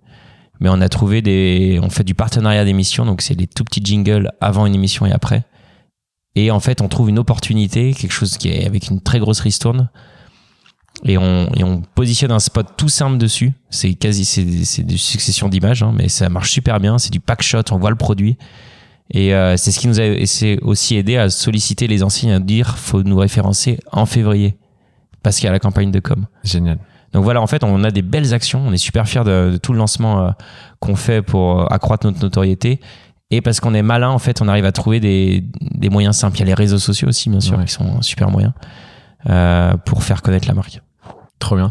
mais 0.61 0.69
on 0.69 0.81
a 0.81 0.89
trouvé 0.89 1.23
des, 1.23 1.81
on 1.83 1.91
fait 1.91 2.05
du 2.05 2.15
partenariat 2.15 2.65
d'émissions, 2.65 3.05
donc 3.05 3.23
c'est 3.23 3.35
les 3.35 3.49
tout 3.49 3.65
petits 3.65 3.81
jingles 3.83 4.31
avant 4.41 4.67
une 4.67 4.75
émission 4.75 5.07
et 5.07 5.11
après. 5.11 5.43
Et 6.35 6.51
en 6.51 6.61
fait, 6.61 6.81
on 6.81 6.89
trouve 6.89 7.09
une 7.09 7.19
opportunité, 7.19 7.93
quelque 7.95 8.13
chose 8.13 8.37
qui 8.37 8.49
est 8.49 8.67
avec 8.67 8.89
une 8.89 9.01
très 9.01 9.19
grosse 9.19 9.41
ristourne. 9.41 9.89
Et 11.05 11.17
on, 11.17 11.49
et 11.55 11.65
on 11.65 11.83
positionne 11.95 12.33
un 12.33 12.39
spot 12.39 12.67
tout 12.77 12.89
simple 12.89 13.19
dessus. 13.19 13.53
C'est 13.71 13.95
quasi, 13.95 14.25
c'est, 14.25 14.45
des 14.45 14.97
successions 14.97 15.49
d'images, 15.49 15.83
hein, 15.83 15.93
mais 15.95 16.09
ça 16.09 16.29
marche 16.29 16.51
super 16.51 16.81
bien. 16.81 16.99
C'est 16.99 17.13
du 17.13 17.21
pack 17.21 17.43
shot, 17.43 17.63
on 17.71 17.79
voit 17.79 17.91
le 17.91 17.97
produit. 17.97 18.37
Et 19.11 19.35
euh, 19.35 19.57
c'est 19.57 19.71
ce 19.71 19.79
qui 19.81 19.89
nous 19.89 20.01
a 20.01 20.27
c'est 20.27 20.61
aussi 20.61 20.97
aidé 20.97 21.17
à 21.17 21.31
solliciter 21.31 21.87
les 21.87 22.03
enseignes 22.03 22.33
à 22.33 22.41
dire 22.41 22.77
faut 22.77 23.03
nous 23.03 23.17
référencer 23.17 23.79
en 23.91 24.05
février 24.05 24.59
parce 25.23 25.37
qu'il 25.37 25.47
y 25.47 25.49
a 25.49 25.53
la 25.53 25.61
campagne 25.61 25.91
de 25.91 26.01
com. 26.01 26.27
Génial. 26.45 26.79
Donc 27.13 27.25
voilà, 27.25 27.41
en 27.41 27.47
fait, 27.47 27.65
on 27.65 27.85
a 27.85 27.91
des 27.91 28.03
belles 28.03 28.35
actions. 28.35 28.63
On 28.67 28.73
est 28.73 28.79
super 28.79 29.09
fiers 29.09 29.25
de, 29.25 29.53
de 29.53 29.57
tout 29.57 29.73
le 29.73 29.79
lancement 29.79 30.27
euh, 30.27 30.31
qu'on 30.79 30.97
fait 30.97 31.23
pour 31.23 31.63
euh, 31.63 31.67
accroître 31.71 32.07
notre 32.07 32.21
notoriété. 32.21 32.81
Et 33.31 33.43
parce 33.43 33.61
qu'on 33.61 33.75
est 33.75 33.83
malin, 33.83 34.09
en 34.09 34.19
fait, 34.19 34.41
on 34.41 34.49
arrive 34.49 34.65
à 34.65 34.73
trouver 34.73 35.01
des, 35.01 35.45
des 35.61 35.91
moyens 35.91 36.17
simples. 36.17 36.37
Il 36.37 36.41
y 36.41 36.43
a 36.45 36.47
les 36.47 36.55
réseaux 36.55 36.79
sociaux 36.79 37.09
aussi, 37.09 37.29
bien 37.29 37.41
sûr, 37.41 37.59
Ouais. 37.59 37.65
qui 37.67 37.73
sont 37.73 37.99
un 37.99 38.03
super 38.03 38.31
moyens 38.31 38.53
euh, 39.29 39.77
pour 39.85 40.03
faire 40.03 40.23
connaître 40.23 40.49
la 40.49 40.55
marque. 40.55 40.81
Trop 41.39 41.55
bien. 41.57 41.71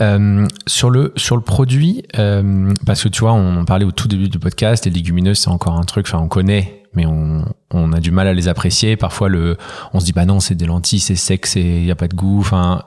Euh, 0.00 0.46
sur 0.66 0.90
le 0.90 1.12
sur 1.16 1.36
le 1.36 1.42
produit, 1.42 2.02
euh, 2.18 2.72
parce 2.84 3.02
que 3.04 3.08
tu 3.08 3.20
vois, 3.20 3.32
on 3.32 3.58
en 3.58 3.64
parlait 3.64 3.84
au 3.84 3.92
tout 3.92 4.08
début 4.08 4.28
du 4.28 4.38
podcast. 4.40 4.86
Les 4.86 4.90
légumineuses, 4.90 5.38
c'est 5.38 5.50
encore 5.50 5.78
un 5.78 5.84
truc. 5.84 6.06
Enfin, 6.08 6.18
on 6.18 6.26
connaît, 6.28 6.82
mais 6.94 7.06
on, 7.06 7.44
on 7.70 7.92
a 7.92 8.00
du 8.00 8.10
mal 8.10 8.26
à 8.26 8.32
les 8.32 8.48
apprécier. 8.48 8.96
Parfois, 8.96 9.28
le, 9.28 9.56
on 9.92 10.00
se 10.00 10.06
dit 10.06 10.12
bah 10.12 10.24
non, 10.24 10.40
c'est 10.40 10.56
des 10.56 10.66
lentilles, 10.66 10.98
c'est 11.00 11.14
sec, 11.14 11.46
c'est 11.46 11.60
il 11.62 11.84
y 11.84 11.90
a 11.92 11.94
pas 11.94 12.08
de 12.08 12.14
goût. 12.16 12.40
Enfin, 12.40 12.82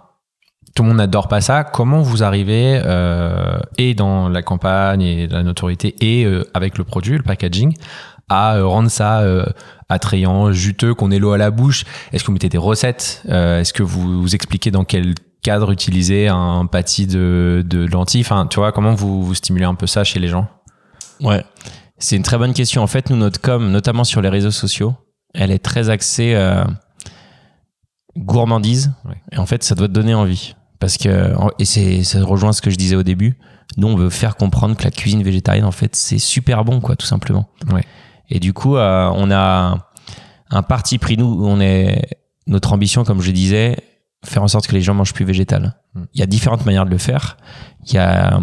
tout 0.78 0.84
le 0.84 0.89
monde 0.89 0.99
n'adore 0.99 1.28
pas 1.28 1.41
ça. 1.41 1.63
Comment 1.63 2.03
vous 2.03 2.23
arrivez 2.23 2.80
euh, 2.86 3.57
et 3.80 3.95
dans 3.95 4.30
la 4.30 4.43
campagne 4.43 5.01
et 5.01 5.25
la 5.25 5.41
notoriété 5.41 5.95
et 6.01 6.23
euh, 6.23 6.47
avec 6.53 6.78
le 6.78 6.84
produit, 6.84 7.17
le 7.17 7.23
packaging, 7.23 7.75
à 8.30 8.57
euh, 8.57 8.67
rendre 8.67 8.91
ça 8.91 9.21
euh, 9.21 9.43
attrayant, 9.89 10.51
juteux, 10.51 10.93
qu'on 10.93 11.09
ait 11.09 11.17
l'eau 11.17 11.32
à 11.32 11.39
la 11.39 11.49
bouche? 11.49 11.84
Est-ce 12.13 12.23
que 12.23 12.28
vous 12.28 12.34
mettez 12.34 12.49
des 12.49 12.59
recettes? 12.59 13.23
Euh, 13.28 13.59
Est-ce 13.59 13.73
que 13.73 13.82
vous, 13.82 14.21
vous 14.21 14.36
expliquez 14.36 14.69
dans 14.69 14.84
quel 14.84 15.15
cadre 15.41 15.71
utiliser 15.71 16.28
un 16.28 16.67
pâtis 16.67 17.07
de, 17.07 17.63
de 17.65 17.88
lentilles? 17.88 18.21
Enfin, 18.21 18.45
tu 18.45 18.59
vois, 18.59 18.71
comment 18.71 18.93
vous, 18.93 19.23
vous 19.23 19.34
stimulez 19.34 19.65
un 19.65 19.73
peu 19.73 19.88
ça 19.88 20.03
chez 20.03 20.19
les 20.19 20.28
gens? 20.28 20.47
Ouais, 21.21 21.43
c'est 21.97 22.17
une 22.17 22.21
très 22.21 22.38
bonne 22.38 22.53
question. 22.53 22.84
En 22.84 22.88
fait, 22.88 23.09
nous, 23.09 23.17
notre 23.17 23.41
com, 23.41 23.71
notamment 23.71 24.03
sur 24.03 24.21
les 24.21 24.30
réseaux 24.30 24.51
sociaux, 24.51 24.93
elle 25.34 25.49
est 25.49 25.57
très 25.57 25.89
axée 25.89 26.36
euh, 26.36 26.63
gourmandise. 28.15 28.93
Ouais. 29.05 29.19
Et 29.32 29.39
en 29.39 29.47
fait, 29.47 29.63
ça 29.63 29.73
doit 29.73 29.88
te 29.88 29.93
donner 29.93 30.13
envie. 30.13 30.53
Parce 30.80 30.97
que, 30.97 31.34
et 31.59 31.65
c'est, 31.65 32.03
ça 32.03 32.23
rejoint 32.23 32.53
ce 32.53 32.61
que 32.61 32.69
je 32.69 32.75
disais 32.75 32.95
au 32.95 33.03
début. 33.03 33.38
Nous, 33.78 33.88
on 33.88 33.95
veut 33.95 34.09
faire 34.09 34.36
comprendre 34.36 34.75
que 34.75 34.84
la 34.84 34.91
cuisine 34.91 35.23
végétarienne, 35.23 35.65
en 35.65 35.71
fait, 35.71 35.95
c'est 35.95 36.19
super 36.19 36.63
bon, 36.63 36.80
quoi, 36.80 36.95
tout 36.95 37.05
simplement. 37.05 37.49
Ouais. 37.71 37.84
Et 38.30 38.39
du 38.39 38.53
coup, 38.53 38.78
euh, 38.78 39.11
on 39.13 39.32
a 39.32 39.89
un 40.49 40.63
parti 40.63 40.97
pris, 40.97 41.17
nous, 41.17 41.45
on 41.45 41.59
est, 41.59 42.19
notre 42.45 42.73
ambition, 42.73 43.03
comme 43.03 43.21
je 43.21 43.32
disais, 43.32 43.78
faire 44.25 44.43
en 44.43 44.47
sorte 44.47 44.67
que 44.67 44.73
les 44.73 44.82
gens 44.82 44.93
mangent 44.93 45.13
plus 45.13 45.25
végétal. 45.25 45.75
Mm. 45.93 46.01
Il 46.13 46.19
y 46.19 46.23
a 46.23 46.25
différentes 46.25 46.65
manières 46.65 46.86
de 46.86 46.91
le 46.91 46.97
faire. 46.97 47.38
Il 47.86 47.93
y 47.93 47.97
a, 47.97 48.39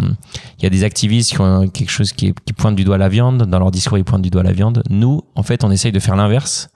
il 0.58 0.62
y 0.62 0.66
a 0.66 0.70
des 0.70 0.84
activistes 0.84 1.32
qui 1.32 1.40
ont 1.40 1.68
quelque 1.68 1.90
chose 1.90 2.12
qui, 2.12 2.32
qui 2.46 2.52
pointe 2.52 2.76
du 2.76 2.84
doigt 2.84 2.98
la 2.98 3.08
viande. 3.08 3.42
Dans 3.42 3.58
leur 3.58 3.70
discours, 3.70 3.98
ils 3.98 4.04
pointent 4.04 4.22
du 4.22 4.30
doigt 4.30 4.42
la 4.42 4.52
viande. 4.52 4.82
Nous, 4.90 5.22
en 5.34 5.42
fait, 5.42 5.64
on 5.64 5.70
essaye 5.70 5.92
de 5.92 6.00
faire 6.00 6.16
l'inverse. 6.16 6.68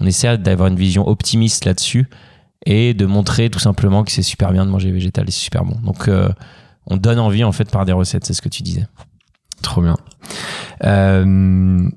On 0.00 0.06
essaie 0.06 0.38
d'avoir 0.38 0.68
une 0.68 0.76
vision 0.76 1.06
optimiste 1.06 1.64
là-dessus 1.64 2.08
et 2.66 2.94
de 2.94 3.06
montrer 3.06 3.50
tout 3.50 3.58
simplement 3.58 4.04
que 4.04 4.10
c'est 4.10 4.22
super 4.22 4.52
bien 4.52 4.64
de 4.64 4.70
manger 4.70 4.90
végétal 4.90 5.28
et 5.28 5.30
c'est 5.30 5.40
super 5.40 5.64
bon. 5.64 5.76
Donc, 5.82 6.08
euh, 6.08 6.28
on 6.86 6.96
donne 6.96 7.18
envie, 7.18 7.44
en 7.44 7.52
fait, 7.52 7.70
par 7.70 7.84
des 7.84 7.92
recettes. 7.92 8.24
C'est 8.24 8.34
ce 8.34 8.42
que 8.42 8.48
tu 8.48 8.62
disais. 8.62 8.86
Trop 9.62 9.80
bien. 9.82 9.96
Euh, 10.84 11.88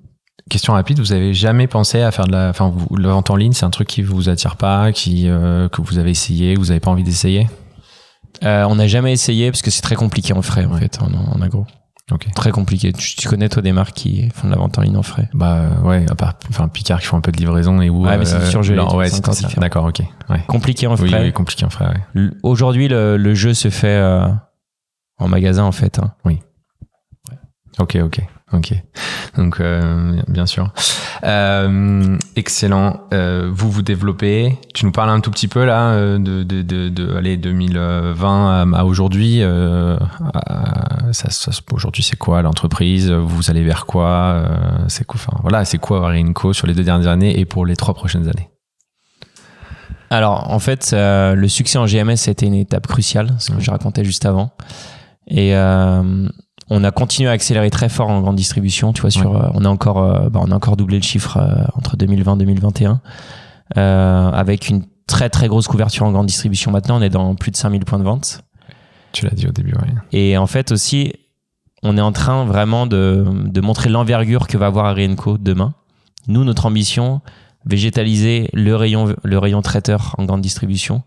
question 0.49 0.73
rapide, 0.73 0.99
vous 0.99 1.11
avez 1.11 1.33
jamais 1.33 1.67
pensé 1.67 2.01
à 2.01 2.11
faire 2.11 2.25
de 2.25 2.31
la, 2.31 2.49
enfin, 2.49 2.69
vous- 2.73 2.95
la 2.95 3.09
vente 3.09 3.29
en 3.29 3.35
ligne, 3.35 3.51
c'est 3.53 3.65
un 3.65 3.69
truc 3.69 3.87
qui 3.87 4.01
vous 4.01 4.29
attire 4.29 4.55
pas, 4.55 4.91
qui 4.91 5.27
euh, 5.27 5.67
que 5.69 5.81
vous 5.81 5.97
avez 5.97 6.11
essayé, 6.11 6.53
que 6.53 6.59
vous 6.59 6.71
avez 6.71 6.79
pas 6.79 6.91
envie 6.91 7.03
d'essayer? 7.03 7.47
On 8.43 8.75
n'a 8.75 8.87
jamais 8.87 9.11
essayé 9.13 9.49
parce 9.51 9.61
que 9.63 9.71
c'est 9.71 9.81
très 9.81 9.95
compliqué 9.95 10.31
en 10.33 10.41
frais, 10.43 10.65
en 10.65 10.73
Ouais. 10.73 10.79
fait, 10.81 10.99
en, 11.01 11.11
en 11.11 11.41
agro. 11.41 11.65
Très 12.35 12.51
compliqué. 12.51 12.93
Tu, 12.93 13.15
tu 13.17 13.27
connais, 13.27 13.49
toi, 13.49 13.61
des 13.61 13.73
marques 13.73 13.93
qui 13.93 14.29
font 14.29 14.47
de 14.47 14.53
la 14.53 14.57
vente 14.59 14.77
en 14.77 14.81
ligne 14.81 14.95
en 14.95 15.03
frais? 15.03 15.29
Bah 15.33 15.81
ouais, 15.83 16.05
à 16.09 16.15
part, 16.15 16.35
enfin 16.49 16.69
Picard 16.69 17.01
qui 17.01 17.05
font 17.07 17.17
un 17.17 17.21
peu 17.21 17.33
de 17.33 17.37
livraison 17.37 17.81
et 17.81 17.89
où. 17.89 18.05
Ouais, 18.05 18.17
mais 18.17 18.23
c'est 18.25 18.39
du 18.39 18.45
surgelé, 18.45 18.79
ouais, 18.81 19.09
c'est. 19.09 19.59
D'accord, 19.59 19.83
ok. 19.85 20.01
Ouais. 20.29 20.41
Compliqué 20.47 20.87
en 20.87 20.95
Oui, 20.95 21.09
frais? 21.09 21.23
oui, 21.23 21.33
compliqué 21.33 21.65
en 21.65 21.69
frais. 21.69 21.87
Ouais. 22.15 22.29
Aujourd'hui, 22.43 22.87
le, 22.87 23.17
le 23.17 23.33
jeu 23.35 23.53
se 23.53 23.69
fait 23.69 23.87
euh, 23.97 24.25
en 25.17 25.27
magasin, 25.27 25.63
en 25.65 25.71
fait. 25.73 25.99
hein. 25.99 26.13
Ok, 27.79 27.97
ok, 28.01 28.21
ok. 28.53 28.73
Donc, 29.35 29.59
euh, 29.59 30.19
bien 30.27 30.45
sûr. 30.45 30.71
Euh, 31.23 32.17
excellent. 32.35 33.01
Euh, 33.13 33.49
vous 33.51 33.69
vous 33.69 33.81
développez. 33.81 34.57
Tu 34.73 34.85
nous 34.85 34.91
parles 34.91 35.09
un 35.09 35.19
tout 35.19 35.31
petit 35.31 35.47
peu 35.47 35.65
là 35.65 35.95
de, 36.17 36.17
de, 36.43 36.61
de, 36.61 36.89
de 36.89 37.15
allez, 37.15 37.37
2020 37.37 38.73
à, 38.73 38.77
à 38.79 38.83
aujourd'hui. 38.83 39.43
À- 39.43 39.99
ça, 41.11 41.29
ça, 41.29 41.51
aujourd'hui, 41.71 42.03
c'est 42.03 42.17
quoi 42.17 42.41
l'entreprise? 42.41 43.11
Vous 43.11 43.49
allez 43.49 43.63
vers 43.63 43.85
quoi? 43.85 44.43
C'est 44.87 45.05
quoi 45.05 45.19
Enfin, 45.19 45.37
voilà, 45.41 45.63
c'est 45.65 45.77
quoi 45.77 46.05
Arinco 46.07 46.53
sur 46.53 46.67
les 46.67 46.73
deux 46.73 46.83
dernières 46.83 47.09
années 47.09 47.39
et 47.39 47.45
pour 47.45 47.65
les 47.65 47.75
trois 47.75 47.93
prochaines 47.93 48.27
années? 48.27 48.49
Alors, 50.09 50.51
en 50.51 50.59
fait, 50.59 50.93
le 50.93 51.47
succès 51.47 51.77
en 51.77 51.85
GMS, 51.85 52.15
c'était 52.17 52.45
une 52.45 52.53
étape 52.53 52.87
cruciale, 52.87 53.35
ce 53.39 53.51
que 53.51 53.59
je 53.59 53.69
racontais 53.71 54.03
juste 54.03 54.25
avant. 54.25 54.51
Et 55.27 55.53
on 56.69 56.83
a 56.83 56.91
continué 56.91 57.29
à 57.29 57.33
accélérer 57.33 57.69
très 57.69 57.89
fort 57.89 58.09
en 58.09 58.21
grande 58.21 58.35
distribution. 58.35 58.93
Tu 58.93 59.01
vois, 59.01 59.11
sur, 59.11 59.35
euh, 59.35 59.49
on, 59.53 59.63
a 59.65 59.69
encore, 59.69 59.99
euh, 59.99 60.29
bah, 60.29 60.39
on 60.43 60.51
a 60.51 60.55
encore 60.55 60.77
doublé 60.77 60.97
le 60.97 61.03
chiffre 61.03 61.37
euh, 61.37 61.63
entre 61.75 61.97
2020 61.97 62.35
et 62.35 62.39
2021, 62.39 63.01
euh, 63.77 64.31
avec 64.31 64.69
une 64.69 64.83
très 65.07 65.29
très 65.29 65.47
grosse 65.47 65.67
couverture 65.67 66.05
en 66.05 66.11
grande 66.11 66.27
distribution. 66.27 66.71
Maintenant, 66.71 66.99
on 66.99 67.01
est 67.01 67.09
dans 67.09 67.35
plus 67.35 67.51
de 67.51 67.57
5000 67.57 67.85
points 67.85 67.99
de 67.99 68.03
vente. 68.03 68.41
Tu 69.13 69.25
l'as 69.25 69.31
dit 69.31 69.47
au 69.47 69.51
début, 69.51 69.73
ouais. 69.73 69.93
Et 70.11 70.37
en 70.37 70.47
fait 70.47 70.71
aussi, 70.71 71.13
on 71.83 71.97
est 71.97 72.01
en 72.01 72.11
train 72.11 72.45
vraiment 72.45 72.85
de, 72.85 73.25
de 73.45 73.61
montrer 73.61 73.89
l'envergure 73.89 74.47
que 74.47 74.57
va 74.57 74.65
avoir 74.65 74.85
Arienco 74.85 75.37
demain. 75.37 75.73
Nous, 76.27 76.43
notre 76.43 76.65
ambition, 76.65 77.21
végétaliser 77.65 78.49
le 78.53 78.75
rayon, 78.75 79.15
le 79.23 79.37
rayon 79.37 79.61
traiteur 79.61 80.15
en 80.17 80.25
grande 80.25 80.41
distribution 80.41 81.03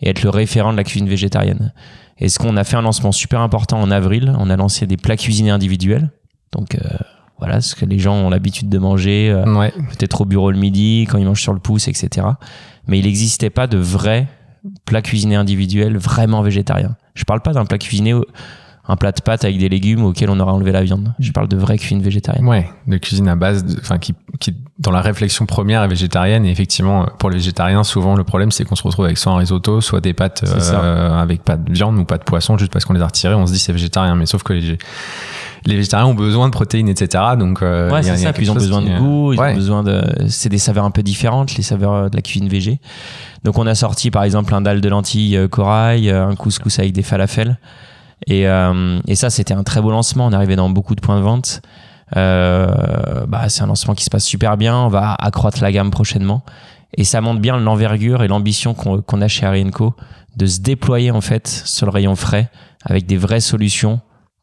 et 0.00 0.10
être 0.10 0.22
le 0.22 0.30
référent 0.30 0.72
de 0.72 0.76
la 0.76 0.84
cuisine 0.84 1.08
végétarienne. 1.08 1.72
Est-ce 2.20 2.38
qu'on 2.38 2.56
a 2.56 2.64
fait 2.64 2.76
un 2.76 2.82
lancement 2.82 3.12
super 3.12 3.40
important 3.40 3.80
en 3.80 3.90
avril? 3.90 4.34
On 4.38 4.50
a 4.50 4.56
lancé 4.56 4.86
des 4.86 4.96
plats 4.96 5.16
cuisinés 5.16 5.50
individuels. 5.50 6.10
Donc 6.52 6.74
euh, 6.74 6.78
voilà, 7.38 7.60
ce 7.60 7.74
que 7.74 7.84
les 7.86 7.98
gens 7.98 8.14
ont 8.14 8.30
l'habitude 8.30 8.68
de 8.68 8.78
manger, 8.78 9.30
euh, 9.30 9.44
Ouais. 9.58 9.70
peut-être 9.90 10.20
au 10.20 10.24
bureau 10.24 10.50
le 10.50 10.58
midi, 10.58 11.06
quand 11.10 11.16
ils 11.18 11.24
mangent 11.24 11.42
sur 11.42 11.54
le 11.54 11.60
pouce, 11.60 11.88
etc. 11.88 12.26
Mais 12.86 12.98
il 12.98 13.04
n'existait 13.06 13.50
pas 13.50 13.66
de 13.66 13.78
vrai 13.78 14.28
plat 14.84 15.00
cuisiné 15.00 15.36
individuel 15.36 15.96
vraiment 15.96 16.42
végétarien. 16.42 16.96
Je 17.14 17.24
parle 17.24 17.40
pas 17.40 17.52
d'un 17.52 17.64
plat 17.64 17.78
cuisiné, 17.78 18.14
un 18.90 18.96
plat 18.96 19.12
de 19.12 19.20
pâtes 19.20 19.44
avec 19.44 19.58
des 19.58 19.68
légumes 19.68 20.04
auquel 20.04 20.30
on 20.30 20.40
aura 20.40 20.52
enlevé 20.52 20.72
la 20.72 20.82
viande. 20.82 21.14
Je 21.18 21.32
parle 21.32 21.48
de 21.48 21.56
vraie 21.56 21.78
cuisine 21.78 22.02
végétarienne. 22.02 22.46
Ouais, 22.46 22.68
de 22.86 22.96
cuisine 22.96 23.28
à 23.28 23.36
base, 23.36 23.64
enfin 23.80 23.98
qui, 23.98 24.14
qui 24.40 24.54
dans 24.78 24.90
la 24.90 25.00
réflexion 25.00 25.46
première 25.46 25.82
est 25.82 25.88
végétarienne 25.88 26.44
et 26.44 26.50
effectivement 26.50 27.06
pour 27.18 27.30
les 27.30 27.36
végétariens 27.36 27.84
souvent 27.84 28.16
le 28.16 28.24
problème 28.24 28.50
c'est 28.50 28.64
qu'on 28.64 28.76
se 28.76 28.82
retrouve 28.82 29.04
avec 29.04 29.18
soit 29.18 29.32
un 29.32 29.36
risotto, 29.36 29.80
soit 29.80 30.00
des 30.00 30.12
pâtes 30.12 30.44
euh, 30.44 31.20
avec 31.20 31.42
pas 31.42 31.56
de 31.56 31.72
viande 31.72 31.98
ou 31.98 32.04
pas 32.04 32.18
de 32.18 32.24
poisson 32.24 32.58
juste 32.58 32.72
parce 32.72 32.84
qu'on 32.84 32.94
les 32.94 33.02
a 33.02 33.06
retirés, 33.06 33.34
on 33.34 33.46
se 33.46 33.52
dit 33.52 33.58
c'est 33.58 33.72
végétarien, 33.72 34.16
mais 34.16 34.26
sauf 34.26 34.42
que 34.42 34.52
les, 34.52 34.78
les 35.66 35.76
végétariens 35.76 36.06
ont 36.06 36.14
besoin 36.14 36.46
de 36.46 36.52
protéines 36.52 36.88
etc. 36.88 37.24
Donc 37.38 37.62
euh, 37.62 37.90
Ouais, 37.90 38.02
c'est 38.02 38.16
ça. 38.16 38.32
Puis 38.32 38.44
ils 38.44 38.50
ont 38.50 38.54
besoin 38.54 38.82
qui, 38.82 38.88
de 38.88 38.94
euh, 38.94 38.98
goût, 38.98 39.32
ils 39.32 39.40
ouais. 39.40 39.52
ont 39.52 39.54
besoin 39.54 39.82
de. 39.82 40.02
C'est 40.28 40.48
des 40.48 40.58
saveurs 40.58 40.84
un 40.84 40.90
peu 40.90 41.02
différentes, 41.02 41.56
les 41.56 41.62
saveurs 41.62 42.10
de 42.10 42.16
la 42.16 42.22
cuisine 42.22 42.48
végé. 42.48 42.80
Donc 43.44 43.58
on 43.58 43.66
a 43.66 43.74
sorti 43.74 44.10
par 44.10 44.24
exemple 44.24 44.54
un 44.54 44.60
dalle 44.60 44.80
de 44.80 44.88
lentilles 44.88 45.36
euh, 45.36 45.48
corail, 45.48 46.10
euh, 46.10 46.26
un 46.26 46.36
couscous 46.36 46.78
avec 46.78 46.92
des 46.92 47.02
falafels. 47.02 47.58
Et, 48.26 48.48
euh, 48.48 49.00
et 49.06 49.14
ça, 49.14 49.30
c'était 49.30 49.54
un 49.54 49.62
très 49.62 49.80
beau 49.80 49.90
lancement. 49.90 50.26
On 50.26 50.32
est 50.32 50.34
arrivé 50.34 50.56
dans 50.56 50.70
beaucoup 50.70 50.94
de 50.94 51.00
points 51.00 51.16
de 51.16 51.22
vente. 51.22 51.62
Euh, 52.16 53.26
bah, 53.26 53.48
c'est 53.48 53.62
un 53.62 53.66
lancement 53.66 53.94
qui 53.94 54.04
se 54.04 54.10
passe 54.10 54.24
super 54.24 54.56
bien. 54.56 54.76
On 54.76 54.88
va 54.88 55.14
accroître 55.14 55.62
la 55.62 55.72
gamme 55.72 55.90
prochainement. 55.90 56.42
Et 56.96 57.04
ça 57.04 57.20
montre 57.20 57.40
bien 57.40 57.56
l'envergure 57.56 58.22
et 58.22 58.28
l'ambition 58.28 58.74
qu'on 58.74 59.00
qu'on 59.00 59.20
a 59.20 59.28
chez 59.28 59.46
Arienco 59.46 59.94
de 60.36 60.46
se 60.46 60.60
déployer 60.60 61.12
en 61.12 61.20
fait 61.20 61.46
sur 61.46 61.86
le 61.86 61.92
rayon 61.92 62.16
frais 62.16 62.50
avec 62.84 63.06
des 63.06 63.16
vraies 63.16 63.40
solutions 63.40 64.00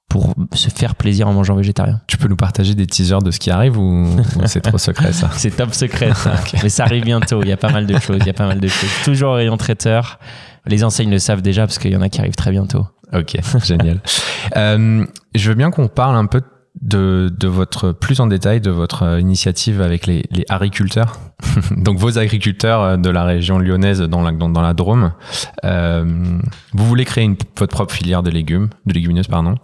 pour 0.10 0.34
se 0.54 0.70
faire 0.70 0.96
plaisir 0.96 1.28
en 1.28 1.34
mangeant 1.34 1.56
végétarien. 1.56 2.00
Tu 2.08 2.18
peux 2.18 2.30
nous 2.30 2.38
partager 2.38 2.76
des 2.76 2.88
teasers 2.88 3.22
de 3.22 3.32
ce 3.32 3.40
qui 3.40 3.52
arrive 3.52 3.78
ou, 3.78 4.06
ou 4.06 4.42
c'est 4.46 4.62
trop 4.62 4.78
secret 4.78 5.12
ça 5.12 5.30
C'est 5.36 5.56
top 5.56 5.74
secret, 5.74 6.14
ça. 6.14 6.36
Mais 6.64 6.70
ça 6.70 6.86
arrive 6.86 7.04
bientôt. 7.04 7.42
Il 7.42 7.50
y 7.50 7.52
a 7.52 7.58
pas 7.58 7.72
mal 7.72 7.86
de 7.86 8.00
choses. 8.00 8.20
Il 8.22 8.28
y 8.28 8.30
a 8.30 8.34
pas 8.34 8.48
mal 8.48 8.60
de 8.60 8.68
choses. 8.70 8.90
Toujours 9.04 9.32
au 9.32 9.36
rayon 9.36 9.58
traiteur. 9.58 10.20
Les 10.66 10.86
enseignes 10.86 11.12
le 11.12 11.20
savent 11.20 11.42
déjà 11.42 11.64
parce 11.64 11.80
qu'il 11.80 11.92
y 11.92 11.96
en 11.98 12.02
a 12.02 12.10
qui 12.10 12.20
arrivent 12.20 12.36
très 12.36 12.52
bientôt. 12.52 12.88
Ok, 13.14 13.38
génial. 13.64 14.02
Euh, 14.56 15.06
je 15.36 15.50
veux 15.50 15.56
bien 15.56 15.72
qu'on 15.72 15.88
parle 15.88 16.16
un 16.16 16.26
peu 16.26 16.42
de, 16.82 17.34
de 17.36 17.48
votre 17.48 17.92
plus 17.92 18.20
en 18.20 18.28
détail 18.28 18.62
de 18.62 18.70
votre 18.70 19.04
euh, 19.04 19.20
initiative 19.20 19.82
avec 19.82 20.06
les, 20.06 20.24
les 20.30 20.46
agriculteurs, 20.50 21.18
donc 21.76 21.98
vos 21.98 22.20
agriculteurs 22.20 22.82
euh, 22.82 22.98
de 22.98 23.10
la 23.10 23.24
région 23.24 23.58
lyonnaise 23.58 24.02
dans 24.02 24.22
la, 24.22 24.32
dans, 24.32 24.62
la 24.62 24.74
Drôme. 24.74 25.14
Euh, 25.64 26.06
vous 26.74 26.86
voulez 26.86 27.06
créer 27.06 27.24
une, 27.24 27.36
votre 27.58 27.74
propre 27.74 27.94
filière 27.94 28.22
de 28.24 28.30
légumes, 28.30 28.70
de 28.86 28.94
légumineuses, 28.94 29.28
pardon. 29.28 29.56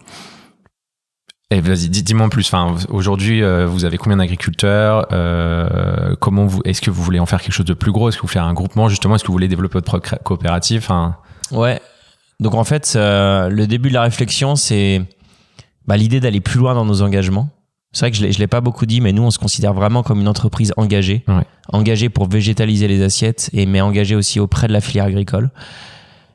Et 1.50 1.60
vas-y, 1.60 1.88
dis- 1.88 2.02
dis-moi 2.02 2.26
en 2.26 2.30
plus. 2.30 2.46
Enfin, 2.52 2.74
aujourd'hui, 2.88 3.42
euh, 3.44 3.66
vous 3.66 3.84
avez 3.84 3.96
combien 3.96 4.16
d'agriculteurs 4.16 5.06
euh, 5.12 6.16
Comment 6.18 6.46
vous 6.46 6.62
Est-ce 6.64 6.80
que 6.80 6.90
vous 6.90 7.02
voulez 7.02 7.20
en 7.20 7.26
faire 7.26 7.40
quelque 7.42 7.52
chose 7.52 7.66
de 7.66 7.74
plus 7.74 7.92
gros? 7.92 8.08
Est-ce 8.08 8.16
que 8.16 8.22
vous 8.22 8.28
faire 8.28 8.44
un 8.44 8.54
groupement 8.54 8.88
justement? 8.88 9.14
Est-ce 9.14 9.22
que 9.22 9.28
vous 9.28 9.34
voulez 9.34 9.46
développer 9.46 9.74
votre 9.74 9.86
propre 9.86 10.16
coopérative? 10.24 10.80
Enfin, 10.82 11.16
Ouais. 11.52 11.80
Donc 12.40 12.54
en 12.54 12.64
fait, 12.64 12.94
euh, 12.96 13.48
le 13.48 13.66
début 13.66 13.88
de 13.88 13.94
la 13.94 14.02
réflexion, 14.02 14.56
c'est 14.56 15.02
bah, 15.86 15.96
l'idée 15.96 16.20
d'aller 16.20 16.40
plus 16.40 16.58
loin 16.58 16.74
dans 16.74 16.84
nos 16.84 17.02
engagements. 17.02 17.48
C'est 17.92 18.00
vrai 18.00 18.10
que 18.10 18.16
je 18.16 18.24
ne 18.24 18.32
l'ai 18.32 18.46
pas 18.48 18.60
beaucoup 18.60 18.86
dit, 18.86 19.00
mais 19.00 19.12
nous, 19.12 19.22
on 19.22 19.30
se 19.30 19.38
considère 19.38 19.72
vraiment 19.72 20.02
comme 20.02 20.20
une 20.20 20.26
entreprise 20.28 20.72
engagée. 20.76 21.22
Ouais. 21.28 21.44
Engagée 21.72 22.08
pour 22.08 22.28
végétaliser 22.28 22.88
les 22.88 23.02
assiettes, 23.02 23.50
et, 23.52 23.66
mais 23.66 23.80
engagée 23.80 24.16
aussi 24.16 24.40
auprès 24.40 24.66
de 24.66 24.72
la 24.72 24.80
filière 24.80 25.04
agricole. 25.04 25.50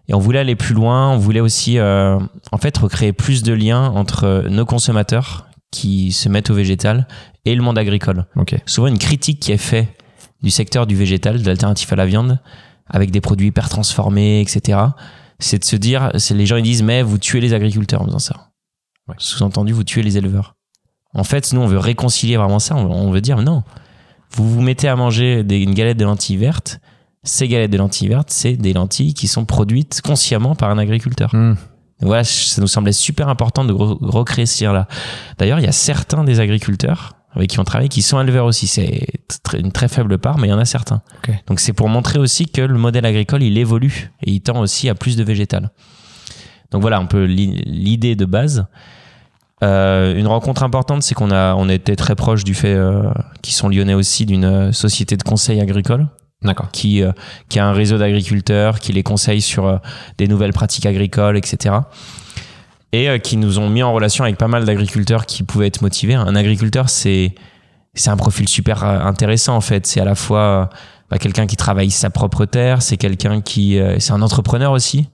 Et 0.07 0.13
on 0.13 0.19
voulait 0.19 0.39
aller 0.39 0.55
plus 0.55 0.73
loin, 0.73 1.11
on 1.11 1.17
voulait 1.17 1.41
aussi 1.41 1.77
euh, 1.77 2.17
en 2.51 2.57
fait 2.57 2.75
recréer 2.77 3.13
plus 3.13 3.43
de 3.43 3.53
liens 3.53 3.89
entre 3.89 4.45
nos 4.49 4.65
consommateurs 4.65 5.47
qui 5.69 6.11
se 6.13 6.29
mettent 6.29 6.49
au 6.49 6.55
végétal 6.55 7.07
et 7.45 7.53
le 7.53 7.61
monde 7.61 7.77
agricole. 7.77 8.25
Souvent 8.65 8.87
une 8.87 8.97
critique 8.97 9.39
qui 9.39 9.51
est 9.51 9.57
faite 9.57 9.87
du 10.41 10.49
secteur 10.49 10.87
du 10.87 10.95
végétal, 10.95 11.41
de 11.41 11.45
l'alternative 11.45 11.91
à 11.93 11.95
la 11.95 12.05
viande, 12.05 12.39
avec 12.87 13.11
des 13.11 13.21
produits 13.21 13.47
hyper 13.47 13.69
transformés, 13.69 14.41
etc. 14.41 14.79
C'est 15.39 15.59
de 15.59 15.63
se 15.65 15.75
dire, 15.75 16.11
c'est 16.17 16.33
les 16.33 16.45
gens 16.45 16.57
ils 16.57 16.63
disent 16.63 16.83
mais 16.83 17.01
vous 17.01 17.17
tuez 17.17 17.39
les 17.39 17.53
agriculteurs 17.53 18.01
en 18.01 18.05
faisant 18.05 18.19
ça. 18.19 18.49
Ouais. 19.07 19.15
Sous-entendu 19.17 19.73
vous 19.73 19.83
tuez 19.83 20.03
les 20.03 20.17
éleveurs. 20.17 20.55
En 21.13 21.23
fait, 21.23 21.53
nous 21.53 21.61
on 21.61 21.67
veut 21.67 21.79
réconcilier 21.79 22.37
vraiment 22.37 22.59
ça. 22.59 22.75
On, 22.75 23.09
veut 23.11 23.21
dire 23.21 23.41
non, 23.41 23.63
vous 24.31 24.47
vous 24.49 24.61
mettez 24.61 24.87
à 24.87 24.95
manger 24.95 25.43
des- 25.43 25.57
une 25.57 25.73
galette 25.73 25.97
de 25.97 26.05
lentilles 26.05 26.37
vertes. 26.37 26.79
Ces 27.23 27.47
galettes 27.47 27.71
de 27.71 27.77
lentilles 27.77 28.07
vertes, 28.09 28.29
c'est 28.31 28.53
des 28.53 28.73
lentilles 28.73 29.13
qui 29.13 29.27
sont 29.27 29.45
produites 29.45 30.01
consciemment 30.01 30.55
par 30.55 30.69
un 30.69 30.77
agriculteur. 30.77 31.33
Hmm. 31.33 31.55
Voilà, 32.01 32.23
ça 32.23 32.61
nous 32.61 32.67
semblait 32.67 32.93
super 32.93 33.27
important 33.27 33.65
de 33.65 33.73
re- 33.73 33.97
recréer 34.01 34.45
ce 34.45 34.63
lien-là. 34.63 34.87
D'ailleurs, 35.37 35.59
il 35.59 35.65
y 35.65 35.67
a 35.67 35.73
certains 35.73 36.23
des 36.23 36.39
agriculteurs 36.39 37.13
avec 37.35 37.49
qui 37.49 37.59
on 37.59 37.63
travaille 37.63 37.89
qui 37.89 38.01
sont 38.01 38.19
éleveurs 38.19 38.45
aussi. 38.45 38.67
C'est 38.67 39.07
une 39.57 39.71
très 39.71 39.87
faible 39.87 40.17
part, 40.17 40.37
mais 40.37 40.47
il 40.47 40.51
y 40.51 40.53
en 40.53 40.59
a 40.59 40.65
certains. 40.65 41.01
Donc 41.47 41.59
c'est 41.59 41.73
pour 41.73 41.89
montrer 41.89 42.19
aussi 42.19 42.45
que 42.47 42.61
le 42.61 42.77
modèle 42.77 43.05
agricole, 43.05 43.43
il 43.43 43.57
évolue 43.57 44.11
et 44.23 44.31
il 44.31 44.41
tend 44.41 44.59
aussi 44.59 44.89
à 44.89 44.95
plus 44.95 45.15
de 45.15 45.23
végétal. 45.23 45.69
Donc 46.71 46.81
voilà 46.81 46.97
un 46.97 47.05
peu 47.05 47.23
l'i- 47.25 47.61
l'idée 47.65 48.15
de 48.15 48.25
base. 48.25 48.65
Euh, 49.63 50.15
une 50.15 50.27
rencontre 50.27 50.63
importante, 50.63 51.03
c'est 51.03 51.15
qu'on 51.15 51.31
a, 51.31 51.53
on 51.55 51.67
était 51.67 51.95
très 51.97 52.15
proche 52.15 52.43
du 52.43 52.53
fait 52.53 52.73
euh, 52.75 53.11
qu'ils 53.41 53.53
sont 53.53 53.67
lyonnais 53.67 53.93
aussi 53.93 54.25
d'une 54.25 54.45
euh, 54.45 54.71
société 54.71 55.17
de 55.17 55.23
conseil 55.23 55.59
agricole 55.59 56.07
D'accord. 56.43 56.71
qui, 56.71 57.03
euh, 57.03 57.11
qui 57.49 57.59
a 57.59 57.65
un 57.67 57.73
réseau 57.73 57.97
d'agriculteurs, 57.97 58.79
qui 58.79 58.93
les 58.93 59.03
conseille 59.03 59.41
sur 59.41 59.67
euh, 59.67 59.77
des 60.17 60.27
nouvelles 60.29 60.53
pratiques 60.53 60.85
agricoles, 60.85 61.35
etc. 61.37 61.75
Et 62.91 63.09
euh, 63.09 63.17
qui 63.19 63.37
nous 63.37 63.59
ont 63.59 63.69
mis 63.69 63.83
en 63.83 63.93
relation 63.93 64.23
avec 64.23 64.37
pas 64.37 64.47
mal 64.47 64.65
d'agriculteurs 64.65 65.25
qui 65.25 65.43
pouvaient 65.43 65.67
être 65.67 65.81
motivés. 65.81 66.15
Un 66.15 66.35
agriculteur, 66.35 66.89
c'est 66.89 67.35
c'est 67.93 68.09
un 68.09 68.17
profil 68.17 68.47
super 68.47 68.83
euh, 68.83 68.99
intéressant 69.01 69.55
en 69.55 69.61
fait. 69.61 69.85
C'est 69.85 69.99
à 69.99 70.05
la 70.05 70.15
fois 70.15 70.39
euh, 70.39 70.65
bah, 71.09 71.17
quelqu'un 71.17 71.47
qui 71.47 71.55
travaille 71.55 71.91
sa 71.91 72.09
propre 72.09 72.45
terre, 72.45 72.81
c'est 72.81 72.97
quelqu'un 72.97 73.41
qui 73.41 73.79
euh, 73.79 73.99
c'est 73.99 74.13
un 74.13 74.21
entrepreneur 74.21 74.71
aussi, 74.71 75.09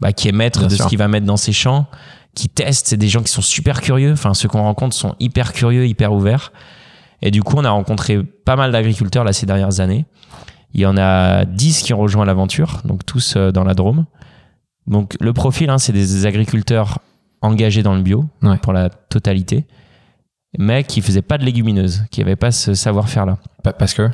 bah, 0.00 0.12
qui 0.12 0.28
est 0.28 0.32
maître 0.32 0.60
Bien 0.60 0.68
de 0.68 0.74
sûr. 0.74 0.84
ce 0.84 0.88
qu'il 0.88 0.98
va 0.98 1.08
mettre 1.08 1.26
dans 1.26 1.36
ses 1.36 1.52
champs, 1.52 1.86
qui 2.34 2.48
teste. 2.48 2.88
C'est 2.88 2.96
des 2.96 3.08
gens 3.08 3.22
qui 3.22 3.30
sont 3.32 3.42
super 3.42 3.80
curieux. 3.80 4.12
Enfin, 4.12 4.34
ceux 4.34 4.48
qu'on 4.48 4.62
rencontre 4.62 4.94
sont 4.94 5.14
hyper 5.20 5.52
curieux, 5.52 5.86
hyper 5.86 6.12
ouverts. 6.12 6.52
Et 7.22 7.30
du 7.30 7.42
coup, 7.42 7.56
on 7.56 7.64
a 7.64 7.70
rencontré 7.70 8.22
pas 8.22 8.56
mal 8.56 8.72
d'agriculteurs 8.72 9.24
là 9.24 9.32
ces 9.32 9.46
dernières 9.46 9.80
années. 9.80 10.04
Il 10.74 10.80
y 10.80 10.86
en 10.86 10.98
a 10.98 11.46
10 11.46 11.82
qui 11.82 11.94
ont 11.94 11.98
rejoint 11.98 12.26
l'aventure, 12.26 12.82
donc 12.84 13.06
tous 13.06 13.36
dans 13.36 13.64
la 13.64 13.72
Drôme. 13.72 14.04
Donc 14.86 15.14
le 15.20 15.32
profil, 15.32 15.70
hein, 15.70 15.78
c'est 15.78 15.92
des 15.92 16.26
agriculteurs 16.26 16.98
engagés 17.42 17.82
dans 17.82 17.94
le 17.94 18.02
bio 18.02 18.24
Ouais. 18.42 18.56
pour 18.58 18.72
la 18.72 18.88
totalité, 18.88 19.66
mais 20.58 20.84
qui 20.84 21.00
faisaient 21.00 21.22
pas 21.22 21.38
de 21.38 21.44
légumineuses, 21.44 22.04
qui 22.10 22.20
n'avaient 22.20 22.36
pas 22.36 22.50
ce 22.50 22.74
savoir-faire-là. 22.74 23.38
Pa- 23.62 23.72
Parce 23.72 23.94
que? 23.94 24.08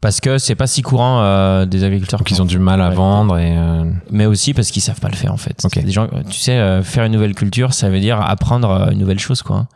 Parce 0.00 0.20
que 0.20 0.38
c'est 0.38 0.54
pas 0.54 0.68
si 0.68 0.82
courant 0.82 1.22
euh, 1.22 1.66
des 1.66 1.82
agriculteurs 1.82 2.20
donc 2.20 2.28
qui 2.28 2.34
ils 2.34 2.40
ont 2.40 2.44
du 2.44 2.60
mal 2.60 2.80
à 2.80 2.90
Ouais. 2.90 2.94
vendre 2.94 3.36
et 3.38 3.56
euh, 3.58 3.82
mais 4.12 4.26
aussi 4.26 4.54
parce 4.54 4.70
qu'ils 4.70 4.80
savent 4.82 5.00
pas 5.00 5.08
le 5.08 5.16
faire 5.16 5.32
en 5.32 5.36
fait. 5.36 5.60
Des 5.84 5.90
gens, 5.90 6.06
tu 6.30 6.38
sais, 6.38 6.52
euh, 6.56 6.82
faire 6.84 7.04
une 7.04 7.12
nouvelle 7.12 7.34
culture, 7.34 7.74
ça 7.74 7.90
veut 7.90 7.98
dire 7.98 8.20
apprendre 8.20 8.90
une 8.92 8.98
nouvelle 8.98 9.18
chose, 9.18 9.42
quoi. 9.42 9.66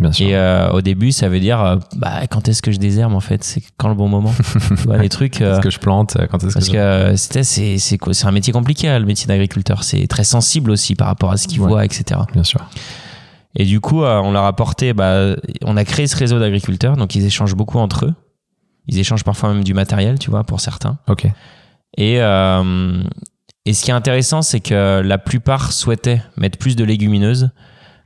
Bien 0.00 0.12
sûr. 0.12 0.26
Et 0.28 0.34
euh, 0.36 0.70
au 0.70 0.80
début, 0.80 1.12
ça 1.12 1.28
veut 1.28 1.40
dire, 1.40 1.60
euh, 1.60 1.76
bah, 1.96 2.26
quand 2.28 2.48
est-ce 2.48 2.62
que 2.62 2.72
je 2.72 2.78
désherbe 2.78 3.12
en 3.14 3.20
fait? 3.20 3.44
C'est 3.44 3.62
quand 3.76 3.88
le 3.88 3.94
bon 3.94 4.08
moment? 4.08 4.32
Tu 4.68 4.74
vois, 4.84 4.98
des 4.98 5.08
trucs. 5.10 5.40
euh, 5.40 5.52
Est-ce 5.54 5.60
que 5.60 5.70
je 5.70 5.78
plante 5.78 6.16
Quand 6.30 6.42
est-ce 6.44 6.66
que 6.70 6.72
que 6.72 6.76
euh, 6.78 7.16
c'était 7.16 7.42
c'est 7.44 8.26
un 8.26 8.32
métier 8.32 8.52
compliqué 8.52 8.88
hein, 8.88 8.98
le 8.98 9.04
métier 9.06 9.26
d'agriculteur 9.26 9.84
c'est 9.84 10.06
très 10.06 10.24
sensible 10.24 10.70
aussi 10.70 10.94
par 10.94 11.06
rapport 11.08 11.30
à 11.32 11.36
ce 11.36 11.46
qu'ils 11.48 11.60
Ouais. 11.60 11.68
voient 11.68 11.84
etc 11.84 12.20
Bien 12.32 12.44
sûr. 12.44 12.60
et 13.54 13.64
du 13.64 13.80
coup 13.80 14.02
euh, 14.02 14.18
on 14.20 14.32
leur 14.32 14.44
a 14.44 14.48
apporté 14.48 14.92
bah, 14.94 15.36
on 15.64 15.76
a 15.76 15.84
créé 15.84 16.06
ce 16.06 16.16
réseau 16.16 16.38
d'agriculteurs 16.40 16.96
donc 16.96 17.14
ils 17.14 17.24
échangent 17.26 17.54
beaucoup 17.54 17.78
entre 17.78 18.06
eux 18.06 18.14
ils 18.86 18.98
échangent 18.98 19.24
parfois 19.24 19.52
même 19.52 19.62
du 19.64 19.74
matériel 19.74 20.18
tu 20.18 20.30
vois 20.30 20.44
pour 20.44 20.60
certains 20.60 20.98
Ok. 21.08 21.26
et 21.98 22.20
euh, 22.22 23.02
et 23.66 23.74
ce 23.74 23.84
qui 23.84 23.90
est 23.90 23.94
intéressant 23.94 24.40
c'est 24.42 24.60
que 24.60 25.00
la 25.04 25.18
plupart 25.18 25.72
souhaitaient 25.72 26.22
mettre 26.36 26.58
plus 26.58 26.74
de 26.76 26.84
légumineuses 26.84 27.50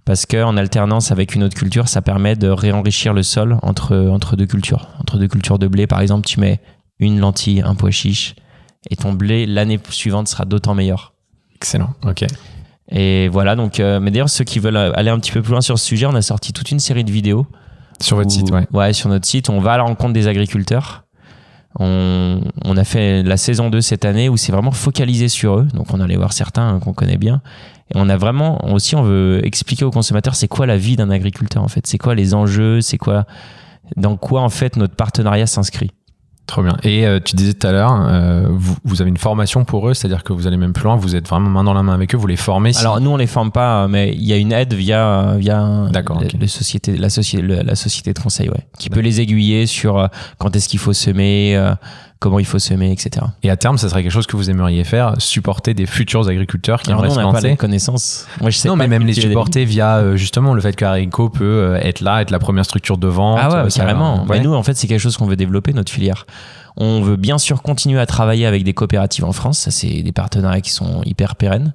parce 0.07 0.25
que 0.25 0.43
en 0.43 0.57
alternance 0.57 1.13
avec 1.13 1.35
une 1.35 1.43
autre 1.43 1.55
culture 1.57 1.89
ça 1.89 2.01
permet 2.01 2.35
de 2.37 2.49
réenrichir 2.49 3.13
le 3.13 3.23
sol 3.23 3.59
entre 3.63 3.95
entre 4.11 4.37
deux 4.37 4.47
cultures 4.47 4.89
entre 5.01 5.19
deux 5.19 5.29
cultures 5.29 5.59
de 5.59 5.67
blé 5.69 5.87
par 5.87 6.01
exemple 6.01 6.27
tu 6.27 6.41
mets 6.41 6.61
une 6.99 7.19
lentille 7.21 7.61
un 7.61 7.75
pois 7.75 7.91
chiche 7.91 8.35
et 8.89 8.97
ton 8.97 9.13
blé 9.13 9.45
l'année 9.47 9.79
suivante 9.91 10.29
sera 10.29 10.45
d'autant 10.47 10.75
meilleur 10.75 11.13
Excellent. 11.57 11.91
Ok. 12.05 12.25
et 12.91 13.29
voilà 13.29 13.57
donc 13.57 13.81
euh, 13.81 13.99
mais 14.01 14.11
d'ailleurs 14.11 14.31
ceux 14.31 14.45
qui 14.45 14.59
veulent 14.59 14.77
aller 14.77 15.11
un 15.11 15.19
petit 15.19 15.33
peu 15.33 15.43
plus 15.43 15.51
loin 15.53 15.61
sur 15.61 15.79
ce 15.79 15.85
sujet 15.85 16.07
on 16.07 16.15
a 16.15 16.23
sorti 16.23 16.53
toute 16.53 16.71
une 16.71 16.81
série 16.81 17.03
de 17.05 17.11
vidéos 17.11 17.47
Sur 18.01 18.17
votre 18.17 18.29
où- 18.29 18.33
site, 18.33 18.51
ouais. 18.73 18.93
sur 18.93 19.09
notre 19.09 19.27
site 19.27 19.49
on 19.51 19.61
va 19.61 19.73
à 19.73 19.77
la 19.79 19.83
rencontre 19.85 20.13
des 20.13 20.29
agriculteurs 20.29 21.05
on, 21.79 22.77
a 22.77 22.85
fait 22.85 23.23
la 23.23 23.37
saison 23.37 23.71
2 23.71 23.81
cette 23.81 24.05
année 24.05 24.29
où 24.29 24.37
c'est 24.37 24.53
vraiment 24.53 24.71
focalisé 24.71 25.29
sur 25.29 25.59
eux. 25.59 25.69
Donc 25.75 25.93
on 25.93 26.01
allait 26.01 26.17
voir 26.17 26.33
certains 26.33 26.69
hein, 26.69 26.81
qu'on 26.81 26.93
connaît 26.93 27.19
bien. 27.19 27.43
Et 27.95 27.99
on 27.99 28.09
a 28.09 28.17
vraiment 28.17 28.73
aussi 28.73 28.97
on 28.97 29.03
veut 29.03 29.41
expliquer 29.45 29.85
aux 29.85 29.91
consommateurs 29.91 30.35
c'est 30.35 30.49
quoi 30.49 30.67
la 30.67 30.77
vie 30.77 30.97
d'un 30.97 31.11
agriculteur 31.11 31.63
en 31.63 31.69
fait? 31.69 31.87
C'est 31.87 31.99
quoi 31.99 32.15
les 32.15 32.35
enjeux? 32.35 32.81
C'est 32.81 32.99
quoi 32.99 33.27
dans 33.97 34.17
quoi 34.17 34.43
en 34.43 34.49
fait 34.49 34.77
notre 34.77 34.95
partenariat 34.95 35.47
s'inscrit? 35.47 35.91
Trop 36.47 36.63
bien. 36.63 36.77
Et 36.85 37.05
euh, 37.07 37.19
tu 37.23 37.35
disais 37.35 37.55
tout 37.55 37.67
à 37.67 37.73
l'heure, 37.73 37.93
euh, 38.09 38.47
vous, 38.51 38.77
vous 38.85 39.01
avez 39.03 39.09
une 39.11 39.17
formation 39.17 39.65
pour 39.65 39.89
eux, 39.89 39.95
c'est-à-dire 39.95 40.23
que 40.23 40.33
vous 40.33 40.47
allez 40.47 40.57
même 40.57 40.73
plus 40.73 40.85
loin, 40.85 40.95
vous 40.95 41.17
êtes 41.17 41.27
vraiment 41.29 41.51
main 41.51 41.65
dans 41.65 41.75
la 41.75 41.83
main 41.83 41.93
avec 41.93 42.15
eux, 42.15 42.19
vous 42.19 42.29
les 42.29 42.37
formez. 42.37 42.73
si- 42.73 42.79
Alors 42.81 43.01
nous 43.01 43.11
on 43.11 43.17
les 43.17 43.27
forme 43.27 43.51
pas, 43.51 43.89
mais 43.89 44.13
il 44.15 44.23
y 44.25 44.33
a 44.33 44.37
une 44.37 44.53
aide 44.53 44.73
via 44.73 45.35
via 45.39 45.59
un- 45.59 45.91
D'accord, 45.91 46.21
le- 46.21 46.27
ok. 46.27 46.35
le 46.41 46.47
société, 46.47 46.97
la, 46.97 47.11
société, 47.11 47.43
la 47.65 47.75
société 47.75 48.13
de 48.13 48.19
conseil, 48.21 48.49
ouais, 48.49 48.65
qui 48.79 48.91
peut 48.91 49.01
les 49.01 49.21
aiguiller 49.21 49.67
sur 49.67 49.99
euh, 49.99 50.07
quand 50.39 50.55
est-ce 50.55 50.69
qu'il 50.69 50.79
faut 50.79 50.93
semer, 50.93 51.57
euh, 51.57 51.75
comment 52.19 52.39
il 52.39 52.45
faut 52.47 52.59
semer, 52.59 52.91
etc. 52.93 53.27
Et 53.43 53.51
à 53.51 53.57
terme, 53.57 53.77
ça 53.79 53.89
serait 53.89 54.03
quelque 54.03 54.13
chose 54.13 54.27
que 54.27 54.37
vous 54.37 54.49
aimeriez 54.51 54.85
faire, 54.85 55.15
supporter 55.19 55.75
des 55.75 55.87
futurs 55.87 56.29
agriculteurs 56.29 56.81
qui 56.83 56.91
Alors 56.91 57.05
aimeraient 57.05 57.13
on 57.13 57.21
se 57.21 57.27
n'a 57.27 57.33
pas 57.33 57.41
les 57.41 57.49
lancer. 57.51 57.57
connaissances. 57.59 58.27
Moi 58.41 58.51
je 58.51 58.57
sais 58.59 58.69
Non, 58.69 58.77
pas 58.77 58.85
mais 58.85 58.89
même 58.99 59.07
les 59.07 59.13
supporter 59.13 59.65
via 59.65 59.97
euh, 59.97 60.17
justement 60.17 60.55
le 60.55 60.61
fait 60.61 60.75
qu'Arico 60.75 61.29
peut 61.29 61.45
euh, 61.45 61.81
être 61.81 62.01
là, 62.01 62.23
être 62.23 62.31
la 62.31 62.39
première 62.39 62.65
structure 62.65 62.97
de 62.99 63.07
vente. 63.09 63.39
Ah 63.43 63.49
ouais, 63.51 63.55
euh, 63.67 63.69
carrément. 63.69 64.21
ouais. 64.25 64.39
Mais 64.39 64.41
nous, 64.41 64.55
en 64.55 64.63
fait, 64.63 64.75
c'est 64.75 64.87
quelque 64.87 65.01
chose 65.01 65.17
qu'on 65.17 65.27
veut 65.27 65.37
développer, 65.37 65.73
notre 65.73 65.93
filière. 65.93 66.27
On 66.79 67.01
veut 67.01 67.17
bien 67.17 67.39
sûr 67.39 67.63
continuer 67.63 67.99
à 68.01 68.07
travailler 68.07 68.47
avec 68.47 68.63
des 68.65 68.75
coopératives 68.75 69.25
en 69.25 69.33
France. 69.33 69.59
Ça, 69.61 69.71
c'est 69.71 70.03
des 70.03 70.13
partenariats 70.13 70.61
qui 70.61 70.71
sont 70.71 71.03
hyper 71.05 71.37
pérennes. 71.37 71.73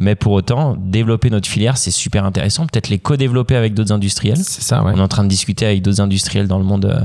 Mais 0.00 0.14
pour 0.14 0.32
autant, 0.32 0.76
développer 0.78 1.28
notre 1.30 1.48
filière, 1.48 1.76
c'est 1.76 1.90
super 1.90 2.24
intéressant. 2.24 2.66
Peut-être 2.66 2.88
les 2.88 3.00
co-développer 3.00 3.56
avec 3.56 3.74
d'autres 3.74 3.92
industriels. 3.92 4.36
C'est 4.38 4.62
ça, 4.62 4.82
ouais. 4.84 4.92
On 4.94 4.98
est 4.98 5.02
en 5.02 5.08
train 5.08 5.24
de 5.24 5.28
discuter 5.28 5.66
avec 5.66 5.82
d'autres 5.82 6.00
industriels 6.00 6.46
dans 6.46 6.58
le 6.58 6.64
monde 6.64 6.84
euh, 6.84 7.00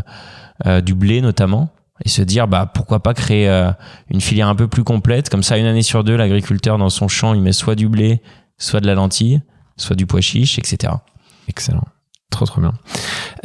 euh, 0.68 0.82
du 0.82 0.94
blé 0.94 1.20
notamment 1.22 1.70
et 2.04 2.10
se 2.10 2.22
dire 2.22 2.48
bah 2.48 2.70
pourquoi 2.74 3.02
pas 3.02 3.14
créer 3.14 3.50
euh, 3.50 3.72
une 4.10 4.22
filière 4.22 4.48
un 4.48 4.56
peu 4.56 4.68
plus 4.68 4.84
complète 4.84 5.30
comme 5.30 5.44
ça 5.44 5.58
une 5.58 5.66
année 5.66 5.84
sur 5.84 6.04
deux 6.04 6.16
l'agriculteur 6.16 6.78
dans 6.78 6.90
son 6.90 7.08
champ 7.08 7.34
il 7.34 7.42
met 7.42 7.54
soit 7.54 7.76
du 7.76 7.88
blé 7.88 8.22
soit 8.58 8.82
de 8.82 8.88
la 8.88 8.94
lentille 8.94 9.42
soit 9.78 9.96
du 9.96 10.06
pois 10.06 10.22
chiche 10.22 10.60
etc 10.60 10.94
Excellent. 11.48 11.84
Trop, 12.30 12.46
trop 12.46 12.62
bien. 12.62 12.74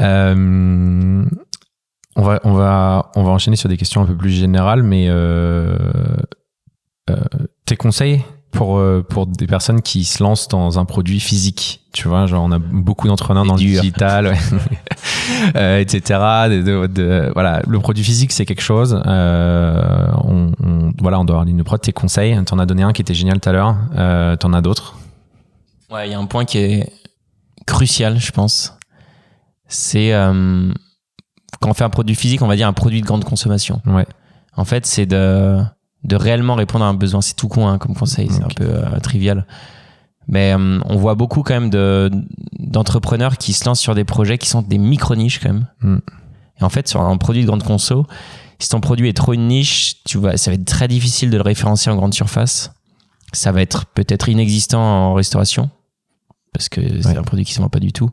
Euh, 0.01 1.25
on, 2.17 2.23
va, 2.23 2.41
on, 2.45 2.53
va, 2.55 3.11
on 3.17 3.23
va 3.23 3.31
enchaîner 3.31 3.57
sur 3.57 3.69
des 3.69 3.77
questions 3.77 4.03
un 4.03 4.07
peu 4.07 4.17
plus 4.17 4.31
générales, 4.31 4.83
mais 4.83 5.07
euh, 5.09 5.77
euh, 7.11 7.17
tes 7.67 7.77
conseils 7.77 8.23
pour, 8.51 8.79
euh, 8.79 9.05
pour 9.09 9.27
des 9.27 9.47
personnes 9.47 9.83
qui 9.83 10.05
se 10.05 10.23
lancent 10.23 10.49
dans 10.49 10.79
un 10.79 10.85
produit 10.85 11.21
physique 11.21 11.83
Tu 11.93 12.09
vois, 12.09 12.27
genre, 12.27 12.43
on 12.45 12.51
a 12.53 12.59
beaucoup 12.59 13.07
d'entrepreneurs 13.07 13.45
dans 13.45 13.55
le 13.55 13.59
dur. 13.61 13.81
digital, 13.81 14.29
ouais. 14.29 14.39
Euh, 15.57 15.79
etc. 15.79 16.01
De- 16.51 16.63
de- 16.63 16.87
de- 16.87 17.31
voilà, 17.35 17.61
le 17.67 17.79
produit 17.79 18.03
physique, 18.03 18.33
c'est 18.33 18.47
quelque 18.47 18.63
chose. 18.63 19.01
Euh, 19.07 20.07
on, 20.25 20.53
on- 20.65 20.93
voilà, 21.01 21.21
on 21.21 21.25
doit 21.25 21.41
avoir 21.41 21.55
de 21.55 21.63
prod. 21.63 21.81
Tes 21.81 21.93
conseils, 21.93 22.43
t'en 22.45 22.59
as 22.59 22.65
donné 22.67 22.83
un 22.83 22.93
qui 22.93 23.03
était 23.03 23.15
génial 23.15 23.39
tout 23.39 23.49
à 23.49 23.53
l'heure. 23.53 23.77
Euh, 23.97 24.37
t'en 24.37 24.53
as 24.55 24.61
d'autres? 24.63 24.97
Ouais 25.91 26.09
il 26.09 26.13
y 26.13 26.15
a 26.15 26.19
un 26.19 26.27
point 26.27 26.45
qui 26.45 26.59
est 26.59 26.93
crucial 27.67 28.19
je 28.19 28.31
pense 28.31 28.77
c'est 29.69 30.13
euh, 30.13 30.71
quand 31.61 31.71
on 31.71 31.75
fait 31.75 31.85
un 31.85 31.89
produit 31.91 32.15
physique 32.15 32.43
on 32.43 32.47
va 32.47 32.57
dire 32.57 32.69
un 32.69 32.73
produit 32.75 33.01
de 33.01 33.07
grande 33.07 33.25
consommation 33.25 33.81
Ouais. 33.87 34.07
En 34.57 34.65
fait, 34.65 34.85
c'est 34.87 35.07
de, 35.07 35.61
de 36.05 36.17
réellement 36.17 36.55
répondre 36.55 36.85
à 36.85 36.89
un 36.89 36.95
besoin. 36.95 37.21
C'est 37.21 37.35
tout 37.35 37.49
con 37.49 37.69
hein, 37.69 37.79
comme 37.79 37.95
conseil, 37.95 38.29
c'est 38.31 38.43
un 38.43 38.49
peu 38.49 38.65
euh, 38.67 38.99
trivial. 39.01 39.47
Mais 40.29 40.53
euh, 40.53 40.79
on 40.85 40.97
voit 40.97 41.15
beaucoup 41.15 41.43
quand 41.43 41.55
même 41.55 41.71
de, 41.71 42.11
d'entrepreneurs 42.59 43.39
qui 43.39 43.53
se 43.53 43.65
lancent 43.65 43.81
sur 43.81 43.95
des 43.95 44.05
projets 44.05 44.37
qui 44.39 44.49
sont 44.49 44.63
des 44.63 44.79
micro-niches 44.79 45.41
quand 45.41 45.53
même. 45.53 45.67
Mm. 45.81 45.99
Et 46.61 46.65
en 46.65 46.69
fait, 46.69 46.87
sur 46.89 47.01
un 47.01 47.17
produit 47.17 47.43
de 47.43 47.47
grande 47.47 47.63
conso, 47.63 48.07
si 48.59 48.69
ton 48.69 48.81
produit 48.81 49.09
est 49.09 49.17
trop 49.17 49.33
une 49.33 49.47
niche, 49.47 50.03
tu 50.05 50.19
vois, 50.19 50.37
ça 50.37 50.51
va 50.51 50.55
être 50.57 50.65
très 50.65 50.89
difficile 50.89 51.31
de 51.31 51.37
le 51.37 51.43
référencer 51.43 51.89
en 51.91 51.97
grande 51.97 52.13
surface. 52.15 52.73
Ça 53.33 53.53
va 53.53 53.63
être 53.63 53.87
peut-être 53.87 54.29
inexistant 54.29 54.81
en 54.81 55.15
restauration 55.15 55.71
parce 56.53 56.69
que 56.69 56.81
c'est 57.03 57.09
Ouais. 57.09 57.17
un 57.17 57.23
produit 57.23 57.45
qui 57.45 57.53
se 57.55 57.61
vend 57.61 57.69
pas 57.69 57.79
du 57.81 57.93
tout. 57.93 58.11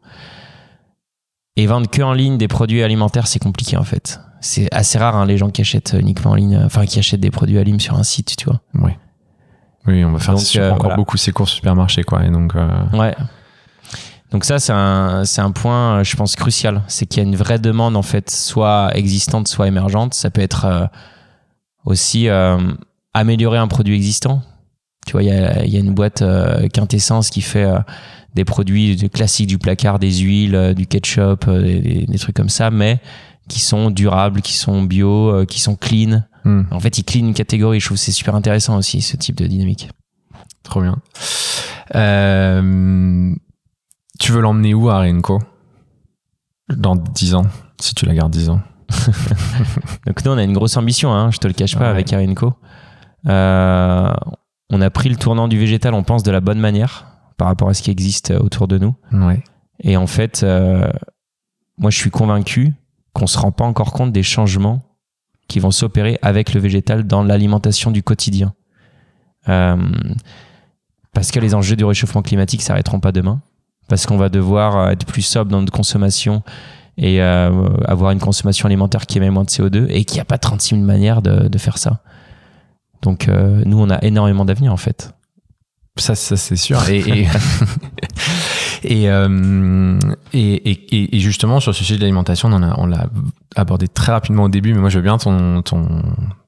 Et 1.55 1.67
vendre 1.67 1.89
que 1.89 2.01
en 2.01 2.13
ligne 2.13 2.37
des 2.37 2.47
produits 2.47 2.83
alimentaires, 2.83 3.27
c'est 3.27 3.39
compliqué 3.39 3.77
en 3.77 3.83
fait. 3.83 4.19
C'est 4.47 4.71
assez 4.71 4.99
rare 4.99 5.15
hein, 5.15 5.25
les 5.25 5.37
gens 5.39 5.49
qui 5.49 5.61
achètent 5.61 5.95
uniquement 5.99 6.31
en 6.31 6.35
ligne, 6.35 6.61
enfin 6.63 6.85
qui 6.85 6.99
achètent 6.99 7.19
des 7.19 7.31
produits 7.31 7.57
alim 7.57 7.79
sur 7.79 7.95
un 7.97 8.03
site, 8.03 8.35
tu 8.37 8.45
vois. 8.45 8.61
Ouais. 8.75 8.95
Oui, 9.87 10.05
on 10.05 10.11
va 10.11 10.19
faire 10.19 10.35
Donc, 10.35 10.43
euh, 10.55 10.67
encore 10.69 10.81
voilà. 10.83 10.95
beaucoup 10.97 11.17
ces 11.17 11.31
courses 11.31 11.51
supermarchés, 11.53 12.03
quoi. 12.03 12.23
Et 12.25 12.29
donc, 12.29 12.55
euh, 12.55 12.67
Ouais. 12.93 13.15
Donc 14.31 14.43
ça, 14.45 14.59
c'est 14.59 14.73
un, 14.73 15.23
c'est 15.25 15.41
un 15.41 15.51
point, 15.51 15.99
euh, 15.99 16.03
je 16.03 16.15
pense, 16.15 16.35
crucial. 16.35 16.83
C'est 16.87 17.05
qu'il 17.07 17.23
y 17.23 17.25
a 17.25 17.27
une 17.29 17.35
vraie 17.35 17.57
demande, 17.59 17.95
en 17.95 18.01
fait, 18.03 18.29
soit 18.29 18.91
existante, 18.95 19.47
soit 19.47 19.67
émergente. 19.67 20.13
Ça 20.13 20.29
peut 20.29 20.41
être 20.41 20.65
euh, 20.65 20.85
aussi 21.85 22.27
euh, 22.29 22.57
améliorer 23.13 23.57
un 23.57 23.67
produit 23.67 23.95
existant. 23.95 24.41
Tu 25.07 25.13
vois, 25.13 25.23
il 25.23 25.29
y 25.29 25.31
a, 25.31 25.65
y 25.65 25.75
a 25.77 25.79
une 25.79 25.93
boîte 25.93 26.21
euh, 26.21 26.67
Quintessence 26.67 27.29
qui 27.29 27.41
fait 27.41 27.63
euh, 27.65 27.79
des 28.33 28.45
produits 28.45 29.09
classiques 29.09 29.47
du 29.47 29.57
placard, 29.59 29.99
des 29.99 30.11
huiles, 30.13 30.55
euh, 30.55 30.73
du 30.73 30.87
ketchup, 30.87 31.45
euh, 31.47 31.61
des, 31.61 31.79
des- 31.79 32.05
des 32.05 32.17
trucs 32.19 32.35
comme 32.35 32.49
ça, 32.49 32.71
mais 32.71 32.99
qui 33.49 33.59
sont 33.59 33.91
durables, 33.91 34.41
qui 34.41 34.53
sont 34.53 34.81
bio, 34.83 35.29
euh, 35.29 35.45
qui 35.45 35.59
sont 35.59 35.75
clean. 35.75 36.23
hmm, 36.43 36.63
En 36.71 36.79
fait, 36.79 36.97
ils 36.97 37.03
clean 37.03 37.25
une 37.27 37.33
catégorie. 37.33 37.79
Je 37.79 37.85
trouve 37.85 37.97
c'est 37.97 38.11
super 38.11 38.35
intéressant 38.35 38.77
aussi, 38.77 39.01
ce 39.01 39.17
type 39.17 39.35
de 39.37 39.45
dynamique. 39.47 39.89
trop 40.63 40.81
bien. 40.81 40.97
Euh, 41.95 43.33
tu 44.19 44.31
veux 44.31 44.41
l'emmener 44.41 44.73
où, 44.73 44.89
Arenco 44.89 45.39
Dans 46.69 46.95
10 46.95 47.35
ans, 47.35 47.45
si 47.79 47.93
tu 47.95 48.05
la 48.05 48.13
gardes 48.15 48.31
10 48.31 48.49
ans. 48.49 48.61
Donc 50.07 50.23
nous, 50.25 50.31
on 50.31 50.37
a 50.37 50.43
une 50.43 50.53
grosse 50.53 50.77
ambition, 50.77 51.13
hein, 51.13 51.31
je 51.31 51.37
te 51.37 51.47
le 51.47 51.53
cache 51.53 51.75
pas, 51.75 51.81
Ouais. 51.85 51.89
avec 51.89 52.11
Arinco. 52.13 52.53
Euh, 53.27 54.11
on 54.69 54.81
a 54.81 54.89
pris 54.89 55.09
le 55.09 55.15
tournant 55.15 55.47
du 55.47 55.57
végétal, 55.59 55.93
on 55.93 56.03
pense 56.03 56.23
de 56.23 56.31
la 56.31 56.39
bonne 56.41 56.59
manière 56.59 57.05
par 57.37 57.47
rapport 57.47 57.69
à 57.69 57.73
ce 57.73 57.81
qui 57.83 57.91
existe 57.91 58.31
autour 58.31 58.67
de 58.67 58.77
nous. 58.77 58.95
Ouais. 59.11 59.43
Et 59.81 59.97
en 59.97 60.07
fait, 60.07 60.41
euh, 60.43 60.89
moi, 61.77 61.91
je 61.91 61.97
suis 61.97 62.09
convaincu 62.11 62.73
qu'on 63.15 63.27
se 63.27 63.39
rend 63.39 63.51
pas 63.51 63.65
encore 63.65 63.93
compte 63.93 64.11
des 64.11 64.23
changements 64.23 64.83
qui 65.47 65.59
vont 65.59 65.71
s'opérer 65.71 66.19
avec 66.21 66.53
le 66.53 66.59
végétal 66.59 67.07
dans 67.07 67.23
l'alimentation 67.23 67.89
du 67.89 68.03
quotidien. 68.03 68.53
Euh, 69.47 69.77
parce 71.13 71.31
que 71.31 71.39
les 71.39 71.55
enjeux 71.55 71.77
du 71.77 71.85
réchauffement 71.85 72.21
climatique 72.21 72.61
s'arrêteront 72.61 72.99
pas 72.99 73.11
demain. 73.11 73.41
Parce 73.87 74.05
qu'on 74.05 74.17
va 74.17 74.29
devoir 74.29 74.77
euh, 74.77 74.89
être 74.89 75.05
plus 75.05 75.21
sobre 75.21 75.49
dans 75.49 75.61
notre 75.61 75.71
consommation 75.71 76.43
et 76.97 77.21
euh, 77.21 77.69
avoir 77.85 78.11
une 78.11 78.19
consommation 78.19 78.65
alimentaire 78.65 79.05
qui 79.05 79.17
émet 79.17 79.29
moins 79.29 79.43
de 79.43 79.49
CO2 79.49 79.87
et 79.89 80.05
qu'il 80.05 80.15
n'y 80.15 80.21
a 80.21 80.25
pas 80.25 80.37
36 80.37 80.75
000 80.75 80.81
manières 80.85 81.21
de, 81.21 81.47
de 81.47 81.57
faire 81.57 81.77
ça. 81.77 82.01
Donc, 83.01 83.27
euh, 83.27 83.61
nous, 83.65 83.79
on 83.79 83.89
a 83.89 84.03
énormément 84.03 84.45
d'avenir 84.45 84.73
en 84.73 84.77
fait. 84.77 85.13
Ça, 85.97 86.15
ça 86.15 86.35
c'est 86.35 86.55
sûr. 86.55 86.89
Et, 86.89 86.99
et, 86.99 87.27
et, 88.85 89.09
euh, 89.09 89.97
et, 90.33 90.53
et- 90.53 91.15
et 91.15 91.19
justement, 91.19 91.59
sur 91.59 91.73
ce 91.73 91.83
sujet 91.83 91.95
de 91.97 92.01
l'alimentation, 92.01 92.49
on 92.51 92.85
l'a 92.87 93.07
abordé 93.55 93.87
très 93.87 94.11
rapidement 94.11 94.43
au 94.43 94.49
début, 94.49 94.73
mais 94.73 94.79
moi, 94.79 94.89
je 94.89 94.97
veux 94.99 95.03
bien 95.03 95.17
ton, 95.17 95.61
ton, 95.61 95.85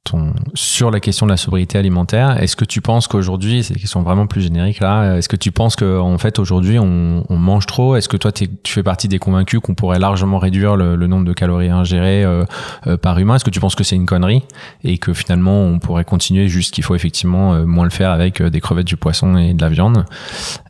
ton, 0.10 0.34
sur 0.54 0.92
la 0.92 1.00
question 1.00 1.26
de 1.26 1.32
la 1.32 1.38
sobriété 1.38 1.78
alimentaire. 1.78 2.42
Est-ce 2.42 2.56
que 2.56 2.66
tu 2.66 2.82
penses 2.82 3.08
qu'aujourd'hui, 3.08 3.64
c'est 3.64 3.74
des 3.74 3.80
questions 3.80 4.02
vraiment 4.02 4.28
plus 4.28 4.42
génériques 4.42 4.80
là, 4.80 5.16
est-ce 5.18 5.30
que 5.30 5.36
tu 5.36 5.52
penses 5.52 5.76
qu'en 5.76 6.18
fait, 6.18 6.40
aujourd'hui, 6.40 6.80
on, 6.80 7.24
on 7.30 7.38
mange 7.38 7.66
trop? 7.66 7.96
Est-ce 7.96 8.08
que 8.10 8.18
toi, 8.18 8.32
tu 8.32 8.48
fais 8.66 8.84
partie 8.84 9.08
des 9.08 9.20
convaincus 9.20 9.60
qu'on 9.60 9.76
pourrait 9.76 10.00
largement 10.00 10.40
réduire 10.40 10.76
le, 10.76 10.96
le 10.96 11.08
nombre 11.08 11.26
de 11.26 11.34
calories 11.34 11.70
ingérées 11.70 12.24
euh, 12.24 12.44
euh, 12.88 12.98
par 12.98 13.20
humain? 13.20 13.36
Est-ce 13.36 13.46
que 13.46 13.50
tu 13.50 13.60
penses 13.60 13.76
que 13.76 13.84
c'est 13.84 13.96
une 13.96 14.06
connerie 14.06 14.44
et 14.84 14.98
que 14.98 15.14
finalement, 15.14 15.64
on 15.64 15.80
pourrait 15.80 16.06
continuer 16.06 16.48
juste 16.48 16.74
qu'il 16.74 16.84
faut 16.84 16.96
effectivement 16.96 17.54
euh, 17.54 17.66
moins 17.66 17.84
le 17.84 17.90
faire 17.90 18.12
avec 18.12 18.42
euh, 18.42 18.50
des 18.50 18.62
crevettes, 18.62 18.88
du 18.88 18.98
poisson 18.98 19.38
et 19.38 19.54
de 19.54 19.62
la 19.62 19.70
viande? 19.70 20.06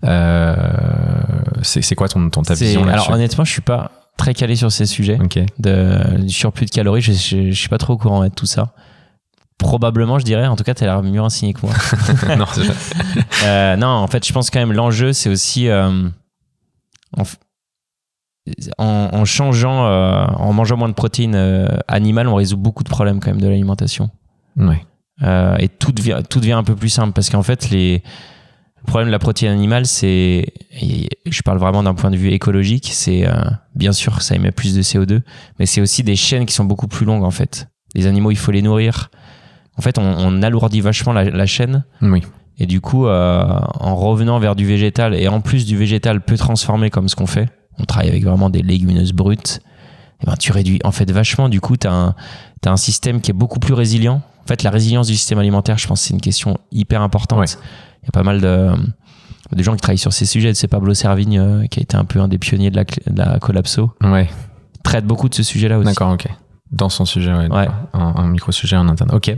Euh, 0.03 0.55
c'est 1.61 1.95
quoi 1.95 2.07
ton, 2.07 2.29
ton 2.29 2.41
ta 2.41 2.53
vision 2.53 2.81
Alors 2.81 2.95
là-dessus 2.95 3.11
honnêtement, 3.11 3.43
je 3.43 3.51
suis 3.51 3.61
pas 3.61 3.91
très 4.17 4.33
calé 4.33 4.55
sur 4.55 4.71
ces 4.71 4.85
sujets. 4.85 5.17
De, 5.59 6.21
du 6.21 6.29
surplus 6.29 6.65
de 6.65 6.71
calories. 6.71 7.01
Je, 7.01 7.11
je, 7.11 7.51
je 7.51 7.59
suis 7.59 7.69
pas 7.69 7.77
trop 7.77 7.93
au 7.93 7.97
courant 7.97 8.23
de 8.23 8.29
tout 8.29 8.45
ça. 8.47 8.73
Probablement, 9.57 10.19
je 10.19 10.25
dirais. 10.25 10.47
En 10.47 10.55
tout 10.55 10.63
cas, 10.63 10.73
tu 10.73 10.83
as 10.83 10.87
l'air 10.87 11.01
mieux 11.03 11.21
renseigné 11.21 11.53
que 11.53 11.61
moi. 11.65 11.73
non, 12.37 12.45
Euh, 13.45 13.75
non, 13.75 13.87
en 13.87 14.07
fait, 14.07 14.25
je 14.25 14.33
pense 14.33 14.49
quand 14.49 14.59
même 14.59 14.73
l'enjeu, 14.73 15.13
c'est 15.13 15.29
aussi 15.29 15.67
euh, 15.67 16.07
en, 17.15 17.23
f- 17.23 17.35
en, 18.77 19.09
en 19.13 19.25
changeant, 19.25 19.85
euh, 19.85 20.25
en 20.25 20.53
mangeant 20.53 20.77
moins 20.77 20.89
de 20.89 20.93
protéines 20.93 21.67
animales, 21.87 22.27
on 22.27 22.35
résout 22.35 22.57
beaucoup 22.57 22.83
de 22.83 22.89
problèmes 22.89 23.19
quand 23.19 23.31
même 23.31 23.41
de 23.41 23.47
l'alimentation. 23.47 24.09
ouais. 24.57 24.81
Et 25.59 25.67
tout 25.69 25.91
devient, 25.91 26.21
tout 26.29 26.39
devient 26.39 26.51
un 26.53 26.63
peu 26.63 26.75
plus 26.75 26.89
simple 26.89 27.13
parce 27.13 27.29
qu'en 27.31 27.41
fait, 27.43 27.69
les, 27.71 28.03
le 28.79 28.83
problème 28.85 29.07
de 29.07 29.11
la 29.11 29.17
protéine 29.19 29.51
animale, 29.51 29.87
c'est, 29.87 30.53
je 31.25 31.41
parle 31.41 31.57
vraiment 31.57 31.81
d'un 31.81 31.95
point 31.95 32.11
de 32.11 32.17
vue 32.17 32.29
écologique, 32.31 32.89
c'est 32.93 33.25
bien 33.73 33.91
sûr 33.93 34.21
ça 34.21 34.35
émet 34.35 34.51
plus 34.51 34.75
de 34.75 34.81
CO2, 34.83 35.21
mais 35.57 35.65
c'est 35.65 35.81
aussi 35.81 36.03
des 36.03 36.15
chaînes 36.15 36.45
qui 36.45 36.53
sont 36.53 36.65
beaucoup 36.65 36.87
plus 36.87 37.05
longues 37.05 37.23
en 37.23 37.31
fait. 37.31 37.67
Les 37.95 38.05
animaux, 38.05 38.29
il 38.29 38.37
faut 38.37 38.51
les 38.51 38.61
nourrir. 38.61 39.09
En 39.77 39.81
fait, 39.81 39.97
on, 39.97 40.03
on 40.03 40.41
alourdit 40.41 40.81
vachement 40.81 41.13
la, 41.13 41.23
la 41.25 41.45
chaîne 41.45 41.83
Oui. 42.01 42.23
et 42.57 42.65
du 42.65 42.81
coup, 42.81 43.05
euh, 43.07 43.43
en 43.79 43.95
revenant 43.95 44.39
vers 44.39 44.55
du 44.55 44.65
végétal 44.65 45.13
et 45.15 45.27
en 45.27 45.39
plus 45.41 45.65
du 45.65 45.77
végétal 45.77 46.21
peu 46.21 46.35
transformé 46.37 46.89
comme 46.89 47.07
ce 47.09 47.15
qu'on 47.15 47.27
fait, 47.27 47.49
on 47.79 47.85
travaille 47.85 48.09
avec 48.09 48.23
vraiment 48.23 48.49
des 48.49 48.61
légumineuses 48.63 49.13
brutes. 49.13 49.59
Et 50.21 50.25
ben, 50.25 50.35
tu 50.35 50.51
réduis 50.51 50.79
en 50.83 50.91
fait 50.91 51.11
vachement. 51.11 51.47
Du 51.47 51.61
coup, 51.61 51.77
tu 51.77 51.85
as, 51.87 51.93
un 51.93 52.15
un 52.65 52.75
système 52.77 53.21
qui 53.21 53.29
est 53.31 53.35
beaucoup 53.35 53.59
plus 53.59 53.73
résilient. 53.75 54.21
En 54.43 54.47
fait, 54.47 54.63
la 54.63 54.71
résilience 54.71 55.07
du 55.07 55.15
système 55.15 55.37
alimentaire, 55.39 55.77
je 55.77 55.87
pense, 55.87 56.01
c'est 56.01 56.13
une 56.13 56.19
question 56.21 56.57
hyper 56.71 57.01
importante. 57.03 57.39
Ouais. 57.39 57.45
Il 58.01 58.05
y 58.05 58.09
a 58.09 58.11
pas 58.11 58.23
mal 58.23 58.41
de, 58.41 58.71
de 59.55 59.63
gens 59.63 59.73
qui 59.75 59.81
travaillent 59.81 59.97
sur 59.99 60.11
ces 60.11 60.25
sujets. 60.25 60.53
C'est 60.55 60.67
Pablo 60.67 60.93
Servigne 60.95 61.39
euh, 61.39 61.65
qui 61.67 61.79
a 61.79 61.83
été 61.83 61.95
un 61.95 62.03
peu 62.03 62.19
un 62.19 62.27
des 62.27 62.39
pionniers 62.39 62.71
de 62.71 62.75
la, 62.77 62.83
de 62.83 63.17
la 63.17 63.37
collapso. 63.39 63.91
Ouais. 64.01 64.27
Traite 64.83 65.05
beaucoup 65.05 65.29
de 65.29 65.35
ce 65.35 65.43
sujet-là 65.43 65.77
aussi. 65.77 65.87
D'accord, 65.87 66.13
ok. 66.13 66.27
Dans 66.71 66.89
son 66.89 67.05
sujet, 67.05 67.33
ouais. 67.33 67.47
Ouais. 67.49 67.67
Un, 67.93 68.13
un 68.15 68.27
micro-sujet 68.27 68.75
en 68.75 68.89
interne. 68.89 69.11
Ok. 69.13 69.31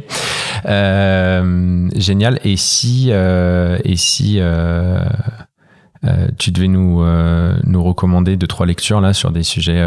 Euh, 0.65 1.89
génial. 1.95 2.39
Et 2.43 2.57
si, 2.57 3.09
euh, 3.11 3.77
et 3.83 3.97
si 3.97 4.37
euh, 4.39 5.03
tu 6.37 6.51
devais 6.51 6.67
nous, 6.67 7.03
nous 7.63 7.83
recommander 7.83 8.35
deux, 8.35 8.47
trois 8.47 8.65
lectures 8.65 9.01
là 9.01 9.13
sur 9.13 9.31
des 9.31 9.43
sujets, 9.43 9.85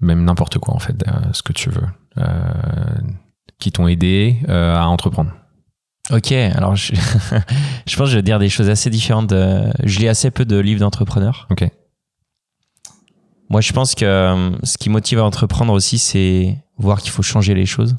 même 0.00 0.24
n'importe 0.24 0.58
quoi 0.58 0.74
en 0.74 0.78
fait, 0.78 1.04
ce 1.32 1.42
que 1.42 1.52
tu 1.52 1.70
veux, 1.70 1.86
qui 3.58 3.72
t'ont 3.72 3.88
aidé 3.88 4.38
à 4.48 4.86
entreprendre? 4.86 5.32
Ok, 6.12 6.30
alors 6.30 6.76
je, 6.76 6.94
je 7.86 7.96
pense 7.96 8.06
que 8.06 8.12
je 8.12 8.16
vais 8.16 8.22
dire 8.22 8.38
des 8.38 8.48
choses 8.48 8.68
assez 8.70 8.90
différentes. 8.90 9.32
je 9.32 9.98
lis 9.98 10.06
assez 10.06 10.30
peu 10.30 10.44
de 10.44 10.56
livres 10.56 10.80
d'entrepreneurs. 10.80 11.48
Ok. 11.50 11.68
Moi, 13.48 13.60
je 13.60 13.72
pense 13.72 13.94
que 13.94 14.04
euh, 14.04 14.50
ce 14.64 14.76
qui 14.78 14.90
motive 14.90 15.18
à 15.20 15.24
entreprendre 15.24 15.72
aussi, 15.72 15.98
c'est 15.98 16.58
voir 16.78 17.00
qu'il 17.00 17.12
faut 17.12 17.22
changer 17.22 17.54
les 17.54 17.66
choses. 17.66 17.96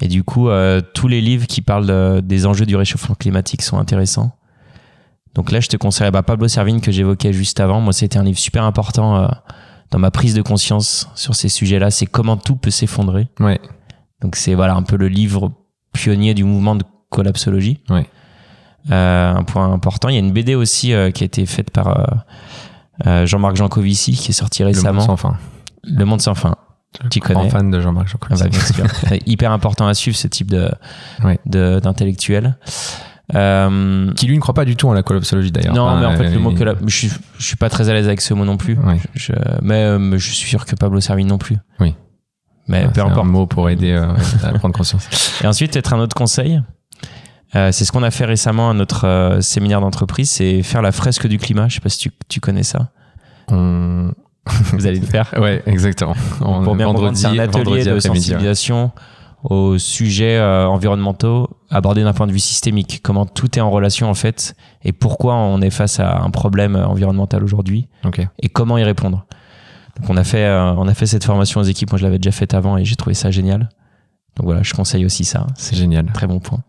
Et 0.00 0.08
du 0.08 0.24
coup, 0.24 0.48
euh, 0.48 0.80
tous 0.94 1.08
les 1.08 1.20
livres 1.20 1.46
qui 1.46 1.60
parlent 1.62 1.86
de- 1.86 2.20
des 2.20 2.46
enjeux 2.46 2.66
du 2.66 2.74
réchauffement 2.74 3.14
climatique 3.14 3.62
sont 3.62 3.78
intéressants. 3.78 4.32
Donc 5.34 5.52
là, 5.52 5.60
je 5.60 5.68
te 5.68 5.76
conseillerais 5.76 6.10
bah, 6.10 6.22
Pablo 6.22 6.48
Servigne 6.48 6.80
que 6.80 6.90
j'évoquais 6.90 7.32
juste 7.32 7.60
avant. 7.60 7.80
Moi, 7.80 7.92
c'était 7.92 8.18
un 8.18 8.24
livre 8.24 8.38
super 8.38 8.64
important 8.64 9.16
euh, 9.16 9.28
dans 9.90 9.98
ma 9.98 10.10
prise 10.10 10.34
de 10.34 10.42
conscience 10.42 11.08
sur 11.14 11.34
ces 11.36 11.48
sujets-là. 11.48 11.90
C'est 11.90 12.06
comment 12.06 12.36
tout 12.36 12.56
peut 12.56 12.70
s'effondrer. 12.70 13.28
Ouais. 13.38 13.60
Donc 14.20 14.36
c'est 14.36 14.54
voilà 14.54 14.74
un 14.74 14.82
peu 14.82 14.96
le 14.96 15.08
livre 15.08 15.52
pionnier 15.92 16.34
du 16.34 16.44
mouvement 16.44 16.74
de 16.74 16.84
collapsologie. 17.10 17.78
Ouais. 17.90 18.06
Euh, 18.90 19.34
un 19.34 19.42
point 19.44 19.70
important. 19.72 20.08
Il 20.08 20.14
y 20.14 20.16
a 20.16 20.20
une 20.20 20.32
BD 20.32 20.54
aussi 20.54 20.88
qui 20.88 20.94
a 20.94 21.06
été 21.26 21.46
faite 21.46 21.70
par 21.70 22.24
Jean-Marc 23.04 23.56
Jancovici 23.56 24.12
qui 24.12 24.30
est 24.30 24.34
sorti 24.34 24.62
Le 24.62 24.68
récemment. 24.68 25.00
monde 25.00 25.06
sans 25.06 25.16
fin. 25.16 25.36
Le 25.84 26.04
monde 26.04 26.20
sans 26.20 26.34
fin. 26.34 26.54
Tu 27.10 27.20
Grand 27.20 27.34
connais. 27.34 27.50
fan 27.50 27.70
de 27.70 27.80
Jean-Marc 27.80 28.08
Ah 28.08 28.12
Jancovici. 28.12 28.42
bah, 28.44 28.48
bien 28.50 28.60
sûr. 28.60 28.86
C'est 29.08 29.22
hyper 29.28 29.52
important 29.52 29.86
à 29.86 29.94
suivre 29.94 30.16
ce 30.16 30.26
type 30.28 30.50
de 30.50 30.70
Ouais. 31.24 31.38
d'intellectuel. 31.46 32.56
Euh, 33.34 34.12
Qui 34.14 34.26
lui 34.26 34.34
ne 34.34 34.40
croit 34.40 34.54
pas 34.54 34.64
du 34.64 34.74
tout 34.74 34.88
en 34.88 34.92
la 34.92 35.02
collapsologie 35.04 35.52
d'ailleurs. 35.52 35.74
non, 35.74 35.82
Enfin, 35.86 36.00
mais 36.00 36.06
en 36.06 36.16
fait, 36.16 36.26
euh, 36.26 36.34
le 36.34 36.38
mot 36.40 36.50
il- 36.50 36.58
collap, 36.58 36.78
je 36.84 36.94
suis, 36.96 37.12
je 37.38 37.44
suis 37.46 37.56
pas 37.56 37.70
très 37.70 37.88
à 37.88 37.92
l'aise 37.92 38.06
avec 38.08 38.20
ce 38.20 38.34
mot 38.34 38.44
non 38.44 38.56
plus. 38.56 38.76
Ouais. 38.78 38.98
Je, 39.14 39.32
mais 39.62 39.84
euh, 39.84 40.18
je 40.18 40.30
suis 40.32 40.48
sûr 40.48 40.66
que 40.66 40.74
Pablo 40.74 41.00
Servigne 41.00 41.28
non 41.28 41.38
plus. 41.38 41.56
Oui. 41.78 41.94
Mais 42.66 42.84
Ah, 42.86 42.88
peu 42.90 43.00
importe. 43.02 43.18
un 43.18 43.28
mot 43.28 43.46
pour 43.46 43.70
aider 43.70 43.92
euh, 43.92 44.12
à 44.42 44.52
prendre 44.54 44.74
conscience. 44.74 45.08
Et 45.42 45.46
ensuite, 45.46 45.72
peut-être 45.72 45.92
un 45.92 46.00
autre 46.00 46.14
conseil. 46.16 46.60
Euh, 47.56 47.72
c'est 47.72 47.84
ce 47.84 47.90
qu'on 47.92 48.02
a 48.04 48.10
fait 48.10 48.24
récemment 48.26 48.70
à 48.70 48.74
notre 48.74 49.06
euh, 49.06 49.40
séminaire 49.40 49.80
d'entreprise, 49.80 50.30
c'est 50.30 50.62
faire 50.62 50.82
la 50.82 50.92
fresque 50.92 51.26
du 51.26 51.38
climat. 51.38 51.68
Je 51.68 51.74
sais 51.74 51.80
pas 51.80 51.88
si 51.88 51.98
tu, 51.98 52.10
tu 52.28 52.40
connais 52.40 52.62
ça. 52.62 52.90
On... 53.48 54.12
Vous 54.72 54.86
allez 54.86 55.00
le 55.00 55.06
faire. 55.06 55.34
Ouais, 55.38 55.62
exactement. 55.66 56.14
On- 56.40 56.62
Pour 56.62 56.74
bien 56.76 56.86
comprendre, 56.86 57.16
c'est 57.16 57.26
un 57.26 57.38
atelier 57.38 57.64
vendredi 57.64 57.84
de 57.90 57.98
sensibilisation 58.00 58.90
aux 59.42 59.78
sujets 59.78 60.36
euh, 60.36 60.66
environnementaux 60.66 61.48
abordés 61.70 62.02
d'un 62.04 62.12
point 62.12 62.26
de 62.26 62.32
vue 62.32 62.38
systémique. 62.38 63.00
Comment 63.02 63.26
tout 63.26 63.58
est 63.58 63.62
en 63.62 63.70
relation 63.70 64.08
en 64.10 64.14
fait 64.14 64.54
et 64.84 64.92
pourquoi 64.92 65.34
on 65.34 65.60
est 65.62 65.70
face 65.70 65.98
à 65.98 66.18
un 66.20 66.30
problème 66.30 66.76
environnemental 66.76 67.42
aujourd'hui 67.42 67.88
Ok. 68.04 68.20
et 68.38 68.48
comment 68.50 68.76
y 68.78 68.84
répondre. 68.84 69.24
Donc 69.98 70.10
on 70.10 70.16
a 70.18 70.24
fait 70.24 70.46
on 70.50 70.86
a 70.86 70.94
fait 70.94 71.06
cette 71.06 71.24
formation 71.24 71.60
aux 71.60 71.64
équipes. 71.64 71.90
Moi 71.90 71.98
je 71.98 72.04
l'avais 72.04 72.18
déjà 72.18 72.32
faite 72.32 72.52
avant 72.54 72.76
et 72.76 72.84
j'ai 72.84 72.96
trouvé 72.96 73.14
ça 73.14 73.30
génial. 73.30 73.70
Donc 74.36 74.46
voilà, 74.46 74.62
je 74.62 74.74
conseille 74.74 75.04
aussi 75.04 75.24
ça. 75.24 75.46
C'est 75.56 75.76
génial. 75.76 76.06
Très 76.12 76.26
bon 76.26 76.40
point. 76.40 76.60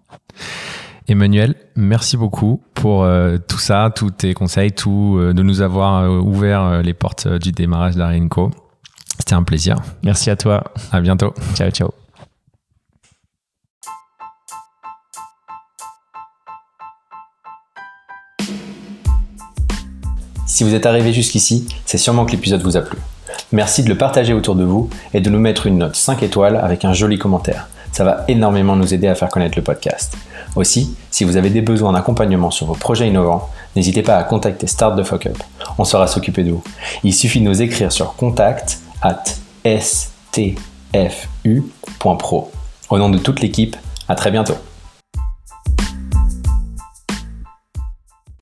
Emmanuel, 1.07 1.55
merci 1.75 2.15
beaucoup 2.15 2.61
pour 2.73 3.03
euh, 3.03 3.37
tout 3.37 3.57
ça, 3.57 3.91
tous 3.93 4.11
tes 4.11 4.33
conseils, 4.33 4.71
tout, 4.71 5.17
euh, 5.19 5.33
de 5.33 5.43
nous 5.43 5.61
avoir 5.61 6.03
euh, 6.03 6.19
ouvert 6.19 6.81
les 6.81 6.93
portes 6.93 7.27
du 7.27 7.51
démarrage 7.51 7.95
d'Arenco. 7.95 8.51
C'était 9.17 9.33
un 9.33 9.43
plaisir. 9.43 9.75
Merci 10.03 10.29
à 10.29 10.35
toi. 10.35 10.63
À 10.91 11.01
bientôt. 11.01 11.33
Ciao, 11.55 11.69
ciao. 11.69 11.89
Si 20.45 20.63
vous 20.63 20.73
êtes 20.73 20.85
arrivé 20.85 21.11
jusqu'ici, 21.11 21.67
c'est 21.85 21.97
sûrement 21.97 22.25
que 22.25 22.31
l'épisode 22.31 22.61
vous 22.61 22.77
a 22.77 22.81
plu. 22.81 22.97
Merci 23.51 23.83
de 23.83 23.89
le 23.89 23.97
partager 23.97 24.33
autour 24.33 24.55
de 24.55 24.63
vous 24.63 24.89
et 25.13 25.21
de 25.21 25.29
nous 25.29 25.39
mettre 25.39 25.67
une 25.67 25.77
note 25.77 25.95
5 25.95 26.23
étoiles 26.23 26.57
avec 26.57 26.85
un 26.85 26.93
joli 26.93 27.17
commentaire. 27.17 27.67
Ça 27.91 28.03
va 28.03 28.23
énormément 28.27 28.75
nous 28.75 28.93
aider 28.93 29.07
à 29.07 29.15
faire 29.15 29.29
connaître 29.29 29.57
le 29.57 29.63
podcast. 29.63 30.15
Aussi, 30.55 30.95
si 31.11 31.23
vous 31.23 31.37
avez 31.37 31.49
des 31.49 31.61
besoins 31.61 31.93
d'accompagnement 31.93 32.51
sur 32.51 32.67
vos 32.67 32.73
projets 32.73 33.07
innovants, 33.07 33.49
n'hésitez 33.75 34.01
pas 34.01 34.17
à 34.17 34.23
contacter 34.23 34.67
Start 34.67 34.97
the 34.97 35.03
Fuck 35.03 35.25
Up. 35.27 35.37
On 35.77 35.83
saura 35.83 36.07
s'occuper 36.07 36.43
de 36.43 36.51
vous. 36.51 36.63
Il 37.03 37.13
suffit 37.13 37.39
de 37.41 37.45
nous 37.45 37.61
écrire 37.61 37.91
sur 37.91 38.15
contact 38.15 38.79
at 39.01 39.23
stfu.pro. 39.65 40.51
Au 42.89 42.97
nom 42.97 43.09
de 43.09 43.17
toute 43.17 43.41
l'équipe, 43.41 43.75
à 44.07 44.15
très 44.15 44.31
bientôt. 44.31 44.55